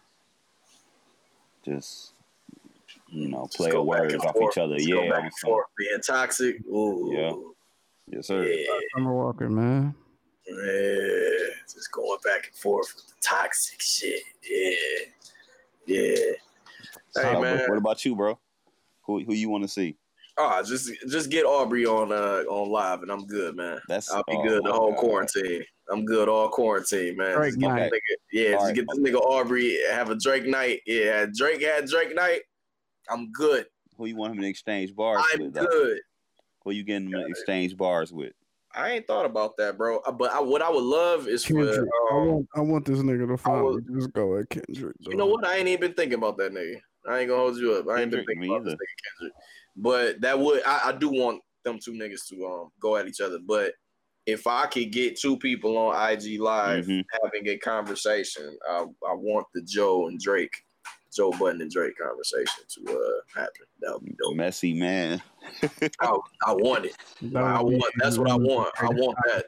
just 1.65 2.13
you 3.09 3.29
know, 3.29 3.45
Just 3.47 3.57
play 3.57 3.71
go 3.71 3.83
words 3.83 4.15
off 4.17 4.35
forth. 4.35 4.53
each 4.55 4.59
other. 4.59 4.77
Just 4.77 4.89
Yeah, 4.89 4.95
go 4.95 5.11
back 5.11 5.23
and 5.25 5.33
some- 5.35 5.49
forth. 5.49 5.67
Being 5.79 6.01
toxic. 6.01 6.57
Ooh. 6.67 7.11
Yeah. 7.15 7.33
yes 8.09 8.27
sir. 8.27 8.45
Yeah. 8.45 8.67
Summer 8.95 9.15
Walker, 9.15 9.49
man. 9.49 9.95
Yeah, 10.49 11.49
just 11.73 11.91
going 11.93 12.19
back 12.25 12.47
and 12.47 12.55
forth 12.57 12.93
with 12.95 13.07
the 13.09 13.15
toxic 13.21 13.81
shit. 13.81 14.23
Yeah, 14.49 15.07
yeah. 15.87 16.17
Hey 17.15 17.35
Uh, 17.35 17.41
man, 17.41 17.59
what, 17.61 17.69
what 17.71 17.79
about 17.79 18.05
you, 18.05 18.15
bro? 18.15 18.39
Who 19.03 19.25
who 19.25 19.35
you 19.35 19.49
want 19.49 19.65
to 19.65 19.69
see? 19.69 19.97
Oh, 20.39 20.63
just 20.63 20.91
just 21.09 21.31
get 21.31 21.45
Aubrey 21.45 21.87
on 21.87 22.13
uh 22.13 22.43
on 22.49 22.71
live, 22.71 23.03
and 23.03 23.11
I'm 23.11 23.27
good, 23.27 23.57
man. 23.57 23.81
That's 23.89 24.11
I'll 24.11 24.23
be 24.29 24.37
oh 24.37 24.43
good 24.43 24.65
the 24.65 24.73
whole 24.73 24.91
God. 24.93 24.99
quarantine. 25.01 25.65
I'm 25.91 26.05
good 26.05 26.29
all 26.29 26.49
quarantine, 26.49 27.17
man. 27.17 27.37
Drake 27.37 27.51
Just 27.53 27.59
night. 27.61 27.93
nigga- 27.93 28.17
yeah, 28.33 28.51
just 28.51 28.59
All 28.61 28.67
right. 28.67 28.75
get 28.75 28.87
this 28.89 28.99
nigga 28.99 29.21
Aubrey, 29.21 29.79
have 29.93 30.11
a 30.11 30.17
Drake 30.17 30.45
night. 30.47 30.81
Yeah, 30.85 31.27
Drake 31.33 31.63
had 31.63 31.87
Drake 31.87 32.13
night. 32.15 32.41
I'm 33.09 33.31
good. 33.31 33.67
Who 33.97 34.07
you 34.07 34.17
want 34.17 34.35
him 34.35 34.43
to 34.43 34.49
exchange 34.49 34.95
bars 34.97 35.23
I'm 35.35 35.45
with? 35.45 35.55
though? 35.55 35.65
good. 35.67 36.01
Who 36.65 36.73
you 36.73 36.83
getting 36.83 37.07
him 37.07 37.13
to 37.21 37.27
exchange 37.27 37.77
bars 37.77 38.13
with? 38.13 38.33
I 38.75 38.91
ain't 38.91 39.07
thought 39.07 39.25
about 39.27 39.57
that, 39.59 39.79
bro. 39.79 39.99
Uh, 40.01 40.11
But 40.13 40.33
I, 40.33 40.41
what 40.41 40.61
I 40.61 40.69
would 40.69 40.83
love 40.83 41.29
is 41.29 41.45
for 41.45 41.55
Kendrick. 41.55 41.89
I 42.11 42.15
um, 42.17 42.27
want 42.27 42.49
I 42.57 42.61
want 42.61 42.85
this 42.85 42.99
nigga 42.99 43.29
to 43.29 43.37
finally 43.39 43.81
will- 43.89 44.01
just 44.01 44.13
go 44.13 44.37
at 44.39 44.51
Kendrick. 44.51 44.97
You 45.01 45.17
know 45.17 45.27
what? 45.27 45.47
I 45.47 45.57
ain't 45.59 45.69
even 45.69 45.95
thinking 45.95 46.19
about 46.19 46.37
that 46.39 46.53
nigga. 46.53 46.81
I 47.09 47.19
ain't 47.21 47.29
gonna 47.29 47.41
hold 47.41 47.57
you 47.59 47.73
up. 47.75 47.87
I 47.89 48.03
ain't 48.03 48.11
been 48.11 48.21
Kendrick, 48.21 48.27
thinking 48.27 48.41
me 48.41 48.49
about 48.49 48.65
this 48.65 48.75
nigga 48.75 49.19
Kendrick. 49.19 49.35
But 49.77 50.21
that 50.23 50.39
would 50.39 50.63
I, 50.67 50.81
I 50.89 50.93
do 50.93 51.09
want 51.09 51.43
them 51.65 51.79
two 51.83 51.93
niggas 51.93 52.27
to 52.29 52.47
um 52.47 52.69
go 52.81 52.97
at 52.97 53.07
each 53.07 53.21
other. 53.21 53.39
But 53.45 53.73
if 54.27 54.47
I 54.47 54.67
could 54.67 54.91
get 54.91 55.17
two 55.19 55.37
people 55.39 55.77
on 55.79 55.95
IG 56.11 56.41
live 56.41 56.87
Mhm. 56.87 57.05
having 57.23 57.49
a 57.49 57.57
conversation, 57.59 58.57
I, 58.69 58.79
I 59.09 59.15
want 59.15 59.47
the 59.55 59.63
Joe 59.63 60.09
and 60.09 60.19
Drake, 60.19 60.55
Joe 61.15 61.31
Budden 61.33 61.61
and 61.61 61.71
Drake 61.71 61.95
conversation 61.97 62.65
to 62.69 62.93
uh 62.93 63.39
happen. 63.41 63.67
That 63.81 63.93
would 63.95 64.05
be 64.05 64.15
dope. 64.19 64.35
Messy 64.37 64.75
man. 64.75 65.23
I, 66.01 66.19
I 66.47 66.53
want 66.55 66.87
it. 66.87 66.97
I 67.37 67.63
want- 67.63 67.93
that's 67.99 68.19
what 68.19 68.31
I 68.31 68.35
want. 68.37 68.69
I 68.81 68.87
want 68.87 69.17
that. 69.27 69.45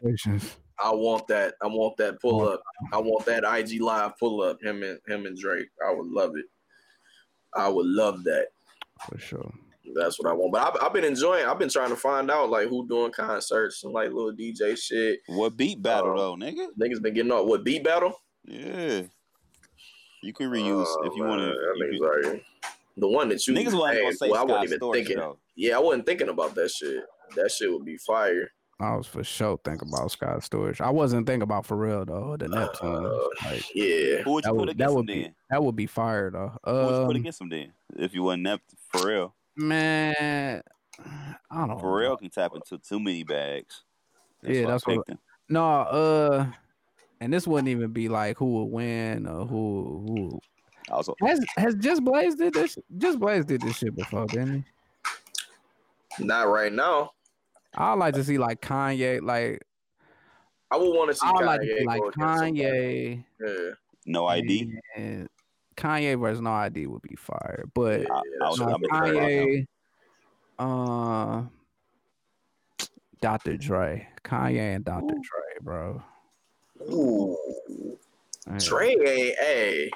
I 0.80 0.92
want 0.92 1.26
that. 1.26 1.54
I 1.61 1.66
want 1.66 1.96
that 1.96 2.20
pull 2.20 2.48
up. 2.48 2.62
I 2.92 2.98
want 2.98 3.26
that 3.26 3.42
IG 3.44 3.80
live 3.80 4.16
pull 4.16 4.42
up. 4.42 4.62
Him 4.62 4.84
and 4.84 5.00
him 5.09 5.26
and 5.26 5.36
Drake. 5.36 5.68
I 5.84 5.92
would 5.92 6.06
love 6.06 6.36
it. 6.36 6.44
I 7.57 7.68
would 7.68 7.86
love 7.86 8.24
that. 8.24 8.49
for 9.07 9.18
sure. 9.18 9.53
That's 9.94 10.18
what 10.18 10.28
I 10.30 10.34
want. 10.34 10.53
But 10.53 10.66
I've, 10.66 10.82
I've 10.86 10.92
been 10.92 11.05
enjoying. 11.05 11.46
I've 11.46 11.59
been 11.59 11.70
trying 11.70 11.88
to 11.88 11.96
find 11.96 12.30
out 12.30 12.51
like 12.51 12.68
who 12.68 12.86
doing 12.86 13.11
concerts 13.11 13.82
and 13.84 13.92
like 13.92 14.12
little 14.12 14.32
DJ 14.32 14.76
shit. 14.76 15.20
What 15.28 15.57
beat 15.57 15.80
battle 15.80 16.12
Uh, 16.12 16.16
though, 16.16 16.36
nigga? 16.36 16.66
Niggas 16.78 17.01
been 17.01 17.14
getting 17.14 17.32
up. 17.32 17.46
What 17.46 17.64
beat 17.64 17.84
battle? 17.84 18.20
Yeah. 18.44 19.03
You 20.22 20.32
can 20.34 20.51
reuse 20.51 20.84
Oh, 20.86 21.03
if 21.05 21.16
you 21.16 21.24
want 21.24 21.40
to. 21.40 22.40
The 22.96 23.09
one 23.09 23.28
that 23.28 23.46
you 23.46 23.55
Niggas 23.55 23.78
wasn't 23.78 24.01
gonna 24.03 24.12
say 24.12 24.28
well, 24.30 24.40
I 24.42 24.44
wasn't 24.44 24.64
even 24.66 24.80
Storch 24.80 24.92
thinking. 24.94 25.16
though. 25.18 25.38
Yeah, 25.57 25.76
I 25.76 25.78
wasn't 25.78 26.05
thinking 26.07 26.28
about 26.28 26.55
that 26.57 26.70
shit. 26.70 27.05
That 27.36 27.51
shit 27.51 27.70
would 27.72 27.84
be 27.84 27.96
fire. 27.99 28.51
I 28.81 28.95
was 28.95 29.09
for 29.09 29.24
sure 29.24 29.59
thinking 29.64 29.89
about 29.93 30.12
Scott 30.12 30.39
Storch. 30.41 30.81
I 30.81 30.91
wasn't 30.91 31.26
thinking 31.26 31.43
about 31.43 31.66
Pharrell 31.66 32.07
though. 32.07 32.37
The 32.37 32.47
Neptune. 32.49 33.07
Uh, 33.07 33.11
like 33.45 33.74
Yeah. 33.74 34.22
Who 34.22 34.33
would 34.35 34.45
you 34.45 34.51
that 34.51 34.51
put 34.51 34.57
would, 34.57 34.68
against 34.68 34.79
that 34.79 34.89
him 34.91 34.95
would 34.95 35.07
then? 35.09 35.16
be 35.22 35.35
that 35.51 35.64
would 35.64 35.76
be 35.76 35.87
fire 35.87 36.31
though. 36.31 36.53
Who 36.64 36.72
would 36.72 36.83
you 36.83 37.07
put 37.07 37.11
Um, 37.11 37.16
against 37.16 37.41
him 37.41 37.49
then? 37.49 37.72
If 37.97 38.14
you 38.14 38.22
wasn't 38.22 38.45
that 38.47 38.61
for 38.93 39.09
real. 39.09 39.35
man, 39.57 40.62
I 41.51 41.57
don't 41.57 41.68
know. 41.68 41.79
For 41.79 41.97
real 41.99 42.16
can 42.16 42.31
tap 42.31 42.53
into 42.55 42.79
too 42.79 43.01
many 43.01 43.24
bags. 43.24 43.82
Yeah, 44.43 44.66
that's 44.66 44.86
what- 44.86 44.97
picked 44.98 45.09
him. 45.11 45.19
No, 45.48 45.65
uh, 45.66 46.47
and 47.20 47.32
this 47.32 47.47
wouldn't 47.48 47.69
even 47.69 47.90
be 47.90 48.09
like 48.09 48.36
who 48.36 48.47
would 48.59 48.70
win 48.73 49.27
or 49.27 49.44
who 49.44 50.05
who 50.07 50.40
Also, 50.90 51.15
has 51.23 51.44
has 51.57 51.74
Just 51.74 52.05
Blaze 52.05 52.36
did 52.36 52.55
this. 52.55 52.78
Just 52.98 53.19
Blaze 53.19 53.44
did 53.44 53.62
this 53.62 53.78
shit 53.78 53.97
before, 53.97 54.27
didn't 54.27 54.65
he? 56.19 56.24
Not 56.24 56.48
right 56.48 56.73
now. 56.73 57.12
I 57.77 57.95
like 57.95 58.15
to 58.15 58.24
see 58.24 58.39
like 58.39 58.61
Kanye, 58.61 59.23
like 59.23 59.62
I 60.70 60.77
would 60.77 60.95
want 60.95 61.11
to 61.11 61.16
see 61.16 61.27
I 61.27 61.32
would 61.32 61.43
Kanye 61.43 61.47
like 61.47 61.61
to 61.61 61.66
see 61.78 61.85
like 61.85 62.01
go 62.01 62.09
against 62.09 62.39
somebody. 62.39 62.61
Kanye. 62.61 63.24
Yeah. 63.40 63.74
no 64.07 64.27
ID. 64.27 64.73
And 64.97 65.28
Kanye 65.77 66.20
versus 66.20 66.40
No 66.40 66.51
ID 66.53 66.86
would 66.86 67.03
be 67.03 67.16
fire, 67.16 67.65
but 67.74 68.01
Yeah, 68.03 68.07
I, 68.11 68.23
I 68.45 68.49
was, 68.49 68.61
what 68.61 68.74
I'm 68.74 68.85
excited 68.85 69.16
about 69.16 69.31
him. 69.31 69.66
Kanye, 70.59 71.45
uh, 71.45 71.49
Dr. 73.20 73.57
Dre, 73.57 74.09
Kanye 74.24 74.77
and 74.77 74.85
Dr. 74.85 75.15
Dre, 75.15 75.62
bro. 75.62 76.03
Ooh. 76.90 77.36
Yeah. 78.47 78.59
Trey 78.59 78.90
ain't 78.93 79.36
a. 79.43 79.90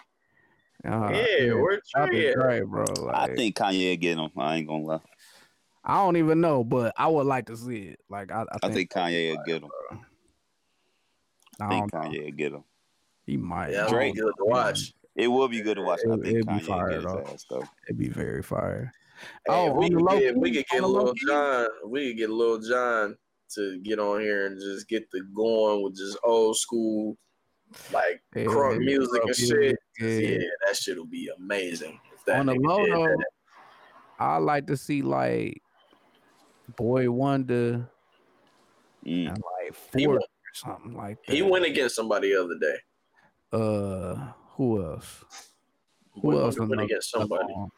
Uh, 0.85 1.11
yeah, 1.13 1.53
where 1.55 1.81
Dr. 1.95 2.11
Dre 2.11 2.27
at? 2.27 2.35
Dre, 2.35 2.61
bro. 2.63 2.85
I 3.13 3.35
think 3.35 3.57
Kanye 3.57 3.99
get 4.01 4.19
him. 4.19 4.31
I 4.37 4.57
ain't 4.57 4.69
gonna 4.69 4.85
lie. 4.85 5.01
I 5.85 5.97
don't 5.97 6.17
even 6.17 6.41
know, 6.41 6.63
but 6.63 6.95
I 6.97 7.09
would 7.09 7.27
like 7.27 7.47
to 7.47 7.57
see 7.57 7.89
it. 7.89 8.01
Like 8.09 8.31
I, 8.31 8.43
I, 8.43 8.45
I 8.63 8.69
think, 8.69 8.75
think 8.75 8.93
Kanye 8.93 9.37
will 9.37 9.43
get 9.45 9.63
him. 9.63 9.71
I 11.61 11.65
I 11.65 11.69
don't 11.71 11.91
think 11.91 11.93
know. 11.93 12.01
Kanye 12.01 12.25
will 12.25 12.33
get 12.37 12.53
him. 12.53 12.65
He 13.27 13.37
might. 13.37 13.73
Yeah, 13.73 13.87
I 13.87 13.89
Drake. 13.89 14.15
Drake 14.15 14.25
good 14.25 14.33
to 14.39 14.45
watch. 14.45 14.93
It 15.17 15.29
will 15.29 15.49
be 15.49 15.61
good 15.61 15.75
to 15.77 15.83
watch. 15.83 16.01
I 16.09 16.13
It- 16.15 16.23
think 16.23 16.27
it'd 16.35 16.47
be 16.47 16.53
Kanye 16.55 16.61
will 16.61 16.67
fire, 16.67 16.89
get 16.89 16.95
his 16.97 17.05
though. 17.05 17.25
ass 17.33 17.45
though. 17.51 17.65
It'd 17.89 17.99
be 17.99 18.09
very 18.09 18.43
fire. 18.43 18.93
Hey, 19.47 19.53
Oh, 19.53 19.67
if 19.71 19.77
we 19.77 19.85
on 19.87 19.91
could 19.93 20.03
low 20.03 20.19
get, 20.19 20.37
we 20.37 20.51
key, 20.51 20.57
could 20.57 20.67
get 20.71 20.77
on 20.77 20.83
the 20.83 20.89
low 20.99 21.05
Lil 21.05 21.15
key? 21.15 21.27
John. 21.27 21.67
We 21.87 22.09
could 22.09 22.19
get 22.19 22.31
Lil 22.31 22.59
Jon 22.61 23.17
to 23.55 23.79
get 23.81 23.99
on 23.99 24.21
here 24.21 24.47
and 24.47 24.59
just 24.61 24.89
get 24.89 25.11
the 25.11 25.21
going 25.35 25.83
with 25.83 25.97
just 25.97 26.19
old 26.25 26.57
school, 26.57 27.17
like 27.93 28.23
Yeah, 28.35 28.45
crunk 28.45 28.75
yeah, 28.75 28.79
music 28.97 29.23
and 29.25 29.37
shit. 29.37 29.77
Yeah. 30.01 30.07
Yeah, 30.09 30.39
that 30.67 30.77
shit 30.77 30.97
will 30.97 31.07
be 31.07 31.31
amazing. 31.37 32.01
If 32.15 32.25
that 32.25 32.41
On 32.41 32.47
the 32.47 32.55
low 32.55 32.85
did 32.85 32.95
though. 32.95 33.17
I 34.19 34.39
like 34.39 34.67
to 34.69 34.77
see 34.77 35.03
like 35.03 35.61
Boi-1da 36.77 37.89
Mm. 39.05 39.29
and 39.29 39.43
like 39.61 39.75
four 39.75 40.09
won- 40.15 40.19
or 40.19 40.23
something 40.55 40.95
like 40.97 41.19
that. 41.27 41.35
he 41.35 41.43
went 41.43 41.65
against 41.65 41.97
somebody 41.97 42.33
the 42.33 42.41
other 42.45 42.59
day. 42.59 42.77
Uh, 43.53 44.33
who 44.57 44.83
else? 44.83 45.25
Who 46.15 46.21
Boy 46.23 46.39
else? 46.39 46.59
Went 46.59 46.81
against 46.81 47.11
somebody. 47.11 47.53
on? 47.53 47.69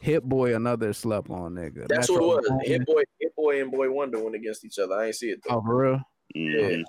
Hit 0.00 0.22
Boy, 0.24 0.54
another 0.56 0.92
slept 0.92 1.30
on 1.30 1.54
nigga. 1.54 1.86
That's 1.88 2.10
Metro 2.10 2.32
it 2.38 2.50
was. 2.50 2.62
Hit 2.66 2.84
boy, 2.86 3.02
Hit 3.20 3.34
boy, 3.36 3.62
and 3.62 3.70
Boi-1da 3.72 4.22
went 4.22 4.34
against 4.34 4.64
each 4.64 4.78
other. 4.78 4.94
I 4.94 5.06
ain't 5.06 5.14
see 5.14 5.30
it 5.30 5.40
though. 5.48 5.56
Oh, 5.56 5.62
for 5.62 5.76
real? 5.76 6.00
Mhm. 6.36 6.84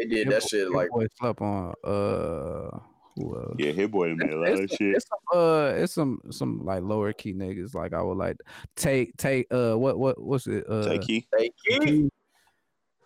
They 0.00 0.06
did 0.06 0.10
Hit 0.26 0.28
that 0.30 0.40
Boy- 0.42 0.46
shit 0.46 0.60
Hit 0.60 0.70
like 0.72 0.90
Boy 0.90 1.06
slept 1.20 1.40
on. 1.42 1.74
Uh, 1.84 2.78
who 3.16 3.36
else? 3.36 3.54
Yeah, 3.58 3.72
Hit 3.72 3.90
Boy 3.90 4.14
made 4.14 4.30
a 4.30 4.36
lot 4.38 4.52
of 4.52 4.60
It's, 4.60 4.76
shit. 4.76 4.94
it's 4.96 5.06
some, 5.08 5.38
uh, 5.40 5.72
it's 5.76 5.92
some 5.94 6.20
some 6.30 6.64
like 6.64 6.82
lower 6.82 7.12
key 7.12 7.32
niggas. 7.34 7.74
Like 7.74 7.92
I 7.94 8.02
would 8.02 8.18
like 8.18 8.36
take 8.76 9.16
take 9.16 9.46
uh 9.52 9.74
what 9.78 9.98
what 9.98 10.20
what's 10.22 10.46
it 10.46 10.64
uh 10.68 10.84
Take 10.88 11.02
Key. 11.02 11.28
Hey, 11.36 11.50
Keith. 11.66 11.82
Key- 11.82 12.10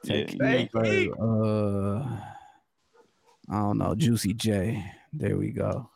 Yeah, 0.05 0.15
Take 0.27 0.43
Hey, 0.43 0.69
Key, 0.73 0.81
Key. 0.83 1.13
uh 1.21 1.99
I 3.49 3.59
don't 3.63 3.79
know 3.79 3.95
Juicy 3.95 4.35
J. 4.35 4.85
There 5.13 5.37
we 5.37 5.51
go. 5.51 5.91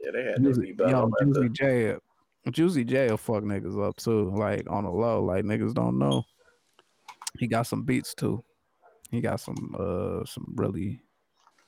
Yeah, 0.00 0.10
they 0.12 0.24
had 0.24 0.42
Juicy, 0.42 0.60
beat 0.60 0.76
battle 0.78 1.10
yo, 1.20 1.32
Juicy 1.32 1.48
J. 1.50 1.96
Juicy 2.50 2.84
J 2.84 3.08
will 3.10 3.16
fuck 3.16 3.42
niggas 3.44 3.82
up 3.82 3.96
too. 3.96 4.30
Like 4.30 4.70
on 4.70 4.84
the 4.84 4.90
low, 4.90 5.22
like 5.24 5.44
niggas 5.44 5.74
don't 5.74 5.98
know. 5.98 6.24
He 7.38 7.46
got 7.46 7.62
some 7.66 7.82
beats 7.84 8.14
too. 8.14 8.44
He 9.10 9.20
got 9.20 9.40
some 9.40 9.74
uh 9.78 10.24
some 10.26 10.52
really 10.56 11.00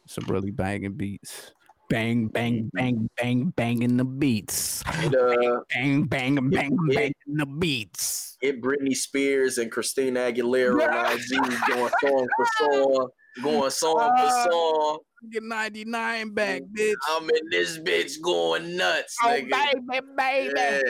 some 0.07 0.25
really 0.29 0.51
banging 0.51 0.93
beats. 0.95 1.53
Bang 1.89 2.27
bang 2.29 2.69
bang 2.75 3.09
bang 3.17 3.53
banging 3.57 3.97
the 3.97 4.05
beats. 4.05 4.83
It, 4.89 5.15
uh, 5.15 5.61
Bang 5.71 6.03
bang 6.05 6.35
bang 6.51 6.77
Yeah. 6.91 6.95
banging 6.97 7.37
the 7.39 7.47
beats. 7.47 8.37
Hit 8.41 8.61
Britney 8.61 8.95
Spears 8.97 9.59
and 9.59 9.71
Christina 9.71 10.21
Aguilera 10.33 11.15
IG 11.15 11.39
going 11.69 11.93
song 12.01 12.29
for 12.37 12.47
song, 12.59 13.09
going 13.43 13.71
song 13.71 13.97
Ah. 14.01 14.45
for 14.45 14.51
song. 14.51 14.99
Get 15.31 15.43
99 15.45 16.31
back, 16.35 16.63
bitch. 16.77 16.95
I'm 17.09 17.23
in 17.31 17.49
this 17.51 17.79
bitch 17.79 18.21
going 18.21 18.77
nuts, 18.77 19.17
Oh, 19.25 19.29
nigga. 19.29 19.51
baby, 19.51 20.07
baby. 20.17 20.53
Yeah, 20.57 20.83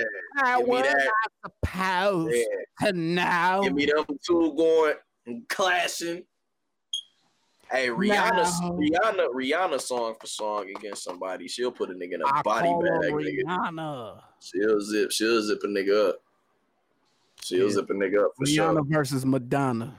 I 0.44 0.58
was 0.58 0.82
not 0.82 1.52
supposed 1.62 2.34
yeah. 2.34 2.86
to 2.86 2.92
know. 2.92 3.60
Give 3.64 3.74
me 3.74 3.86
them 3.86 4.04
two 4.26 4.54
going 4.56 4.94
and 5.26 5.48
clashing. 5.48 6.24
Hey, 7.70 7.88
Rihanna, 7.88 8.60
No. 8.60 8.78
Rihanna, 8.78 9.26
Rihanna, 9.34 9.80
song 9.80 10.14
for 10.20 10.26
song 10.26 10.70
against 10.76 11.02
somebody, 11.02 11.48
she'll 11.48 11.72
put 11.72 11.90
a 11.90 11.94
nigga 11.94 12.14
in 12.14 12.22
a 12.22 12.26
I 12.26 12.42
body 12.42 12.68
call 12.68 12.84
her 12.84 13.00
bag, 13.00 13.12
nigga. 13.12 13.42
Rihanna. 13.44 14.20
She'll 14.40 14.80
zip, 14.80 15.10
she'll 15.10 15.42
zip 15.42 15.58
a 15.64 15.66
nigga 15.66 16.10
up. 16.10 16.16
She'll 17.42 17.66
Yeah. 17.66 17.72
zip 17.74 17.90
a 17.90 17.92
nigga 17.92 18.24
up 18.24 18.32
for 18.36 18.44
Rihanna 18.44 18.74
sure. 18.74 18.84
versus 18.88 19.26
Madonna. 19.26 19.98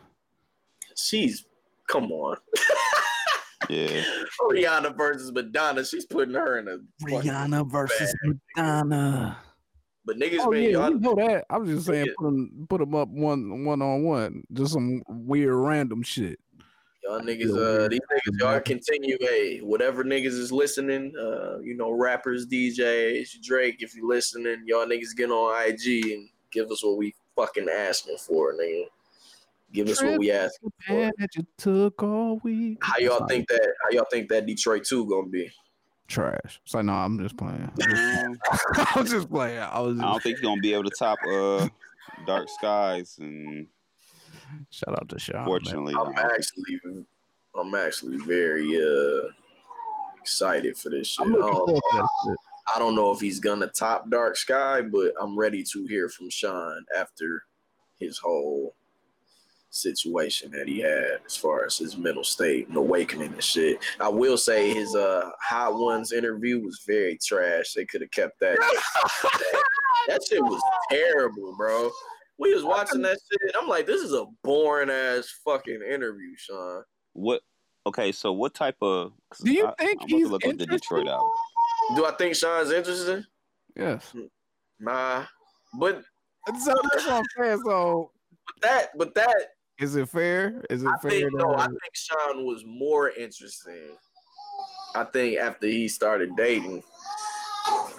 She's 0.96 1.46
come 1.90 2.12
on, 2.12 2.38
Yeah. 3.70 4.04
Rihanna 4.50 4.96
versus 4.98 5.32
Madonna. 5.34 5.84
She's 5.86 6.06
putting 6.06 6.36
her 6.36 6.60
in 6.60 6.68
a 6.70 6.78
Rihanna 7.06 7.70
versus 7.70 8.14
Madonna. 8.24 9.38
But 10.06 10.18
niggas 10.18 10.40
Oh 10.40 10.52
been 10.52 10.64
yeah, 10.64 10.70
y'all, 10.70 10.94
we 10.94 11.00
know 11.00 11.16
that. 11.16 11.46
I 11.50 11.58
was 11.58 11.70
just 11.70 11.86
saying, 11.86 12.06
Yeah. 12.06 12.14
put 12.18 12.26
them, 12.26 12.66
put 12.70 12.82
'em 12.82 12.96
up 12.96 13.10
one, 13.10 13.66
one 13.66 13.82
on 13.82 14.04
one, 14.04 14.44
just 14.54 14.72
some 14.72 15.04
weird 15.10 15.54
random 15.54 16.02
shit. 16.02 16.40
Y'all 17.08 17.22
niggas, 17.22 17.56
uh, 17.56 17.88
these 17.88 18.00
niggas, 18.00 18.40
y'all 18.40 18.60
continue. 18.60 19.18
Hey, 19.20 19.60
whatever 19.60 20.04
niggas 20.04 20.26
is 20.28 20.52
listening, 20.52 21.14
uh, 21.20 21.60
you 21.60 21.76
know, 21.76 21.92
rappers, 21.92 22.46
DJs, 22.48 23.42
Drake, 23.42 23.78
if 23.80 23.96
you 23.96 24.08
listening, 24.08 24.64
y'all 24.66 24.86
niggas 24.86 25.16
get 25.16 25.32
on 25.32 25.70
IG 25.70 26.12
and 26.12 26.30
give 26.52 26.70
us 26.72 26.84
what 26.84 26.98
we 26.98 27.14
fucking 27.36 27.68
asking 27.70 28.18
for, 28.18 28.54
nigga. 28.54 28.86
Give 29.74 29.90
us 29.90 30.02
what 30.02 30.18
we 30.18 30.32
asking 30.32 30.72
for. 30.86 30.94
Man, 30.94 31.12
that 31.18 31.36
you 31.36 31.46
took 31.58 32.02
all 32.02 32.40
week. 32.44 32.78
How 32.82 32.98
y'all 33.00 33.28
think 33.28 33.48
that? 33.50 33.74
How 33.84 33.90
y'all 33.92 34.08
think 34.10 34.30
that 34.30 34.46
Detroit 34.46 34.86
two 34.86 35.06
gonna 35.08 35.28
be? 35.28 35.52
Trash. 36.08 36.62
So 36.64 36.82
no, 36.82 36.94
I'm 36.94 37.20
just 37.20 37.36
playing. 37.36 37.70
I 37.82 38.94
was 38.96 39.12
just 39.12 39.30
playing. 39.30 39.60
I 39.60 39.80
was 39.82 40.00
I 40.00 40.04
don't 40.04 40.24
think 40.24 40.38
he's 40.38 40.46
gonna 40.46 40.62
be 40.62 40.74
able 40.74 40.86
to 40.86 40.96
top 40.98 41.20
uh 41.30 41.68
Dark 42.26 42.48
Skies, 42.48 43.18
and 43.20 43.68
shout 44.70 45.00
out 45.00 45.10
to 45.10 45.20
Sean. 45.20 45.38
man. 45.38 45.46
fortunately, 45.46 45.96
I'm 45.96 46.18
actually, 46.18 46.80
I'm 47.56 47.76
actually 47.76 48.18
very 48.18 48.78
uh 48.78 49.30
excited 50.22 50.78
for 50.78 50.90
this 50.90 51.08
shit. 51.08 51.26
I'm 51.26 51.36
I 51.36 51.38
looking 51.38 51.54
don't, 51.54 51.66
forward 51.66 51.82
to 51.92 51.98
that 51.98 52.10
shit. 52.26 52.38
I 52.76 52.80
don't 52.80 52.96
know 52.96 53.12
if 53.12 53.20
he's 53.20 53.40
gonna 53.40 53.68
top 53.68 54.10
Dark 54.10 54.36
Sky, 54.36 54.82
but 54.82 55.14
I'm 55.22 55.38
ready 55.38 55.64
to 55.64 55.86
hear 55.86 56.10
from 56.10 56.30
Sean 56.30 56.86
after 56.98 57.44
his 57.98 58.18
whole 58.18 58.76
situation 59.70 60.52
that 60.52 60.68
he 60.68 60.80
had 60.80 61.20
as 61.26 61.36
far 61.36 61.66
as 61.66 61.78
his 61.78 61.98
mental 61.98 62.24
state 62.24 62.68
and 62.68 62.78
awakening 62.78 63.34
and 63.34 63.44
shit. 63.44 63.84
I 64.00 64.10
will 64.10 64.38
say 64.38 64.74
his 64.74 64.96
uh 64.96 65.30
Hot 65.42 65.76
Ones 65.76 66.12
interview 66.12 66.60
was 66.60 66.84
very 66.86 67.18
trash. 67.24 67.74
They 67.74 67.86
could 67.86 68.02
have 68.02 68.12
kept 68.12 68.40
that. 68.40 68.58
that 70.08 70.22
shit 70.28 70.42
was 70.42 70.62
terrible, 70.90 71.56
bro. 71.58 71.90
We 72.40 72.54
was 72.54 72.64
watching 72.64 73.02
that 73.02 73.18
shit. 73.32 73.56
I'm 73.60 73.68
like, 73.68 73.86
this 73.88 74.02
is 74.02 74.14
a 74.14 74.26
boring 74.44 74.90
ass 74.90 75.28
fucking 75.44 75.82
interview, 75.82 76.36
Sean. 76.38 76.84
what? 77.14 77.42
Okay, 77.86 78.12
so 78.12 78.34
what 78.34 78.54
type 78.54 78.76
of? 78.82 79.14
Do 79.44 79.52
you 79.52 79.66
I, 79.68 79.74
think 79.80 80.02
I'm 80.02 80.08
he's 80.10 80.28
look 80.28 80.46
up 80.46 80.58
the? 80.58 80.66
Detroit 80.66 81.08
album? 81.08 81.30
Do 81.96 82.06
I 82.06 82.12
think 82.12 82.36
Sean's 82.36 82.72
interested? 82.72 83.26
Yes. 83.78 84.14
Nah. 84.80 85.24
But 85.80 86.04
So 86.60 86.76
that's 86.92 87.06
what 87.06 87.14
I'm 87.14 87.24
saying. 87.40 87.62
So 87.66 88.12
that, 88.62 88.90
but 88.98 89.16
that 89.16 89.36
is 89.80 89.96
it 89.96 90.10
fair? 90.10 90.64
Is 90.70 90.84
it 90.84 90.88
I 90.90 90.98
fair? 91.02 91.12
think 91.12 91.34
no, 91.34 91.56
I 91.56 91.66
think 91.68 91.80
Sean 91.94 92.46
was 92.46 92.64
more 92.66 93.10
interesting. 93.12 93.96
I 94.96 95.04
think 95.06 95.38
after 95.38 95.68
he 95.68 95.88
started 95.88 96.36
dating, 96.36 96.84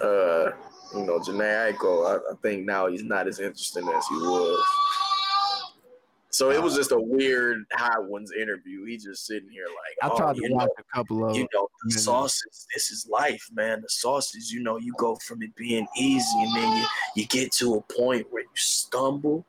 uh, 0.02 0.50
you 0.94 1.04
know, 1.04 1.18
Jhené 1.18 1.72
Aiko, 1.72 2.06
I, 2.06 2.32
I 2.32 2.36
think 2.42 2.64
now 2.64 2.86
he's 2.86 3.04
not 3.04 3.28
as 3.28 3.40
interesting 3.40 3.88
as 3.88 4.06
he 4.06 4.14
was. 4.16 4.64
So 6.30 6.50
it 6.50 6.62
was 6.62 6.76
just 6.76 6.92
a 6.92 7.00
weird 7.00 7.64
Hot 7.72 8.06
Ones 8.06 8.30
interview. 8.30 8.84
He 8.84 8.96
just 8.96 9.26
sitting 9.26 9.50
here 9.50 9.66
like, 9.66 9.96
I 10.08 10.14
oh, 10.14 10.16
tried 10.16 10.36
to 10.36 10.42
you 10.42 10.54
watch 10.54 10.68
know, 10.68 10.84
a 10.92 10.96
couple 10.96 11.28
of. 11.28 11.36
you 11.36 11.48
know, 11.54 11.68
the 11.82 11.88
minutes. 11.88 12.04
sauces. 12.04 12.66
This 12.72 12.92
is 12.92 13.08
life, 13.10 13.44
man. 13.52 13.80
The 13.80 13.88
sauces. 13.88 14.52
You 14.52 14.62
know, 14.62 14.78
you 14.78 14.94
go 14.98 15.16
from 15.16 15.42
it 15.42 15.52
being 15.56 15.86
easy, 15.96 16.38
and 16.38 16.54
then 16.54 16.76
you 16.76 16.84
you 17.16 17.26
get 17.26 17.50
to 17.54 17.74
a 17.74 17.80
point 17.92 18.26
where 18.30 18.42
you 18.42 18.48
stumble, 18.54 19.46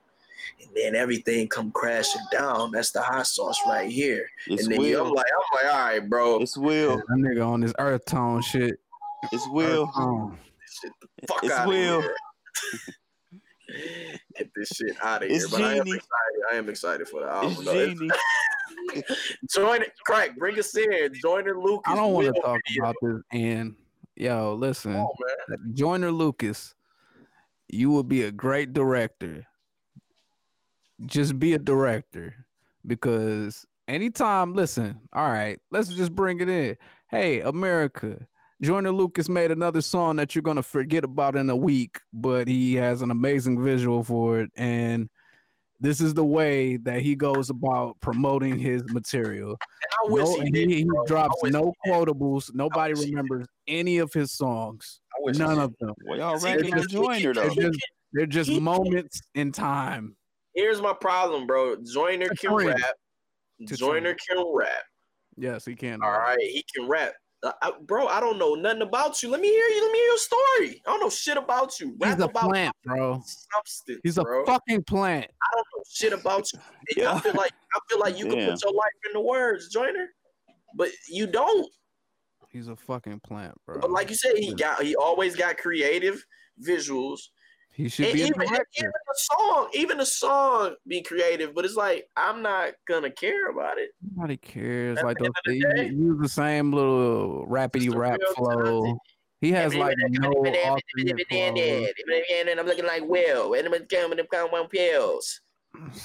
and 0.62 0.70
then 0.74 0.96
everything 0.96 1.48
come 1.48 1.70
crashing 1.72 2.26
down. 2.32 2.72
That's 2.72 2.92
the 2.92 3.02
hot 3.02 3.28
sauce 3.28 3.60
right 3.68 3.92
here. 3.92 4.28
It's 4.48 4.64
and 4.64 4.74
then 4.74 4.82
you, 4.82 5.00
I'm 5.00 5.12
like, 5.12 5.26
I'm 5.28 5.66
like, 5.66 5.74
all 5.74 5.80
right, 5.82 6.10
bro. 6.10 6.40
It's 6.42 6.58
Will. 6.58 6.96
That 6.96 7.06
nigga 7.12 7.46
on 7.46 7.60
this 7.62 7.74
earth 7.78 8.06
tone 8.06 8.42
shit. 8.42 8.80
It's 9.32 9.48
Will. 9.50 9.84
Earth 9.84 9.94
tone. 9.96 10.38
Shit 10.82 10.92
the 11.02 11.08
fuck 11.28 11.44
It's 11.44 11.54
out 11.54 11.68
Will. 11.68 12.00
of 12.00 12.04
here. 13.72 14.16
Get 14.38 14.50
this 14.56 14.70
shit 14.70 14.96
out 15.02 15.24
of 15.24 15.30
here. 15.30 15.38
It's 15.38 15.50
But 15.52 15.62
I 15.62 15.74
am 15.74 15.82
excited. 15.82 16.02
I 16.52 16.56
am 16.56 16.70
excited 16.70 17.08
for 17.08 17.22
the 17.22 17.28
album. 17.28 17.52
It's 17.60 17.64
Genie. 17.64 18.10
Join 19.56 19.82
it, 19.82 19.92
crack. 20.06 20.36
Bring 20.38 20.58
us 20.58 20.76
in. 20.76 21.14
Joyner 21.22 21.60
Lucas. 21.60 21.92
I 21.92 21.96
don't 21.96 22.14
want 22.14 22.34
to 22.34 22.42
talk 22.42 22.60
video. 22.68 22.84
about 22.84 22.96
this. 23.02 23.22
And 23.32 23.76
yo, 24.16 24.56
listen, 24.56 24.96
on, 24.96 25.08
man. 25.48 26.12
Lucas, 26.12 26.74
you 27.68 27.90
will 27.90 28.04
be 28.04 28.24
a 28.24 28.32
great 28.32 28.74
director. 28.74 29.46
Just 31.06 31.40
be 31.40 31.54
a 31.54 31.60
director 31.60 32.46
because 32.86 33.66
anytime, 33.88 34.54
listen, 34.54 35.00
all 35.14 35.30
right, 35.30 35.60
let's 35.72 35.90
just 35.90 36.14
bring 36.16 36.40
it 36.42 36.50
in. 36.50 36.78
Hey, 37.10 37.42
America, 37.42 38.28
Joyner 38.62 38.92
Lucas 38.92 39.30
made 39.30 39.52
another 39.52 39.82
song 39.82 40.18
that 40.18 40.36
you're 40.36 40.42
gonna 40.42 40.64
forget 40.64 41.04
about 41.04 41.36
in 41.36 41.50
a 41.50 41.56
week, 41.56 41.98
but 42.12 42.48
he 42.48 42.76
has 42.76 43.02
an 43.02 43.10
amazing 43.12 43.64
visual 43.64 44.04
for 44.04 44.42
it, 44.42 44.50
and 44.58 45.10
this 45.80 46.02
is 46.02 46.14
the 46.14 46.26
way 46.26 46.76
that 46.76 47.02
he 47.02 47.16
goes 47.16 47.50
about 47.50 47.98
promoting 48.02 48.60
his 48.60 48.84
material. 48.92 49.52
And 49.52 49.58
I 50.10 50.12
wish 50.12 50.26
No, 50.26 50.40
he 50.44 50.52
did. 50.52 50.70
he, 50.70 50.76
he 50.78 50.86
drops 51.08 51.36
wish 51.42 51.54
no 51.54 51.72
he 51.86 51.90
quotables. 51.92 52.54
Nobody 52.54 52.94
wish 52.96 53.06
did. 53.06 53.10
remembers 53.12 53.48
any 53.66 54.00
of 54.00 54.12
his 54.12 54.34
songs. 54.34 55.00
I 55.14 55.22
wish 55.22 55.38
None 55.38 55.58
of 55.58 55.74
them. 55.80 55.94
Well, 56.06 56.18
y'all 56.20 56.38
See, 56.38 56.48
ranking 56.48 56.74
on 56.74 56.80
just- 56.80 56.90
Joyner 56.90 57.34
though. 57.34 57.50
They're 57.50 57.70
just, 57.70 57.80
they're 58.12 58.26
just 58.26 58.50
he- 58.50 58.60
moments 58.60 59.22
in 59.36 59.54
time. 59.54 60.18
Here's 60.54 60.82
my 60.82 60.94
problem, 61.00 61.48
bro. 61.48 61.78
Joyner 61.94 62.28
To 62.28 62.36
can 62.36 62.52
trend. 62.52 62.80
rap. 62.82 62.96
To 63.68 63.78
Joyner 63.78 64.16
can 64.28 64.44
rap. 64.54 64.84
Yes, 65.38 65.64
he 65.64 65.76
can. 65.76 66.02
All 66.04 66.12
right, 66.12 66.38
he 66.42 66.66
can 66.76 66.90
rap. 66.90 67.14
Uh, 67.42 67.52
I- 67.62 67.72
bro, 67.82 68.08
I 68.08 68.20
don't 68.20 68.38
know 68.38 68.56
nothing 68.56 68.82
about 68.82 69.24
you. 69.24 69.30
Let 69.30 69.40
me 69.40 69.48
hear 69.48 69.66
you. 69.66 69.84
Let 69.84 69.92
me 69.92 69.98
hear 70.00 70.08
your 70.08 70.18
story. 70.18 70.82
I 70.86 70.92
don't 70.92 71.00
know 71.00 71.10
shit 71.10 71.38
about 71.38 71.80
you. 71.80 71.96
He's 72.04 72.20
a 72.20 72.26
about 72.26 72.50
plant, 72.50 72.76
bro. 72.84 73.24
substance. 73.26 74.02
He's 74.04 74.18
a 74.18 74.24
bro. 74.24 74.46
fucking 74.46 74.84
plant. 74.84 75.32
I 75.42 75.56
don't 75.56 75.66
know 75.78 75.84
shit 75.90 76.14
about 76.14 76.52
you. 76.52 76.60
And 76.98 77.08
I 77.08 77.20
feel 77.20 77.34
like 77.36 77.54
I 77.74 77.80
feel 77.90 78.00
like 78.00 78.20
you 78.20 78.26
can 78.26 78.50
put 78.50 78.64
your 78.64 78.74
life 78.74 78.92
into 79.06 79.22
words, 79.22 79.70
Joyner, 79.70 80.10
but 80.76 80.90
you 81.08 81.28
don't. 81.28 81.70
He's 82.50 82.68
a 82.68 82.76
fucking 82.76 83.22
plant, 83.22 83.56
bro. 83.66 83.80
But 83.80 83.92
like 83.92 84.10
you 84.10 84.16
said, 84.16 84.34
he 84.36 84.54
got 84.54 84.82
he 84.82 84.96
always 84.96 85.36
got 85.36 85.58
creative 85.58 86.24
visuals. 86.62 87.20
He 87.80 87.88
should 87.88 88.08
And 88.08 88.14
be 88.14 88.24
a 88.24 88.26
even, 88.26 88.42
even 88.44 88.92
the 88.92 89.16
song, 89.16 89.70
even 89.74 89.98
the 90.00 90.06
song 90.06 90.76
be 90.86 91.02
creative, 91.02 91.56
but 91.56 91.64
it's 91.64 91.78
like 91.78 92.10
I'm 92.18 92.42
not 92.42 92.74
gonna 92.90 93.10
care 93.10 93.50
about 93.50 93.78
it. 93.78 93.92
Nobody 94.16 94.36
cares. 94.36 94.98
At 94.98 95.06
Like 95.06 95.18
the 95.18 95.32
those, 95.46 95.46
the 95.46 95.62
day- 95.76 95.88
use 95.88 96.20
the 96.20 96.28
same 96.28 96.74
little 96.74 97.48
rapidy 97.48 97.96
rap 97.96 98.20
flow. 98.36 98.82
talented- 98.82 98.98
He 99.40 99.54
has 99.54 99.74
like 99.76 99.96
no. 100.10 100.44
And 100.44 100.58
I'm 102.60 102.66
looking 102.66 102.86
like 102.86 103.04
Will. 103.06 103.54
And 103.54 103.74
I'm 103.74 103.86
coming 103.86 104.20
on 104.20 104.68
pills. 104.68 105.40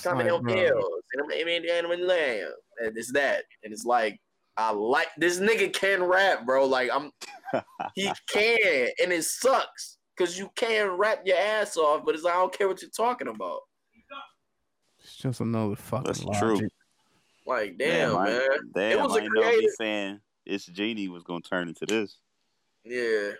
Coming 0.05 0.31
on 0.31 0.45
pills. 0.45 1.03
And 1.13 1.23
I'm 1.25 1.31
and 1.33 1.87
I'm 1.93 2.07
lamb. 2.07 2.53
And 2.79 2.97
it's 2.97 3.11
that. 3.15 3.43
And 3.65 3.73
it's 3.73 3.85
like 3.85 4.21
I 4.57 4.71
like 4.71 5.09
this 5.17 5.41
nigga 5.41 5.73
can 5.73 6.05
rap, 6.05 6.47
bro. 6.47 6.67
Like 6.67 6.89
I'm 6.93 7.11
he 7.97 8.13
can, 8.31 8.91
and 9.03 9.13
it 9.13 9.25
sucks. 9.25 9.99
Cause 10.17 10.39
you 10.39 10.49
can 10.55 10.91
rap 10.93 11.23
your 11.25 11.37
ass 11.37 11.77
off, 11.77 12.05
but 12.05 12.15
it's 12.15 12.23
like 12.25 12.35
I 12.35 12.39
don't 12.39 12.57
care 12.57 12.69
what 12.69 12.81
you're 12.81 12.91
talking 12.91 13.27
about. 13.29 13.61
It's 15.01 15.17
just 15.17 15.41
another 15.41 15.75
fucking 15.77 16.05
That's 16.07 16.25
logic. 16.25 16.41
true. 16.41 16.69
Like, 17.47 17.77
damn, 17.77 18.17
I- 18.17 18.25
man. 18.31 18.49
Damn, 18.75 19.03
was 19.03 19.17
a 19.17 19.21
I 19.21 19.25
ain't 19.25 19.35
know 19.35 19.41
me 19.43 19.49
creative- 19.49 19.71
saying 19.77 20.21
it's 20.47 20.67
Genie 20.67 21.09
was 21.09 21.25
gonna 21.25 21.41
turn 21.41 21.69
into 21.69 21.85
this. 21.87 22.19
Yeah. 22.85 23.33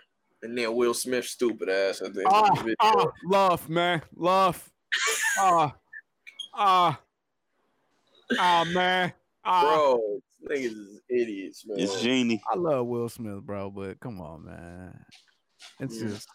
And 0.43 0.55
then 0.57 0.75
Will 0.75 0.93
Smith 0.93 1.25
stupid 1.25 1.69
ass 1.69 2.01
at 2.01 2.13
the 2.13 2.19
end 2.21 2.29
Ah, 2.29 2.51
of 2.51 2.63
the 2.65 2.75
ah, 2.81 3.05
love, 3.23 3.67
man, 3.69 4.01
love. 4.15 4.69
Ah, 5.39 5.75
ah, 6.53 7.01
ah, 8.37 8.65
man. 8.73 9.13
Ah, 9.43 9.61
Bro, 9.75 10.19
niggas 10.49 10.65
is 10.65 11.01
idiots, 11.09 11.65
man. 11.65 11.79
It's 11.79 12.01
Genie. 12.01 12.41
I 12.51 12.55
love 12.57 12.85
Will 12.85 13.09
Smith, 13.09 13.41
bro, 13.43 13.71
but 13.71 13.99
come 13.99 14.19
on, 14.21 14.45
man. 14.45 15.05
It's 15.79 15.95
Yeah. 15.99 16.09
just 16.09 16.27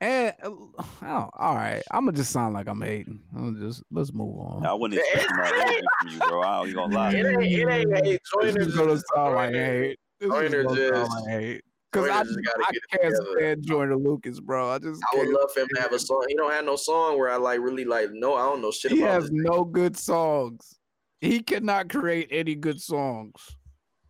and 0.00 0.34
uh, 0.42 0.50
oh, 0.50 1.30
all 1.38 1.54
right. 1.54 1.82
I'm 1.90 2.04
gonna 2.04 2.16
just 2.16 2.30
sound 2.32 2.54
like 2.54 2.68
I'm 2.68 2.82
hating. 2.82 3.20
I'm 3.36 3.58
just 3.60 3.82
let's 3.90 4.12
move 4.12 4.38
on. 4.38 4.66
I 4.66 4.72
wouldn't 4.74 5.00
expect 5.00 5.28
that 5.28 5.54
energy 5.62 5.86
from 6.00 6.08
you, 6.10 6.18
bro. 6.18 6.40
I 6.42 6.64
ain't 6.64 6.74
gonna 6.74 6.94
lie. 6.94 7.12
It 7.12 7.26
ain't, 7.26 7.42
it 7.42 7.68
ain't 7.68 8.04
hate. 8.06 8.20
This 8.42 8.54
Joyner 8.54 8.60
is 8.60 8.74
gonna 8.76 8.92
just, 8.94 9.04
sound 9.14 9.34
like 9.34 9.54
hate. 9.54 9.98
This 10.20 10.26
is 10.28 10.32
Joyner 10.34 10.62
gonna 10.64 10.76
sound 10.76 10.94
just- 10.94 11.10
like 11.24 11.30
hate. 11.30 11.62
Cause 11.92 12.10
I, 12.10 12.24
just, 12.24 12.34
just 12.34 12.44
gotta 12.44 12.64
I 12.68 12.72
get 12.72 12.82
can't 12.90 13.02
together. 13.14 13.26
stand 13.38 13.62
Joyner 13.66 13.96
Lucas, 13.96 14.38
bro. 14.38 14.68
I 14.70 14.78
just 14.78 15.00
I 15.12 15.16
would 15.16 15.24
can't 15.28 15.34
love 15.40 15.50
for 15.54 15.60
him 15.60 15.68
to 15.76 15.80
have 15.80 15.92
a 15.92 15.98
song. 15.98 16.26
He 16.28 16.34
don't 16.34 16.52
have 16.52 16.64
no 16.66 16.76
song 16.76 17.16
where 17.18 17.30
I 17.30 17.36
like 17.36 17.60
really 17.60 17.86
like. 17.86 18.10
No, 18.12 18.34
I 18.34 18.42
don't 18.42 18.60
know 18.60 18.70
shit 18.70 18.92
He 18.92 19.00
about 19.00 19.14
has 19.14 19.24
this. 19.24 19.32
no 19.32 19.64
good 19.64 19.96
songs. 19.96 20.78
He 21.22 21.40
cannot 21.40 21.88
create 21.88 22.28
any 22.30 22.54
good 22.54 22.82
songs. 22.82 23.32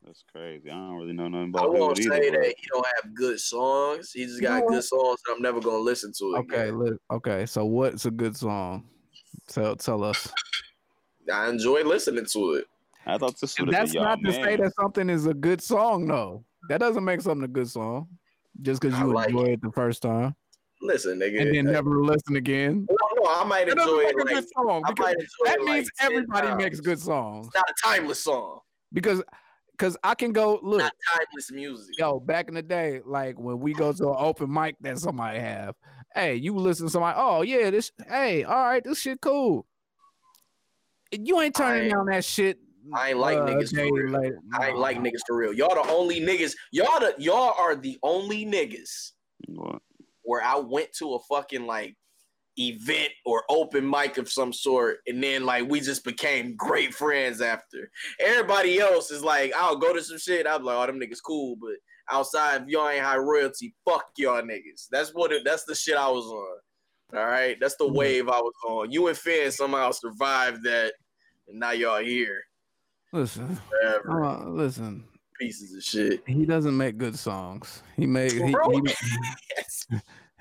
That's 0.06 0.22
crazy. 0.30 0.70
I 0.70 0.74
don't 0.74 0.94
really 0.94 1.12
know 1.12 1.26
nothing 1.28 1.48
about. 1.50 1.58
It. 1.58 1.66
I 1.66 1.68
about 1.70 1.78
won't 1.80 1.98
it 1.98 2.02
say 2.04 2.16
either. 2.28 2.30
bro. 2.30 2.40
that 2.42 2.54
he 2.56 2.66
don't 2.72 2.86
have 3.02 3.14
good 3.14 3.40
songs. 3.40 4.12
He 4.12 4.24
just 4.24 4.40
got 4.40 4.56
You 4.58 4.60
know 4.62 4.68
good 4.68 4.84
songs 4.84 5.20
that 5.26 5.32
I'm 5.34 5.42
never 5.42 5.60
gonna 5.60 5.78
listen 5.78 6.12
to 6.18 6.24
it. 6.36 6.38
Okay, 6.40 6.68
again. 6.68 6.78
look. 6.78 7.00
Okay, 7.10 7.44
so 7.46 7.64
what's 7.64 8.06
a 8.06 8.10
good 8.12 8.36
song? 8.36 8.84
Tell 9.48 9.74
tell 9.76 10.04
us. 10.04 10.32
I 11.32 11.48
enjoy 11.48 11.82
listening 11.82 12.24
to 12.32 12.52
it. 12.54 12.66
I 13.04 13.18
thought 13.18 13.38
this 13.40 13.58
And 13.58 13.66
would 13.66 13.74
have 13.74 13.92
that's 13.92 13.94
not 13.94 14.22
to 14.22 14.32
say 14.32 14.56
that 14.56 14.72
something 14.80 15.10
is 15.10 15.26
a 15.26 15.34
good 15.34 15.60
song, 15.60 16.06
though. 16.06 16.44
That 16.68 16.78
doesn't 16.78 17.04
make 17.04 17.20
something 17.20 17.44
a 17.44 17.48
good 17.48 17.68
song. 17.68 18.08
Just 18.62 18.80
because 18.80 18.98
you 18.98 19.12
like 19.12 19.30
enjoy 19.30 19.44
it 19.52 19.60
the 19.62 19.70
first 19.72 20.02
time 20.02 20.34
Listen, 20.80 21.18
nigga. 21.18 21.42
and 21.42 21.54
then 21.54 21.68
uh, 21.68 21.72
never 21.72 22.00
listen 22.02 22.36
again. 22.36 22.86
well, 22.88 22.98
no, 23.22 23.30
I 23.40 23.44
might 23.44 23.66
That 23.66 23.78
enjoy 23.78 23.96
make 23.98 24.08
it. 24.08 24.14
a 24.14 24.18
Like, 24.24 24.34
good 24.34 24.48
song 24.54 24.82
I 24.86 24.92
might 24.98 25.14
enjoy 25.16 25.26
that 25.44 25.58
it, 25.58 25.64
means 25.64 25.90
like, 26.00 26.10
everybody 26.10 26.46
times. 26.48 26.62
makes 26.62 26.80
good 26.80 26.98
songs. 27.00 27.46
It's 27.48 27.54
not 27.56 27.68
a 27.68 27.74
timeless 27.84 28.20
song. 28.22 28.60
Because 28.92 29.22
because 29.76 29.96
I 30.02 30.14
can 30.14 30.32
go 30.32 30.58
look. 30.62 30.78
Not 30.80 30.92
timeless 31.14 31.50
music. 31.52 31.94
yo, 31.98 32.18
back 32.20 32.48
in 32.48 32.54
the 32.54 32.62
day, 32.62 33.00
like 33.04 33.38
when 33.38 33.60
we 33.60 33.72
go 33.74 33.92
to 33.92 34.08
an 34.10 34.16
open 34.18 34.52
mic 34.52 34.76
that 34.80 34.98
somebody 34.98 35.38
have, 35.38 35.74
hey, 36.14 36.34
you 36.36 36.54
listen 36.56 36.86
to 36.86 36.90
somebody, 36.90 37.16
oh 37.18 37.42
yeah, 37.42 37.70
this, 37.70 37.92
hey, 38.08 38.44
all 38.44 38.64
right, 38.64 38.82
this 38.84 39.00
shit 39.00 39.20
cool. 39.20 39.66
You 41.12 41.40
ain't 41.40 41.54
turning 41.54 41.84
ain't- 41.84 41.92
down 41.92 42.06
that 42.06 42.24
shit. 42.24 42.58
I 42.94 43.10
ain't 43.10 43.18
like 43.18 43.36
uh, 43.38 43.46
niggas 43.46 43.70
for 43.70 43.76
day 43.76 43.90
real. 43.90 44.12
later. 44.20 44.38
I 44.54 44.68
ain't 44.68 44.78
like 44.78 44.96
Nah. 44.98 45.02
niggas 45.02 45.20
for 45.26 45.36
real. 45.36 45.52
Y'all 45.52 45.74
the 45.74 45.90
only 45.90 46.20
niggas. 46.20 46.52
Y'all 46.70 47.00
the 47.00 47.14
y'all 47.18 47.52
are 47.58 47.74
the 47.74 47.98
only 48.04 48.46
niggas 48.46 49.10
What? 49.48 49.82
where 50.22 50.40
I 50.42 50.56
went 50.56 50.92
to 50.98 51.14
a 51.14 51.18
fucking 51.28 51.66
like 51.66 51.96
event 52.58 53.10
or 53.24 53.42
open 53.48 53.88
mic 53.88 54.18
of 54.18 54.30
some 54.30 54.52
sort, 54.52 54.98
and 55.06 55.22
then 55.22 55.44
like 55.44 55.68
we 55.68 55.80
just 55.80 56.04
became 56.04 56.56
great 56.56 56.94
friends 56.94 57.40
after. 57.40 57.90
Everybody 58.20 58.78
else 58.78 59.10
is 59.10 59.22
like, 59.22 59.52
I'll 59.56 59.76
go 59.76 59.92
to 59.92 60.02
some 60.02 60.18
shit. 60.18 60.46
I'm 60.46 60.62
like, 60.64 60.76
oh, 60.76 60.86
them 60.86 61.00
niggas 61.00 61.22
cool, 61.24 61.56
but 61.60 61.74
outside, 62.10 62.62
if 62.62 62.68
y'all 62.68 62.88
ain't 62.88 63.04
high 63.04 63.16
royalty, 63.18 63.74
fuck 63.88 64.06
y'all 64.16 64.42
niggas. 64.42 64.86
That's 64.90 65.10
what. 65.10 65.32
It, 65.32 65.42
that's 65.44 65.64
the 65.64 65.74
shit 65.74 65.96
I 65.96 66.08
was 66.08 66.24
on. 66.26 67.18
All 67.18 67.26
right, 67.26 67.56
that's 67.60 67.76
the 67.76 67.84
Mhm. 67.84 67.94
wave 67.94 68.28
I 68.28 68.40
was 68.40 68.54
on. 68.68 68.90
You 68.90 69.06
and 69.08 69.16
Finn 69.16 69.50
somehow 69.52 69.92
survived 69.92 70.64
that, 70.64 70.94
and 71.48 71.60
now 71.60 71.70
y'all 71.70 72.02
here. 72.02 72.42
Listen, 73.12 73.56
Forever. 73.70 74.24
uh, 74.24 74.48
listen. 74.48 75.04
Pieces 75.38 75.74
of 75.76 75.82
shit. 75.82 76.22
He 76.26 76.44
doesn't 76.46 76.76
make 76.76 76.98
good 76.98 77.16
songs. 77.18 77.82
He 77.94 78.06
made 78.06 78.32
he, 78.32 78.56
he, 78.72 78.94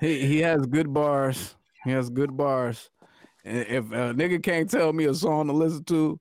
he 0.00 0.26
he 0.26 0.38
has 0.40 0.64
good 0.66 0.92
bars. 0.92 1.54
He 1.86 1.92
has 1.92 2.10
good 2.10 2.36
bars. 2.36 2.90
And 3.44 3.58
if 3.58 3.84
a 3.92 4.12
nigga 4.12 4.42
can't 4.42 4.68
tell 4.68 4.92
me 4.92 5.04
a 5.04 5.14
song 5.14 5.46
to 5.46 5.52
listen 5.52 5.84
to, 5.84 6.18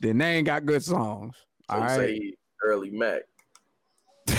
then 0.00 0.16
they 0.16 0.36
ain't 0.36 0.46
got 0.46 0.64
good 0.64 0.82
songs. 0.82 1.36
All 1.68 1.80
right. 1.80 1.96
say 1.96 2.32
early 2.64 2.90
Mac. 2.90 3.20
That's 4.26 4.38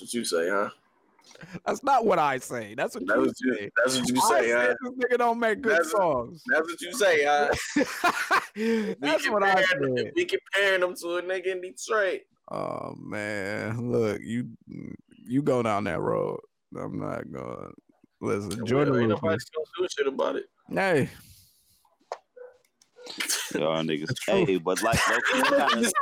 what 0.00 0.12
you 0.12 0.24
say, 0.24 0.50
huh? 0.50 0.68
That's 1.64 1.82
not 1.82 2.04
what 2.04 2.18
I 2.18 2.36
say. 2.38 2.74
That's 2.76 2.94
what 2.94 3.06
That's 3.06 3.16
you 3.16 3.22
what 3.26 3.34
you, 3.40 3.54
say. 3.54 3.70
that's 3.76 3.98
what 3.98 4.08
you 4.10 4.20
I 4.22 4.28
say, 4.28 4.50
huh? 4.52 4.66
said 4.66 4.76
this 4.82 4.92
nigga 5.06 5.18
don't 5.18 5.40
make 5.40 5.62
good 5.62 5.72
That's- 5.72 5.90
songs. 5.90 6.42
That's 6.48 6.68
what 6.68 6.80
you 6.82 6.92
say, 6.92 7.24
huh? 7.24 7.48
That's 9.00 9.24
we 9.24 9.30
what 9.30 9.42
I. 9.42 9.64
We 10.14 10.26
comparing 10.26 10.80
them 10.82 10.94
to 10.96 11.16
a 11.16 11.22
nigga 11.22 11.46
in 11.46 11.62
Detroit. 11.62 12.20
Oh 12.50 12.94
man, 12.98 13.90
look, 13.90 14.20
you 14.22 14.48
you 15.26 15.40
go 15.40 15.62
down 15.62 15.84
that 15.84 16.00
road. 16.00 16.40
I'm 16.76 16.98
not 16.98 17.30
going. 17.30 17.72
Listen, 18.20 18.66
Jordan 18.66 18.94
ain't 19.00 19.08
Lucas. 19.08 19.22
nobody 19.22 19.44
gonna 19.54 19.66
do 19.78 19.86
shit 19.90 20.06
about 20.06 20.36
it. 20.36 20.46
Hey, 20.70 21.10
Y'all 23.54 23.82
niggas. 23.82 24.10
It's. 24.10 24.26
Hey, 24.26 24.56
but 24.56 24.82
like, 24.82 24.98
low 25.08 25.18
key, 25.32 25.42
kinda, 25.56 25.76
These 25.76 25.92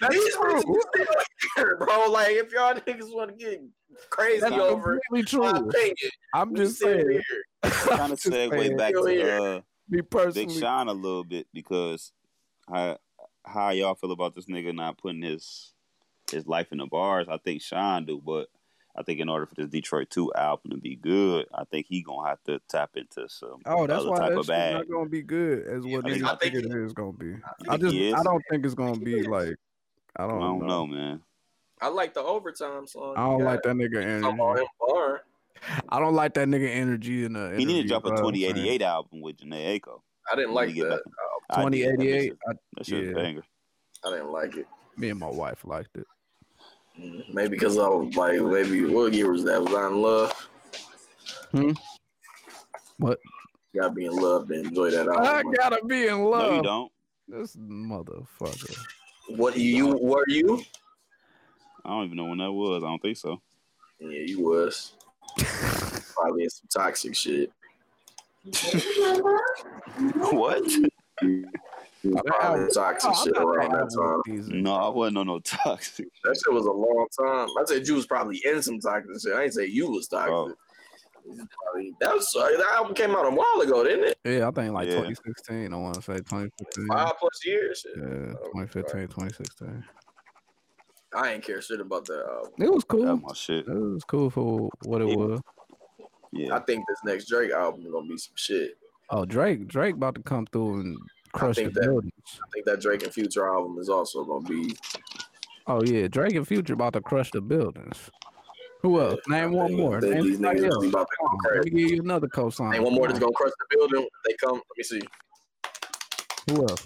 that's 0.00 0.34
true. 0.34 0.82
here, 1.56 1.76
bro. 1.76 2.10
Like 2.10 2.30
if 2.36 2.52
y'all 2.52 2.74
niggas 2.74 3.14
want 3.14 3.30
to 3.30 3.36
get 3.36 3.60
crazy 4.10 4.40
That's 4.40 4.54
over 4.54 5.00
completely 5.10 5.38
my 5.40 5.52
true. 5.52 5.68
opinion, 5.68 6.10
I'm 6.34 6.54
just 6.54 6.78
saying. 6.78 7.10
here. 7.10 7.22
kind 7.62 8.12
of 8.12 8.20
saying. 8.20 8.50
segue 8.50 8.76
back 8.78 8.90
Still 8.90 9.06
to 9.06 9.10
here. 9.10 9.38
uh, 9.40 9.60
Me 9.88 9.98
Big 10.00 10.10
personally, 10.10 10.60
Sean 10.60 10.88
a 10.88 10.92
little 10.92 11.24
bit 11.24 11.46
because 11.52 12.12
how 12.68 12.98
how 13.44 13.70
y'all 13.70 13.94
feel 13.94 14.12
about 14.12 14.34
this 14.34 14.46
nigga 14.46 14.74
not 14.74 14.98
putting 14.98 15.22
his 15.22 15.72
his 16.30 16.46
life 16.46 16.70
in 16.72 16.78
the 16.78 16.86
bars? 16.86 17.26
I 17.28 17.38
think 17.38 17.62
Sean 17.62 18.04
do, 18.04 18.20
but 18.24 18.48
I 18.94 19.02
think 19.02 19.20
in 19.20 19.28
order 19.30 19.46
for 19.46 19.54
this 19.54 19.68
Detroit 19.68 20.10
Two 20.10 20.32
album 20.34 20.72
to 20.72 20.76
be 20.76 20.96
good, 20.96 21.46
I 21.54 21.64
think 21.64 21.86
he 21.88 22.02
gonna 22.02 22.28
have 22.28 22.42
to 22.44 22.60
tap 22.68 22.90
into 22.96 23.28
some 23.28 23.62
Oh, 23.64 23.86
that's 23.86 24.00
other 24.00 24.10
why 24.10 24.18
type 24.18 24.28
that 24.30 24.38
of 24.38 24.44
shit's 24.44 24.48
bag. 24.48 24.74
not 24.74 24.88
gonna 24.90 25.08
be 25.08 25.22
good 25.22 25.66
as 25.66 25.84
what 25.84 26.04
I 26.06 26.10
think- 26.10 26.22
niggas 26.22 26.26
I 26.26 26.36
think 26.36 26.52
think 26.54 26.66
it 26.66 26.72
is 26.78 26.92
gonna 26.92 27.12
be. 27.12 27.34
I 27.68 27.76
think 27.78 27.80
just 27.82 27.94
is. 27.94 28.14
I 28.14 28.22
don't 28.22 28.42
think 28.50 28.66
it's 28.66 28.74
gonna 28.74 28.98
be 28.98 29.22
like 29.22 29.54
I 30.16 30.24
I 30.24 30.28
don't, 30.28 30.40
don't 30.40 30.58
know. 30.60 30.66
know, 30.66 30.86
man. 30.86 31.22
I 31.80 31.88
like 31.88 32.12
the 32.14 32.22
overtime 32.22 32.86
song. 32.86 33.14
I 33.16 33.20
don't 33.24 33.38
you 33.40 33.44
like 33.46 33.62
that 33.62 33.74
nigga 33.76 34.02
energy. 34.02 34.36
bar. 34.78 35.22
I 35.88 35.98
don't 35.98 36.14
like 36.14 36.34
that 36.34 36.48
nigga 36.48 36.68
energy 36.68 37.24
in 37.24 37.32
the. 37.32 37.54
He 37.56 37.64
need 37.64 37.82
to 37.82 37.88
drop 37.88 38.04
a 38.04 38.10
but 38.10 38.18
I'm 38.18 38.24
saying 38.34 38.34
2088 38.54 38.82
album 38.82 39.20
with 39.22 39.38
Jhené 39.38 39.80
Aiko. 39.80 40.00
I 40.30 40.36
didn't 40.36 40.52
like 40.54 40.68
he 40.70 40.80
that. 40.82 40.90
back- 40.90 40.98
Uh, 41.50 41.62
I 41.66 41.70
did. 41.70 41.82
That 41.88 41.96
2088. 41.96 42.22
shit- 42.28 42.38
I- 42.48 42.52
That 42.76 42.86
shit 42.86 42.98
was 43.00 43.08
yeah. 43.08 43.14
banger. 43.14 43.42
I 44.04 44.10
didn't 44.10 44.32
like 44.32 44.56
it. 44.56 44.66
Me 44.96 45.08
and 45.08 45.18
my 45.18 45.30
wife 45.30 45.64
liked 45.64 45.96
it. 45.96 46.06
Maybe 46.96 47.48
because 47.48 47.78
I 47.78 47.88
was 47.88 48.14
like, 48.16 48.40
maybe 48.40 48.84
what 48.84 49.12
year 49.12 49.32
was 49.32 49.44
that? 49.44 49.62
Was 49.62 49.74
I 49.74 49.88
in 49.88 50.02
love? 50.02 50.48
Hmm? 51.50 51.72
What? 52.98 53.18
You 53.72 53.80
gotta 53.80 53.94
be 53.94 54.04
in 54.04 54.14
love 54.14 54.48
to 54.48 54.54
enjoy 54.54 54.90
that 54.90 55.08
I 55.08 55.42
gotta 55.56 55.84
be 55.84 56.06
in 56.06 56.24
love. 56.24 56.50
No, 56.50 56.56
you 56.56 56.62
don't. 56.62 56.92
This 57.28 57.56
motherfucker. 57.56 58.76
What 59.28 59.56
you 59.56 59.96
were 59.96 60.24
you? 60.28 60.62
I 61.84 61.90
don't 61.90 62.04
even 62.04 62.16
know 62.16 62.26
when 62.26 62.38
that 62.38 62.52
was. 62.52 62.82
I 62.82 62.86
don't 62.86 63.00
think 63.00 63.16
so. 63.16 63.40
Yeah, 63.98 64.20
you 64.26 64.42
was. 64.42 64.92
Probably 66.14 66.44
in 66.44 66.50
some 66.50 66.68
toxic 66.72 67.16
shit. 67.16 67.50
what? 70.32 70.62
You 72.02 72.10
was 72.10 72.22
Probably 72.26 72.68
toxic 72.72 73.10
Oh, 73.14 73.24
shit 73.24 73.36
around 73.36 73.72
that 73.72 73.90
time. 73.96 74.20
season. 74.26 74.62
No, 74.62 74.74
I 74.74 74.88
wasn't 74.88 75.18
on 75.18 75.26
no 75.28 75.38
toxic. 75.44 76.08
That 76.24 76.34
shit 76.44 76.52
was 76.52 76.66
a 76.66 76.70
long 76.72 77.06
time. 77.18 77.48
I 77.58 77.64
said 77.64 77.86
you 77.86 77.94
was 77.94 78.06
probably 78.06 78.40
in 78.44 78.60
some 78.62 78.80
toxic 78.80 79.10
shit. 79.22 79.34
I 79.36 79.44
ain't 79.44 79.54
say 79.54 79.66
you 79.66 79.90
was 79.90 80.08
toxic. 80.08 80.32
Oh. 80.32 80.52
Probably- 81.24 81.94
That 82.00 82.14
was 82.14 82.34
uh, 82.36 82.48
that 82.58 82.72
album 82.74 82.94
came 82.94 83.12
out 83.14 83.24
a 83.26 83.30
while 83.30 83.60
ago, 83.62 83.84
didn't 83.84 84.08
it? 84.08 84.18
Yeah, 84.24 84.48
I 84.48 84.50
think 84.50 84.72
like 84.74 84.88
Yeah. 84.88 84.94
2016. 85.02 85.72
I 85.72 85.76
want 85.76 85.94
to 85.94 86.02
say 86.02 86.16
2015. 86.16 86.88
Five 86.88 87.12
plus 87.20 87.46
years. 87.46 87.80
Shit. 87.80 87.92
Yeah, 87.96 88.34
Oh, 88.42 88.46
2015, 88.58 89.02
2016. 89.08 89.84
I 91.14 91.34
ain't 91.34 91.44
care 91.44 91.62
shit 91.62 91.80
about 91.80 92.06
that 92.06 92.24
album. 92.28 92.52
It 92.58 92.72
was 92.72 92.82
cool. 92.84 93.04
That's 93.04 93.22
my 93.22 93.34
shit. 93.34 93.68
It 93.68 93.72
was 93.74 94.02
cool 94.04 94.30
for 94.30 94.70
what 94.84 95.02
it 95.02 95.08
Yeah. 95.10 95.14
was. 95.16 95.40
Yeah. 96.32 96.56
I 96.56 96.60
think 96.60 96.84
this 96.88 96.98
next 97.04 97.26
Drake 97.28 97.52
album 97.52 97.84
is 97.86 97.92
gonna 97.92 98.08
be 98.08 98.16
some 98.18 98.32
shit. 98.34 98.76
Oh, 99.10 99.24
Drake, 99.24 99.68
Drake 99.68 99.94
about 99.94 100.14
to 100.16 100.22
come 100.22 100.46
through 100.46 100.80
and 100.80 100.98
crush 101.32 101.56
the 101.56 101.62
think 101.62 101.74
that- 101.74 102.10
I 102.42 102.46
think 102.52 102.64
that 102.66 102.80
Drake 102.80 103.02
and 103.02 103.12
Future 103.12 103.46
album 103.48 103.78
is 103.78 103.88
also 103.88 104.24
gonna 104.24 104.46
be 104.48 104.76
Oh 105.66 105.80
yeah, 105.84 106.08
Drake 106.08 106.34
and 106.34 106.46
Future 106.46 106.74
about 106.74 106.92
to 106.94 107.00
crush 107.00 107.30
the 107.30 107.40
buildings. 107.40 108.10
Who 108.82 109.00
else? 109.00 109.20
Name 109.28 109.52
one 109.52 109.72
more. 109.74 110.00
They- 110.00 110.10
Name 110.14 110.24
these 110.24 110.38
niggas 110.40 110.70
else. 110.72 110.86
about 110.86 111.06
to 111.08 111.16
Come 111.20 111.38
go 111.44 111.48
on, 111.50 111.54
Let 111.56 111.64
me 111.66 111.70
give 111.70 111.90
you 111.92 112.02
another 112.02 112.26
cosign. 112.26 112.74
Ain't 112.74 112.82
one 112.84 112.94
more 112.94 113.06
that's 113.06 113.20
gonna 113.20 113.32
crush 113.32 113.52
the 113.58 113.76
building. 113.76 114.08
They 114.26 114.34
come. 114.44 114.54
Let 114.54 114.76
me 114.76 114.82
see. 114.82 115.02
Who 116.50 116.62
else? 116.62 116.84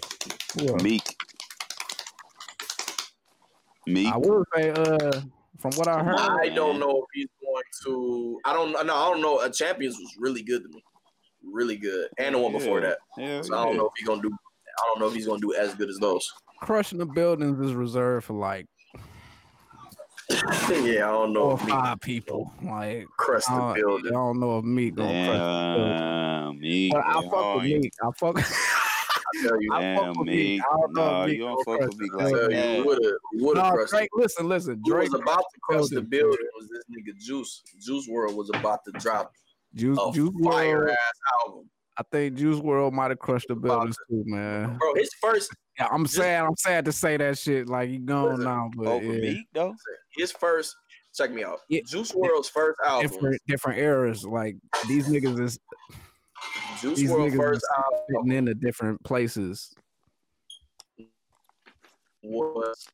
Who 0.59 0.67
else? 0.67 0.83
Meek. 0.83 1.15
Meek. 3.87 4.13
I 4.13 4.17
will 4.17 4.43
say, 4.55 4.69
uh, 4.69 5.21
from 5.59 5.71
what 5.75 5.87
I 5.87 6.03
heard, 6.03 6.15
I 6.19 6.49
don't 6.49 6.79
know 6.79 6.99
if 6.99 7.05
he's 7.13 7.27
going 7.41 7.63
to. 7.85 8.39
I 8.45 8.53
don't. 8.53 8.71
No, 8.73 8.79
I 8.95 9.09
don't 9.09 9.21
know. 9.21 9.39
A 9.41 9.49
champions 9.49 9.97
was 9.97 10.13
really 10.19 10.43
good 10.43 10.61
to 10.61 10.69
me, 10.69 10.83
really 11.51 11.77
good, 11.77 12.07
and 12.17 12.35
the 12.35 12.39
one 12.39 12.51
before 12.51 12.81
that. 12.81 12.97
Yeah, 13.17 13.41
So 13.41 13.57
I 13.57 13.65
don't 13.65 13.77
know 13.77 13.85
if 13.87 13.93
he's 13.97 14.07
gonna 14.07 14.21
do. 14.21 14.29
I 14.31 14.83
don't 14.87 14.99
know 14.99 15.07
if 15.07 15.13
he's 15.13 15.25
gonna 15.27 15.39
do 15.39 15.53
as 15.55 15.73
good 15.75 15.89
as 15.89 15.97
those. 15.97 16.31
crushing 16.61 16.99
the 16.99 17.05
buildings 17.05 17.59
is 17.59 17.73
reserved 17.73 18.25
for 18.25 18.33
like 18.33 18.65
yeah, 20.69 21.07
I 21.07 21.11
don't 21.11 21.31
know. 21.31 21.41
four 21.41 21.51
or 21.51 21.53
If 21.53 21.69
five 21.69 22.01
people. 22.01 22.53
Like, 22.61 23.07
crush 23.17 23.45
the 23.45 23.51
don't, 23.55 24.07
I 24.07 24.09
don't 24.11 24.39
know 24.41 24.59
if 24.59 24.65
Meek 24.65 24.95
gonna 24.95 25.25
crush. 25.25 25.39
the 25.39 25.75
building. 25.77 25.97
Damn, 25.97 26.59
Meek. 26.59 26.91
But 26.93 27.03
I 27.05 27.13
they 27.13 27.13
fuck 27.13 27.23
with 27.23 27.31
hard. 27.31 27.63
Meek. 27.63 27.93
I 28.03 28.09
fuck. 28.17 28.35
I 29.27 29.47
tell 29.47 29.61
you, 29.61 29.69
I 29.73 29.95
fuck 29.95 30.03
Damn, 30.03 30.17
with 30.17 30.27
Meek. 30.27 30.35
Meek. 30.35 30.61
I 30.61 30.75
don't 30.75 30.93
No, 30.93 31.25
you 31.25 31.37
don't 31.39 31.63
fuck 31.65 31.77
crush 31.79 31.89
with 31.89 31.97
Meek 31.99 32.11
I 32.13 32.23
like 32.23 32.33
tell 32.33 32.51
you, 32.51 32.57
that. 32.57 32.85
would 32.85 33.03
have 33.05 33.13
would 33.33 33.57
have 33.57 33.65
No, 33.67 33.71
crushed. 33.71 33.91
Drake. 33.93 34.09
Listen, 34.15 34.49
listen. 34.49 34.81
Drake 34.85 35.11
was 35.13 35.21
about 35.21 35.37
to 35.53 35.59
crush 35.63 35.87
the 35.89 36.01
building. 36.01 36.09
building 36.09 36.47
was 36.59 36.69
this 36.69 36.83
nigga 36.91 37.17
Juice. 37.19 37.63
Juice 37.81 38.09
WRLD 38.09 38.35
was 38.35 38.49
about 38.53 38.79
to 38.85 38.91
drop 38.99 39.31
Juice, 39.77 39.99
a 40.01 40.11
Juice 40.11 40.33
fire 40.43 40.77
World. 40.79 40.89
ass 40.91 41.19
album, 41.45 41.69
I 41.97 42.03
think 42.11 42.35
Juice 42.35 42.59
WRLD 42.59 42.93
might 42.93 43.11
have 43.11 43.19
crushed 43.19 43.47
the 43.47 43.53
About 43.53 43.63
buildings 43.67 43.97
too, 44.09 44.23
man. 44.25 44.77
bro. 44.77 44.93
His 44.95 45.09
first, 45.21 45.49
Yeah, 45.79 45.87
I'm 45.91 46.05
sad. 46.05 46.43
I'm 46.45 46.55
sad 46.57 46.85
to 46.85 46.91
say 46.91 47.17
that 47.17 47.37
shit. 47.37 47.67
Like 47.67 47.89
he 47.89 47.97
gone 47.97 48.29
Listen, 48.29 48.43
now, 48.45 48.69
but 48.75 48.87
Over 48.87 49.05
yeah. 49.05 49.19
Meek 49.33 49.47
though. 49.53 49.73
his 50.17 50.31
first. 50.31 50.75
Check 51.15 51.31
me 51.31 51.43
out. 51.43 51.59
Yeah. 51.69 51.81
Juice 51.87 52.11
WRLD's 52.11 52.49
first 52.49 52.77
album. 52.85 53.09
different 53.09 53.41
different 53.47 53.79
eras. 53.79 54.23
Like 54.25 54.55
these 54.87 55.07
niggas 55.07 55.39
is 55.41 55.57
Juice 56.81 56.99
these 56.99 57.09
World 57.09 57.31
niggas 57.31 57.37
first 57.37 57.57
is 57.63 57.69
album 57.75 57.99
fitting 58.25 58.37
into 58.37 58.53
different 58.53 59.03
places. 59.03 59.73
was 62.23 62.87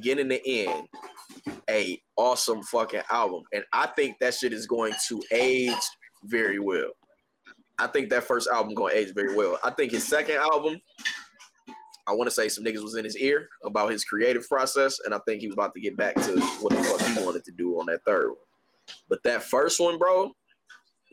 getting 0.00 0.28
the 0.28 0.40
end 0.46 0.88
a 1.68 2.00
awesome 2.16 2.62
fucking 2.62 3.02
album, 3.10 3.42
and 3.52 3.64
I 3.72 3.86
think 3.86 4.18
that 4.20 4.34
shit 4.34 4.52
is 4.52 4.66
going 4.66 4.94
to 5.08 5.22
age 5.32 5.72
very 6.24 6.58
well. 6.58 6.90
I 7.78 7.86
think 7.86 8.10
that 8.10 8.24
first 8.24 8.48
album 8.48 8.74
going 8.74 8.94
to 8.94 8.98
age 8.98 9.12
very 9.14 9.34
well. 9.34 9.58
I 9.62 9.70
think 9.70 9.92
his 9.92 10.06
second 10.06 10.36
album, 10.36 10.78
I 12.06 12.12
want 12.12 12.28
to 12.28 12.34
say 12.34 12.48
some 12.48 12.64
niggas 12.64 12.82
was 12.82 12.96
in 12.96 13.04
his 13.04 13.16
ear 13.16 13.48
about 13.64 13.90
his 13.90 14.04
creative 14.04 14.48
process, 14.48 14.98
and 15.04 15.14
I 15.14 15.18
think 15.26 15.40
he 15.40 15.48
was 15.48 15.54
about 15.54 15.74
to 15.74 15.80
get 15.80 15.96
back 15.96 16.14
to 16.14 16.40
what 16.60 16.72
the 16.72 16.82
fuck 16.82 17.00
he 17.02 17.24
wanted 17.24 17.44
to 17.44 17.52
do 17.52 17.78
on 17.78 17.86
that 17.86 18.00
third 18.06 18.28
one. 18.28 18.36
But 19.08 19.22
that 19.24 19.42
first 19.42 19.80
one, 19.80 19.98
bro, 19.98 20.32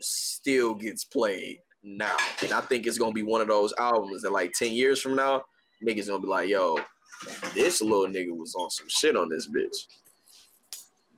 still 0.00 0.74
gets 0.74 1.04
played 1.04 1.58
now, 1.82 2.16
and 2.42 2.52
I 2.52 2.60
think 2.60 2.86
it's 2.86 2.98
gonna 2.98 3.12
be 3.12 3.22
one 3.22 3.40
of 3.40 3.48
those 3.48 3.74
albums 3.78 4.22
that 4.22 4.32
like 4.32 4.52
ten 4.52 4.72
years 4.72 5.00
from 5.00 5.16
now, 5.16 5.42
niggas 5.86 6.06
gonna 6.06 6.20
be 6.20 6.28
like, 6.28 6.48
yo, 6.48 6.78
this 7.54 7.80
little 7.80 8.06
nigga 8.06 8.36
was 8.36 8.54
on 8.54 8.70
some 8.70 8.88
shit 8.88 9.16
on 9.16 9.28
this 9.28 9.48
bitch. 9.48 9.86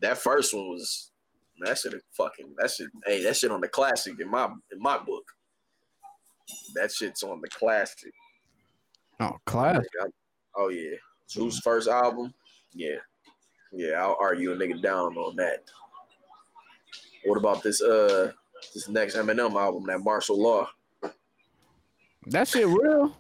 That 0.00 0.18
first 0.18 0.54
one 0.54 0.68
was 0.68 1.10
that 1.60 1.78
shit 1.78 1.94
fucking 2.12 2.54
that 2.58 2.70
shit 2.70 2.88
hey 3.06 3.22
that 3.22 3.36
shit 3.36 3.50
on 3.50 3.60
the 3.60 3.68
classic 3.68 4.20
in 4.20 4.30
my 4.30 4.44
in 4.44 4.78
my 4.78 4.98
book. 4.98 5.24
That 6.74 6.92
shit's 6.92 7.22
on 7.22 7.40
the 7.40 7.48
classic. 7.48 8.12
Oh, 9.20 9.36
class. 9.46 9.84
Oh 10.56 10.68
yeah. 10.68 10.96
Juice 11.28 11.60
first 11.60 11.88
album. 11.88 12.32
Yeah. 12.74 12.96
Yeah, 13.72 14.02
I'll 14.02 14.16
argue 14.20 14.52
a 14.52 14.56
nigga 14.56 14.80
down 14.80 15.16
on 15.16 15.36
that. 15.36 15.64
What 17.24 17.38
about 17.38 17.62
this 17.62 17.82
uh 17.82 18.32
this 18.74 18.88
next 18.88 19.16
Eminem 19.16 19.60
album, 19.60 19.84
that 19.86 20.00
Martial 20.00 20.40
Law? 20.40 20.68
That 22.28 22.48
shit 22.48 22.66
real. 22.66 23.16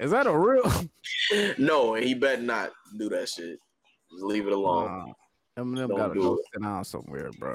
Is 0.00 0.10
that 0.10 0.26
a 0.26 0.36
real? 0.36 0.62
No, 1.58 1.94
and 1.94 2.04
he 2.04 2.14
better 2.14 2.42
not 2.42 2.72
do 2.98 3.08
that 3.10 3.28
shit. 3.28 3.58
Just 4.10 4.24
leave 4.24 4.46
it 4.48 4.52
alone. 4.52 5.14
Nah, 5.56 5.62
Eminem 5.62 5.88
Don't 5.88 5.96
gotta 5.96 6.14
do 6.14 6.20
go 6.20 6.34
it. 6.34 6.40
sit 6.52 6.62
down 6.62 6.84
somewhere, 6.84 7.30
bro. 7.38 7.54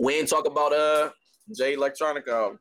We 0.00 0.14
ain't 0.14 0.28
talk 0.28 0.46
about 0.46 0.72
uh 0.72 1.10
Jay 1.56 1.74
Electronica 1.76 2.28
album. 2.28 2.60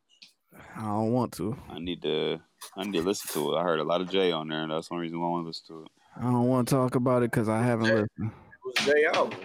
I 0.75 0.81
don't 0.81 1.11
want 1.11 1.33
to. 1.33 1.55
I 1.69 1.79
need 1.79 2.01
to. 2.01 2.39
I 2.75 2.83
need 2.83 2.93
to 2.93 3.01
listen 3.01 3.29
to 3.33 3.53
it. 3.53 3.59
I 3.59 3.63
heard 3.63 3.79
a 3.79 3.83
lot 3.83 4.01
of 4.01 4.09
Jay 4.09 4.31
on 4.31 4.47
there, 4.47 4.61
and 4.63 4.71
that's 4.71 4.87
the 4.87 4.95
only 4.95 5.03
reason 5.03 5.19
why 5.19 5.27
I 5.27 5.29
want 5.29 5.43
to 5.43 5.47
listen 5.47 5.65
to 5.67 5.83
it. 5.83 5.89
I 6.17 6.23
don't 6.23 6.47
want 6.47 6.67
to 6.69 6.75
talk 6.75 6.95
about 6.95 7.21
it 7.23 7.29
because 7.31 7.49
I 7.49 7.61
haven't 7.61 7.87
Yeah. 7.87 7.93
listened. 7.93 8.31
It 8.31 8.65
was 8.65 8.75
Jay 8.85 9.05
album. 9.13 9.39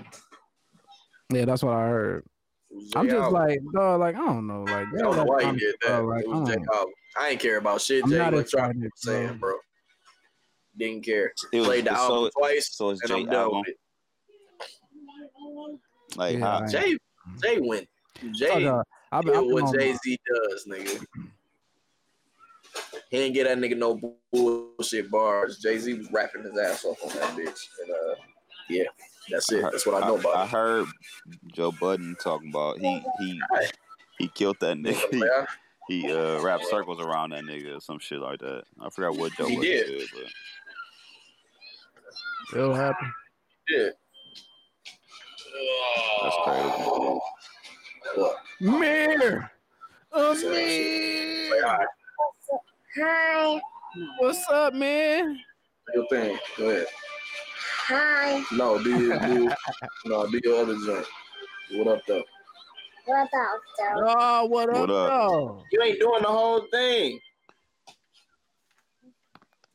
Yeah, 1.30 1.44
that's 1.44 1.62
what 1.62 1.74
I 1.74 1.88
heard. 1.88 2.24
It 2.70 2.76
was 2.76 2.88
Jay 2.90 2.98
I'm 3.00 3.06
just 3.08 3.16
album. 3.20 3.32
like, 3.34 3.58
dog, 3.74 4.00
like 4.00 4.16
I 4.16 4.24
don't 4.26 4.46
know, 4.46 4.62
like 4.62 4.86
I 4.86 5.02
don't 5.02 5.16
know 5.16 5.24
why 5.24 5.40
you 5.42 5.58
did 5.58 5.74
that. 5.82 5.98
bro, 5.98 6.06
like, 6.06 6.24
it 6.24 6.28
was 6.28 6.48
Jay 6.48 6.56
album. 6.72 6.92
I 7.18 7.30
ain't 7.30 7.40
care 7.40 7.58
about 7.58 7.80
shit 7.80 8.04
I'm 8.04 8.10
Jay 8.10 8.18
not 8.18 8.32
Electronica 8.32 8.40
excited, 8.40 8.82
was 8.82 8.90
saying, 8.96 9.38
bro. 9.38 9.54
Didn't 10.78 11.04
care. 11.04 11.32
It 11.52 11.58
was, 11.58 11.66
Played 11.68 11.84
the 11.86 11.96
so, 11.96 12.02
album 12.14 12.30
twice, 12.38 12.68
so 12.76 12.90
it's 12.90 13.00
and 13.02 13.08
Jay 13.10 13.14
I'm 13.16 13.26
done 13.26 13.34
album. 13.34 13.58
with 13.60 13.68
it. 13.68 13.78
Like, 16.16 16.38
Yeah, 16.38 16.40
how, 16.60 16.66
Jay, 16.66 16.96
Jay 17.42 17.58
went. 17.60 17.88
Jay 18.32 18.68
I've 19.12 19.22
been, 19.24 19.32
did 19.32 19.36
I've 19.36 19.44
what 19.46 19.74
Jay 19.78 19.94
Z 19.94 20.18
does, 20.50 20.66
nigga. 20.66 21.04
He 23.10 23.18
ain't 23.18 23.34
get 23.34 23.44
that 23.44 23.58
nigga 23.58 23.76
no 23.76 23.98
bullshit 24.32 25.10
bars. 25.10 25.58
Jay 25.58 25.78
Z 25.78 25.94
was 25.94 26.10
rapping 26.12 26.42
his 26.42 26.58
ass 26.58 26.84
off 26.84 27.02
on 27.02 27.08
that 27.10 27.30
bitch, 27.36 27.68
and 27.80 27.90
uh, 27.90 28.14
yeah, 28.68 28.84
that's 29.30 29.50
it. 29.52 29.62
That's 29.62 29.86
what 29.86 30.02
I 30.02 30.06
know 30.06 30.16
about. 30.16 30.30
I, 30.36 30.42
about. 30.42 30.48
heard 30.48 30.86
Joe 31.54 31.72
Budden 31.72 32.16
talking 32.22 32.50
about 32.50 32.78
he 32.78 33.02
he 33.20 33.40
he 34.18 34.28
killed 34.28 34.56
that 34.60 34.76
nigga. 34.78 35.12
Yeah, 35.12 35.46
He, 35.88 36.02
he 36.02 36.12
uh 36.12 36.40
rapped 36.42 36.66
circles 36.66 37.00
around 37.00 37.30
that 37.30 37.44
nigga 37.44 37.76
or 37.76 37.80
some 37.80 37.98
shit 37.98 38.18
like 38.20 38.40
that. 38.40 38.64
I 38.80 38.90
forgot 38.90 39.16
what 39.16 39.32
Joe 39.36 39.46
He 39.46 39.56
Budden 39.56 39.70
did. 39.70 40.00
said, 40.00 40.08
but 42.52 42.58
It'll 42.58 42.74
happen. 42.74 43.12
yeah. 43.68 43.88
that's 46.22 46.36
crazy. 46.44 47.18
What? 48.14 48.36
Mirror. 48.60 49.50
A 50.12 50.34
Say 50.36 51.50
hi. 51.60 51.84
Hi. 52.98 53.60
What's 54.18 54.48
up, 54.50 54.72
man? 54.74 55.38
Your 55.94 56.06
thing. 56.08 56.38
Go 56.56 56.70
ahead. 56.70 56.86
Hi. 57.88 58.42
No, 58.52 58.82
do 58.82 58.98
your 58.98 59.18
do 59.20 59.50
no, 60.06 60.26
do 60.30 60.40
your 60.42 60.62
other 60.62 60.76
joint. 60.84 61.06
What 61.72 61.88
up 61.88 62.02
though? 62.06 62.24
What 63.06 63.20
up, 63.20 63.28
though? 63.78 64.04
Oh, 64.18 64.44
what 64.46 64.68
up, 64.68 64.80
What 64.80 64.90
up? 64.90 65.08
though? 65.12 65.64
You 65.70 65.82
ain't 65.82 66.00
doing 66.00 66.22
the 66.22 66.28
whole 66.28 66.66
thing. 66.72 67.20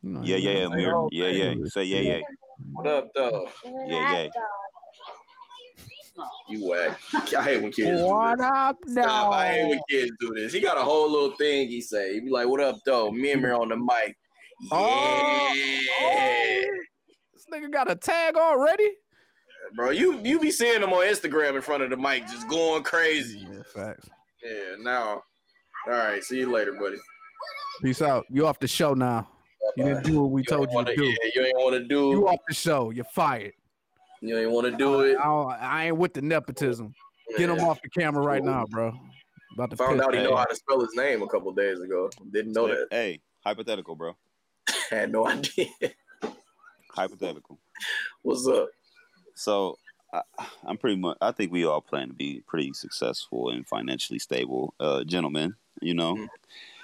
You 0.04 0.10
know, 0.10 0.22
Yeah, 0.22 0.36
you 0.36 0.50
yeah, 0.50 0.68
yeah, 0.76 0.86
know, 0.90 0.96
oh, 1.04 1.10
Yeah, 1.14 1.28
yeah. 1.28 1.50
baby. 1.52 1.70
Say 1.70 1.84
yeah, 1.86 2.00
yeah. 2.00 2.20
What 2.74 2.88
up 2.88 3.08
though? 3.16 3.48
Yeah, 3.88 4.14
yeah. 4.14 4.28
You 6.50 6.68
whack. 6.68 7.00
I 7.14 7.44
hate 7.44 7.62
when 7.62 7.72
kids 7.72 8.02
do 8.02 8.08
What 8.08 8.40
this. 8.40 8.46
up, 8.48 8.78
Stop. 8.88 9.34
I 9.34 9.48
hate 9.48 9.62
though? 9.62 9.70
when 9.70 9.80
kids 9.90 10.12
do 10.20 10.34
this. 10.36 10.52
He 10.52 10.60
got 10.60 10.78
a 10.78 10.82
whole 10.82 11.10
little 11.10 11.36
thing 11.38 11.70
he 11.70 11.80
say. 11.80 12.16
He 12.16 12.20
be 12.20 12.30
like, 12.30 12.48
"What 12.50 12.60
up, 12.60 12.80
though?" 12.86 13.12
Me 13.12 13.32
and 13.32 13.42
Mir 13.42 13.54
on 13.54 13.70
the 13.70 13.78
mic. 13.78 14.18
Oh, 14.72 15.52
yeah, 15.56 15.86
Oh, 16.02 16.02
oh. 16.02 16.62
This 17.34 17.46
nigga 17.52 17.72
got 17.72 17.90
a 17.90 17.96
tag 17.96 18.36
already? 18.36 18.90
Bro. 19.76 19.90
You 19.92 20.20
you 20.24 20.40
be 20.40 20.52
seeing 20.52 20.82
him 20.82 20.92
on 20.94 21.06
Instagram 21.06 21.56
in 21.56 21.62
front 21.62 21.84
of 21.84 21.90
the 21.90 21.98
mic, 21.98 22.28
just 22.28 22.48
going 22.48 22.84
crazy. 22.84 23.40
Yeah, 23.40 23.62
facts. 23.74 24.10
Yeah. 24.44 24.76
Now, 24.80 25.24
all 25.88 25.94
right. 25.94 26.24
See 26.24 26.38
you 26.40 26.52
later, 26.52 26.74
buddy. 26.74 26.98
Peace 27.82 28.02
out. 28.02 28.26
You 28.30 28.48
off 28.48 28.60
the 28.60 28.68
show 28.68 28.94
now. 28.94 29.28
You 29.78 29.86
didn't 29.86 30.04
do 30.04 30.22
what 30.22 30.32
we 30.32 30.42
You 30.42 30.46
told 30.46 30.70
you 30.70 30.76
wanna, 30.76 30.92
to 30.92 30.96
do. 30.96 31.06
Yeah, 31.06 31.16
you 31.36 31.46
ain't 31.46 31.58
want 31.58 31.74
to 31.76 31.84
do. 31.84 32.10
You 32.10 32.28
off 32.28 32.40
the 32.48 32.54
show. 32.54 32.90
You're 32.90 33.06
fired. 33.06 33.54
You 34.22 34.38
ain't 34.38 34.52
want 34.52 34.66
to 34.70 34.76
do 34.76 35.02
it. 35.02 35.18
I, 35.18 35.24
don't- 35.24 35.52
I 35.52 35.86
ain't 35.88 35.98
with 35.98 36.14
the 36.14 36.22
nepotism. 36.22 36.94
Get 37.38 37.50
him 37.50 37.60
off 37.60 37.82
the 37.82 37.90
camera 37.90 38.24
right 38.24 38.44
now, 38.44 38.66
bro. 38.70 38.92
About 39.54 39.70
to 39.72 39.78
Found 39.78 40.02
out 40.02 40.14
he 40.14 40.20
Hey. 40.20 40.26
know 40.28 40.36
how 40.36 40.46
to 40.46 40.56
spell 40.56 40.80
his 40.82 40.94
name 40.96 41.22
a 41.22 41.28
couple 41.28 41.52
days 41.54 41.80
ago. 41.80 42.10
Didn't 42.32 42.54
know 42.54 42.68
that. 42.68 42.88
Hey, 42.92 43.22
hypothetical, 43.46 43.96
bro. 43.96 44.16
Had 44.90 45.12
no 45.12 45.28
idea. 45.28 45.68
Hypothetical. 46.92 47.60
What's 48.22 48.46
up? 48.48 48.70
So 49.42 49.80
I, 50.14 50.22
I'm 50.66 50.78
pretty 50.78 50.98
much. 50.98 51.18
I 51.20 51.32
think 51.32 51.52
we 51.52 51.66
all 51.66 51.82
plan 51.82 52.10
to 52.10 52.14
be 52.14 52.44
pretty 52.46 52.74
successful 52.74 53.50
and 53.50 53.68
financially 53.68 54.20
stable 54.20 54.76
uh, 54.80 55.04
gentlemen. 55.04 55.56
You 55.82 55.96
know. 55.96 56.16
Mhm. 56.16 56.28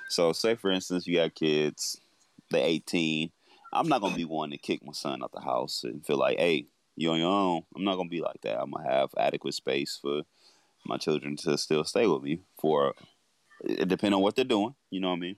So 0.09 0.33
say 0.33 0.55
for 0.55 0.71
instance, 0.71 1.05
you 1.05 1.17
got 1.17 1.35
kids. 1.35 2.01
They're 2.49 2.65
18. 2.65 3.31
I'm 3.73 3.87
not 3.87 4.01
gonna 4.01 4.15
be 4.15 4.25
one 4.25 4.49
to 4.51 4.57
kick 4.57 4.83
my 4.83 4.93
son 4.93 5.21
out 5.21 5.33
the 5.33 5.41
house 5.41 5.83
and 5.83 6.03
feel 6.05 6.17
like, 6.17 6.39
hey, 6.39 6.65
you 6.95 7.11
on 7.11 7.19
your 7.19 7.31
own. 7.31 7.63
I'm 7.75 7.83
not 7.83 7.97
gonna 7.97 8.09
be 8.09 8.21
like 8.21 8.41
that. 8.41 8.59
I'm 8.59 8.71
gonna 8.71 8.89
have 8.89 9.09
adequate 9.17 9.53
space 9.53 9.99
for 10.01 10.23
my 10.85 10.97
children 10.97 11.35
to 11.37 11.57
still 11.57 11.83
stay 11.83 12.07
with 12.07 12.23
me 12.23 12.41
for. 12.59 12.93
It 13.63 13.87
depends 13.87 14.15
on 14.15 14.21
what 14.21 14.35
they're 14.35 14.45
doing. 14.45 14.73
You 14.89 15.01
know 15.01 15.09
what 15.09 15.17
I 15.17 15.19
mean. 15.19 15.35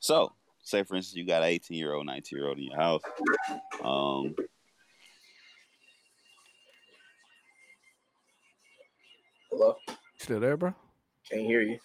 So 0.00 0.32
say 0.62 0.82
for 0.82 0.96
instance 0.96 1.16
you 1.16 1.24
got 1.24 1.42
an 1.42 1.48
18 1.48 1.76
year 1.78 1.94
old, 1.94 2.06
19 2.06 2.38
year 2.38 2.48
old 2.48 2.58
in 2.58 2.64
your 2.64 2.76
house. 2.76 3.02
Um, 3.82 4.34
Hello? 9.50 9.76
Still 10.18 10.40
there, 10.40 10.56
bro? 10.56 10.74
Can't 11.30 11.42
hear 11.42 11.60
you. 11.62 11.78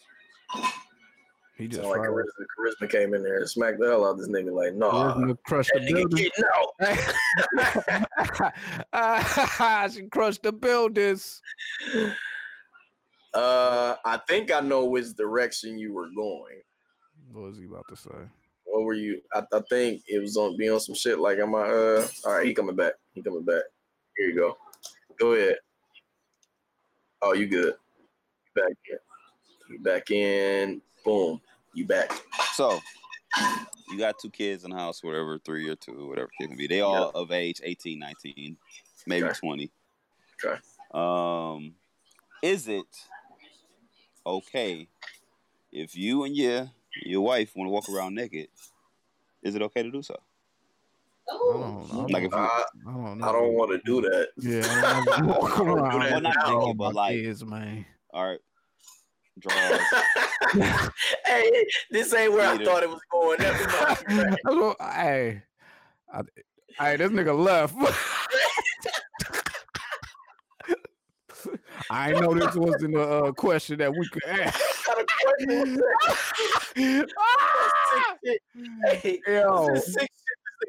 He 1.57 1.67
just 1.67 1.83
like 1.83 2.01
charisma, 2.01 2.25
charisma 2.57 2.89
came 2.89 3.13
in 3.13 3.21
there 3.21 3.37
and 3.37 3.49
smacked 3.49 3.79
the 3.79 3.87
hell 3.87 4.05
out 4.05 4.11
of 4.11 4.17
this 4.17 4.27
nigga. 4.27 4.51
Like, 4.51 4.73
no, 4.73 5.35
crushed 5.45 5.71
that 5.73 5.85
the 5.85 5.93
nigga 5.93 6.09
building. 6.09 6.31
getting 6.31 6.45
out. 8.93 9.91
she 9.93 10.07
crushed 10.07 10.41
the 10.41 10.51
buildings. 10.51 11.41
Uh, 13.33 13.95
I 14.03 14.17
think 14.27 14.51
I 14.51 14.61
know 14.61 14.85
which 14.85 15.15
direction 15.15 15.77
you 15.77 15.93
were 15.93 16.09
going. 16.15 16.61
What 17.31 17.45
was 17.45 17.57
he 17.57 17.65
about 17.65 17.85
to 17.89 17.95
say? 17.95 18.09
What 18.65 18.83
were 18.83 18.93
you? 18.95 19.21
I, 19.33 19.43
I 19.53 19.61
think 19.69 20.01
it 20.07 20.19
was 20.19 20.37
on 20.37 20.57
be 20.57 20.69
on 20.69 20.79
some 20.79 20.95
shit. 20.95 21.19
Like, 21.19 21.37
am 21.37 21.53
I? 21.53 21.69
Uh, 21.69 22.07
all 22.25 22.33
right, 22.33 22.47
he 22.47 22.53
coming 22.53 22.75
back. 22.75 22.93
He 23.13 23.21
coming 23.21 23.45
back. 23.45 23.61
Here 24.17 24.27
you 24.29 24.35
go. 24.35 24.57
Go 25.19 25.33
ahead. 25.33 25.57
Oh, 27.25 27.31
you 27.31 27.47
good? 27.47 27.75
Back 28.53 28.65
in? 28.91 28.97
You 29.69 29.79
back 29.79 30.11
in? 30.11 30.81
Boom. 31.05 31.39
You 31.73 31.85
back? 31.85 32.11
so 32.53 32.81
you 33.89 33.97
got 33.97 34.19
two 34.19 34.29
kids 34.29 34.65
in 34.65 34.71
the 34.71 34.75
house, 34.75 35.01
whatever, 35.01 35.39
three 35.39 35.69
or 35.69 35.75
two, 35.77 36.05
whatever 36.09 36.29
it 36.37 36.47
can 36.49 36.57
be. 36.57 36.67
They 36.67 36.81
all 36.81 37.11
of 37.11 37.31
age 37.31 37.61
18, 37.63 37.97
19, 37.97 38.57
maybe 39.07 39.27
Okay. 39.27 39.39
20. 39.39 39.71
Okay. 40.43 40.59
Um, 40.93 41.75
is 42.41 42.67
it 42.67 42.83
okay 44.25 44.89
if 45.71 45.95
you 45.95 46.25
and 46.25 46.35
your 46.35 46.69
your 47.05 47.21
wife 47.21 47.55
want 47.55 47.69
to 47.69 47.71
walk 47.71 47.87
around 47.89 48.15
naked? 48.15 48.49
Is 49.41 49.55
it 49.55 49.61
okay 49.61 49.81
to 49.81 49.91
do 49.91 50.03
so? 50.03 50.19
I 51.29 51.33
don't, 51.33 51.91
I 51.91 51.95
don't, 51.95 52.11
Like 52.11 52.23
if 52.23 52.33
I, 52.33 52.45
I 52.45 52.63
don't 52.85 53.17
know. 53.19 53.27
I 53.27 53.31
don't 53.31 53.53
want 53.53 53.71
to 53.71 53.79
do 53.85 54.01
that. 54.01 54.27
Yeah, 54.37 54.61
I 54.65 55.03
don't 55.19 55.27
wanna 55.27 55.39
walk 55.39 55.51
I 55.59 55.63
don't 55.63 55.67
do 55.67 55.99
that 55.99 56.11
Well, 56.11 56.21
not 56.21 56.35
now. 56.67 56.73
but 56.73 56.93
like, 56.95 57.15
kids, 57.15 57.45
man. 57.45 57.85
all 58.13 58.27
right, 58.29 58.39
draws. 59.39 59.79
hey, 61.25 61.65
this 61.91 62.13
ain't 62.13 62.33
where 62.33 62.49
I 62.49 62.63
thought 62.63 62.83
it 62.83 62.89
was 62.89 63.01
going. 63.11 63.39
Never. 63.39 63.63
That's 63.63 64.03
what- 64.43 64.77
hey, 64.81 65.43
I, 66.13 66.21
hey, 66.79 66.97
this 66.97 67.11
nigga 67.11 67.37
left. 67.37 67.75
I 71.89 72.11
know 72.13 72.33
this 72.33 72.55
wasn't 72.55 72.95
a 72.95 73.01
uh, 73.25 73.31
question 73.33 73.77
that 73.79 73.93
we 73.95 74.07
could 74.07 74.23
ask. 74.25 74.59
What 74.59 74.85
kind 74.85 74.99
of 74.99 75.07
question 75.23 75.75
was 75.75 75.79
that? 76.75 78.39
Hey, 79.01 79.19
Yo, 79.27 79.67
this 79.73 79.87
is 79.87 79.93
sick 79.93 80.09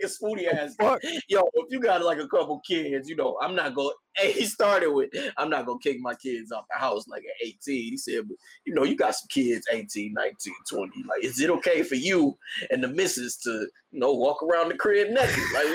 shit 0.04 0.20
this 0.20 0.22
nigga 0.22 0.48
Spooty 0.48 0.52
ass. 0.52 0.74
fuck. 0.76 1.00
Yo, 1.28 1.48
if 1.54 1.66
you 1.70 1.80
got 1.80 2.04
like 2.04 2.18
a 2.18 2.28
couple 2.28 2.60
kids, 2.66 3.08
you 3.08 3.16
know, 3.16 3.36
I'm 3.42 3.54
not 3.54 3.74
going. 3.74 3.94
Hey, 4.16 4.30
he 4.30 4.46
started 4.46 4.92
with, 4.92 5.10
I'm 5.36 5.50
not 5.50 5.66
gonna 5.66 5.80
kick 5.80 5.98
my 5.98 6.14
kids 6.14 6.52
out 6.52 6.66
the 6.72 6.78
house 6.78 7.08
like 7.08 7.24
at 7.24 7.48
18. 7.48 7.58
He 7.66 7.96
said, 7.96 8.28
but 8.28 8.36
you 8.64 8.72
know, 8.72 8.84
you 8.84 8.94
got 8.94 9.16
some 9.16 9.26
kids 9.28 9.66
18, 9.72 10.12
19, 10.12 10.54
20. 10.70 11.02
Like, 11.08 11.24
is 11.24 11.40
it 11.40 11.50
okay 11.50 11.82
for 11.82 11.96
you 11.96 12.38
and 12.70 12.80
the 12.80 12.86
missus 12.86 13.38
to, 13.38 13.50
you 13.90 13.98
know, 13.98 14.12
walk 14.12 14.40
around 14.44 14.68
the 14.68 14.76
crib 14.76 15.08
naked? 15.08 15.42
Like, 15.52 15.66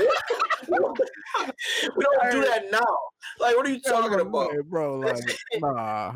what? 0.69 0.99
we 1.97 2.05
don't 2.05 2.31
do 2.31 2.45
that 2.45 2.71
now. 2.71 2.97
Like, 3.41 3.57
what 3.57 3.67
are 3.67 3.71
you 3.71 3.81
talking 3.81 4.21
about? 4.21 4.53
Hey, 4.53 4.61
bro? 4.63 4.99
Like, 4.99 5.17
nah. 5.57 6.13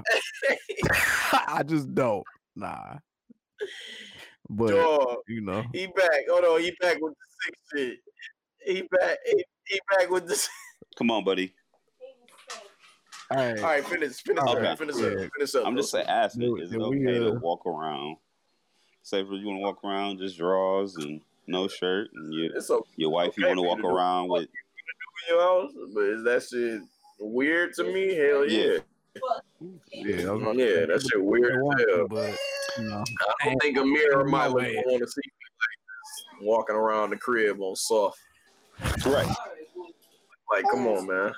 I 1.34 1.64
just 1.66 1.94
don't. 1.94 2.24
Nah. 2.56 3.00
But 4.50 4.72
Dog, 4.72 5.18
you 5.28 5.42
know, 5.42 5.64
he 5.74 5.88
back. 5.88 6.26
Hold 6.30 6.44
on, 6.46 6.62
he 6.62 6.72
back 6.80 6.98
with 7.02 7.14
the 7.14 7.26
sick 7.44 7.56
shit. 7.74 7.98
He 8.66 8.82
back. 8.84 9.18
He, 9.26 9.44
he 9.68 9.80
back 9.90 10.10
with 10.10 10.28
the. 10.28 10.48
Come 10.98 11.12
on, 11.12 11.24
buddy. 11.24 11.54
All 13.32 13.38
right, 13.38 13.58
all 13.58 13.64
right, 13.64 13.86
finish, 13.86 14.22
finish 14.22 14.44
Okay. 14.44 14.68
up, 14.68 14.78
finish 14.78 14.96
Yeah. 14.98 15.08
up, 15.08 15.30
finish 15.38 15.56
up. 15.56 15.66
I'm 15.66 15.76
just 15.76 15.92
bro. 15.92 16.02
saying, 16.02 16.10
asking, 16.10 16.42
Do- 16.42 16.58
is 16.58 16.72
it 16.72 16.78
do 16.78 16.90
we, 16.90 17.08
okay 17.08 17.20
to 17.20 17.32
uh, 17.32 17.40
walk 17.40 17.66
around? 17.66 18.18
Say 19.02 19.22
if 19.22 19.28
you 19.28 19.48
want 19.48 19.58
to 19.58 19.64
walk 19.64 19.84
around 19.84 20.20
just 20.20 20.38
drawers 20.38 20.96
and 20.98 21.20
no 21.48 21.68
shirt, 21.68 22.10
and 22.14 22.32
your 22.34 22.56
It's 22.56 22.70
okay 22.70 22.90
your 22.98 23.10
wife 23.12 23.38
you 23.38 23.46
want 23.48 23.58
to 23.58 23.64
walk 23.64 23.80
around 23.80 24.30
with 24.30 24.48
your 25.28 25.42
house, 25.42 25.72
but 25.94 26.04
is 26.04 26.24
that 26.26 26.44
shit 26.44 26.82
weird 27.20 27.74
to 27.76 27.84
me? 27.86 28.14
Hell 28.14 28.48
yeah. 28.48 28.64
yeah, 28.74 28.78
I 29.16 29.20
was- 29.20 29.42
Mm, 29.64 29.80
Yeah, 30.58 30.86
that 30.86 31.02
shit 31.10 31.24
weird 31.24 31.54
they 31.54 31.84
as 31.84 31.98
hell. 31.98 32.08
but 32.08 32.38
you 32.78 32.84
know, 32.90 33.04
I 33.42 33.46
don't 33.46 33.62
think 33.62 33.78
a 33.78 33.86
mirror 33.86 34.22
ain't 34.22 34.30
might 34.30 34.48
no 34.48 34.54
would 34.54 34.64
way. 34.64 34.84
want 34.86 35.02
to 35.04 35.08
see 35.08 35.22
me 35.24 35.32
like 35.62 36.40
this, 36.40 36.48
walking 36.48 36.76
around 36.76 37.12
the 37.12 37.18
crib 37.18 37.62
on 37.62 37.76
soft. 37.76 38.18
right. 39.06 39.28
Like, 40.52 40.66
come 40.70 40.88
on, 40.88 41.08
man. 41.08 41.34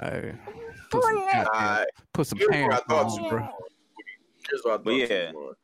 hey, 0.00 0.34
put 0.90 1.04
some, 1.04 1.16
All 1.18 1.44
right, 1.52 1.86
put 2.12 2.26
some 2.26 2.38
I 2.40 2.46
pants 2.50 2.82
thought 2.88 3.16
you 3.18 3.24
on, 3.24 3.28
bro. 3.28 3.48
Here's 4.50 4.62
what 4.64 4.72
I 4.72 4.76
thought 4.76 4.84
But 4.84 4.94
yeah. 4.94 5.32
were. 5.32 5.56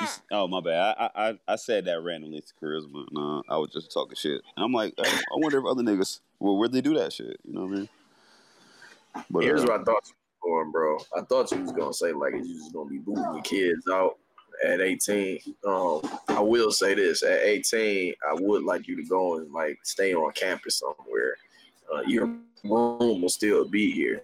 You 0.00 0.06
s- 0.06 0.22
Oh 0.30 0.46
my 0.48 0.60
bad. 0.60 0.96
I, 0.98 1.10
I 1.14 1.38
I 1.48 1.56
said 1.56 1.84
that 1.86 2.00
randomly 2.02 2.40
to 2.40 2.54
charisma. 2.62 3.04
No, 3.12 3.42
I 3.48 3.56
was 3.58 3.70
just 3.70 3.92
talking 3.92 4.16
shit. 4.16 4.40
And 4.56 4.64
I'm 4.64 4.72
like, 4.72 4.94
I, 4.98 5.08
I 5.08 5.36
wonder 5.36 5.58
if 5.58 5.64
other 5.66 5.82
niggas 5.82 6.20
well 6.38 6.56
where 6.56 6.68
they 6.68 6.80
do 6.80 6.94
that 6.94 7.12
shit. 7.12 7.38
You 7.44 7.52
know 7.54 7.62
what 7.66 7.72
I 7.72 7.74
mean? 7.80 7.88
But 9.30 9.42
Here's 9.42 9.62
uh, 9.62 9.66
what 9.66 9.80
I 9.80 9.84
thought 9.84 10.02
you 10.06 10.14
were 10.42 10.58
going, 10.58 10.72
bro. 10.72 10.98
I 11.16 11.22
thought 11.22 11.50
you 11.52 11.60
was 11.62 11.72
gonna 11.72 11.92
say 11.92 12.12
like 12.12 12.34
you 12.34 12.54
just 12.54 12.72
gonna 12.72 12.90
be 12.90 12.98
booting 12.98 13.22
your 13.22 13.42
kids 13.42 13.86
out 13.90 14.18
at 14.64 14.80
18. 14.80 15.38
Um, 15.66 16.00
I 16.28 16.40
will 16.40 16.70
say 16.70 16.94
this: 16.94 17.22
at 17.22 17.40
18, 17.42 18.14
I 18.28 18.34
would 18.34 18.64
like 18.64 18.88
you 18.88 18.96
to 18.96 19.04
go 19.04 19.36
and 19.36 19.52
like 19.52 19.78
stay 19.82 20.14
on 20.14 20.32
campus 20.32 20.80
somewhere. 20.80 21.36
Uh, 21.92 22.02
your 22.02 22.26
room 22.64 23.22
will 23.22 23.28
still 23.28 23.66
be 23.66 23.90
here 23.90 24.22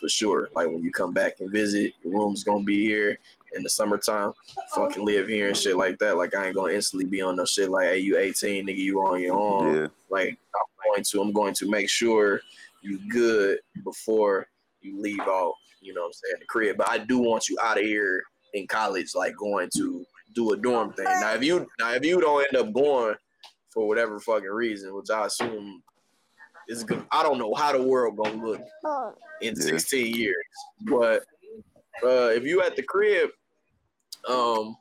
for 0.00 0.08
sure. 0.08 0.48
Like 0.54 0.68
when 0.68 0.82
you 0.82 0.90
come 0.92 1.12
back 1.12 1.40
and 1.40 1.50
visit, 1.50 1.94
your 2.02 2.14
room's 2.14 2.44
gonna 2.44 2.64
be 2.64 2.84
here 2.84 3.18
in 3.54 3.62
the 3.62 3.70
summertime. 3.70 4.32
Fucking 4.74 5.04
live 5.04 5.28
here 5.28 5.48
and 5.48 5.56
shit 5.56 5.76
like 5.76 5.98
that. 5.98 6.16
Like 6.16 6.34
I 6.34 6.46
ain't 6.46 6.56
gonna 6.56 6.72
instantly 6.72 7.06
be 7.06 7.22
on 7.22 7.36
no 7.36 7.44
shit 7.44 7.70
like, 7.70 7.88
hey, 7.88 7.98
you 7.98 8.18
18, 8.18 8.66
nigga, 8.66 8.76
you 8.76 9.00
on 9.00 9.20
your 9.20 9.38
own 9.38 9.74
yeah, 9.74 9.86
like 10.10 10.38
I'm 10.54 10.92
going 10.92 11.04
to 11.04 11.20
I'm 11.20 11.32
going 11.32 11.54
to 11.54 11.70
make 11.70 11.88
sure 11.88 12.40
you 12.82 12.98
good 13.10 13.58
before 13.84 14.46
you 14.80 15.00
leave 15.00 15.20
out, 15.20 15.54
you 15.80 15.94
know 15.94 16.02
what 16.02 16.08
I'm 16.08 16.12
saying, 16.12 16.36
the 16.40 16.46
crib. 16.46 16.76
But 16.76 16.90
I 16.90 16.98
do 16.98 17.18
want 17.18 17.48
you 17.48 17.56
out 17.62 17.78
of 17.78 17.84
here 17.84 18.22
in 18.54 18.66
college, 18.66 19.14
like 19.14 19.34
going 19.36 19.70
to 19.76 20.04
do 20.34 20.52
a 20.52 20.56
dorm 20.56 20.92
thing. 20.92 21.04
Now 21.04 21.34
if 21.34 21.42
you 21.42 21.66
now 21.78 21.92
if 21.92 22.04
you 22.04 22.20
don't 22.20 22.46
end 22.52 22.56
up 22.66 22.72
going 22.72 23.14
for 23.70 23.86
whatever 23.88 24.18
fucking 24.20 24.48
reason, 24.48 24.94
which 24.94 25.10
I 25.10 25.26
assume 25.26 25.82
is 26.68 26.84
good. 26.84 27.04
I 27.10 27.22
don't 27.22 27.38
know 27.38 27.54
how 27.54 27.72
the 27.72 27.82
world 27.82 28.16
gonna 28.16 28.44
look 28.44 28.60
in 29.40 29.54
Yeah. 29.56 29.62
16 29.62 30.14
years. 30.14 30.36
But 30.82 31.24
uh 32.02 32.30
if 32.34 32.44
you 32.44 32.62
at 32.62 32.76
the 32.76 32.82
crib, 32.82 33.30
um 34.28 34.76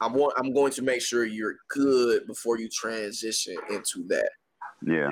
I 0.00 0.06
want 0.08 0.34
I'm 0.38 0.52
going 0.54 0.72
to 0.72 0.82
make 0.82 1.02
sure 1.02 1.24
you're 1.24 1.56
good 1.68 2.26
before 2.26 2.58
you 2.58 2.68
transition 2.68 3.56
into 3.70 4.04
that. 4.08 4.30
yeah, 4.82 5.10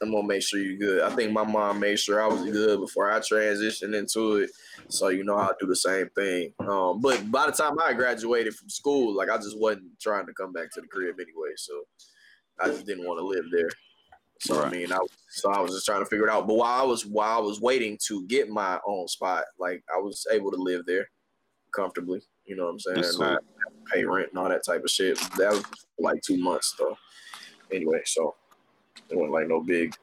I'm 0.00 0.12
gonna 0.12 0.26
make 0.26 0.42
sure 0.42 0.60
you're 0.60 0.78
good. 0.78 1.02
I 1.02 1.14
think 1.14 1.32
my 1.32 1.44
mom 1.44 1.80
made 1.80 1.98
sure 1.98 2.22
I 2.22 2.26
was 2.26 2.42
good 2.42 2.80
before 2.80 3.10
I 3.10 3.18
transitioned 3.18 3.94
into 3.94 4.36
it. 4.36 4.50
So 4.88 5.08
you 5.08 5.24
know 5.24 5.34
I'll 5.34 5.56
do 5.58 5.66
the 5.66 5.76
same 5.76 6.08
thing. 6.10 6.52
Um, 6.60 7.00
but 7.00 7.30
by 7.30 7.46
the 7.46 7.52
time 7.52 7.76
I 7.80 7.92
graduated 7.94 8.54
from 8.54 8.68
school, 8.68 9.16
like 9.16 9.28
I 9.28 9.36
just 9.36 9.58
wasn't 9.58 9.98
trying 10.00 10.26
to 10.26 10.32
come 10.32 10.52
back 10.52 10.70
to 10.72 10.80
the 10.80 10.86
crib 10.86 11.16
anyway. 11.20 11.52
So 11.56 11.82
I 12.60 12.68
just 12.68 12.86
didn't 12.86 13.06
want 13.06 13.18
to 13.18 13.26
live 13.26 13.44
there. 13.50 13.70
So 14.40 14.62
I 14.62 14.70
mean, 14.70 14.92
I 14.92 14.98
so 15.30 15.50
I 15.50 15.60
was 15.60 15.72
just 15.72 15.86
trying 15.86 16.00
to 16.00 16.06
figure 16.06 16.26
it 16.26 16.30
out. 16.30 16.46
But 16.46 16.54
while 16.54 16.80
I 16.80 16.84
was 16.84 17.04
while 17.04 17.36
I 17.36 17.40
was 17.40 17.60
waiting 17.60 17.98
to 18.06 18.24
get 18.26 18.48
my 18.48 18.78
own 18.86 19.08
spot, 19.08 19.44
like 19.58 19.82
I 19.92 19.98
was 19.98 20.26
able 20.30 20.52
to 20.52 20.56
live 20.56 20.86
there 20.86 21.08
comfortably. 21.74 22.22
You 22.46 22.56
know 22.56 22.64
what 22.64 22.70
I'm 22.70 22.80
saying? 22.80 22.96
That's 22.96 23.16
sweet. 23.16 23.26
Not 23.26 23.42
pay 23.92 24.04
rent 24.04 24.28
and 24.30 24.38
all 24.38 24.48
that 24.48 24.64
type 24.64 24.84
of 24.84 24.90
shit. 24.90 25.18
That 25.38 25.50
was 25.50 25.64
like 25.98 26.22
two 26.22 26.38
months 26.38 26.74
though. 26.78 26.96
Anyway, 27.72 28.00
so 28.04 28.36
it 29.10 29.16
wasn't 29.16 29.32
like 29.32 29.48
no 29.48 29.60
big, 29.60 29.94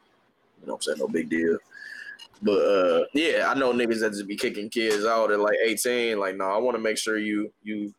you 0.62 0.68
know 0.68 0.74
what 0.74 0.76
I'm 0.76 0.82
saying, 0.82 1.00
no 1.00 1.08
big 1.08 1.30
deal. 1.30 1.58
But 2.42 2.52
uh 2.52 3.06
yeah, 3.14 3.46
I 3.50 3.54
know 3.58 3.74
niggas 3.74 4.02
that 4.02 4.12
just 4.12 4.28
be 4.28 4.36
kicking 4.36 4.70
kids 4.70 5.06
out 5.06 5.32
at 5.32 5.40
like 5.40 5.58
18. 5.64 6.20
Like, 6.20 6.36
no, 6.36 6.46
I 6.46 6.58
want 6.58 6.76
to 6.76 6.82
make 6.82 6.98
sure 6.98 7.18
you 7.18 7.52
you 7.64 7.94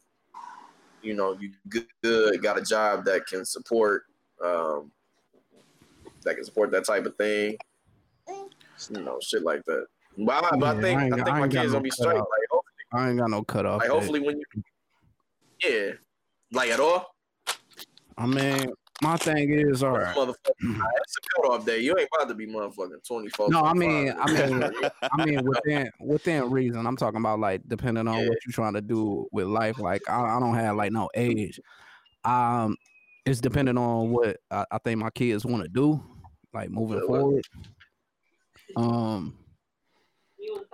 you 1.03 1.15
know 1.15 1.37
you 1.39 1.53
good, 1.69 1.87
good, 2.03 2.43
got 2.43 2.59
a 2.59 2.62
job 2.62 3.05
that 3.05 3.27
can 3.27 3.45
support 3.45 4.05
um 4.45 4.91
that 6.23 6.35
can 6.35 6.45
support 6.45 6.70
that 6.73 6.85
type 6.85 7.07
of 7.07 7.16
thing. 7.16 7.57
You 8.91 9.01
know, 9.01 9.19
shit 9.23 9.43
like 9.43 9.65
that. 9.66 9.87
But 10.19 10.45
I, 10.45 10.57
but 10.57 10.77
I 10.77 10.81
think 10.81 11.01
I 11.01 11.07
I, 11.07 11.11
think 11.11 11.28
I 11.28 11.41
my 11.41 11.49
kids 11.49 11.66
no 11.66 11.73
gonna 11.73 11.81
be 11.83 11.91
straight. 11.91 12.16
Like, 12.16 12.27
hopefully, 12.51 12.73
I 12.93 13.09
ain't 13.09 13.19
got 13.19 13.31
no 13.31 13.43
cutoff. 13.43 13.81
like 13.81 13.91
hopefully 13.91 14.20
when 14.20 14.39
you 14.39 14.62
yeah, 15.62 15.93
like 16.53 16.70
at 16.70 16.81
all. 16.81 17.15
I 18.19 18.27
mean, 18.27 18.73
my 19.02 19.16
thing 19.16 19.52
is 19.52 19.82
all 19.82 19.90
right. 19.93 20.16
Motherfucker, 20.16 20.35
it's 20.60 21.16
a 21.16 21.43
cutoff 21.43 21.66
day. 21.66 21.81
You 21.81 21.94
ain't 21.98 22.09
about 22.16 22.28
to 22.28 22.35
be 22.35 22.47
motherfucking 22.47 23.06
24. 23.06 23.51
No, 23.51 23.62
I 23.62 23.74
mean, 23.74 24.12
I 24.18 24.27
mean, 24.27 24.62
I 25.12 25.24
mean, 25.24 25.44
within 25.44 25.90
within 26.01 26.51
reason. 26.51 26.86
I'm 26.86 26.97
talking 26.97 27.20
about 27.20 27.39
like 27.40 27.62
depending 27.68 28.09
on 28.09 28.18
Yeah. 28.20 28.28
what 28.28 28.39
you're 28.47 28.52
trying 28.52 28.74
to 28.74 28.81
do 28.81 29.27
with 29.32 29.47
life. 29.47 29.78
Like 29.78 30.02
I, 30.09 30.36
I 30.36 30.40
don't 30.40 30.55
have 30.55 30.77
like 30.77 30.93
no 30.93 31.09
age. 31.14 31.60
um, 32.24 32.77
it's 33.24 33.40
dependent 33.40 33.77
on 33.77 34.10
what 34.10 34.36
I, 34.51 34.64
I 34.70 34.78
think 34.78 35.01
my 35.01 35.10
kids 35.10 35.44
want 35.44 35.62
to 35.64 35.68
do, 35.68 36.01
like 36.55 36.70
moving 36.70 37.01
Yeah, 37.01 37.06
forward. 37.06 37.44
Um, 38.77 39.36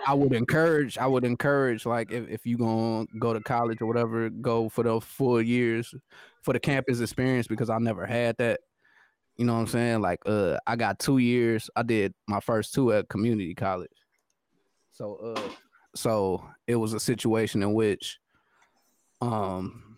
I 0.06 0.14
would 0.14 0.32
encourage, 0.32 0.98
I 0.98 1.06
would 1.06 1.24
encourage, 1.24 1.86
like 1.86 2.10
if, 2.10 2.28
if 2.28 2.46
you 2.46 2.56
gonna 2.56 3.06
go 3.18 3.32
to 3.32 3.40
college 3.40 3.80
or 3.80 3.86
whatever, 3.86 4.30
go 4.30 4.68
for 4.68 4.84
the 4.84 5.00
full 5.00 5.40
years 5.40 5.94
for 6.42 6.52
the 6.52 6.60
campus 6.60 7.00
experience 7.00 7.46
because 7.46 7.70
I 7.70 7.78
never 7.78 8.06
had 8.06 8.36
that. 8.38 8.60
You 9.36 9.46
know 9.46 9.54
what 9.54 9.60
I'm 9.60 9.66
saying? 9.66 10.00
Like, 10.02 10.20
uh, 10.26 10.58
I 10.66 10.76
got 10.76 10.98
two 10.98 11.18
years. 11.18 11.70
I 11.74 11.82
did 11.82 12.12
my 12.28 12.40
first 12.40 12.74
two 12.74 12.92
at 12.92 13.08
community 13.08 13.54
college. 13.54 13.90
So, 14.92 15.34
uh, 15.36 15.48
so 15.94 16.46
it 16.66 16.76
was 16.76 16.92
a 16.92 17.00
situation 17.00 17.62
in 17.62 17.72
which, 17.72 18.18
um, 19.22 19.91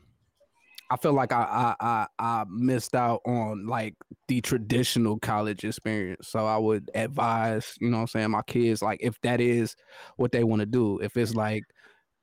I 0.94 0.96
feel 0.96 1.12
like 1.12 1.32
I 1.32 1.74
I 1.80 1.86
I, 1.86 2.06
I 2.20 2.44
missed 2.48 2.94
out 2.94 3.20
on 3.26 3.66
like 3.66 3.94
the 4.28 4.40
traditional 4.40 5.18
college 5.18 5.64
experience. 5.64 6.28
So 6.28 6.46
I 6.46 6.56
would 6.56 6.88
advise, 6.94 7.74
you 7.80 7.90
know 7.90 7.96
what 7.96 8.02
I'm 8.02 8.06
saying, 8.06 8.30
my 8.30 8.42
kids, 8.42 8.80
like 8.80 9.00
if 9.02 9.20
that 9.22 9.40
is 9.40 9.74
what 10.18 10.30
they 10.30 10.44
want 10.44 10.60
to 10.60 10.66
do, 10.66 11.00
if 11.00 11.16
it's 11.16 11.34
like 11.34 11.64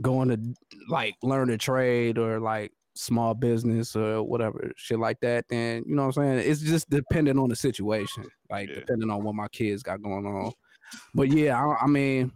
going 0.01 0.29
to 0.29 0.39
like 0.89 1.15
learn 1.21 1.49
a 1.49 1.57
trade 1.57 2.17
or 2.17 2.39
like 2.39 2.71
small 2.95 3.33
business 3.33 3.93
or 3.93 4.23
whatever 4.23 4.71
shit 4.77 4.99
like 4.99 5.19
that, 5.19 5.43
then 5.49 5.83
you 5.85 5.93
know 5.93 6.07
what 6.07 6.17
I'm 6.17 6.39
saying? 6.39 6.49
It's 6.49 6.61
just 6.61 6.89
dependent 6.89 7.39
on 7.39 7.49
the 7.49 7.57
situation, 7.57 8.25
like 8.49 8.69
Yeah. 8.69 8.75
depending 8.75 9.09
on 9.09 9.21
what 9.21 9.35
my 9.35 9.49
kids 9.49 9.83
got 9.83 10.01
going 10.01 10.25
on. 10.25 10.53
But 11.13 11.27
yeah, 11.27 11.61
I, 11.61 11.83
I 11.83 11.87
mean, 11.87 12.31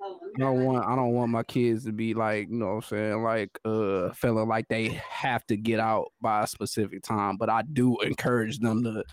I 0.00 0.38
don't 0.38 0.64
want 0.64 0.86
I 0.86 0.94
don't 0.94 1.12
want 1.12 1.30
my 1.30 1.42
kids 1.42 1.84
to 1.84 1.92
be 1.92 2.14
like, 2.14 2.48
you 2.48 2.56
know 2.56 2.66
what 2.66 2.72
I'm 2.74 2.82
saying, 2.82 3.22
like 3.22 3.58
uh 3.64 4.10
feeling 4.12 4.48
like 4.48 4.68
they 4.68 5.00
have 5.10 5.44
to 5.46 5.56
get 5.56 5.80
out 5.80 6.12
by 6.20 6.42
a 6.42 6.46
specific 6.46 7.02
time. 7.02 7.36
But 7.36 7.50
I 7.50 7.62
do 7.62 7.98
encourage 8.00 8.58
them 8.58 8.84
to 8.84 9.04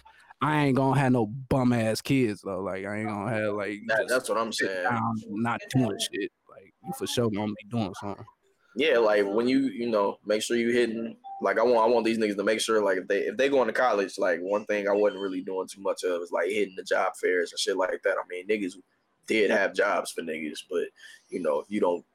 I 0.41 0.65
ain't 0.65 0.75
gonna 0.75 0.99
have 0.99 1.11
no 1.11 1.25
bum 1.25 1.73
ass 1.73 2.01
kids 2.01 2.41
though. 2.43 2.61
Like 2.61 2.85
I 2.85 2.99
ain't 2.99 3.09
gonna 3.09 3.31
have 3.31 3.53
like 3.53 3.79
That, 3.87 4.07
that's 4.07 4.29
what 4.29 4.37
I'm 4.37 4.51
saying. 4.51 4.87
not 5.29 5.61
doing 5.69 5.97
shit. 5.99 6.31
Like 6.49 6.73
you 6.83 6.93
for 6.97 7.07
sure 7.07 7.29
gonna 7.31 7.53
be 7.53 7.69
doing 7.69 7.93
something. 7.99 8.25
Yeah, 8.75 8.97
like 8.97 9.25
when 9.25 9.47
you 9.47 9.59
you 9.69 9.89
know 9.89 10.17
make 10.25 10.41
sure 10.41 10.57
you 10.57 10.71
hitting. 10.71 11.17
Like 11.41 11.59
I 11.59 11.63
want 11.63 11.89
I 11.89 11.93
want 11.93 12.05
these 12.05 12.17
niggas 12.17 12.37
to 12.37 12.43
make 12.43 12.61
sure 12.61 12.81
like 12.81 12.97
if 12.97 13.07
they 13.07 13.21
if 13.21 13.37
they 13.37 13.49
going 13.49 13.67
to 13.67 13.73
college, 13.73 14.17
like 14.17 14.39
one 14.39 14.65
thing 14.65 14.87
I 14.87 14.93
wasn't 14.93 15.21
really 15.21 15.41
doing 15.41 15.67
too 15.67 15.81
much 15.81 16.03
of 16.03 16.21
is 16.21 16.31
like 16.31 16.49
hitting 16.49 16.75
the 16.77 16.83
job 16.83 17.11
fairs 17.21 17.51
and 17.51 17.59
shit 17.59 17.75
like 17.75 18.01
that. 18.03 18.15
I 18.17 18.23
mean 18.29 18.47
niggas 18.47 18.75
did 19.27 19.51
have 19.51 19.73
jobs 19.75 20.11
for 20.11 20.21
niggas, 20.21 20.59
but 20.69 20.85
you 21.29 21.41
know 21.41 21.59
if 21.59 21.65
you 21.69 21.79
don't 21.79 22.05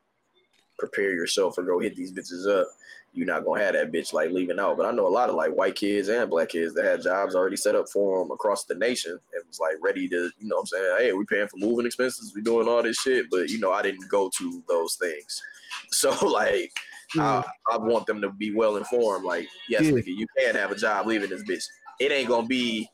prepare 0.78 1.12
yourself 1.12 1.58
or 1.58 1.62
go 1.62 1.78
hit 1.78 1.94
these 1.94 2.12
bitches 2.12 2.48
up, 2.48 2.66
you're 3.12 3.26
not 3.26 3.44
gonna 3.44 3.62
have 3.62 3.74
that 3.74 3.92
bitch 3.92 4.12
like 4.12 4.30
leaving 4.30 4.58
out. 4.58 4.76
But 4.76 4.86
I 4.86 4.92
know 4.92 5.06
a 5.06 5.08
lot 5.08 5.28
of 5.28 5.34
like 5.34 5.52
white 5.52 5.74
kids 5.74 6.08
and 6.08 6.30
black 6.30 6.50
kids 6.50 6.74
that 6.74 6.84
had 6.84 7.02
jobs 7.02 7.34
already 7.34 7.56
set 7.56 7.74
up 7.74 7.88
for 7.92 8.22
them 8.22 8.30
across 8.30 8.64
the 8.64 8.74
nation 8.76 9.12
and 9.12 9.42
was 9.46 9.58
like 9.60 9.74
ready 9.82 10.08
to, 10.08 10.30
you 10.38 10.48
know 10.48 10.56
what 10.56 10.60
I'm 10.62 10.66
saying, 10.66 10.96
hey, 10.98 11.12
we 11.12 11.24
paying 11.26 11.48
for 11.48 11.58
moving 11.58 11.86
expenses, 11.86 12.32
we 12.34 12.40
doing 12.40 12.68
all 12.68 12.82
this 12.82 12.96
shit. 12.98 13.26
But 13.30 13.50
you 13.50 13.58
know, 13.58 13.72
I 13.72 13.82
didn't 13.82 14.08
go 14.08 14.30
to 14.38 14.62
those 14.68 14.96
things. 14.96 15.42
So 15.92 16.10
like 16.26 16.72
I, 17.18 17.44
I 17.72 17.76
want 17.78 18.06
them 18.06 18.20
to 18.20 18.30
be 18.30 18.52
well 18.54 18.76
informed. 18.76 19.24
Like, 19.24 19.48
yes, 19.68 19.82
Yeah. 19.82 19.92
nigga, 19.92 20.06
you 20.06 20.26
can 20.38 20.54
have 20.54 20.70
a 20.70 20.76
job 20.76 21.06
leaving 21.06 21.30
this 21.30 21.42
bitch. 21.42 21.64
It 21.98 22.12
ain't 22.12 22.28
gonna 22.28 22.46
be 22.46 22.88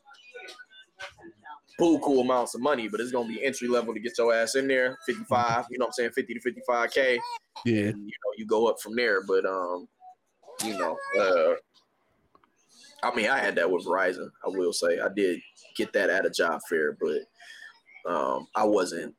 bull 1.79 1.99
cool 2.01 2.21
amounts 2.21 2.55
of 2.55 2.61
money, 2.61 2.89
but 2.89 3.01
it's 3.01 3.13
gonna 3.13 3.29
be 3.29 3.45
entry 3.45 3.69
level 3.69 3.95
to 3.95 4.01
get 4.01 4.17
your 4.19 4.35
ass 4.35 4.55
in 4.55 4.67
there. 4.67 4.99
55, 5.07 5.67
you 5.71 5.79
know 5.79 5.85
what 5.85 5.89
I'm 5.89 5.93
saying? 5.93 6.11
50 6.13 6.35
to 6.35 6.41
55K. 6.41 7.19
Yeah. 7.65 7.89
And 7.89 7.99
you 7.99 8.07
know, 8.07 8.33
you 8.37 8.47
go 8.47 8.67
up 8.67 8.81
from 8.81 8.97
there. 8.97 9.23
But 9.25 9.45
um, 9.45 9.89
you 10.65 10.79
know, 10.79 10.97
uh 11.19 11.55
I 13.03 13.15
mean 13.15 13.29
I 13.29 13.39
had 13.39 13.55
that 13.57 13.71
with 13.71 13.87
Verizon, 13.87 14.31
I 14.45 14.49
will 14.49 14.73
say. 14.73 15.01
I 15.01 15.09
did 15.15 15.41
get 15.77 15.93
that 15.93 16.11
at 16.11 16.27
a 16.27 16.31
job 16.31 16.61
fair, 16.69 16.97
but 17.01 18.11
um 18.11 18.47
I 18.55 18.65
wasn't 18.65 19.15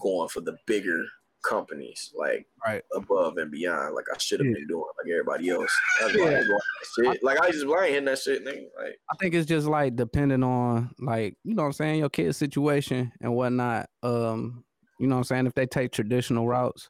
going 0.00 0.28
for 0.28 0.40
the 0.40 0.56
bigger 0.66 1.04
companies 1.42 2.12
like 2.16 2.46
Right. 2.66 2.82
above 2.94 3.38
and 3.38 3.50
beyond 3.50 3.94
like 3.94 4.06
I 4.12 4.18
should 4.18 4.40
have 4.40 4.46
Yeah. 4.46 4.54
been 4.54 4.66
doing 4.66 4.84
like 4.98 5.10
everybody 5.10 5.48
else. 5.50 5.72
Yeah. 6.00 6.06
like, 6.06 6.16
going 6.16 6.32
that 6.32 6.60
shit. 6.96 7.22
like 7.22 7.40
I 7.40 7.50
just 7.50 7.64
ain't 7.64 7.84
hitting 7.88 8.04
that 8.04 8.18
shit, 8.18 8.44
nigga. 8.44 8.66
Like 8.78 8.98
I 9.10 9.16
think 9.18 9.34
it's 9.34 9.46
just 9.46 9.66
like 9.66 9.96
depending 9.96 10.42
on 10.42 10.90
like, 10.98 11.36
you 11.44 11.54
know 11.54 11.62
what 11.62 11.68
I'm 11.68 11.72
saying, 11.72 11.98
your 11.98 12.10
kid's 12.10 12.36
situation 12.36 13.12
and 13.20 13.34
whatnot. 13.34 13.88
Um, 14.02 14.64
you 14.98 15.06
know 15.06 15.14
what 15.16 15.20
I'm 15.20 15.24
saying? 15.24 15.46
If 15.46 15.54
they 15.54 15.66
take 15.66 15.92
traditional 15.92 16.46
routes, 16.46 16.88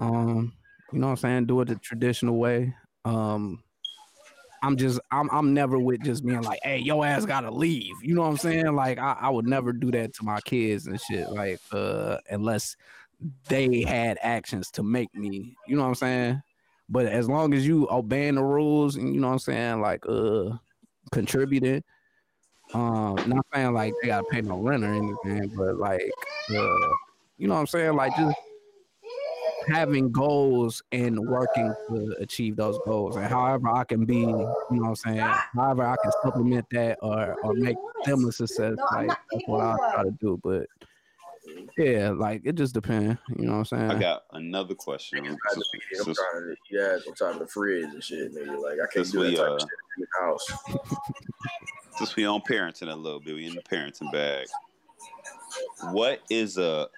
um, 0.00 0.52
you 0.92 0.98
know 1.00 1.06
what 1.08 1.12
I'm 1.12 1.16
saying, 1.16 1.46
do 1.46 1.60
it 1.60 1.68
the 1.68 1.76
traditional 1.76 2.38
way. 2.38 2.74
Um 3.04 3.62
I'm 4.62 4.76
just 4.76 4.98
I'm 5.10 5.28
I'm 5.30 5.54
never 5.54 5.78
with 5.78 6.02
just 6.02 6.24
being 6.24 6.42
like, 6.42 6.60
hey, 6.62 6.78
your 6.78 7.04
ass 7.06 7.24
gotta 7.24 7.50
leave. 7.50 8.02
You 8.02 8.14
know 8.14 8.22
what 8.22 8.28
I'm 8.28 8.36
saying? 8.36 8.74
Like 8.74 8.98
I, 8.98 9.16
I 9.20 9.30
would 9.30 9.46
never 9.46 9.72
do 9.72 9.90
that 9.92 10.14
to 10.14 10.24
my 10.24 10.40
kids 10.40 10.86
and 10.86 11.00
shit. 11.00 11.28
Like 11.30 11.60
uh 11.72 12.18
unless 12.30 12.76
they 13.48 13.82
had 13.82 14.18
actions 14.20 14.70
to 14.72 14.82
make 14.82 15.14
me, 15.14 15.56
you 15.66 15.76
know 15.76 15.82
what 15.82 15.88
I'm 15.88 15.94
saying? 15.94 16.42
But 16.88 17.06
as 17.06 17.28
long 17.28 17.54
as 17.54 17.66
you 17.66 17.88
obeying 17.90 18.36
the 18.36 18.44
rules 18.44 18.96
and 18.96 19.14
you 19.14 19.20
know 19.20 19.28
what 19.28 19.34
I'm 19.34 19.38
saying, 19.40 19.80
like 19.80 20.04
uh 20.08 20.50
contributing. 21.12 21.82
Um, 22.74 23.14
not 23.26 23.46
saying 23.54 23.72
like 23.74 23.94
they 24.02 24.08
gotta 24.08 24.26
pay 24.30 24.40
no 24.40 24.58
rent 24.58 24.84
or 24.84 24.92
anything, 24.92 25.52
but 25.56 25.76
like 25.76 26.02
uh, 26.50 26.76
you 27.38 27.46
know 27.48 27.54
what 27.54 27.60
I'm 27.60 27.66
saying, 27.66 27.94
like 27.94 28.16
just 28.16 28.36
having 29.68 30.10
goals 30.10 30.82
and 30.92 31.18
working 31.18 31.72
to 31.88 32.16
achieve 32.20 32.56
those 32.56 32.78
goals. 32.84 33.16
And 33.16 33.26
however 33.26 33.68
I 33.68 33.84
can 33.84 34.04
be, 34.04 34.18
you 34.18 34.26
know 34.26 34.54
what 34.68 34.88
I'm 34.88 34.96
saying, 34.96 35.34
however 35.54 35.86
I 35.86 35.96
can 36.02 36.12
supplement 36.22 36.66
that 36.72 36.98
or 37.02 37.36
or 37.42 37.54
make 37.54 37.76
them 38.04 38.24
a 38.24 38.32
success, 38.32 38.76
like 38.92 39.08
that's 39.08 39.46
what 39.46 39.60
I 39.60 39.76
try 39.92 40.02
to 40.04 40.10
do. 40.10 40.40
But 40.42 40.66
yeah, 41.76 42.10
like 42.10 42.42
it 42.44 42.54
just 42.54 42.74
depends, 42.74 43.18
you 43.36 43.44
know 43.46 43.58
what 43.58 43.72
I'm 43.72 43.88
saying? 43.88 43.90
I 43.90 43.98
got 44.00 44.24
another 44.32 44.74
question. 44.74 45.18
niggas 45.18 45.24
trying 45.24 45.36
to 45.36 45.54
Since- 45.54 45.68
be 45.72 45.98
I'm 45.98 46.04
since- 46.04 46.18
trying 46.18 46.42
to 46.42 46.74
eat 46.74 46.80
ass 46.80 47.06
on 47.08 47.14
top 47.14 47.32
of 47.34 47.38
the 47.40 47.46
fridge 47.52 47.84
and 47.84 48.02
shit, 48.02 48.34
nigga. 48.34 48.60
Like 48.62 48.74
I 48.74 48.86
can't 48.92 49.06
Since 49.06 49.12
do 49.12 49.22
that 49.22 49.28
we, 49.30 49.36
type 49.36 49.48
uh, 49.48 49.54
of 49.54 49.60
shit 49.60 49.68
in 49.98 50.04
the 50.04 50.20
house. 50.20 50.46
since 51.98 52.16
we 52.16 52.24
on 52.26 52.40
parenting 52.42 52.92
a 52.92 52.96
little 52.96 53.20
bit, 53.20 53.34
we 53.34 53.46
in 53.46 53.54
the 53.54 53.62
parenting 53.62 54.10
bag. 54.12 54.46
What 55.92 56.20
is 56.30 56.58
a 56.58 56.88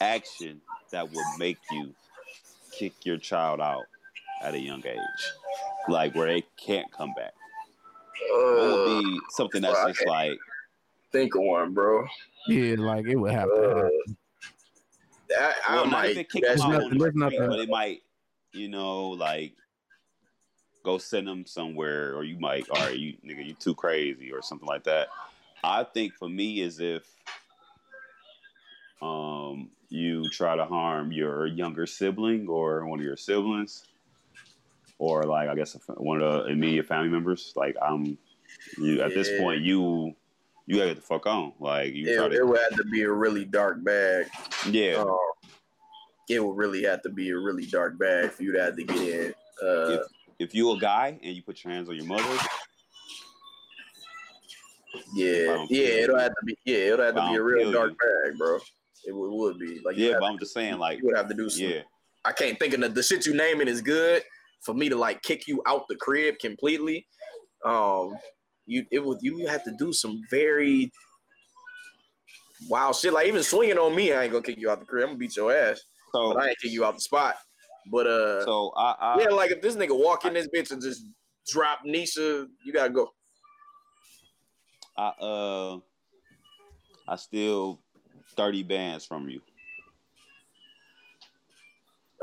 action 0.00 0.60
that 0.90 1.10
would 1.10 1.24
make 1.38 1.58
you 1.70 1.94
kick 2.72 2.92
your 3.04 3.16
child 3.18 3.60
out 3.60 3.84
at 4.42 4.54
a 4.54 4.58
young 4.60 4.84
age, 4.86 4.98
like 5.88 6.14
where 6.14 6.26
they 6.26 6.42
can't 6.56 6.90
come 6.92 7.12
back? 7.14 7.32
What 8.30 8.58
Uh, 8.58 8.76
would 8.76 9.02
be 9.02 9.20
something 9.30 9.62
that's 9.62 9.74
well, 9.74 9.86
I 9.86 9.92
just 9.92 10.06
like, 10.06 10.38
think 11.12 11.34
of 11.34 11.42
one, 11.42 11.72
bro. 11.74 12.06
Yeah, 12.48 12.74
like 12.78 13.06
it 13.06 13.16
would 13.16 13.32
have 13.32 13.48
to 13.48 13.62
Uh, 13.62 13.76
happen. 13.76 14.16
I, 15.38 15.54
I 15.68 15.74
well, 15.76 15.84
not 15.84 15.92
might 15.92 16.10
even 16.10 16.24
do 16.24 16.28
kick 16.30 16.42
that 16.44 16.58
them 16.58 16.72
out 16.72 16.82
shit. 16.82 16.90
the 16.98 17.10
street, 17.10 17.40
but 17.48 17.58
it 17.58 17.68
might, 17.68 18.02
you 18.52 18.68
know, 18.68 19.10
like 19.10 19.54
go 20.84 20.98
send 20.98 21.26
them 21.26 21.46
somewhere, 21.46 22.14
or 22.14 22.24
you 22.24 22.38
might, 22.38 22.68
all 22.68 22.84
right, 22.84 22.98
you 22.98 23.14
nigga, 23.24 23.46
you 23.46 23.54
too 23.54 23.74
crazy, 23.74 24.32
or 24.32 24.42
something 24.42 24.68
like 24.68 24.84
that. 24.84 25.08
I 25.64 25.84
think 25.84 26.14
for 26.14 26.28
me 26.28 26.60
is 26.60 26.80
if 26.80 27.04
um 29.00 29.70
you 29.88 30.28
try 30.30 30.56
to 30.56 30.64
harm 30.64 31.12
your 31.12 31.46
younger 31.46 31.86
sibling 31.86 32.48
or 32.48 32.86
one 32.86 32.98
of 32.98 33.04
your 33.04 33.16
siblings, 33.16 33.84
or 34.98 35.24
like 35.24 35.48
I 35.48 35.54
guess 35.54 35.76
one 35.96 36.20
of 36.20 36.44
the 36.44 36.50
immediate 36.50 36.86
family 36.86 37.08
members. 37.08 37.52
Like 37.56 37.76
I'm, 37.80 38.18
you 38.78 39.02
at 39.02 39.14
this 39.14 39.38
point 39.38 39.62
you 39.62 40.14
you 40.66 40.76
gotta 40.76 40.90
get 40.90 40.96
the 40.96 41.02
fuck 41.02 41.26
on. 41.26 41.52
Like 41.58 41.94
you 41.94 42.08
It, 42.08 42.16
to, 42.16 42.36
it 42.36 42.46
would 42.46 42.60
have 42.60 42.76
to 42.76 42.84
be 42.84 43.02
a 43.02 43.10
really 43.10 43.44
dark 43.44 43.82
bag. 43.84 44.26
yeah. 44.70 44.94
Um, 44.94 45.16
it 46.28 46.42
would 46.42 46.56
really 46.56 46.84
have 46.84 47.02
to 47.02 47.10
be 47.10 47.30
a 47.30 47.38
really 47.38 47.66
dark 47.66 47.98
bag 47.98 48.30
for 48.30 48.42
you 48.42 48.52
to 48.52 48.62
have 48.62 48.76
to 48.76 48.84
get 48.84 48.96
in. 48.96 49.34
Uh, 49.62 49.90
if, 49.90 50.00
if 50.38 50.54
you 50.54 50.70
a 50.70 50.78
guy 50.78 51.18
and 51.22 51.36
you 51.36 51.42
put 51.42 51.62
your 51.62 51.72
hands 51.72 51.88
on 51.88 51.96
your 51.96 52.06
mother, 52.06 52.38
yeah, 55.14 55.66
yeah, 55.68 55.86
it'll 55.86 56.18
have 56.18 56.30
to 56.30 56.44
be. 56.44 56.56
Yeah, 56.64 56.76
it'll 56.76 57.04
have 57.04 57.14
to 57.16 57.28
be 57.30 57.36
a 57.36 57.42
real 57.42 57.72
dark 57.72 57.90
you. 57.90 57.96
bag, 58.30 58.38
bro. 58.38 58.58
It 59.04 59.14
would, 59.14 59.30
would 59.30 59.58
be 59.58 59.80
like 59.84 59.96
yeah, 59.96 60.14
but 60.20 60.26
I'm 60.26 60.38
just 60.38 60.54
saying, 60.54 60.78
like, 60.78 60.98
you 60.98 61.06
would 61.06 61.16
have 61.16 61.28
to 61.28 61.34
do 61.34 61.50
some. 61.50 61.66
yeah, 61.66 61.80
I 62.24 62.32
can't 62.32 62.58
think 62.58 62.74
of 62.74 62.80
the, 62.80 62.88
the 62.88 63.02
shit 63.02 63.26
you 63.26 63.34
naming 63.34 63.68
is 63.68 63.80
good 63.80 64.22
for 64.60 64.74
me 64.74 64.88
to 64.88 64.96
like 64.96 65.22
kick 65.22 65.48
you 65.48 65.62
out 65.66 65.88
the 65.88 65.96
crib 65.96 66.38
completely. 66.38 67.06
Um, 67.64 68.16
you 68.66 68.84
it 68.90 69.04
would 69.04 69.18
you 69.20 69.46
have 69.46 69.64
to 69.64 69.72
do 69.78 69.92
some 69.92 70.22
very 70.30 70.90
wild 72.68 72.96
shit. 72.96 73.12
Like 73.12 73.26
even 73.26 73.42
swinging 73.42 73.78
on 73.78 73.94
me, 73.94 74.12
I 74.12 74.24
ain't 74.24 74.32
gonna 74.32 74.44
kick 74.44 74.58
you 74.58 74.70
out 74.70 74.80
the 74.80 74.86
crib. 74.86 75.04
I'm 75.04 75.10
gonna 75.10 75.18
beat 75.18 75.36
your 75.36 75.54
ass, 75.54 75.80
so 76.12 76.34
but 76.34 76.42
I 76.42 76.48
ain't 76.48 76.58
kick 76.58 76.72
you 76.72 76.84
out 76.84 76.94
the 76.94 77.00
spot. 77.00 77.36
But 77.90 78.06
uh, 78.06 78.44
so 78.44 78.72
I, 78.76 78.94
I 79.00 79.20
yeah, 79.20 79.28
like 79.28 79.50
if 79.50 79.60
this 79.60 79.76
nigga 79.76 79.98
walk 79.98 80.24
in 80.24 80.34
this 80.34 80.48
bitch 80.54 80.70
and 80.70 80.80
just 80.80 81.04
drop 81.48 81.80
Nisha, 81.84 82.46
you 82.64 82.72
gotta 82.72 82.90
go. 82.90 83.10
I 84.96 85.08
uh 85.20 85.78
I 87.08 87.16
steal 87.16 87.80
thirty 88.36 88.62
bands 88.62 89.04
from 89.04 89.28
you. 89.28 89.40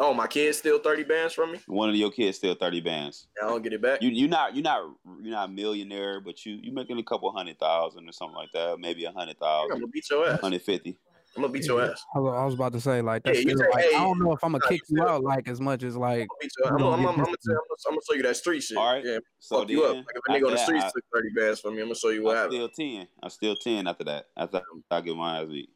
Oh, 0.02 0.14
my 0.14 0.28
kids 0.28 0.60
steal 0.60 0.80
thirty 0.80 1.04
bands 1.04 1.34
from 1.34 1.52
me. 1.52 1.60
One 1.68 1.90
of 1.90 1.96
your 1.96 2.10
kids 2.10 2.38
steal 2.38 2.56
thirty 2.56 2.80
bands. 2.80 3.28
I 3.44 3.48
don't 3.48 3.62
get 3.62 3.74
it 3.74 3.82
back. 3.82 4.02
You 4.02 4.10
you 4.10 4.30
not 4.30 4.56
you're 4.56 4.64
not 4.64 4.96
you're 5.22 5.34
not 5.34 5.50
a 5.50 5.52
millionaire, 5.52 6.22
but 6.22 6.46
you 6.46 6.58
you 6.62 6.72
making 6.72 6.98
a 7.00 7.04
couple 7.04 7.30
hundred 7.34 7.60
thousand 7.60 8.08
or 8.08 8.12
something 8.14 8.36
like 8.36 8.50
that, 8.54 8.80
maybe 8.80 9.04
a 9.04 9.12
hundred 9.12 9.38
thousand. 9.40 9.74
I'm 9.74 9.80
gonna 9.80 9.92
beat 9.92 10.10
your 10.10 10.30
ass. 10.30 10.40
hundred 10.40 10.62
fifty. 10.62 10.98
I'm 11.36 11.44
gonna 11.44 11.54
beat 11.54 11.66
your 11.66 11.82
ass. 11.82 12.02
I 12.16 12.20
was, 12.20 12.54
about 12.54 12.74
to 12.74 12.82
say 12.82 13.02
like 13.02 13.24
that's 13.24 13.38
Yeah, 13.40 13.54
still, 13.54 13.58
say, 13.58 13.70
like, 13.72 13.84
hey, 13.84 13.96
I 13.96 14.00
don't 14.00 14.20
know 14.20 14.32
if 14.32 14.44
I'm 14.44 14.54
gonna 14.54 14.68
kick 14.68 14.82
you 14.90 14.98
you 14.98 15.08
out 15.08 15.22
like 15.22 15.48
as 15.48 15.60
much 15.60 15.84
as 15.84 15.96
like 15.96 16.22
I'm 16.22 16.28
gonna 16.28 16.30
beat. 16.42 16.52
I'm, 16.66 16.80
You 16.80 16.86
I'm, 16.86 17.04
gonna 17.04 17.10
I'm, 17.10 17.16
get 17.18 17.28
I'm, 17.28 17.36
tell, 17.46 17.56
I'm, 17.88 17.92
gonna, 17.92 18.02
show 18.10 18.16
you 18.16 18.24
that 18.24 18.38
street 18.38 18.62
shit. 18.62 18.78
All 18.78 18.94
right. 18.94 19.06
Yeah, 19.06 19.20
So 19.40 19.60
fuck 19.60 19.70
you 19.70 19.84
up. 19.84 19.98
Like 19.98 20.06
if 20.16 20.22
a 20.28 20.32
nigga 20.32 20.48
on 20.48 20.54
the 20.54 20.60
after 20.60 20.66
streets 20.66 20.86
that, 20.86 20.94
took 20.96 21.04
thirty 21.14 21.30
bands 21.36 21.60
from 21.60 21.76
me, 21.76 21.82
I'm 21.82 21.88
gonna 21.88 21.96
show 21.96 22.10
you 22.10 22.24
what 22.24 22.38
I 22.38 22.42
happened. 22.42 22.54
still 22.56 22.70
ten. 22.70 23.08
I'm 23.22 23.30
still 23.30 23.56
ten 23.56 23.88
after 23.88 24.06
that. 24.06 24.26
After 24.38 24.62
I 24.90 25.02
get 25.02 25.16
my 25.16 25.42
ass 25.42 25.48
beat. 25.50 25.70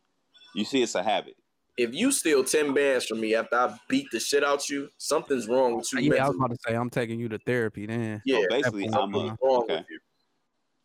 You 0.55 0.65
see, 0.65 0.81
it's 0.81 0.95
a 0.95 1.03
habit. 1.03 1.35
If 1.77 1.93
you 1.95 2.11
steal 2.11 2.43
ten 2.43 2.73
bands 2.73 3.05
from 3.05 3.19
me 3.19 3.33
after 3.35 3.55
I 3.55 3.75
beat 3.89 4.07
the 4.11 4.19
shit 4.19 4.43
out 4.43 4.69
you, 4.69 4.89
something's 4.97 5.47
wrong 5.47 5.77
with 5.77 5.91
you. 5.93 5.99
yeah, 6.13 6.25
I 6.25 6.27
was 6.27 6.37
about 6.37 6.51
to 6.51 6.57
say 6.67 6.75
I'm 6.75 6.89
taking 6.89 7.19
you 7.19 7.27
to 7.29 7.39
therapy 7.39 7.85
then. 7.87 8.17
Oh, 8.19 8.21
yeah, 8.25 8.41
so 8.41 8.47
basically, 8.49 8.87
that 8.87 8.99
I'm 8.99 9.11
point, 9.11 9.25
a 9.25 9.29
something's 9.29 9.39
wrong 9.43 9.61
okay. 9.63 9.75
with 9.77 9.85
you. 9.89 9.99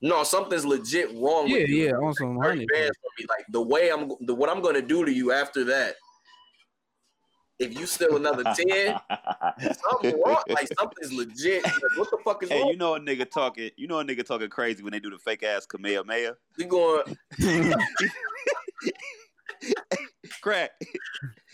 No, 0.01 0.23
something's 0.23 0.65
legit 0.65 1.09
wrong 1.17 1.49
Yeah, 1.49 1.59
with 1.59 1.69
you. 1.69 1.85
yeah, 1.89 1.93
on 1.93 2.15
some 2.15 2.39
Thirty 2.39 2.49
honey. 2.61 2.67
bands 2.73 2.97
from 3.03 3.11
me, 3.19 3.27
like 3.29 3.45
the 3.51 3.61
way 3.61 3.91
I'm, 3.91 4.13
the 4.21 4.35
what 4.35 4.49
I'm 4.49 4.63
gonna 4.63 4.81
do 4.81 5.05
to 5.05 5.13
you 5.13 5.33
after 5.33 5.65
that. 5.65 5.97
If 7.59 7.77
you 7.79 7.85
steal 7.87 8.15
another 8.17 8.45
ten, 8.57 8.97
something's 9.83 10.15
wrong. 10.25 10.43
Like 10.49 10.69
something's 10.79 11.13
legit. 11.13 11.65
Like, 11.65 11.75
what 11.97 12.09
the 12.11 12.19
fuck 12.25 12.43
is 12.45 12.49
Hey, 12.49 12.61
wrong? 12.61 12.71
you 12.71 12.77
know 12.77 12.95
a 12.95 13.01
nigga 13.01 13.29
talking. 13.29 13.71
You 13.77 13.89
know 13.89 13.99
a 13.99 14.05
nigga 14.05 14.25
talking 14.25 14.49
crazy 14.49 14.83
when 14.85 14.93
they 14.93 15.01
do 15.01 15.11
the 15.11 15.19
fake 15.19 15.43
ass 15.43 15.67
Kamehameha. 15.67 16.37
We 16.57 16.65
going. 16.65 17.03
Crack. 20.41 20.71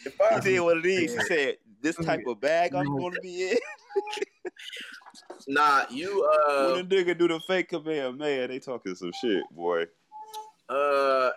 If 0.06 0.20
I, 0.20 0.34
He 0.34 0.40
did 0.40 0.60
what 0.60 0.76
it 0.76 0.86
is. 0.86 1.14
He 1.14 1.20
said, 1.20 1.56
"This 1.80 1.96
type 1.96 2.20
of 2.26 2.38
bag 2.38 2.74
I'm 2.74 2.84
gonna 2.84 3.18
be 3.22 3.52
in." 3.52 3.56
nah, 5.48 5.84
you 5.88 6.22
uh. 6.24 6.72
when 6.72 6.80
a 6.80 6.84
nigga 6.84 7.16
do 7.16 7.26
the 7.26 7.40
fake 7.46 7.70
command, 7.70 8.18
man, 8.18 8.48
they 8.48 8.58
talking 8.58 8.94
some 8.94 9.12
shit, 9.18 9.44
boy. 9.50 9.84
Uh, 10.68 11.30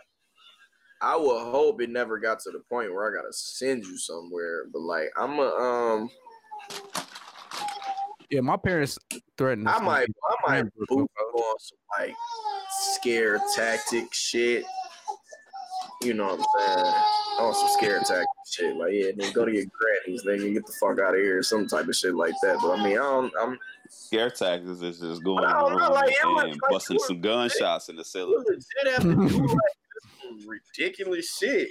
I 1.01 1.15
would 1.15 1.39
hope 1.51 1.81
it 1.81 1.89
never 1.89 2.17
got 2.17 2.39
to 2.41 2.51
the 2.51 2.59
point 2.69 2.93
where 2.93 3.09
I 3.09 3.15
gotta 3.15 3.31
send 3.31 3.85
you 3.85 3.97
somewhere. 3.97 4.65
But 4.73 4.81
like, 4.81 5.07
I'm 5.15 5.39
a 5.39 5.47
um, 5.47 6.09
yeah, 8.29 8.41
my 8.41 8.57
parents 8.57 8.97
threatened. 9.37 9.69
I 9.69 9.79
might, 9.79 10.07
I 10.09 10.35
might 10.45 10.63
to 10.63 10.71
boot 10.87 11.09
Cranbrook, 11.15 11.35
on 11.35 11.59
some 11.59 11.77
like 11.97 12.15
scare 12.91 13.39
tactic 13.55 14.13
shit. 14.13 14.65
You 16.01 16.13
know 16.13 16.35
what 16.35 16.45
I'm 16.59 16.83
saying? 16.83 17.03
On 17.39 17.53
some 17.53 17.69
scare 17.77 17.99
tactic 17.99 18.25
shit. 18.51 18.75
Like, 18.75 18.89
yeah, 18.93 19.11
then 19.15 19.31
go 19.33 19.45
to 19.45 19.51
your 19.53 19.65
grannies, 19.65 20.23
nigga, 20.25 20.53
get 20.53 20.65
the 20.65 20.73
fuck 20.81 20.99
out 20.99 21.13
of 21.13 21.19
here, 21.21 21.43
some 21.43 21.67
type 21.67 21.87
of 21.87 21.95
shit 21.95 22.15
like 22.15 22.33
that. 22.41 22.57
But 22.61 22.79
I 22.79 22.83
mean, 22.83 22.93
I 22.97 23.01
don't, 23.01 23.33
I'm 23.39 23.57
Scare 23.89 24.29
tactics 24.31 24.81
is 24.81 24.99
just 24.99 25.23
going 25.23 25.43
in 25.43 25.49
I 25.49 25.53
the 25.53 25.69
don't 25.69 25.77
know, 25.77 25.85
room 25.85 25.93
like, 25.93 26.09
it 26.11 26.17
and 26.23 26.35
like- 26.35 26.59
busting 26.69 26.99
some 26.99 27.21
gunshots 27.21 27.89
in 27.89 27.95
the 27.95 27.99
you 27.99 28.03
ceiling. 28.03 28.43
legit 28.47 28.93
have 28.93 29.03
to 29.03 29.29
do 29.29 29.47
like 29.47 30.47
ridiculous 30.47 31.37
shit. 31.37 31.69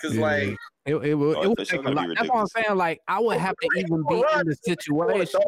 Cause 0.00 0.14
Yeah. 0.14 0.20
like, 0.22 0.56
It, 0.84 0.96
it, 0.96 1.14
would, 1.14 1.36
Oh, 1.36 1.42
it 1.42 1.48
would 1.50 1.68
take 1.68 1.84
a 1.84 1.90
lot. 1.90 2.08
That's 2.16 2.28
what 2.28 2.38
I'm 2.40 2.46
saying. 2.48 2.76
Like 2.76 3.00
I 3.06 3.20
would 3.20 3.36
have 3.38 3.54
to 3.62 3.68
even 3.78 4.02
be 4.08 4.16
in 4.16 4.46
the 4.46 4.56
situation. 4.62 5.40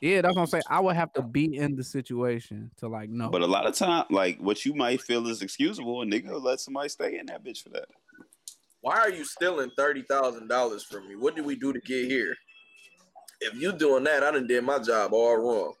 Go 0.00 0.06
ahead. 0.06 0.14
Yeah, 0.16 0.22
that's 0.22 0.36
what 0.36 0.42
I'm 0.42 0.46
saying. 0.48 0.62
I 0.68 0.80
would 0.80 0.96
have 0.96 1.12
to 1.14 1.22
be 1.22 1.56
in 1.56 1.76
the 1.76 1.84
situation 1.84 2.70
to 2.78 2.88
like 2.88 3.10
know. 3.10 3.30
But 3.30 3.42
a 3.42 3.46
lot 3.46 3.66
of 3.66 3.74
time, 3.74 4.04
like 4.10 4.38
what 4.38 4.64
you 4.64 4.74
might 4.74 5.00
feel 5.00 5.26
is 5.28 5.42
excusable, 5.42 6.02
a 6.02 6.04
nigga 6.04 6.30
will 6.30 6.40
let 6.40 6.60
somebody 6.60 6.88
stay 6.88 7.18
in 7.18 7.26
that 7.26 7.44
bitch 7.44 7.62
for 7.62 7.70
that. 7.70 7.86
Why 8.80 8.98
are 8.98 9.10
you 9.10 9.24
stealing 9.24 9.70
thirty 9.76 10.02
thousand 10.02 10.48
dollars 10.48 10.84
from 10.84 11.08
me? 11.08 11.16
What 11.16 11.34
did 11.34 11.44
we 11.44 11.56
do 11.56 11.72
to 11.72 11.80
get 11.80 12.06
here? 12.06 12.34
If 13.40 13.54
you 13.54 13.72
doing 13.72 14.04
that, 14.04 14.22
I 14.22 14.30
done 14.30 14.46
did 14.46 14.64
my 14.64 14.78
job 14.78 15.12
all 15.12 15.36
wrong. 15.36 15.74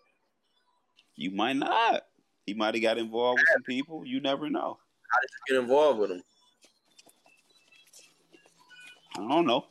You 1.16 1.30
might 1.32 1.56
not. 1.56 2.04
He 2.46 2.54
might 2.54 2.74
have 2.74 2.82
got 2.82 2.98
involved 2.98 3.40
with 3.40 3.48
some 3.52 3.62
people. 3.62 4.04
You 4.06 4.20
never 4.20 4.48
know. 4.48 4.78
How 5.10 5.20
did 5.20 5.30
you 5.30 5.54
get 5.54 5.62
involved 5.62 6.00
with 6.00 6.10
him? 6.12 6.22
I 9.16 9.28
don't 9.28 9.46
know. 9.46 9.66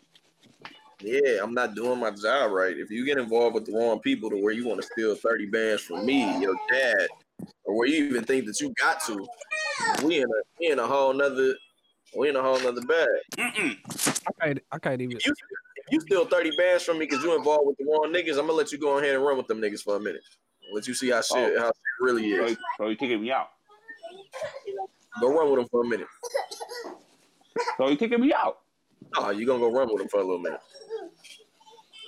Yeah, 1.02 1.44
I'm 1.44 1.54
not 1.54 1.76
doing 1.76 2.00
my 2.00 2.10
job 2.12 2.52
right. 2.52 2.76
If 2.76 2.90
you 2.90 3.06
get 3.06 3.20
involved 3.20 3.54
with 3.54 3.66
the 3.66 3.74
wrong 3.74 4.00
people 4.00 4.32
to 4.32 4.38
where 4.38 4.54
you 4.54 4.68
want 4.68 4.82
to 4.82 4.88
steal 4.88 5.16
30 5.16 5.46
bands 5.48 5.84
from 5.84 6.06
me, 6.06 6.40
your 6.40 6.56
dad, 6.72 7.08
or 7.66 7.78
where 7.78 7.88
you 7.88 8.06
even 8.06 8.24
think 8.24 8.46
that 8.48 8.60
you 8.60 8.74
got 8.82 9.04
to, 9.06 9.28
we 10.04 10.18
in 10.18 10.24
a 10.24 10.42
we 10.60 10.72
in 10.72 10.80
a 10.80 10.88
whole 10.88 11.14
nother 11.14 11.54
we 12.18 12.30
in 12.30 12.36
a 12.36 12.42
whole 12.42 12.60
nother 12.60 12.82
bag. 12.82 13.08
Mm-mm. 13.38 14.24
I 14.28 14.46
can't, 14.46 14.60
I 14.72 14.80
can't 14.80 15.02
even. 15.02 15.18
If 15.18 15.28
you, 15.28 15.34
if 15.76 15.86
you 15.92 16.02
steal 16.02 16.26
30 16.26 16.52
bands 16.58 16.84
from 16.84 16.98
me 16.98 17.06
because 17.06 17.24
you 17.24 17.36
involved 17.36 17.68
with 17.68 17.78
the 17.78 17.86
wrong 17.86 18.12
niggas, 18.12 18.32
I'm 18.32 18.48
gonna 18.48 18.54
let 18.54 18.72
you 18.72 18.80
go 18.80 18.98
ahead 18.98 19.14
and 19.14 19.24
run 19.24 19.38
with 19.38 19.48
them 19.48 19.62
niggas 19.62 19.84
for 19.84 19.98
a 19.98 20.00
minute. 20.00 20.24
Let 20.74 20.88
you 20.88 20.96
see 20.96 21.12
how 21.12 21.20
oh. 21.20 21.22
shit 21.22 21.54
Oh. 21.58 21.60
how 21.60 21.68
shit 21.68 21.74
really 22.00 22.28
is. 22.32 22.58
so 22.78 22.90
you 22.90 22.96
kicking 22.96 23.22
me 23.22 23.32
out. 23.32 23.50
Go 25.22 25.38
run 25.38 25.50
with 25.52 25.60
them 25.60 25.68
for 25.70 25.84
a 25.84 25.88
minute. 25.88 26.08
So 27.78 27.88
you 27.88 27.98
kicking 27.98 28.22
me 28.22 28.34
out. 28.34 28.60
Oh, 29.16 29.30
you 29.30 29.46
gonna 29.46 29.60
go 29.60 29.72
run 29.72 29.88
with 29.90 30.00
them 30.00 30.10
for 30.10 30.20
a 30.20 30.24
little 30.24 30.40
minute. 30.40 30.60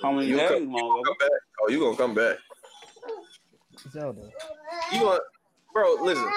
How 0.02 0.12
many 0.12 0.28
You 0.28 0.36
days, 0.36 0.48
come, 0.50 0.70
you 0.70 0.80
gonna 0.80 1.02
come 1.04 1.16
back. 1.18 1.30
Oh, 1.62 1.70
you 1.70 1.78
gonna 1.80 1.96
come 1.96 2.14
back. 2.14 2.36
Zelda. 3.90 4.30
You 4.92 5.00
gonna, 5.00 5.18
bro? 5.72 5.94
Listen, 6.02 6.28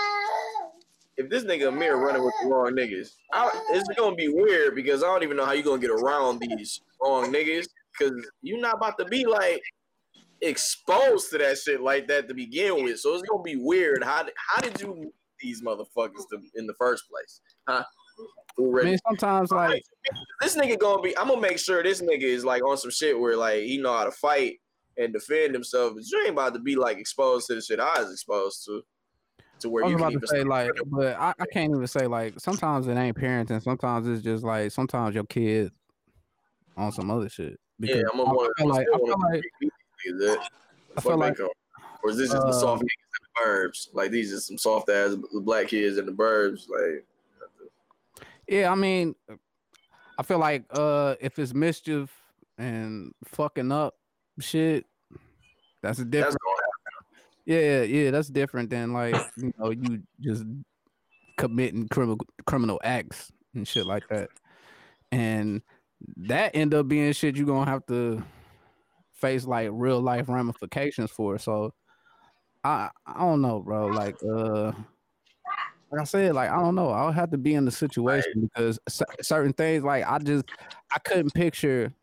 if 1.18 1.30
this 1.30 1.44
nigga 1.44 1.68
Amir 1.70 1.98
running 1.98 2.24
with 2.24 2.34
the 2.42 2.50
wrong 2.50 2.72
niggas, 2.74 3.12
I, 3.32 3.50
it's 3.72 3.88
gonna 3.98 4.16
be 4.16 4.28
weird 4.30 4.76
because 4.76 5.04
I 5.04 5.08
don't 5.08 5.24
even 5.24 5.38
know 5.38 5.46
how 5.46 5.54
you 5.54 5.64
gonna 5.64 5.82
get 5.82 5.92
around 5.92 6.40
these 6.42 6.82
wrong 7.02 7.32
niggas 7.32 7.66
because 7.98 8.14
you're 8.42 8.60
not 8.60 8.76
about 8.76 8.98
to 9.00 9.06
be 9.06 9.26
like 9.26 9.62
exposed 10.42 11.30
to 11.32 11.38
that 11.38 11.58
shit 11.58 11.82
like 11.82 12.08
that 12.08 12.28
to 12.28 12.34
begin 12.34 12.84
with. 12.84 13.00
So 13.00 13.14
it's 13.14 13.24
gonna 13.30 13.44
be 13.44 13.56
weird. 13.56 14.04
How 14.04 14.24
did- 14.24 14.34
how 14.38 14.62
did 14.62 14.80
you 14.82 14.94
meet 14.96 15.14
these 15.40 15.62
motherfuckers 15.62 16.28
to, 16.32 16.42
in 16.56 16.68
the 16.68 16.74
first 16.76 17.04
place? 17.10 17.42
Huh? 17.68 17.84
I 18.60 18.62
mean, 18.62 18.98
sometimes 19.08 19.52
like 19.52 19.84
this 20.42 20.56
nigga 20.56 20.78
gonna 20.78 21.02
be. 21.02 21.18
I'm 21.18 21.28
gonna 21.28 21.42
make 21.42 21.58
sure 21.58 21.82
this 21.82 22.02
nigga 22.02 22.24
is 22.24 22.46
like 22.46 22.64
on 22.64 22.78
some 22.78 22.92
shit 22.92 23.20
where 23.20 23.36
like 23.36 23.64
he 23.64 23.78
know 23.78 23.96
how 23.98 24.04
to 24.06 24.12
fight 24.12 24.60
and 24.98 25.12
defend 25.12 25.54
himself. 25.54 25.94
But 25.96 26.04
you 26.10 26.22
ain't 26.22 26.32
about 26.32 26.54
to 26.54 26.60
be 26.60 26.76
like 26.76 26.98
exposed 26.98 27.48
to 27.48 27.56
the 27.56 27.62
shit 27.62 27.80
I 27.80 28.00
was 28.00 28.12
exposed 28.12 28.64
to, 28.66 28.84
to 29.62 29.70
where 29.70 29.84
I 29.84 29.88
was 29.88 29.92
you 29.92 29.98
can 29.98 30.04
about 30.04 30.12
even 30.12 30.22
to 30.22 30.28
say 30.28 30.44
like, 30.44 30.72
but 30.86 31.18
I, 31.18 31.34
I 31.40 31.46
can't 31.52 31.74
even 31.74 31.88
say 31.88 32.06
like. 32.06 32.40
Sometimes 32.40 32.88
it 32.88 32.96
ain't 32.96 33.18
parenting. 33.18 33.62
Sometimes 33.62 34.08
it's 34.08 34.24
just 34.24 34.44
like 34.44 34.72
sometimes 34.72 35.16
your 35.16 35.26
kid 35.26 35.72
on 36.78 36.92
some 36.92 37.10
other 37.10 37.30
shit. 37.30 37.60
yeah, 37.80 37.96
Because 37.96 38.04
I'm 38.12 38.20
gonna 38.20 38.30
I 38.30 38.34
want 38.34 38.54
feel 38.58 38.68
like 38.68 38.88
I 38.94 38.98
feel 38.98 39.20
like 39.20 39.44
that. 40.20 40.50
I 40.96 41.02
feel 41.02 41.18
like 41.18 41.40
or 42.04 42.10
is 42.10 42.18
this 42.18 42.32
just 42.32 42.44
the 42.44 42.50
uh, 42.50 42.54
soft 42.54 42.84
niggas 42.84 42.86
in 42.86 43.24
the 43.24 43.42
burbs? 43.42 43.88
Like 43.94 44.12
these 44.12 44.34
are 44.34 44.40
some 44.40 44.58
soft 44.58 44.90
ass 44.90 45.16
black 45.32 45.70
kids 45.70 45.98
in 45.98 46.06
the 46.06 46.12
burbs. 46.12 46.68
Like 46.70 47.06
Yeah, 48.48 48.72
I 48.72 48.76
mean, 48.76 49.16
I 50.18 50.24
feel 50.24 50.40
like 50.40 50.66
uh 50.72 51.16
if 51.20 51.40
it's 51.40 51.54
mischief 51.54 52.12
and 52.58 53.14
fucking 53.26 53.72
up 53.72 53.96
shit, 54.40 54.86
that's 55.82 56.00
a 56.00 56.06
that's 56.06 56.12
different. 56.12 56.38
gonna 56.42 56.64
Yeah, 57.46 57.82
yeah, 57.84 58.12
that's 58.12 58.30
different 58.30 58.70
than 58.70 58.94
like 58.94 59.16
you 59.38 59.54
know 59.58 59.72
you 59.72 60.04
just 60.20 60.46
committing 61.38 61.88
criminal 61.88 62.18
criminal 62.46 62.80
acts 62.84 63.32
and 63.56 63.68
shit 63.68 63.86
like 63.86 64.08
that, 64.10 64.30
and 65.12 65.62
that 66.18 66.56
end 66.56 66.74
up 66.74 66.88
being 66.88 67.12
shit 67.14 67.36
you're 67.36 67.46
gonna 67.46 67.70
have 67.70 67.86
to 67.88 68.24
face 69.14 69.46
like 69.46 69.70
real 69.72 70.02
life 70.02 70.28
ramifications 70.28 71.12
for. 71.12 71.38
So 71.38 71.74
I 72.64 72.90
I 73.06 73.20
don't 73.20 73.42
know, 73.42 73.60
bro. 73.62 73.88
Like 73.88 74.16
uh, 74.24 74.74
like 75.94 76.02
I 76.02 76.06
said, 76.06 76.34
like 76.34 76.50
I 76.50 76.56
don't 76.56 76.74
know. 76.74 76.90
I'll 76.90 77.12
have 77.12 77.30
to 77.32 77.38
be 77.38 77.54
in 77.54 77.66
the 77.66 77.72
situation 77.72 78.50
because 78.52 78.80
cer- 78.90 79.06
certain 79.22 79.54
things 79.54 79.84
like 79.84 80.04
I 80.10 80.18
just 80.18 80.46
I 80.92 80.98
couldn't 80.98 81.34
picture. 81.36 81.94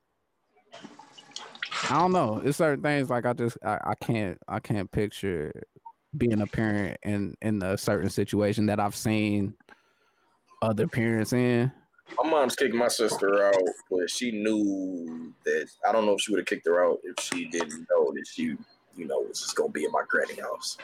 I 1.89 1.99
don't 1.99 2.13
know. 2.13 2.41
It's 2.45 2.59
certain 2.59 2.83
things 2.85 3.11
like 3.11 3.27
I 3.27 3.33
just 3.33 3.59
I, 3.65 3.79
I 3.83 3.95
can't 4.01 4.39
I 4.47 4.61
can't 4.61 4.89
picture 4.93 5.53
being 6.17 6.41
a 6.41 6.47
parent 6.47 6.99
in 7.03 7.35
in 7.43 7.61
a 7.65 7.77
certain 7.77 8.11
situation 8.11 8.67
that 8.67 8.79
I've 8.79 8.95
seen 8.95 9.55
other 10.63 10.87
parents 10.87 11.33
in. 11.33 11.73
My 12.23 12.31
mom's 12.31 12.55
kicked 12.55 12.75
my 12.75 12.89
sister 12.89 13.45
out, 13.45 13.55
but 13.91 14.09
she 14.09 14.31
knew 14.31 15.35
that 15.45 15.69
I 15.89 15.91
don't 15.91 16.07
know 16.07 16.13
if 16.13 16.21
she 16.21 16.31
would 16.31 16.39
have 16.39 16.47
kicked 16.47 16.67
her 16.69 16.85
out 16.85 16.99
if 17.03 17.25
she 17.25 17.47
didn't 17.47 17.89
know 17.91 18.13
that 18.13 18.25
she, 18.25 18.55
you 18.95 19.07
know, 19.09 19.19
was 19.19 19.41
just 19.41 19.57
gonna 19.57 19.71
be 19.71 19.85
in 19.85 19.91
my 19.91 20.03
granny 20.09 20.41
house. 20.41 20.79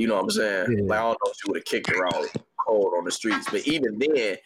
You 0.00 0.06
know 0.06 0.14
what 0.14 0.24
I'm 0.24 0.30
saying? 0.30 0.66
Yeah. 0.78 0.84
Like 0.84 0.98
I 0.98 1.02
don't 1.02 1.18
know 1.22 1.30
if 1.30 1.36
she 1.36 1.50
would 1.50 1.58
have 1.58 1.64
kicked 1.66 1.90
her 1.90 2.06
out 2.06 2.26
cold 2.66 2.94
on 2.96 3.04
the 3.04 3.10
streets. 3.10 3.46
But 3.50 3.66
even 3.66 3.98
then, 3.98 4.36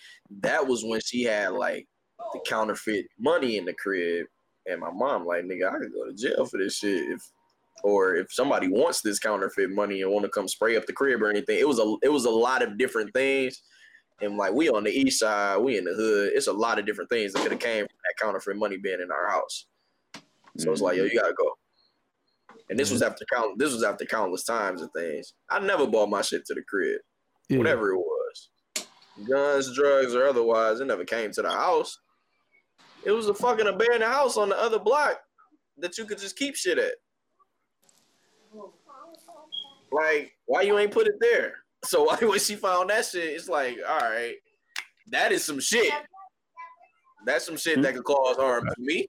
that 0.41 0.67
was 0.67 0.85
when 0.85 1.01
she 1.01 1.23
had 1.23 1.53
like 1.53 1.87
the 2.33 2.41
counterfeit 2.45 3.07
money 3.21 3.57
in 3.57 3.65
the 3.65 3.75
crib. 3.75 4.27
And 4.67 4.81
my 4.81 4.91
mom, 4.91 5.27
like, 5.27 5.45
nigga, 5.45 5.69
I 5.69 5.79
could 5.79 5.93
go 5.93 6.07
to 6.07 6.15
jail 6.15 6.45
for 6.47 6.59
this 6.59 6.79
shit 6.79 7.09
if 7.11 7.23
or 7.85 8.17
if 8.17 8.33
somebody 8.33 8.67
wants 8.67 9.01
this 9.03 9.21
counterfeit 9.21 9.71
money 9.71 10.03
and 10.03 10.11
want 10.11 10.25
to 10.25 10.31
come 10.31 10.49
spray 10.49 10.77
up 10.77 10.87
the 10.87 10.93
crib 10.93 11.23
or 11.23 11.31
anything. 11.31 11.59
It 11.59 11.69
was 11.69 11.79
a 11.79 11.95
it 12.03 12.11
was 12.11 12.25
a 12.25 12.31
lot 12.31 12.63
of 12.63 12.77
different 12.77 13.13
things. 13.13 13.63
And 14.23 14.37
like 14.37 14.55
we 14.55 14.69
on 14.71 14.83
the 14.83 14.91
east 14.91 15.21
side, 15.21 15.59
we 15.59 15.79
in 15.79 15.85
the 15.85 15.95
hood. 15.95 16.33
It's 16.35 16.49
a 16.49 16.53
lot 16.53 16.81
of 16.81 16.87
different 16.87 17.11
things 17.11 17.33
that 17.33 17.43
could 17.43 17.53
have 17.53 17.61
came 17.61 17.87
from 17.87 17.99
that 18.05 18.25
counterfeit 18.25 18.57
money 18.57 18.77
being 18.77 19.01
in 19.01 19.13
our 19.13 19.31
house. 19.31 19.67
So 20.59 20.73
it's 20.73 20.81
like, 20.81 20.97
yo, 20.97 21.05
mm. 21.05 21.13
you 21.13 21.21
gotta 21.21 21.35
go. 21.35 21.53
And 22.71 22.79
this 22.79 22.91
was 22.91 23.03
mm-hmm. 23.03 23.11
after 23.13 23.25
count. 23.33 23.59
This 23.59 23.73
was 23.73 23.83
after 23.83 24.05
countless 24.05 24.45
times 24.45 24.81
and 24.81 24.91
things. 24.97 25.35
I 25.51 25.61
never 25.61 25.87
bought 25.87 26.09
my 26.09 26.23
shit 26.23 26.45
to 26.47 26.55
the 26.55 26.63
crib, 26.69 27.01
Yeah. 27.49 27.59
whatever 27.59 27.93
it 27.93 27.99
was, 27.99 28.49
guns, 29.29 29.75
drugs, 29.75 30.15
or 30.15 30.27
otherwise. 30.27 30.81
It 30.81 30.87
never 30.87 31.05
came 31.05 31.31
to 31.33 31.43
the 31.43 31.51
house. 31.51 31.99
It 33.05 33.11
was 33.11 33.29
a 33.29 33.35
fucking 33.35 33.67
abandoned 33.67 34.05
house 34.05 34.37
on 34.37 34.49
the 34.49 34.59
other 34.59 34.79
block 34.79 35.21
that 35.79 35.99
you 35.99 36.07
could 36.07 36.19
just 36.19 36.37
keep 36.37 36.57
shit 36.57 36.79
at. 36.79 36.95
Like, 39.93 40.33
why 40.47 40.63
you 40.63 40.79
ain't 40.79 40.91
put 40.93 41.07
it 41.07 41.17
there? 41.21 41.55
So 41.85 42.05
why 42.05 42.17
when 42.17 42.39
she 42.39 42.55
found 42.55 42.89
that 42.89 43.05
shit, 43.05 43.25
it's 43.25 43.47
like, 43.47 43.77
all 43.87 43.99
right, 43.99 44.37
that 45.09 45.33
is 45.33 45.45
some 45.45 45.61
shit. 45.61 45.93
That's 47.27 47.45
some 47.45 47.59
shit 47.59 47.83
that 47.83 47.89
mm-hmm. 47.89 47.99
could 47.99 48.05
cause 48.07 48.37
harm 48.37 48.65
to 48.65 48.75
me. 48.79 49.07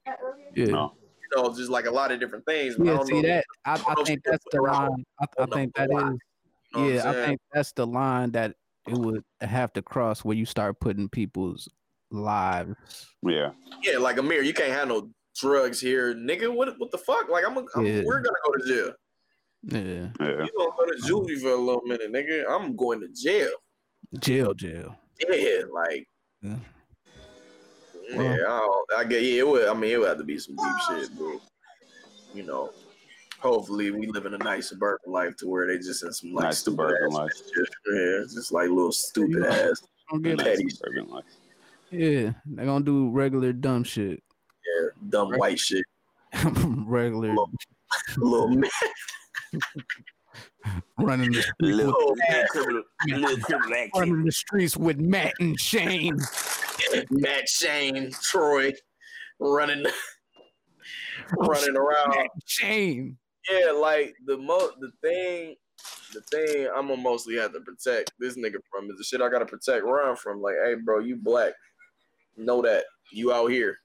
Yeah. 0.54 0.66
No. 0.66 0.92
You 1.34 1.42
know, 1.42 1.54
just 1.54 1.70
like 1.70 1.86
a 1.86 1.90
lot 1.90 2.12
of 2.12 2.20
different 2.20 2.44
things. 2.46 2.76
but 2.76 2.86
I 2.86 2.90
Yeah, 2.90 2.96
don't 2.98 3.06
see 3.06 3.14
know- 3.14 3.22
that 3.28 3.44
I, 3.64 3.76
don't 3.76 3.98
I 4.00 4.04
think 4.04 4.20
that's 4.24 4.44
the 4.52 4.62
line. 4.62 5.04
I, 5.20 5.26
I 5.42 5.46
think 5.46 5.74
that 5.76 5.90
why. 5.90 6.08
is 6.10 6.18
You 6.74 6.80
know 6.80 6.88
yeah, 6.88 7.10
I 7.10 7.12
think 7.26 7.40
that's 7.52 7.72
the 7.72 7.86
line 7.86 8.30
that 8.32 8.54
it 8.88 8.94
would 8.94 9.22
have 9.40 9.72
to 9.74 9.82
cross 9.82 10.24
where 10.24 10.36
you 10.36 10.46
start 10.46 10.78
putting 10.80 11.08
people's 11.08 11.68
lives. 12.10 12.74
Yeah. 13.22 13.50
Yeah, 13.82 13.98
like 13.98 14.18
Amir, 14.18 14.42
you 14.42 14.54
can't 14.54 14.72
have 14.72 14.88
no 14.88 15.10
drugs 15.38 15.80
here, 15.80 16.14
nigga. 16.14 16.52
What 16.54 16.78
what 16.78 16.90
the 16.90 16.98
fuck? 16.98 17.28
Like 17.28 17.44
I'm, 17.46 17.56
a, 17.56 17.64
I'm 17.74 17.84
Yeah. 17.86 18.02
we're 18.04 18.20
gonna 18.20 18.36
go 18.46 18.52
to 18.52 18.66
jail. 18.68 18.92
Yeah. 19.64 20.08
Yeah. 20.20 20.44
You 20.44 20.50
gonna 20.56 20.70
go 20.78 20.86
to 20.86 21.02
juvie 21.02 21.34
um, 21.36 21.40
for 21.40 21.48
a 21.50 21.56
little 21.56 21.82
minute, 21.84 22.12
nigga. 22.12 22.44
I'm 22.48 22.76
going 22.76 23.00
to 23.00 23.08
jail. 23.08 23.50
Jail, 24.20 24.54
jail. 24.54 24.96
Yeah, 25.28 25.62
like 25.72 26.06
Yeah. 26.42 26.56
Yeah, 28.10 28.18
I, 28.18 28.58
don't, 28.58 28.86
I 28.98 29.04
get 29.04 29.22
yeah. 29.22 29.40
It 29.40 29.48
would. 29.48 29.68
I 29.68 29.74
mean, 29.74 29.90
it 29.92 29.98
would 29.98 30.08
have 30.08 30.18
to 30.18 30.24
be 30.24 30.38
some 30.38 30.56
deep 30.56 30.64
oh, 30.66 30.98
shit, 31.00 31.16
bro. 31.16 31.40
You 32.34 32.42
know. 32.44 32.70
Hopefully, 33.38 33.90
we 33.90 34.06
live 34.06 34.24
in 34.24 34.32
a 34.34 34.38
nice 34.38 34.70
suburban 34.70 35.12
life 35.12 35.36
to 35.36 35.46
where 35.46 35.66
they 35.66 35.76
just 35.76 36.02
in 36.02 36.12
some 36.12 36.32
like 36.32 36.44
Nice 36.44 36.58
stupid 36.58 36.76
suburban 36.76 37.06
ass 37.08 37.12
life. 37.12 37.32
shit. 37.36 37.68
Yeah, 37.86 38.22
it's 38.22 38.34
just 38.34 38.50
like 38.50 38.68
little 38.68 38.92
stupid 38.92 39.44
ass. 39.44 39.82
Don't 40.10 40.22
get 40.22 40.38
Nice 40.38 40.78
suburban 40.78 41.08
life. 41.10 41.24
Yeah, 41.90 42.32
they're 42.46 42.64
gonna 42.66 42.84
do 42.84 43.10
regular 43.10 43.52
dumb 43.52 43.84
shit. 43.84 44.22
Yeah, 44.66 44.88
dumb 45.10 45.32
white 45.32 45.58
shit. 45.58 45.84
regular 46.86 47.34
Little 48.16 48.48
man. 48.56 48.70
running 50.98 51.30
the 51.32 51.44
Little, 51.60 51.86
Little 51.86 52.16
little 52.16 52.46
criminal, 52.50 52.82
little 53.06 53.38
criminal 53.38 53.88
running 53.94 54.24
the 54.24 54.32
streets 54.32 54.76
with 54.76 54.98
Matt 54.98 55.34
and 55.40 55.58
Shane. 55.60 56.18
Matt 57.10 57.48
Shane, 57.48 58.10
Troy, 58.22 58.72
running, 59.38 59.84
running 61.38 61.76
around. 61.76 62.10
Matt 62.10 62.30
Shane. 62.44 63.16
Yeah, 63.50 63.70
like 63.72 64.14
the 64.24 64.36
mo, 64.36 64.70
the 64.80 64.90
thing, 65.02 65.54
the 66.12 66.20
thing 66.22 66.68
I'm 66.74 66.88
gonna 66.88 67.00
mostly 67.00 67.36
have 67.36 67.52
to 67.52 67.60
protect 67.60 68.12
this 68.18 68.36
nigga 68.36 68.56
from 68.70 68.90
is 68.90 68.98
the 68.98 69.04
shit 69.04 69.20
I 69.20 69.28
gotta 69.28 69.46
protect 69.46 69.84
Ron 69.84 70.16
from. 70.16 70.40
Like, 70.40 70.56
hey, 70.64 70.74
bro, 70.74 70.98
you 70.98 71.16
black, 71.16 71.52
know 72.36 72.62
that 72.62 72.84
you 73.12 73.32
out 73.32 73.50
here. 73.50 73.78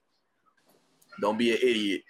Don't 1.20 1.38
be 1.38 1.52
an 1.52 1.58
idiot. 1.62 2.02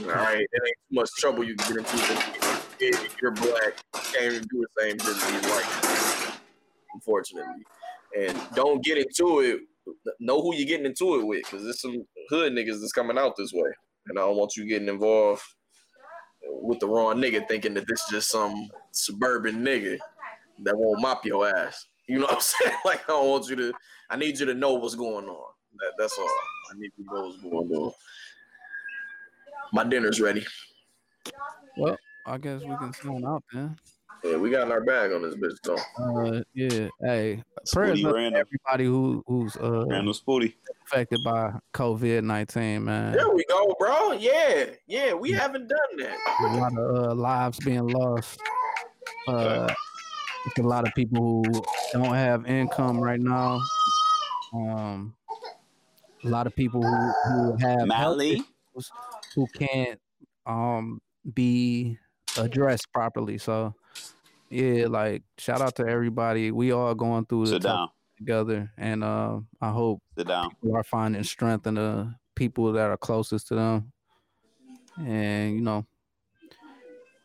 All 0.00 0.06
right, 0.06 0.40
it 0.40 0.48
ain't 0.66 0.76
too 0.90 0.94
much 0.94 1.10
trouble 1.18 1.44
you 1.44 1.54
can 1.54 1.76
get 1.76 1.92
into. 1.92 2.44
If 2.80 3.16
you're 3.22 3.30
black, 3.30 3.74
can't 3.92 4.34
even 4.34 4.48
do 4.50 4.64
the 4.64 4.82
same 4.82 4.98
shit 4.98 5.16
as 5.16 5.50
white. 5.50 6.38
Unfortunately, 6.94 7.64
and 8.18 8.40
don't 8.54 8.82
get 8.82 8.98
into 8.98 9.40
it. 9.40 9.60
Know 10.20 10.40
who 10.40 10.54
you're 10.54 10.66
getting 10.66 10.86
into 10.86 11.20
it 11.20 11.26
with, 11.26 11.42
because 11.44 11.64
there's 11.64 11.80
some 11.80 12.04
hood 12.30 12.52
niggas 12.52 12.80
that's 12.80 12.92
coming 12.92 13.18
out 13.18 13.34
this 13.36 13.52
way, 13.52 13.70
and 14.08 14.18
I 14.18 14.22
don't 14.22 14.36
want 14.36 14.56
you 14.56 14.66
getting 14.66 14.88
involved 14.88 15.42
with 16.46 16.78
the 16.80 16.86
wrong 16.86 17.16
nigga 17.16 17.46
thinking 17.48 17.74
that 17.74 17.86
this 17.86 18.00
is 18.00 18.10
just 18.10 18.30
some 18.30 18.68
suburban 18.92 19.64
nigga 19.64 19.98
that 20.62 20.76
won't 20.76 21.00
mop 21.00 21.24
your 21.24 21.48
ass. 21.48 21.86
You 22.08 22.18
know 22.18 22.26
what 22.26 22.34
I'm 22.34 22.40
saying? 22.40 22.76
Like 22.84 23.04
I 23.04 23.12
don't 23.12 23.30
want 23.30 23.48
you 23.48 23.56
to 23.56 23.72
I 24.10 24.16
need 24.16 24.38
you 24.38 24.46
to 24.46 24.54
know 24.54 24.74
what's 24.74 24.94
going 24.94 25.26
on. 25.26 25.52
That, 25.78 25.92
that's 25.98 26.16
all. 26.18 26.28
I 26.70 26.78
need 26.78 26.92
you 26.96 27.04
to 27.04 27.14
know 27.14 27.26
what's 27.26 27.42
going 27.42 27.70
on. 27.70 27.92
My 29.72 29.84
dinner's 29.84 30.20
ready. 30.20 30.46
Well, 31.76 31.96
I 32.26 32.38
guess 32.38 32.62
we 32.62 32.76
can 32.76 32.92
sign 32.92 33.24
out 33.24 33.42
then. 33.52 33.76
Yeah, 34.24 34.36
we 34.36 34.48
got 34.50 34.70
our 34.70 34.80
bag 34.80 35.12
on 35.12 35.20
this 35.20 35.34
bitch 35.34 35.58
though. 35.62 35.76
Uh, 36.02 36.42
yeah. 36.54 36.88
Hey, 37.02 37.42
prayers 37.70 38.02
up 38.02 38.14
to 38.14 38.18
everybody 38.34 38.84
who 38.86 39.22
who's 39.26 39.54
uh 39.56 39.84
Randall 39.86 40.14
Spooty. 40.14 40.54
affected 40.86 41.20
by 41.22 41.52
COVID 41.74 42.24
nineteen, 42.24 42.84
man. 42.84 43.12
There 43.12 43.28
we 43.28 43.44
go, 43.50 43.74
bro. 43.78 44.12
Yeah, 44.12 44.64
yeah, 44.86 45.12
we 45.12 45.30
haven't 45.30 45.68
done 45.68 45.78
that. 45.98 46.16
a 46.40 46.56
lot 46.56 46.72
of 46.78 46.96
uh, 46.96 47.14
lives 47.14 47.58
being 47.58 47.86
lost. 47.86 48.40
Uh, 49.28 49.68
it's 50.46 50.58
a 50.58 50.62
lot 50.62 50.88
of 50.88 50.94
people 50.94 51.44
who 51.44 51.62
don't 51.92 52.14
have 52.14 52.46
income 52.46 52.98
right 52.98 53.20
now. 53.20 53.60
Um, 54.54 55.14
a 56.24 56.28
lot 56.28 56.46
of 56.46 56.56
people 56.56 56.82
who, 56.82 57.12
who 57.28 57.56
have 57.58 57.86
Mally. 57.86 58.42
who 59.34 59.46
can't 59.48 60.00
um 60.46 61.02
be 61.34 61.98
addressed 62.38 62.90
properly. 62.90 63.36
So 63.36 63.74
yeah, 64.50 64.86
like 64.86 65.22
shout 65.38 65.60
out 65.60 65.76
to 65.76 65.86
everybody. 65.86 66.50
We 66.50 66.72
all 66.72 66.94
going 66.94 67.26
through 67.26 67.46
Sit 67.46 67.62
down. 67.62 67.88
together, 68.16 68.70
and 68.76 69.02
uh, 69.04 69.40
I 69.60 69.70
hope 69.70 70.02
Sit 70.16 70.28
down. 70.28 70.50
people 70.50 70.76
are 70.76 70.84
finding 70.84 71.22
strength 71.24 71.66
in 71.66 71.74
the 71.74 72.14
people 72.34 72.72
that 72.72 72.90
are 72.90 72.96
closest 72.96 73.48
to 73.48 73.54
them. 73.54 73.92
And 74.98 75.54
you 75.54 75.60
know, 75.60 75.84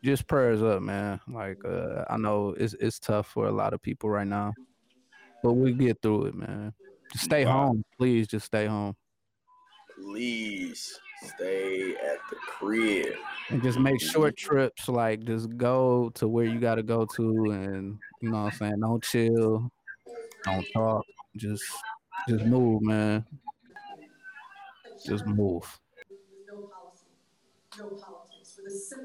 just 0.03 0.27
prayers 0.27 0.63
up, 0.63 0.81
man. 0.81 1.19
Like 1.27 1.63
uh, 1.65 2.05
I 2.09 2.17
know 2.17 2.55
it's 2.57 2.73
it's 2.73 2.99
tough 2.99 3.27
for 3.27 3.47
a 3.47 3.51
lot 3.51 3.73
of 3.73 3.81
people 3.81 4.09
right 4.09 4.27
now, 4.27 4.53
but 5.43 5.53
we 5.53 5.73
get 5.73 6.01
through 6.01 6.25
it, 6.27 6.35
man. 6.35 6.73
Just 7.11 7.25
stay 7.25 7.45
Wow. 7.45 7.67
home, 7.67 7.85
please. 7.97 8.27
Just 8.27 8.45
stay 8.47 8.65
home 8.65 8.95
Please 10.01 10.97
stay 11.21 11.95
at 11.95 12.17
the 12.29 12.35
crib. 12.47 13.13
and 13.49 13.61
just 13.61 13.79
make 13.79 13.99
short 14.01 14.37
trips. 14.37 14.87
Like 14.87 15.23
just 15.25 15.55
go 15.57 16.09
to 16.15 16.27
where 16.27 16.45
you 16.45 16.59
got 16.59 16.75
to 16.75 16.83
go 16.83 17.05
to, 17.05 17.51
and 17.51 17.99
you 18.21 18.29
know 18.29 18.43
what 18.43 18.53
I'm 18.53 18.57
saying. 18.57 18.79
Don't 18.79 19.03
chill, 19.03 19.69
don't 20.43 20.65
talk. 20.73 21.05
Just 21.35 21.63
just 22.27 22.45
move, 22.45 22.81
man. 22.81 23.25
Just 25.05 25.25
move. 25.25 25.79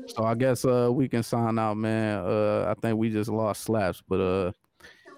So 0.08 0.24
I 0.24 0.34
guess 0.34 0.64
uh 0.64 0.90
we 0.92 1.08
can 1.08 1.22
sign 1.22 1.58
out, 1.58 1.76
man. 1.76 2.18
Uh 2.18 2.66
I 2.68 2.80
think 2.80 2.98
we 2.98 3.10
just 3.10 3.30
lost 3.30 3.62
slaps, 3.62 4.02
but 4.08 4.20
uh 4.20 4.52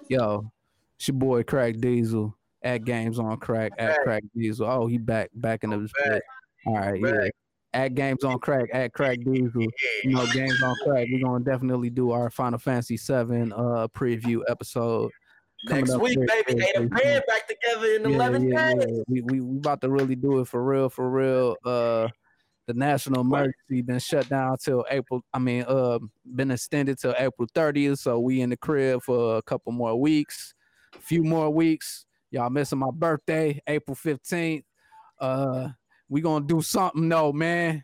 yo, 0.09 0.51
it's 0.97 1.09
your 1.09 1.17
boy 1.17 1.43
Crack 1.43 1.77
Diesel 1.79 2.35
at 2.63 2.85
Games 2.85 3.19
on 3.19 3.37
Crack 3.39 3.73
at 3.79 3.89
Back. 3.97 4.03
Crack 4.05 4.23
Diesel. 4.35 4.67
Oh, 4.67 4.87
he 4.87 4.99
back 4.99 5.31
back 5.35 5.65
in 5.65 5.71
the 5.71 5.89
Back. 6.05 6.23
All 6.67 6.75
right, 6.75 7.01
yeah. 7.01 7.29
At 7.75 7.95
Games 7.95 8.25
on 8.25 8.39
Crack 8.39 8.69
at 8.73 8.93
Crack 8.93 9.19
Diesel. 9.25 9.67
You 10.05 10.11
know, 10.11 10.27
Games 10.33 10.63
on 10.63 10.75
Crack. 10.85 11.09
We're 11.11 11.23
gonna 11.25 11.45
definitely 11.45 11.91
do 11.91 12.11
our 12.11 12.31
Final 12.31 12.59
Fantasy 12.59 12.97
Seven 12.97 13.53
uh 13.53 13.89
preview 13.89 14.41
episode. 14.49 15.11
Next 15.65 15.97
week, 15.99 16.19
baby. 16.27 16.55
very, 16.55 16.59
Hey, 16.65 16.73
the 16.75 16.87
band 16.89 17.25
back 17.27 17.49
together 17.49 17.87
in 17.95 18.03
yeah, 18.11 18.17
11 18.17 18.49
yeah, 18.49 18.75
days. 18.75 18.85
yeah. 18.89 19.03
We, 19.09 19.21
we 19.23 19.41
we 19.41 19.57
about 19.57 19.81
to 19.81 19.91
really 19.91 20.15
do 20.15 20.41
it 20.41 20.49
for 20.49 20.63
real, 20.63 20.89
for 20.89 21.11
real. 21.11 21.57
Uh, 21.65 22.09
the 22.67 22.75
national 22.75 23.21
emergency 23.23 23.81
been 23.83 23.99
shut 23.99 24.29
down 24.29 24.57
till 24.59 24.85
April. 24.91 25.23
I 25.33 25.39
mean, 25.39 25.65
uh, 25.67 25.99
been 26.35 26.51
extended 26.51 26.99
till 26.99 27.15
April 27.19 27.49
30th. 27.55 27.99
So 27.99 28.19
we 28.21 28.41
in 28.41 28.51
the 28.51 28.57
crib 28.57 29.03
for 29.03 29.37
a 29.39 29.43
couple 29.43 29.73
more 29.73 29.99
weeks, 30.01 30.55
a 30.95 30.99
few 31.01 31.23
more 31.23 31.51
weeks. 31.51 32.06
Y'all 32.31 32.51
missing 32.51 32.79
my 32.79 32.91
birthday, 32.93 33.61
April 33.67 33.97
15th. 33.97 34.65
Uh, 35.21 35.69
we 36.09 36.21
gonna 36.21 36.45
do 36.45 36.61
something, 36.61 37.09
though, 37.09 37.33
man. 37.33 37.83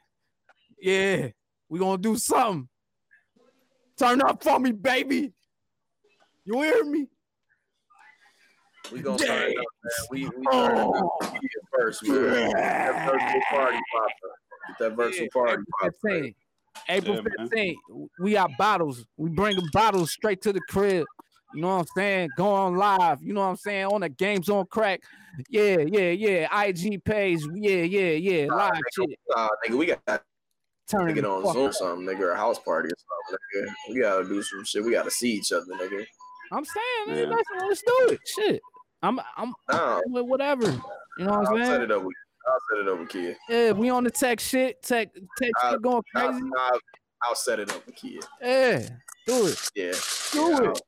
Yeah, 0.80 1.28
we 1.68 1.78
gonna 1.78 1.98
do 1.98 2.16
something. 2.16 2.68
Turn 3.98 4.20
up 4.22 4.42
for 4.42 4.58
me, 4.58 4.72
baby. 4.72 5.32
You 6.44 6.60
hear 6.62 6.84
me? 6.84 7.06
We 8.90 9.00
gonna 9.00 9.18
turn 9.18 9.50
up, 9.50 9.54
man. 9.54 9.64
We 10.10 10.24
we 10.24 10.28
turn 10.50 10.76
it 10.76 10.78
up 10.78 10.90
Oh. 10.92 11.18
We 12.02 12.08
get. 12.08 12.52
That 12.52 13.06
virtual 13.06 13.40
party 13.50 13.78
pop 13.92 14.04
up. 14.04 14.68
Get 14.68 14.78
that 14.78 14.96
virtual 14.96 15.28
party 15.32 15.62
pop 15.80 15.88
up. 15.88 15.94
15th. 16.04 16.34
April 16.88 17.16
Yeah, 17.16 17.46
15th. 17.46 18.08
We 18.18 18.32
got 18.32 18.50
bottles. 18.58 19.04
We 19.16 19.30
bringing 19.30 19.64
bottles 19.72 20.12
straight 20.12 20.42
to 20.42 20.52
the 20.52 20.60
crib. 20.68 21.06
You 21.54 21.60
know 21.62 21.68
what 21.68 21.80
I'm 21.80 21.86
saying? 21.96 22.30
Go 22.36 22.48
on 22.48 22.76
live. 22.76 23.22
You 23.22 23.32
know 23.34 23.40
what 23.42 23.46
I'm 23.48 23.56
saying? 23.56 23.86
On 23.86 24.00
the 24.00 24.08
games 24.08 24.48
on 24.48 24.66
crack. 24.66 25.00
Yeah, 25.48 25.78
yeah, 25.86 26.10
yeah. 26.10 26.62
IG 26.64 27.04
page. 27.04 27.40
Yeah, 27.54 27.82
yeah, 27.82 28.10
yeah. 28.12 28.46
Live 28.54 28.72
shit. 28.94 29.18
Nah, 29.28 29.48
nigga, 29.66 29.76
we 29.78 29.86
got 29.86 30.06
to 30.06 30.20
Turn 30.90 31.14
get 31.14 31.24
on 31.24 31.50
Zoom 31.52 31.66
up. 31.68 31.74
something, 31.74 32.06
nigga, 32.06 32.20
or 32.20 32.30
a 32.32 32.36
house 32.36 32.58
party 32.58 32.88
or 32.88 32.96
something, 33.30 33.64
nigga. 33.64 33.94
We 33.94 34.00
gotta 34.00 34.24
do 34.24 34.42
some 34.42 34.64
shit. 34.64 34.84
We 34.84 34.90
gotta 34.92 35.10
see 35.10 35.32
each 35.34 35.52
other, 35.52 35.64
nigga. 35.74 36.04
I'm 36.50 36.64
saying, 36.64 37.06
man, 37.06 37.16
Yeah. 37.16 37.34
let's, 37.34 37.48
let's 37.68 37.82
do 37.82 38.12
it. 38.12 38.20
Shit. 38.26 38.60
I'm 39.02 39.18
I'm 39.36 39.54
No, 39.70 40.02
with 40.06 40.26
whatever. 40.26 40.66
You 41.18 41.24
know 41.24 41.38
what 41.38 41.46
I'll 41.48 41.54
I'm 41.56 41.58
set 41.58 41.66
saying? 41.66 41.82
it 41.82 41.92
up 41.92 42.02
with 42.02 42.14
I'll 42.46 42.58
set 42.70 42.78
it 42.86 42.88
up 42.92 42.98
with 42.98 43.08
kid. 43.08 43.36
Yeah, 43.48 43.72
we 43.72 43.88
on 43.90 44.04
the 44.04 44.10
tech 44.10 44.38
shit, 44.40 44.82
tech 44.82 45.14
tech 45.38 45.50
Uh, 45.62 45.70
shit 45.72 45.82
going 45.82 46.02
I'll, 46.16 46.28
crazy. 46.30 46.44
I'll, 46.58 46.78
I'll 47.22 47.34
set 47.36 47.60
it 47.60 47.70
up 47.70 47.86
with 47.86 47.94
kid. 47.94 48.24
Yeah, 48.42 48.88
do 49.26 49.46
it, 49.46 49.70
Yeah. 49.74 49.92
do 50.32 50.38
yeah, 50.50 50.70
it. 50.70 50.80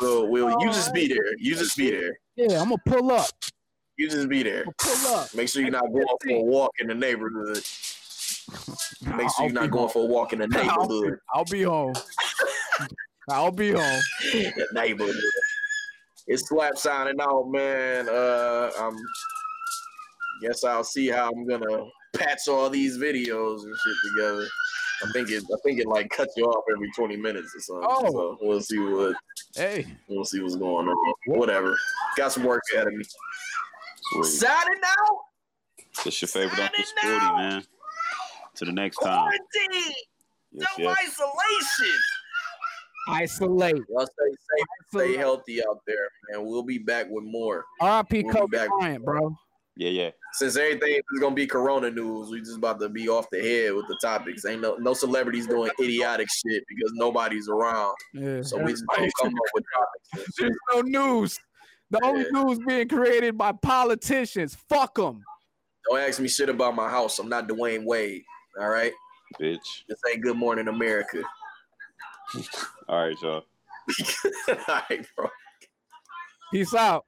We'll, 0.00 0.28
we'll, 0.28 0.60
you 0.60 0.66
just 0.66 0.94
be 0.94 1.08
there. 1.08 1.36
You 1.38 1.54
just 1.54 1.76
be 1.76 1.90
there. 1.90 2.18
Yeah, 2.36 2.60
I'm 2.60 2.70
gonna 2.70 2.82
pull 2.86 3.10
up. 3.10 3.30
You 3.96 4.08
just 4.08 4.28
be 4.28 4.42
there. 4.42 4.64
Pull 4.78 5.14
up. 5.14 5.34
Make 5.34 5.48
sure 5.48 5.62
you're 5.62 5.70
not 5.70 5.92
going 5.92 6.06
for 6.22 6.30
a 6.30 6.42
walk 6.42 6.72
in 6.80 6.86
the 6.88 6.94
neighborhood. 6.94 7.62
Make 9.16 9.30
sure 9.30 9.44
you're 9.44 9.52
not 9.52 9.70
going 9.70 9.90
for 9.90 10.04
a 10.04 10.06
walk 10.06 10.32
in 10.32 10.38
the 10.38 10.46
neighborhood. 10.48 11.18
I'll 11.34 11.44
be 11.44 11.62
home. 11.62 11.94
I'll 13.28 13.52
be 13.52 13.72
home. 13.72 14.00
the 14.32 14.66
neighborhood. 14.72 15.14
It's 16.26 16.48
slap 16.48 16.78
signing 16.78 17.20
out, 17.20 17.50
man. 17.50 18.08
Uh, 18.08 18.70
I'm. 18.78 18.96
Guess 20.42 20.64
I'll 20.64 20.84
see 20.84 21.08
how 21.08 21.30
I'm 21.30 21.46
gonna 21.46 21.84
patch 22.16 22.48
all 22.48 22.70
these 22.70 22.96
videos 22.96 23.62
and 23.64 23.76
shit 23.76 23.96
together. 24.16 24.46
I 25.02 25.10
think 25.12 25.30
it. 25.30 25.44
I 25.44 25.56
think 25.64 25.80
it 25.80 25.86
like 25.86 26.10
cuts 26.10 26.34
you 26.36 26.44
off 26.44 26.64
every 26.74 26.90
20 26.92 27.16
minutes 27.16 27.54
or 27.56 27.60
something. 27.60 27.88
Oh. 27.90 28.12
So 28.12 28.38
we'll 28.42 28.60
see 28.60 28.78
what. 28.78 29.16
Hey, 29.54 29.86
We'll 30.08 30.24
see 30.24 30.40
what's 30.40 30.56
going 30.56 30.88
on. 30.88 31.14
Whatever. 31.26 31.76
Got 32.16 32.32
some 32.32 32.44
work 32.44 32.62
ahead 32.72 32.86
of 32.86 32.94
me. 32.94 33.04
Sweet. 34.12 34.24
Signing 34.24 34.80
out. 34.84 35.18
That's 36.04 36.20
your 36.22 36.28
favorite 36.28 36.60
Uncle 36.60 36.84
Spooty, 36.84 37.18
out. 37.20 37.36
man. 37.36 37.64
To 38.56 38.64
the 38.64 38.72
next 38.72 38.96
time. 38.98 39.28
Quarantine. 39.28 39.94
Yes, 40.52 40.68
no 40.78 40.84
yes. 40.84 40.98
isolation. 41.04 42.00
isolate. 43.08 43.82
Y'all 43.88 44.06
stay 44.06 44.30
safe. 44.30 44.66
Stay 44.92 45.16
healthy 45.16 45.60
out 45.64 45.80
there, 45.86 46.08
man. 46.30 46.46
We'll 46.46 46.62
be 46.62 46.78
back 46.78 47.06
with 47.08 47.24
more. 47.24 47.64
R.I.P. 47.80 48.24
We'll 48.24 48.34
Kobe 48.34 48.56
back. 48.56 48.68
Bryant, 48.78 49.04
bro. 49.04 49.36
Yeah, 49.80 49.88
yeah. 49.88 50.10
Since 50.34 50.58
everything 50.58 51.00
is 51.10 51.20
gonna 51.20 51.34
be 51.34 51.46
Corona 51.46 51.90
news, 51.90 52.28
we 52.28 52.40
just 52.40 52.58
about 52.58 52.78
to 52.80 52.90
be 52.90 53.08
off 53.08 53.30
the 53.32 53.40
head 53.40 53.72
with 53.72 53.86
the 53.88 53.96
topics. 54.02 54.44
Ain't 54.44 54.60
no 54.60 54.76
no 54.76 54.92
celebrities 54.92 55.46
doing 55.46 55.70
idiotic 55.80 56.28
shit 56.30 56.62
because 56.68 56.92
nobody's 56.92 57.48
around. 57.48 57.94
Yeah. 58.12 58.42
So 58.42 58.58
we 58.58 58.72
just 58.72 58.84
gonna 58.86 59.08
come 59.22 59.32
up 59.32 59.50
with 59.54 59.64
topics. 59.74 60.38
and. 60.38 60.48
There's 60.50 60.58
no 60.74 60.82
news. 60.82 61.40
The 61.90 61.98
only 62.04 62.26
news 62.30 62.58
being 62.68 62.88
created 62.88 63.38
by 63.38 63.52
politicians. 63.52 64.54
Fuck 64.68 64.96
them. 64.96 65.24
Don't 65.88 65.98
ask 65.98 66.20
me 66.20 66.28
shit 66.28 66.50
about 66.50 66.76
my 66.76 66.90
house. 66.90 67.18
I'm 67.18 67.30
not 67.30 67.48
Dwyane 67.48 67.86
Wade. 67.86 68.22
All 68.60 68.68
right. 68.68 68.92
Bitch. 69.40 69.84
This 69.88 69.98
ain't 70.12 70.22
Good 70.22 70.36
Morning 70.36 70.68
America. 70.68 71.22
All 72.86 73.06
right, 73.06 73.16
y'all. 73.22 73.44
all 74.46 74.56
right, 74.68 75.06
bro. 75.16 75.30
Peace 76.52 76.74
out. 76.74 77.06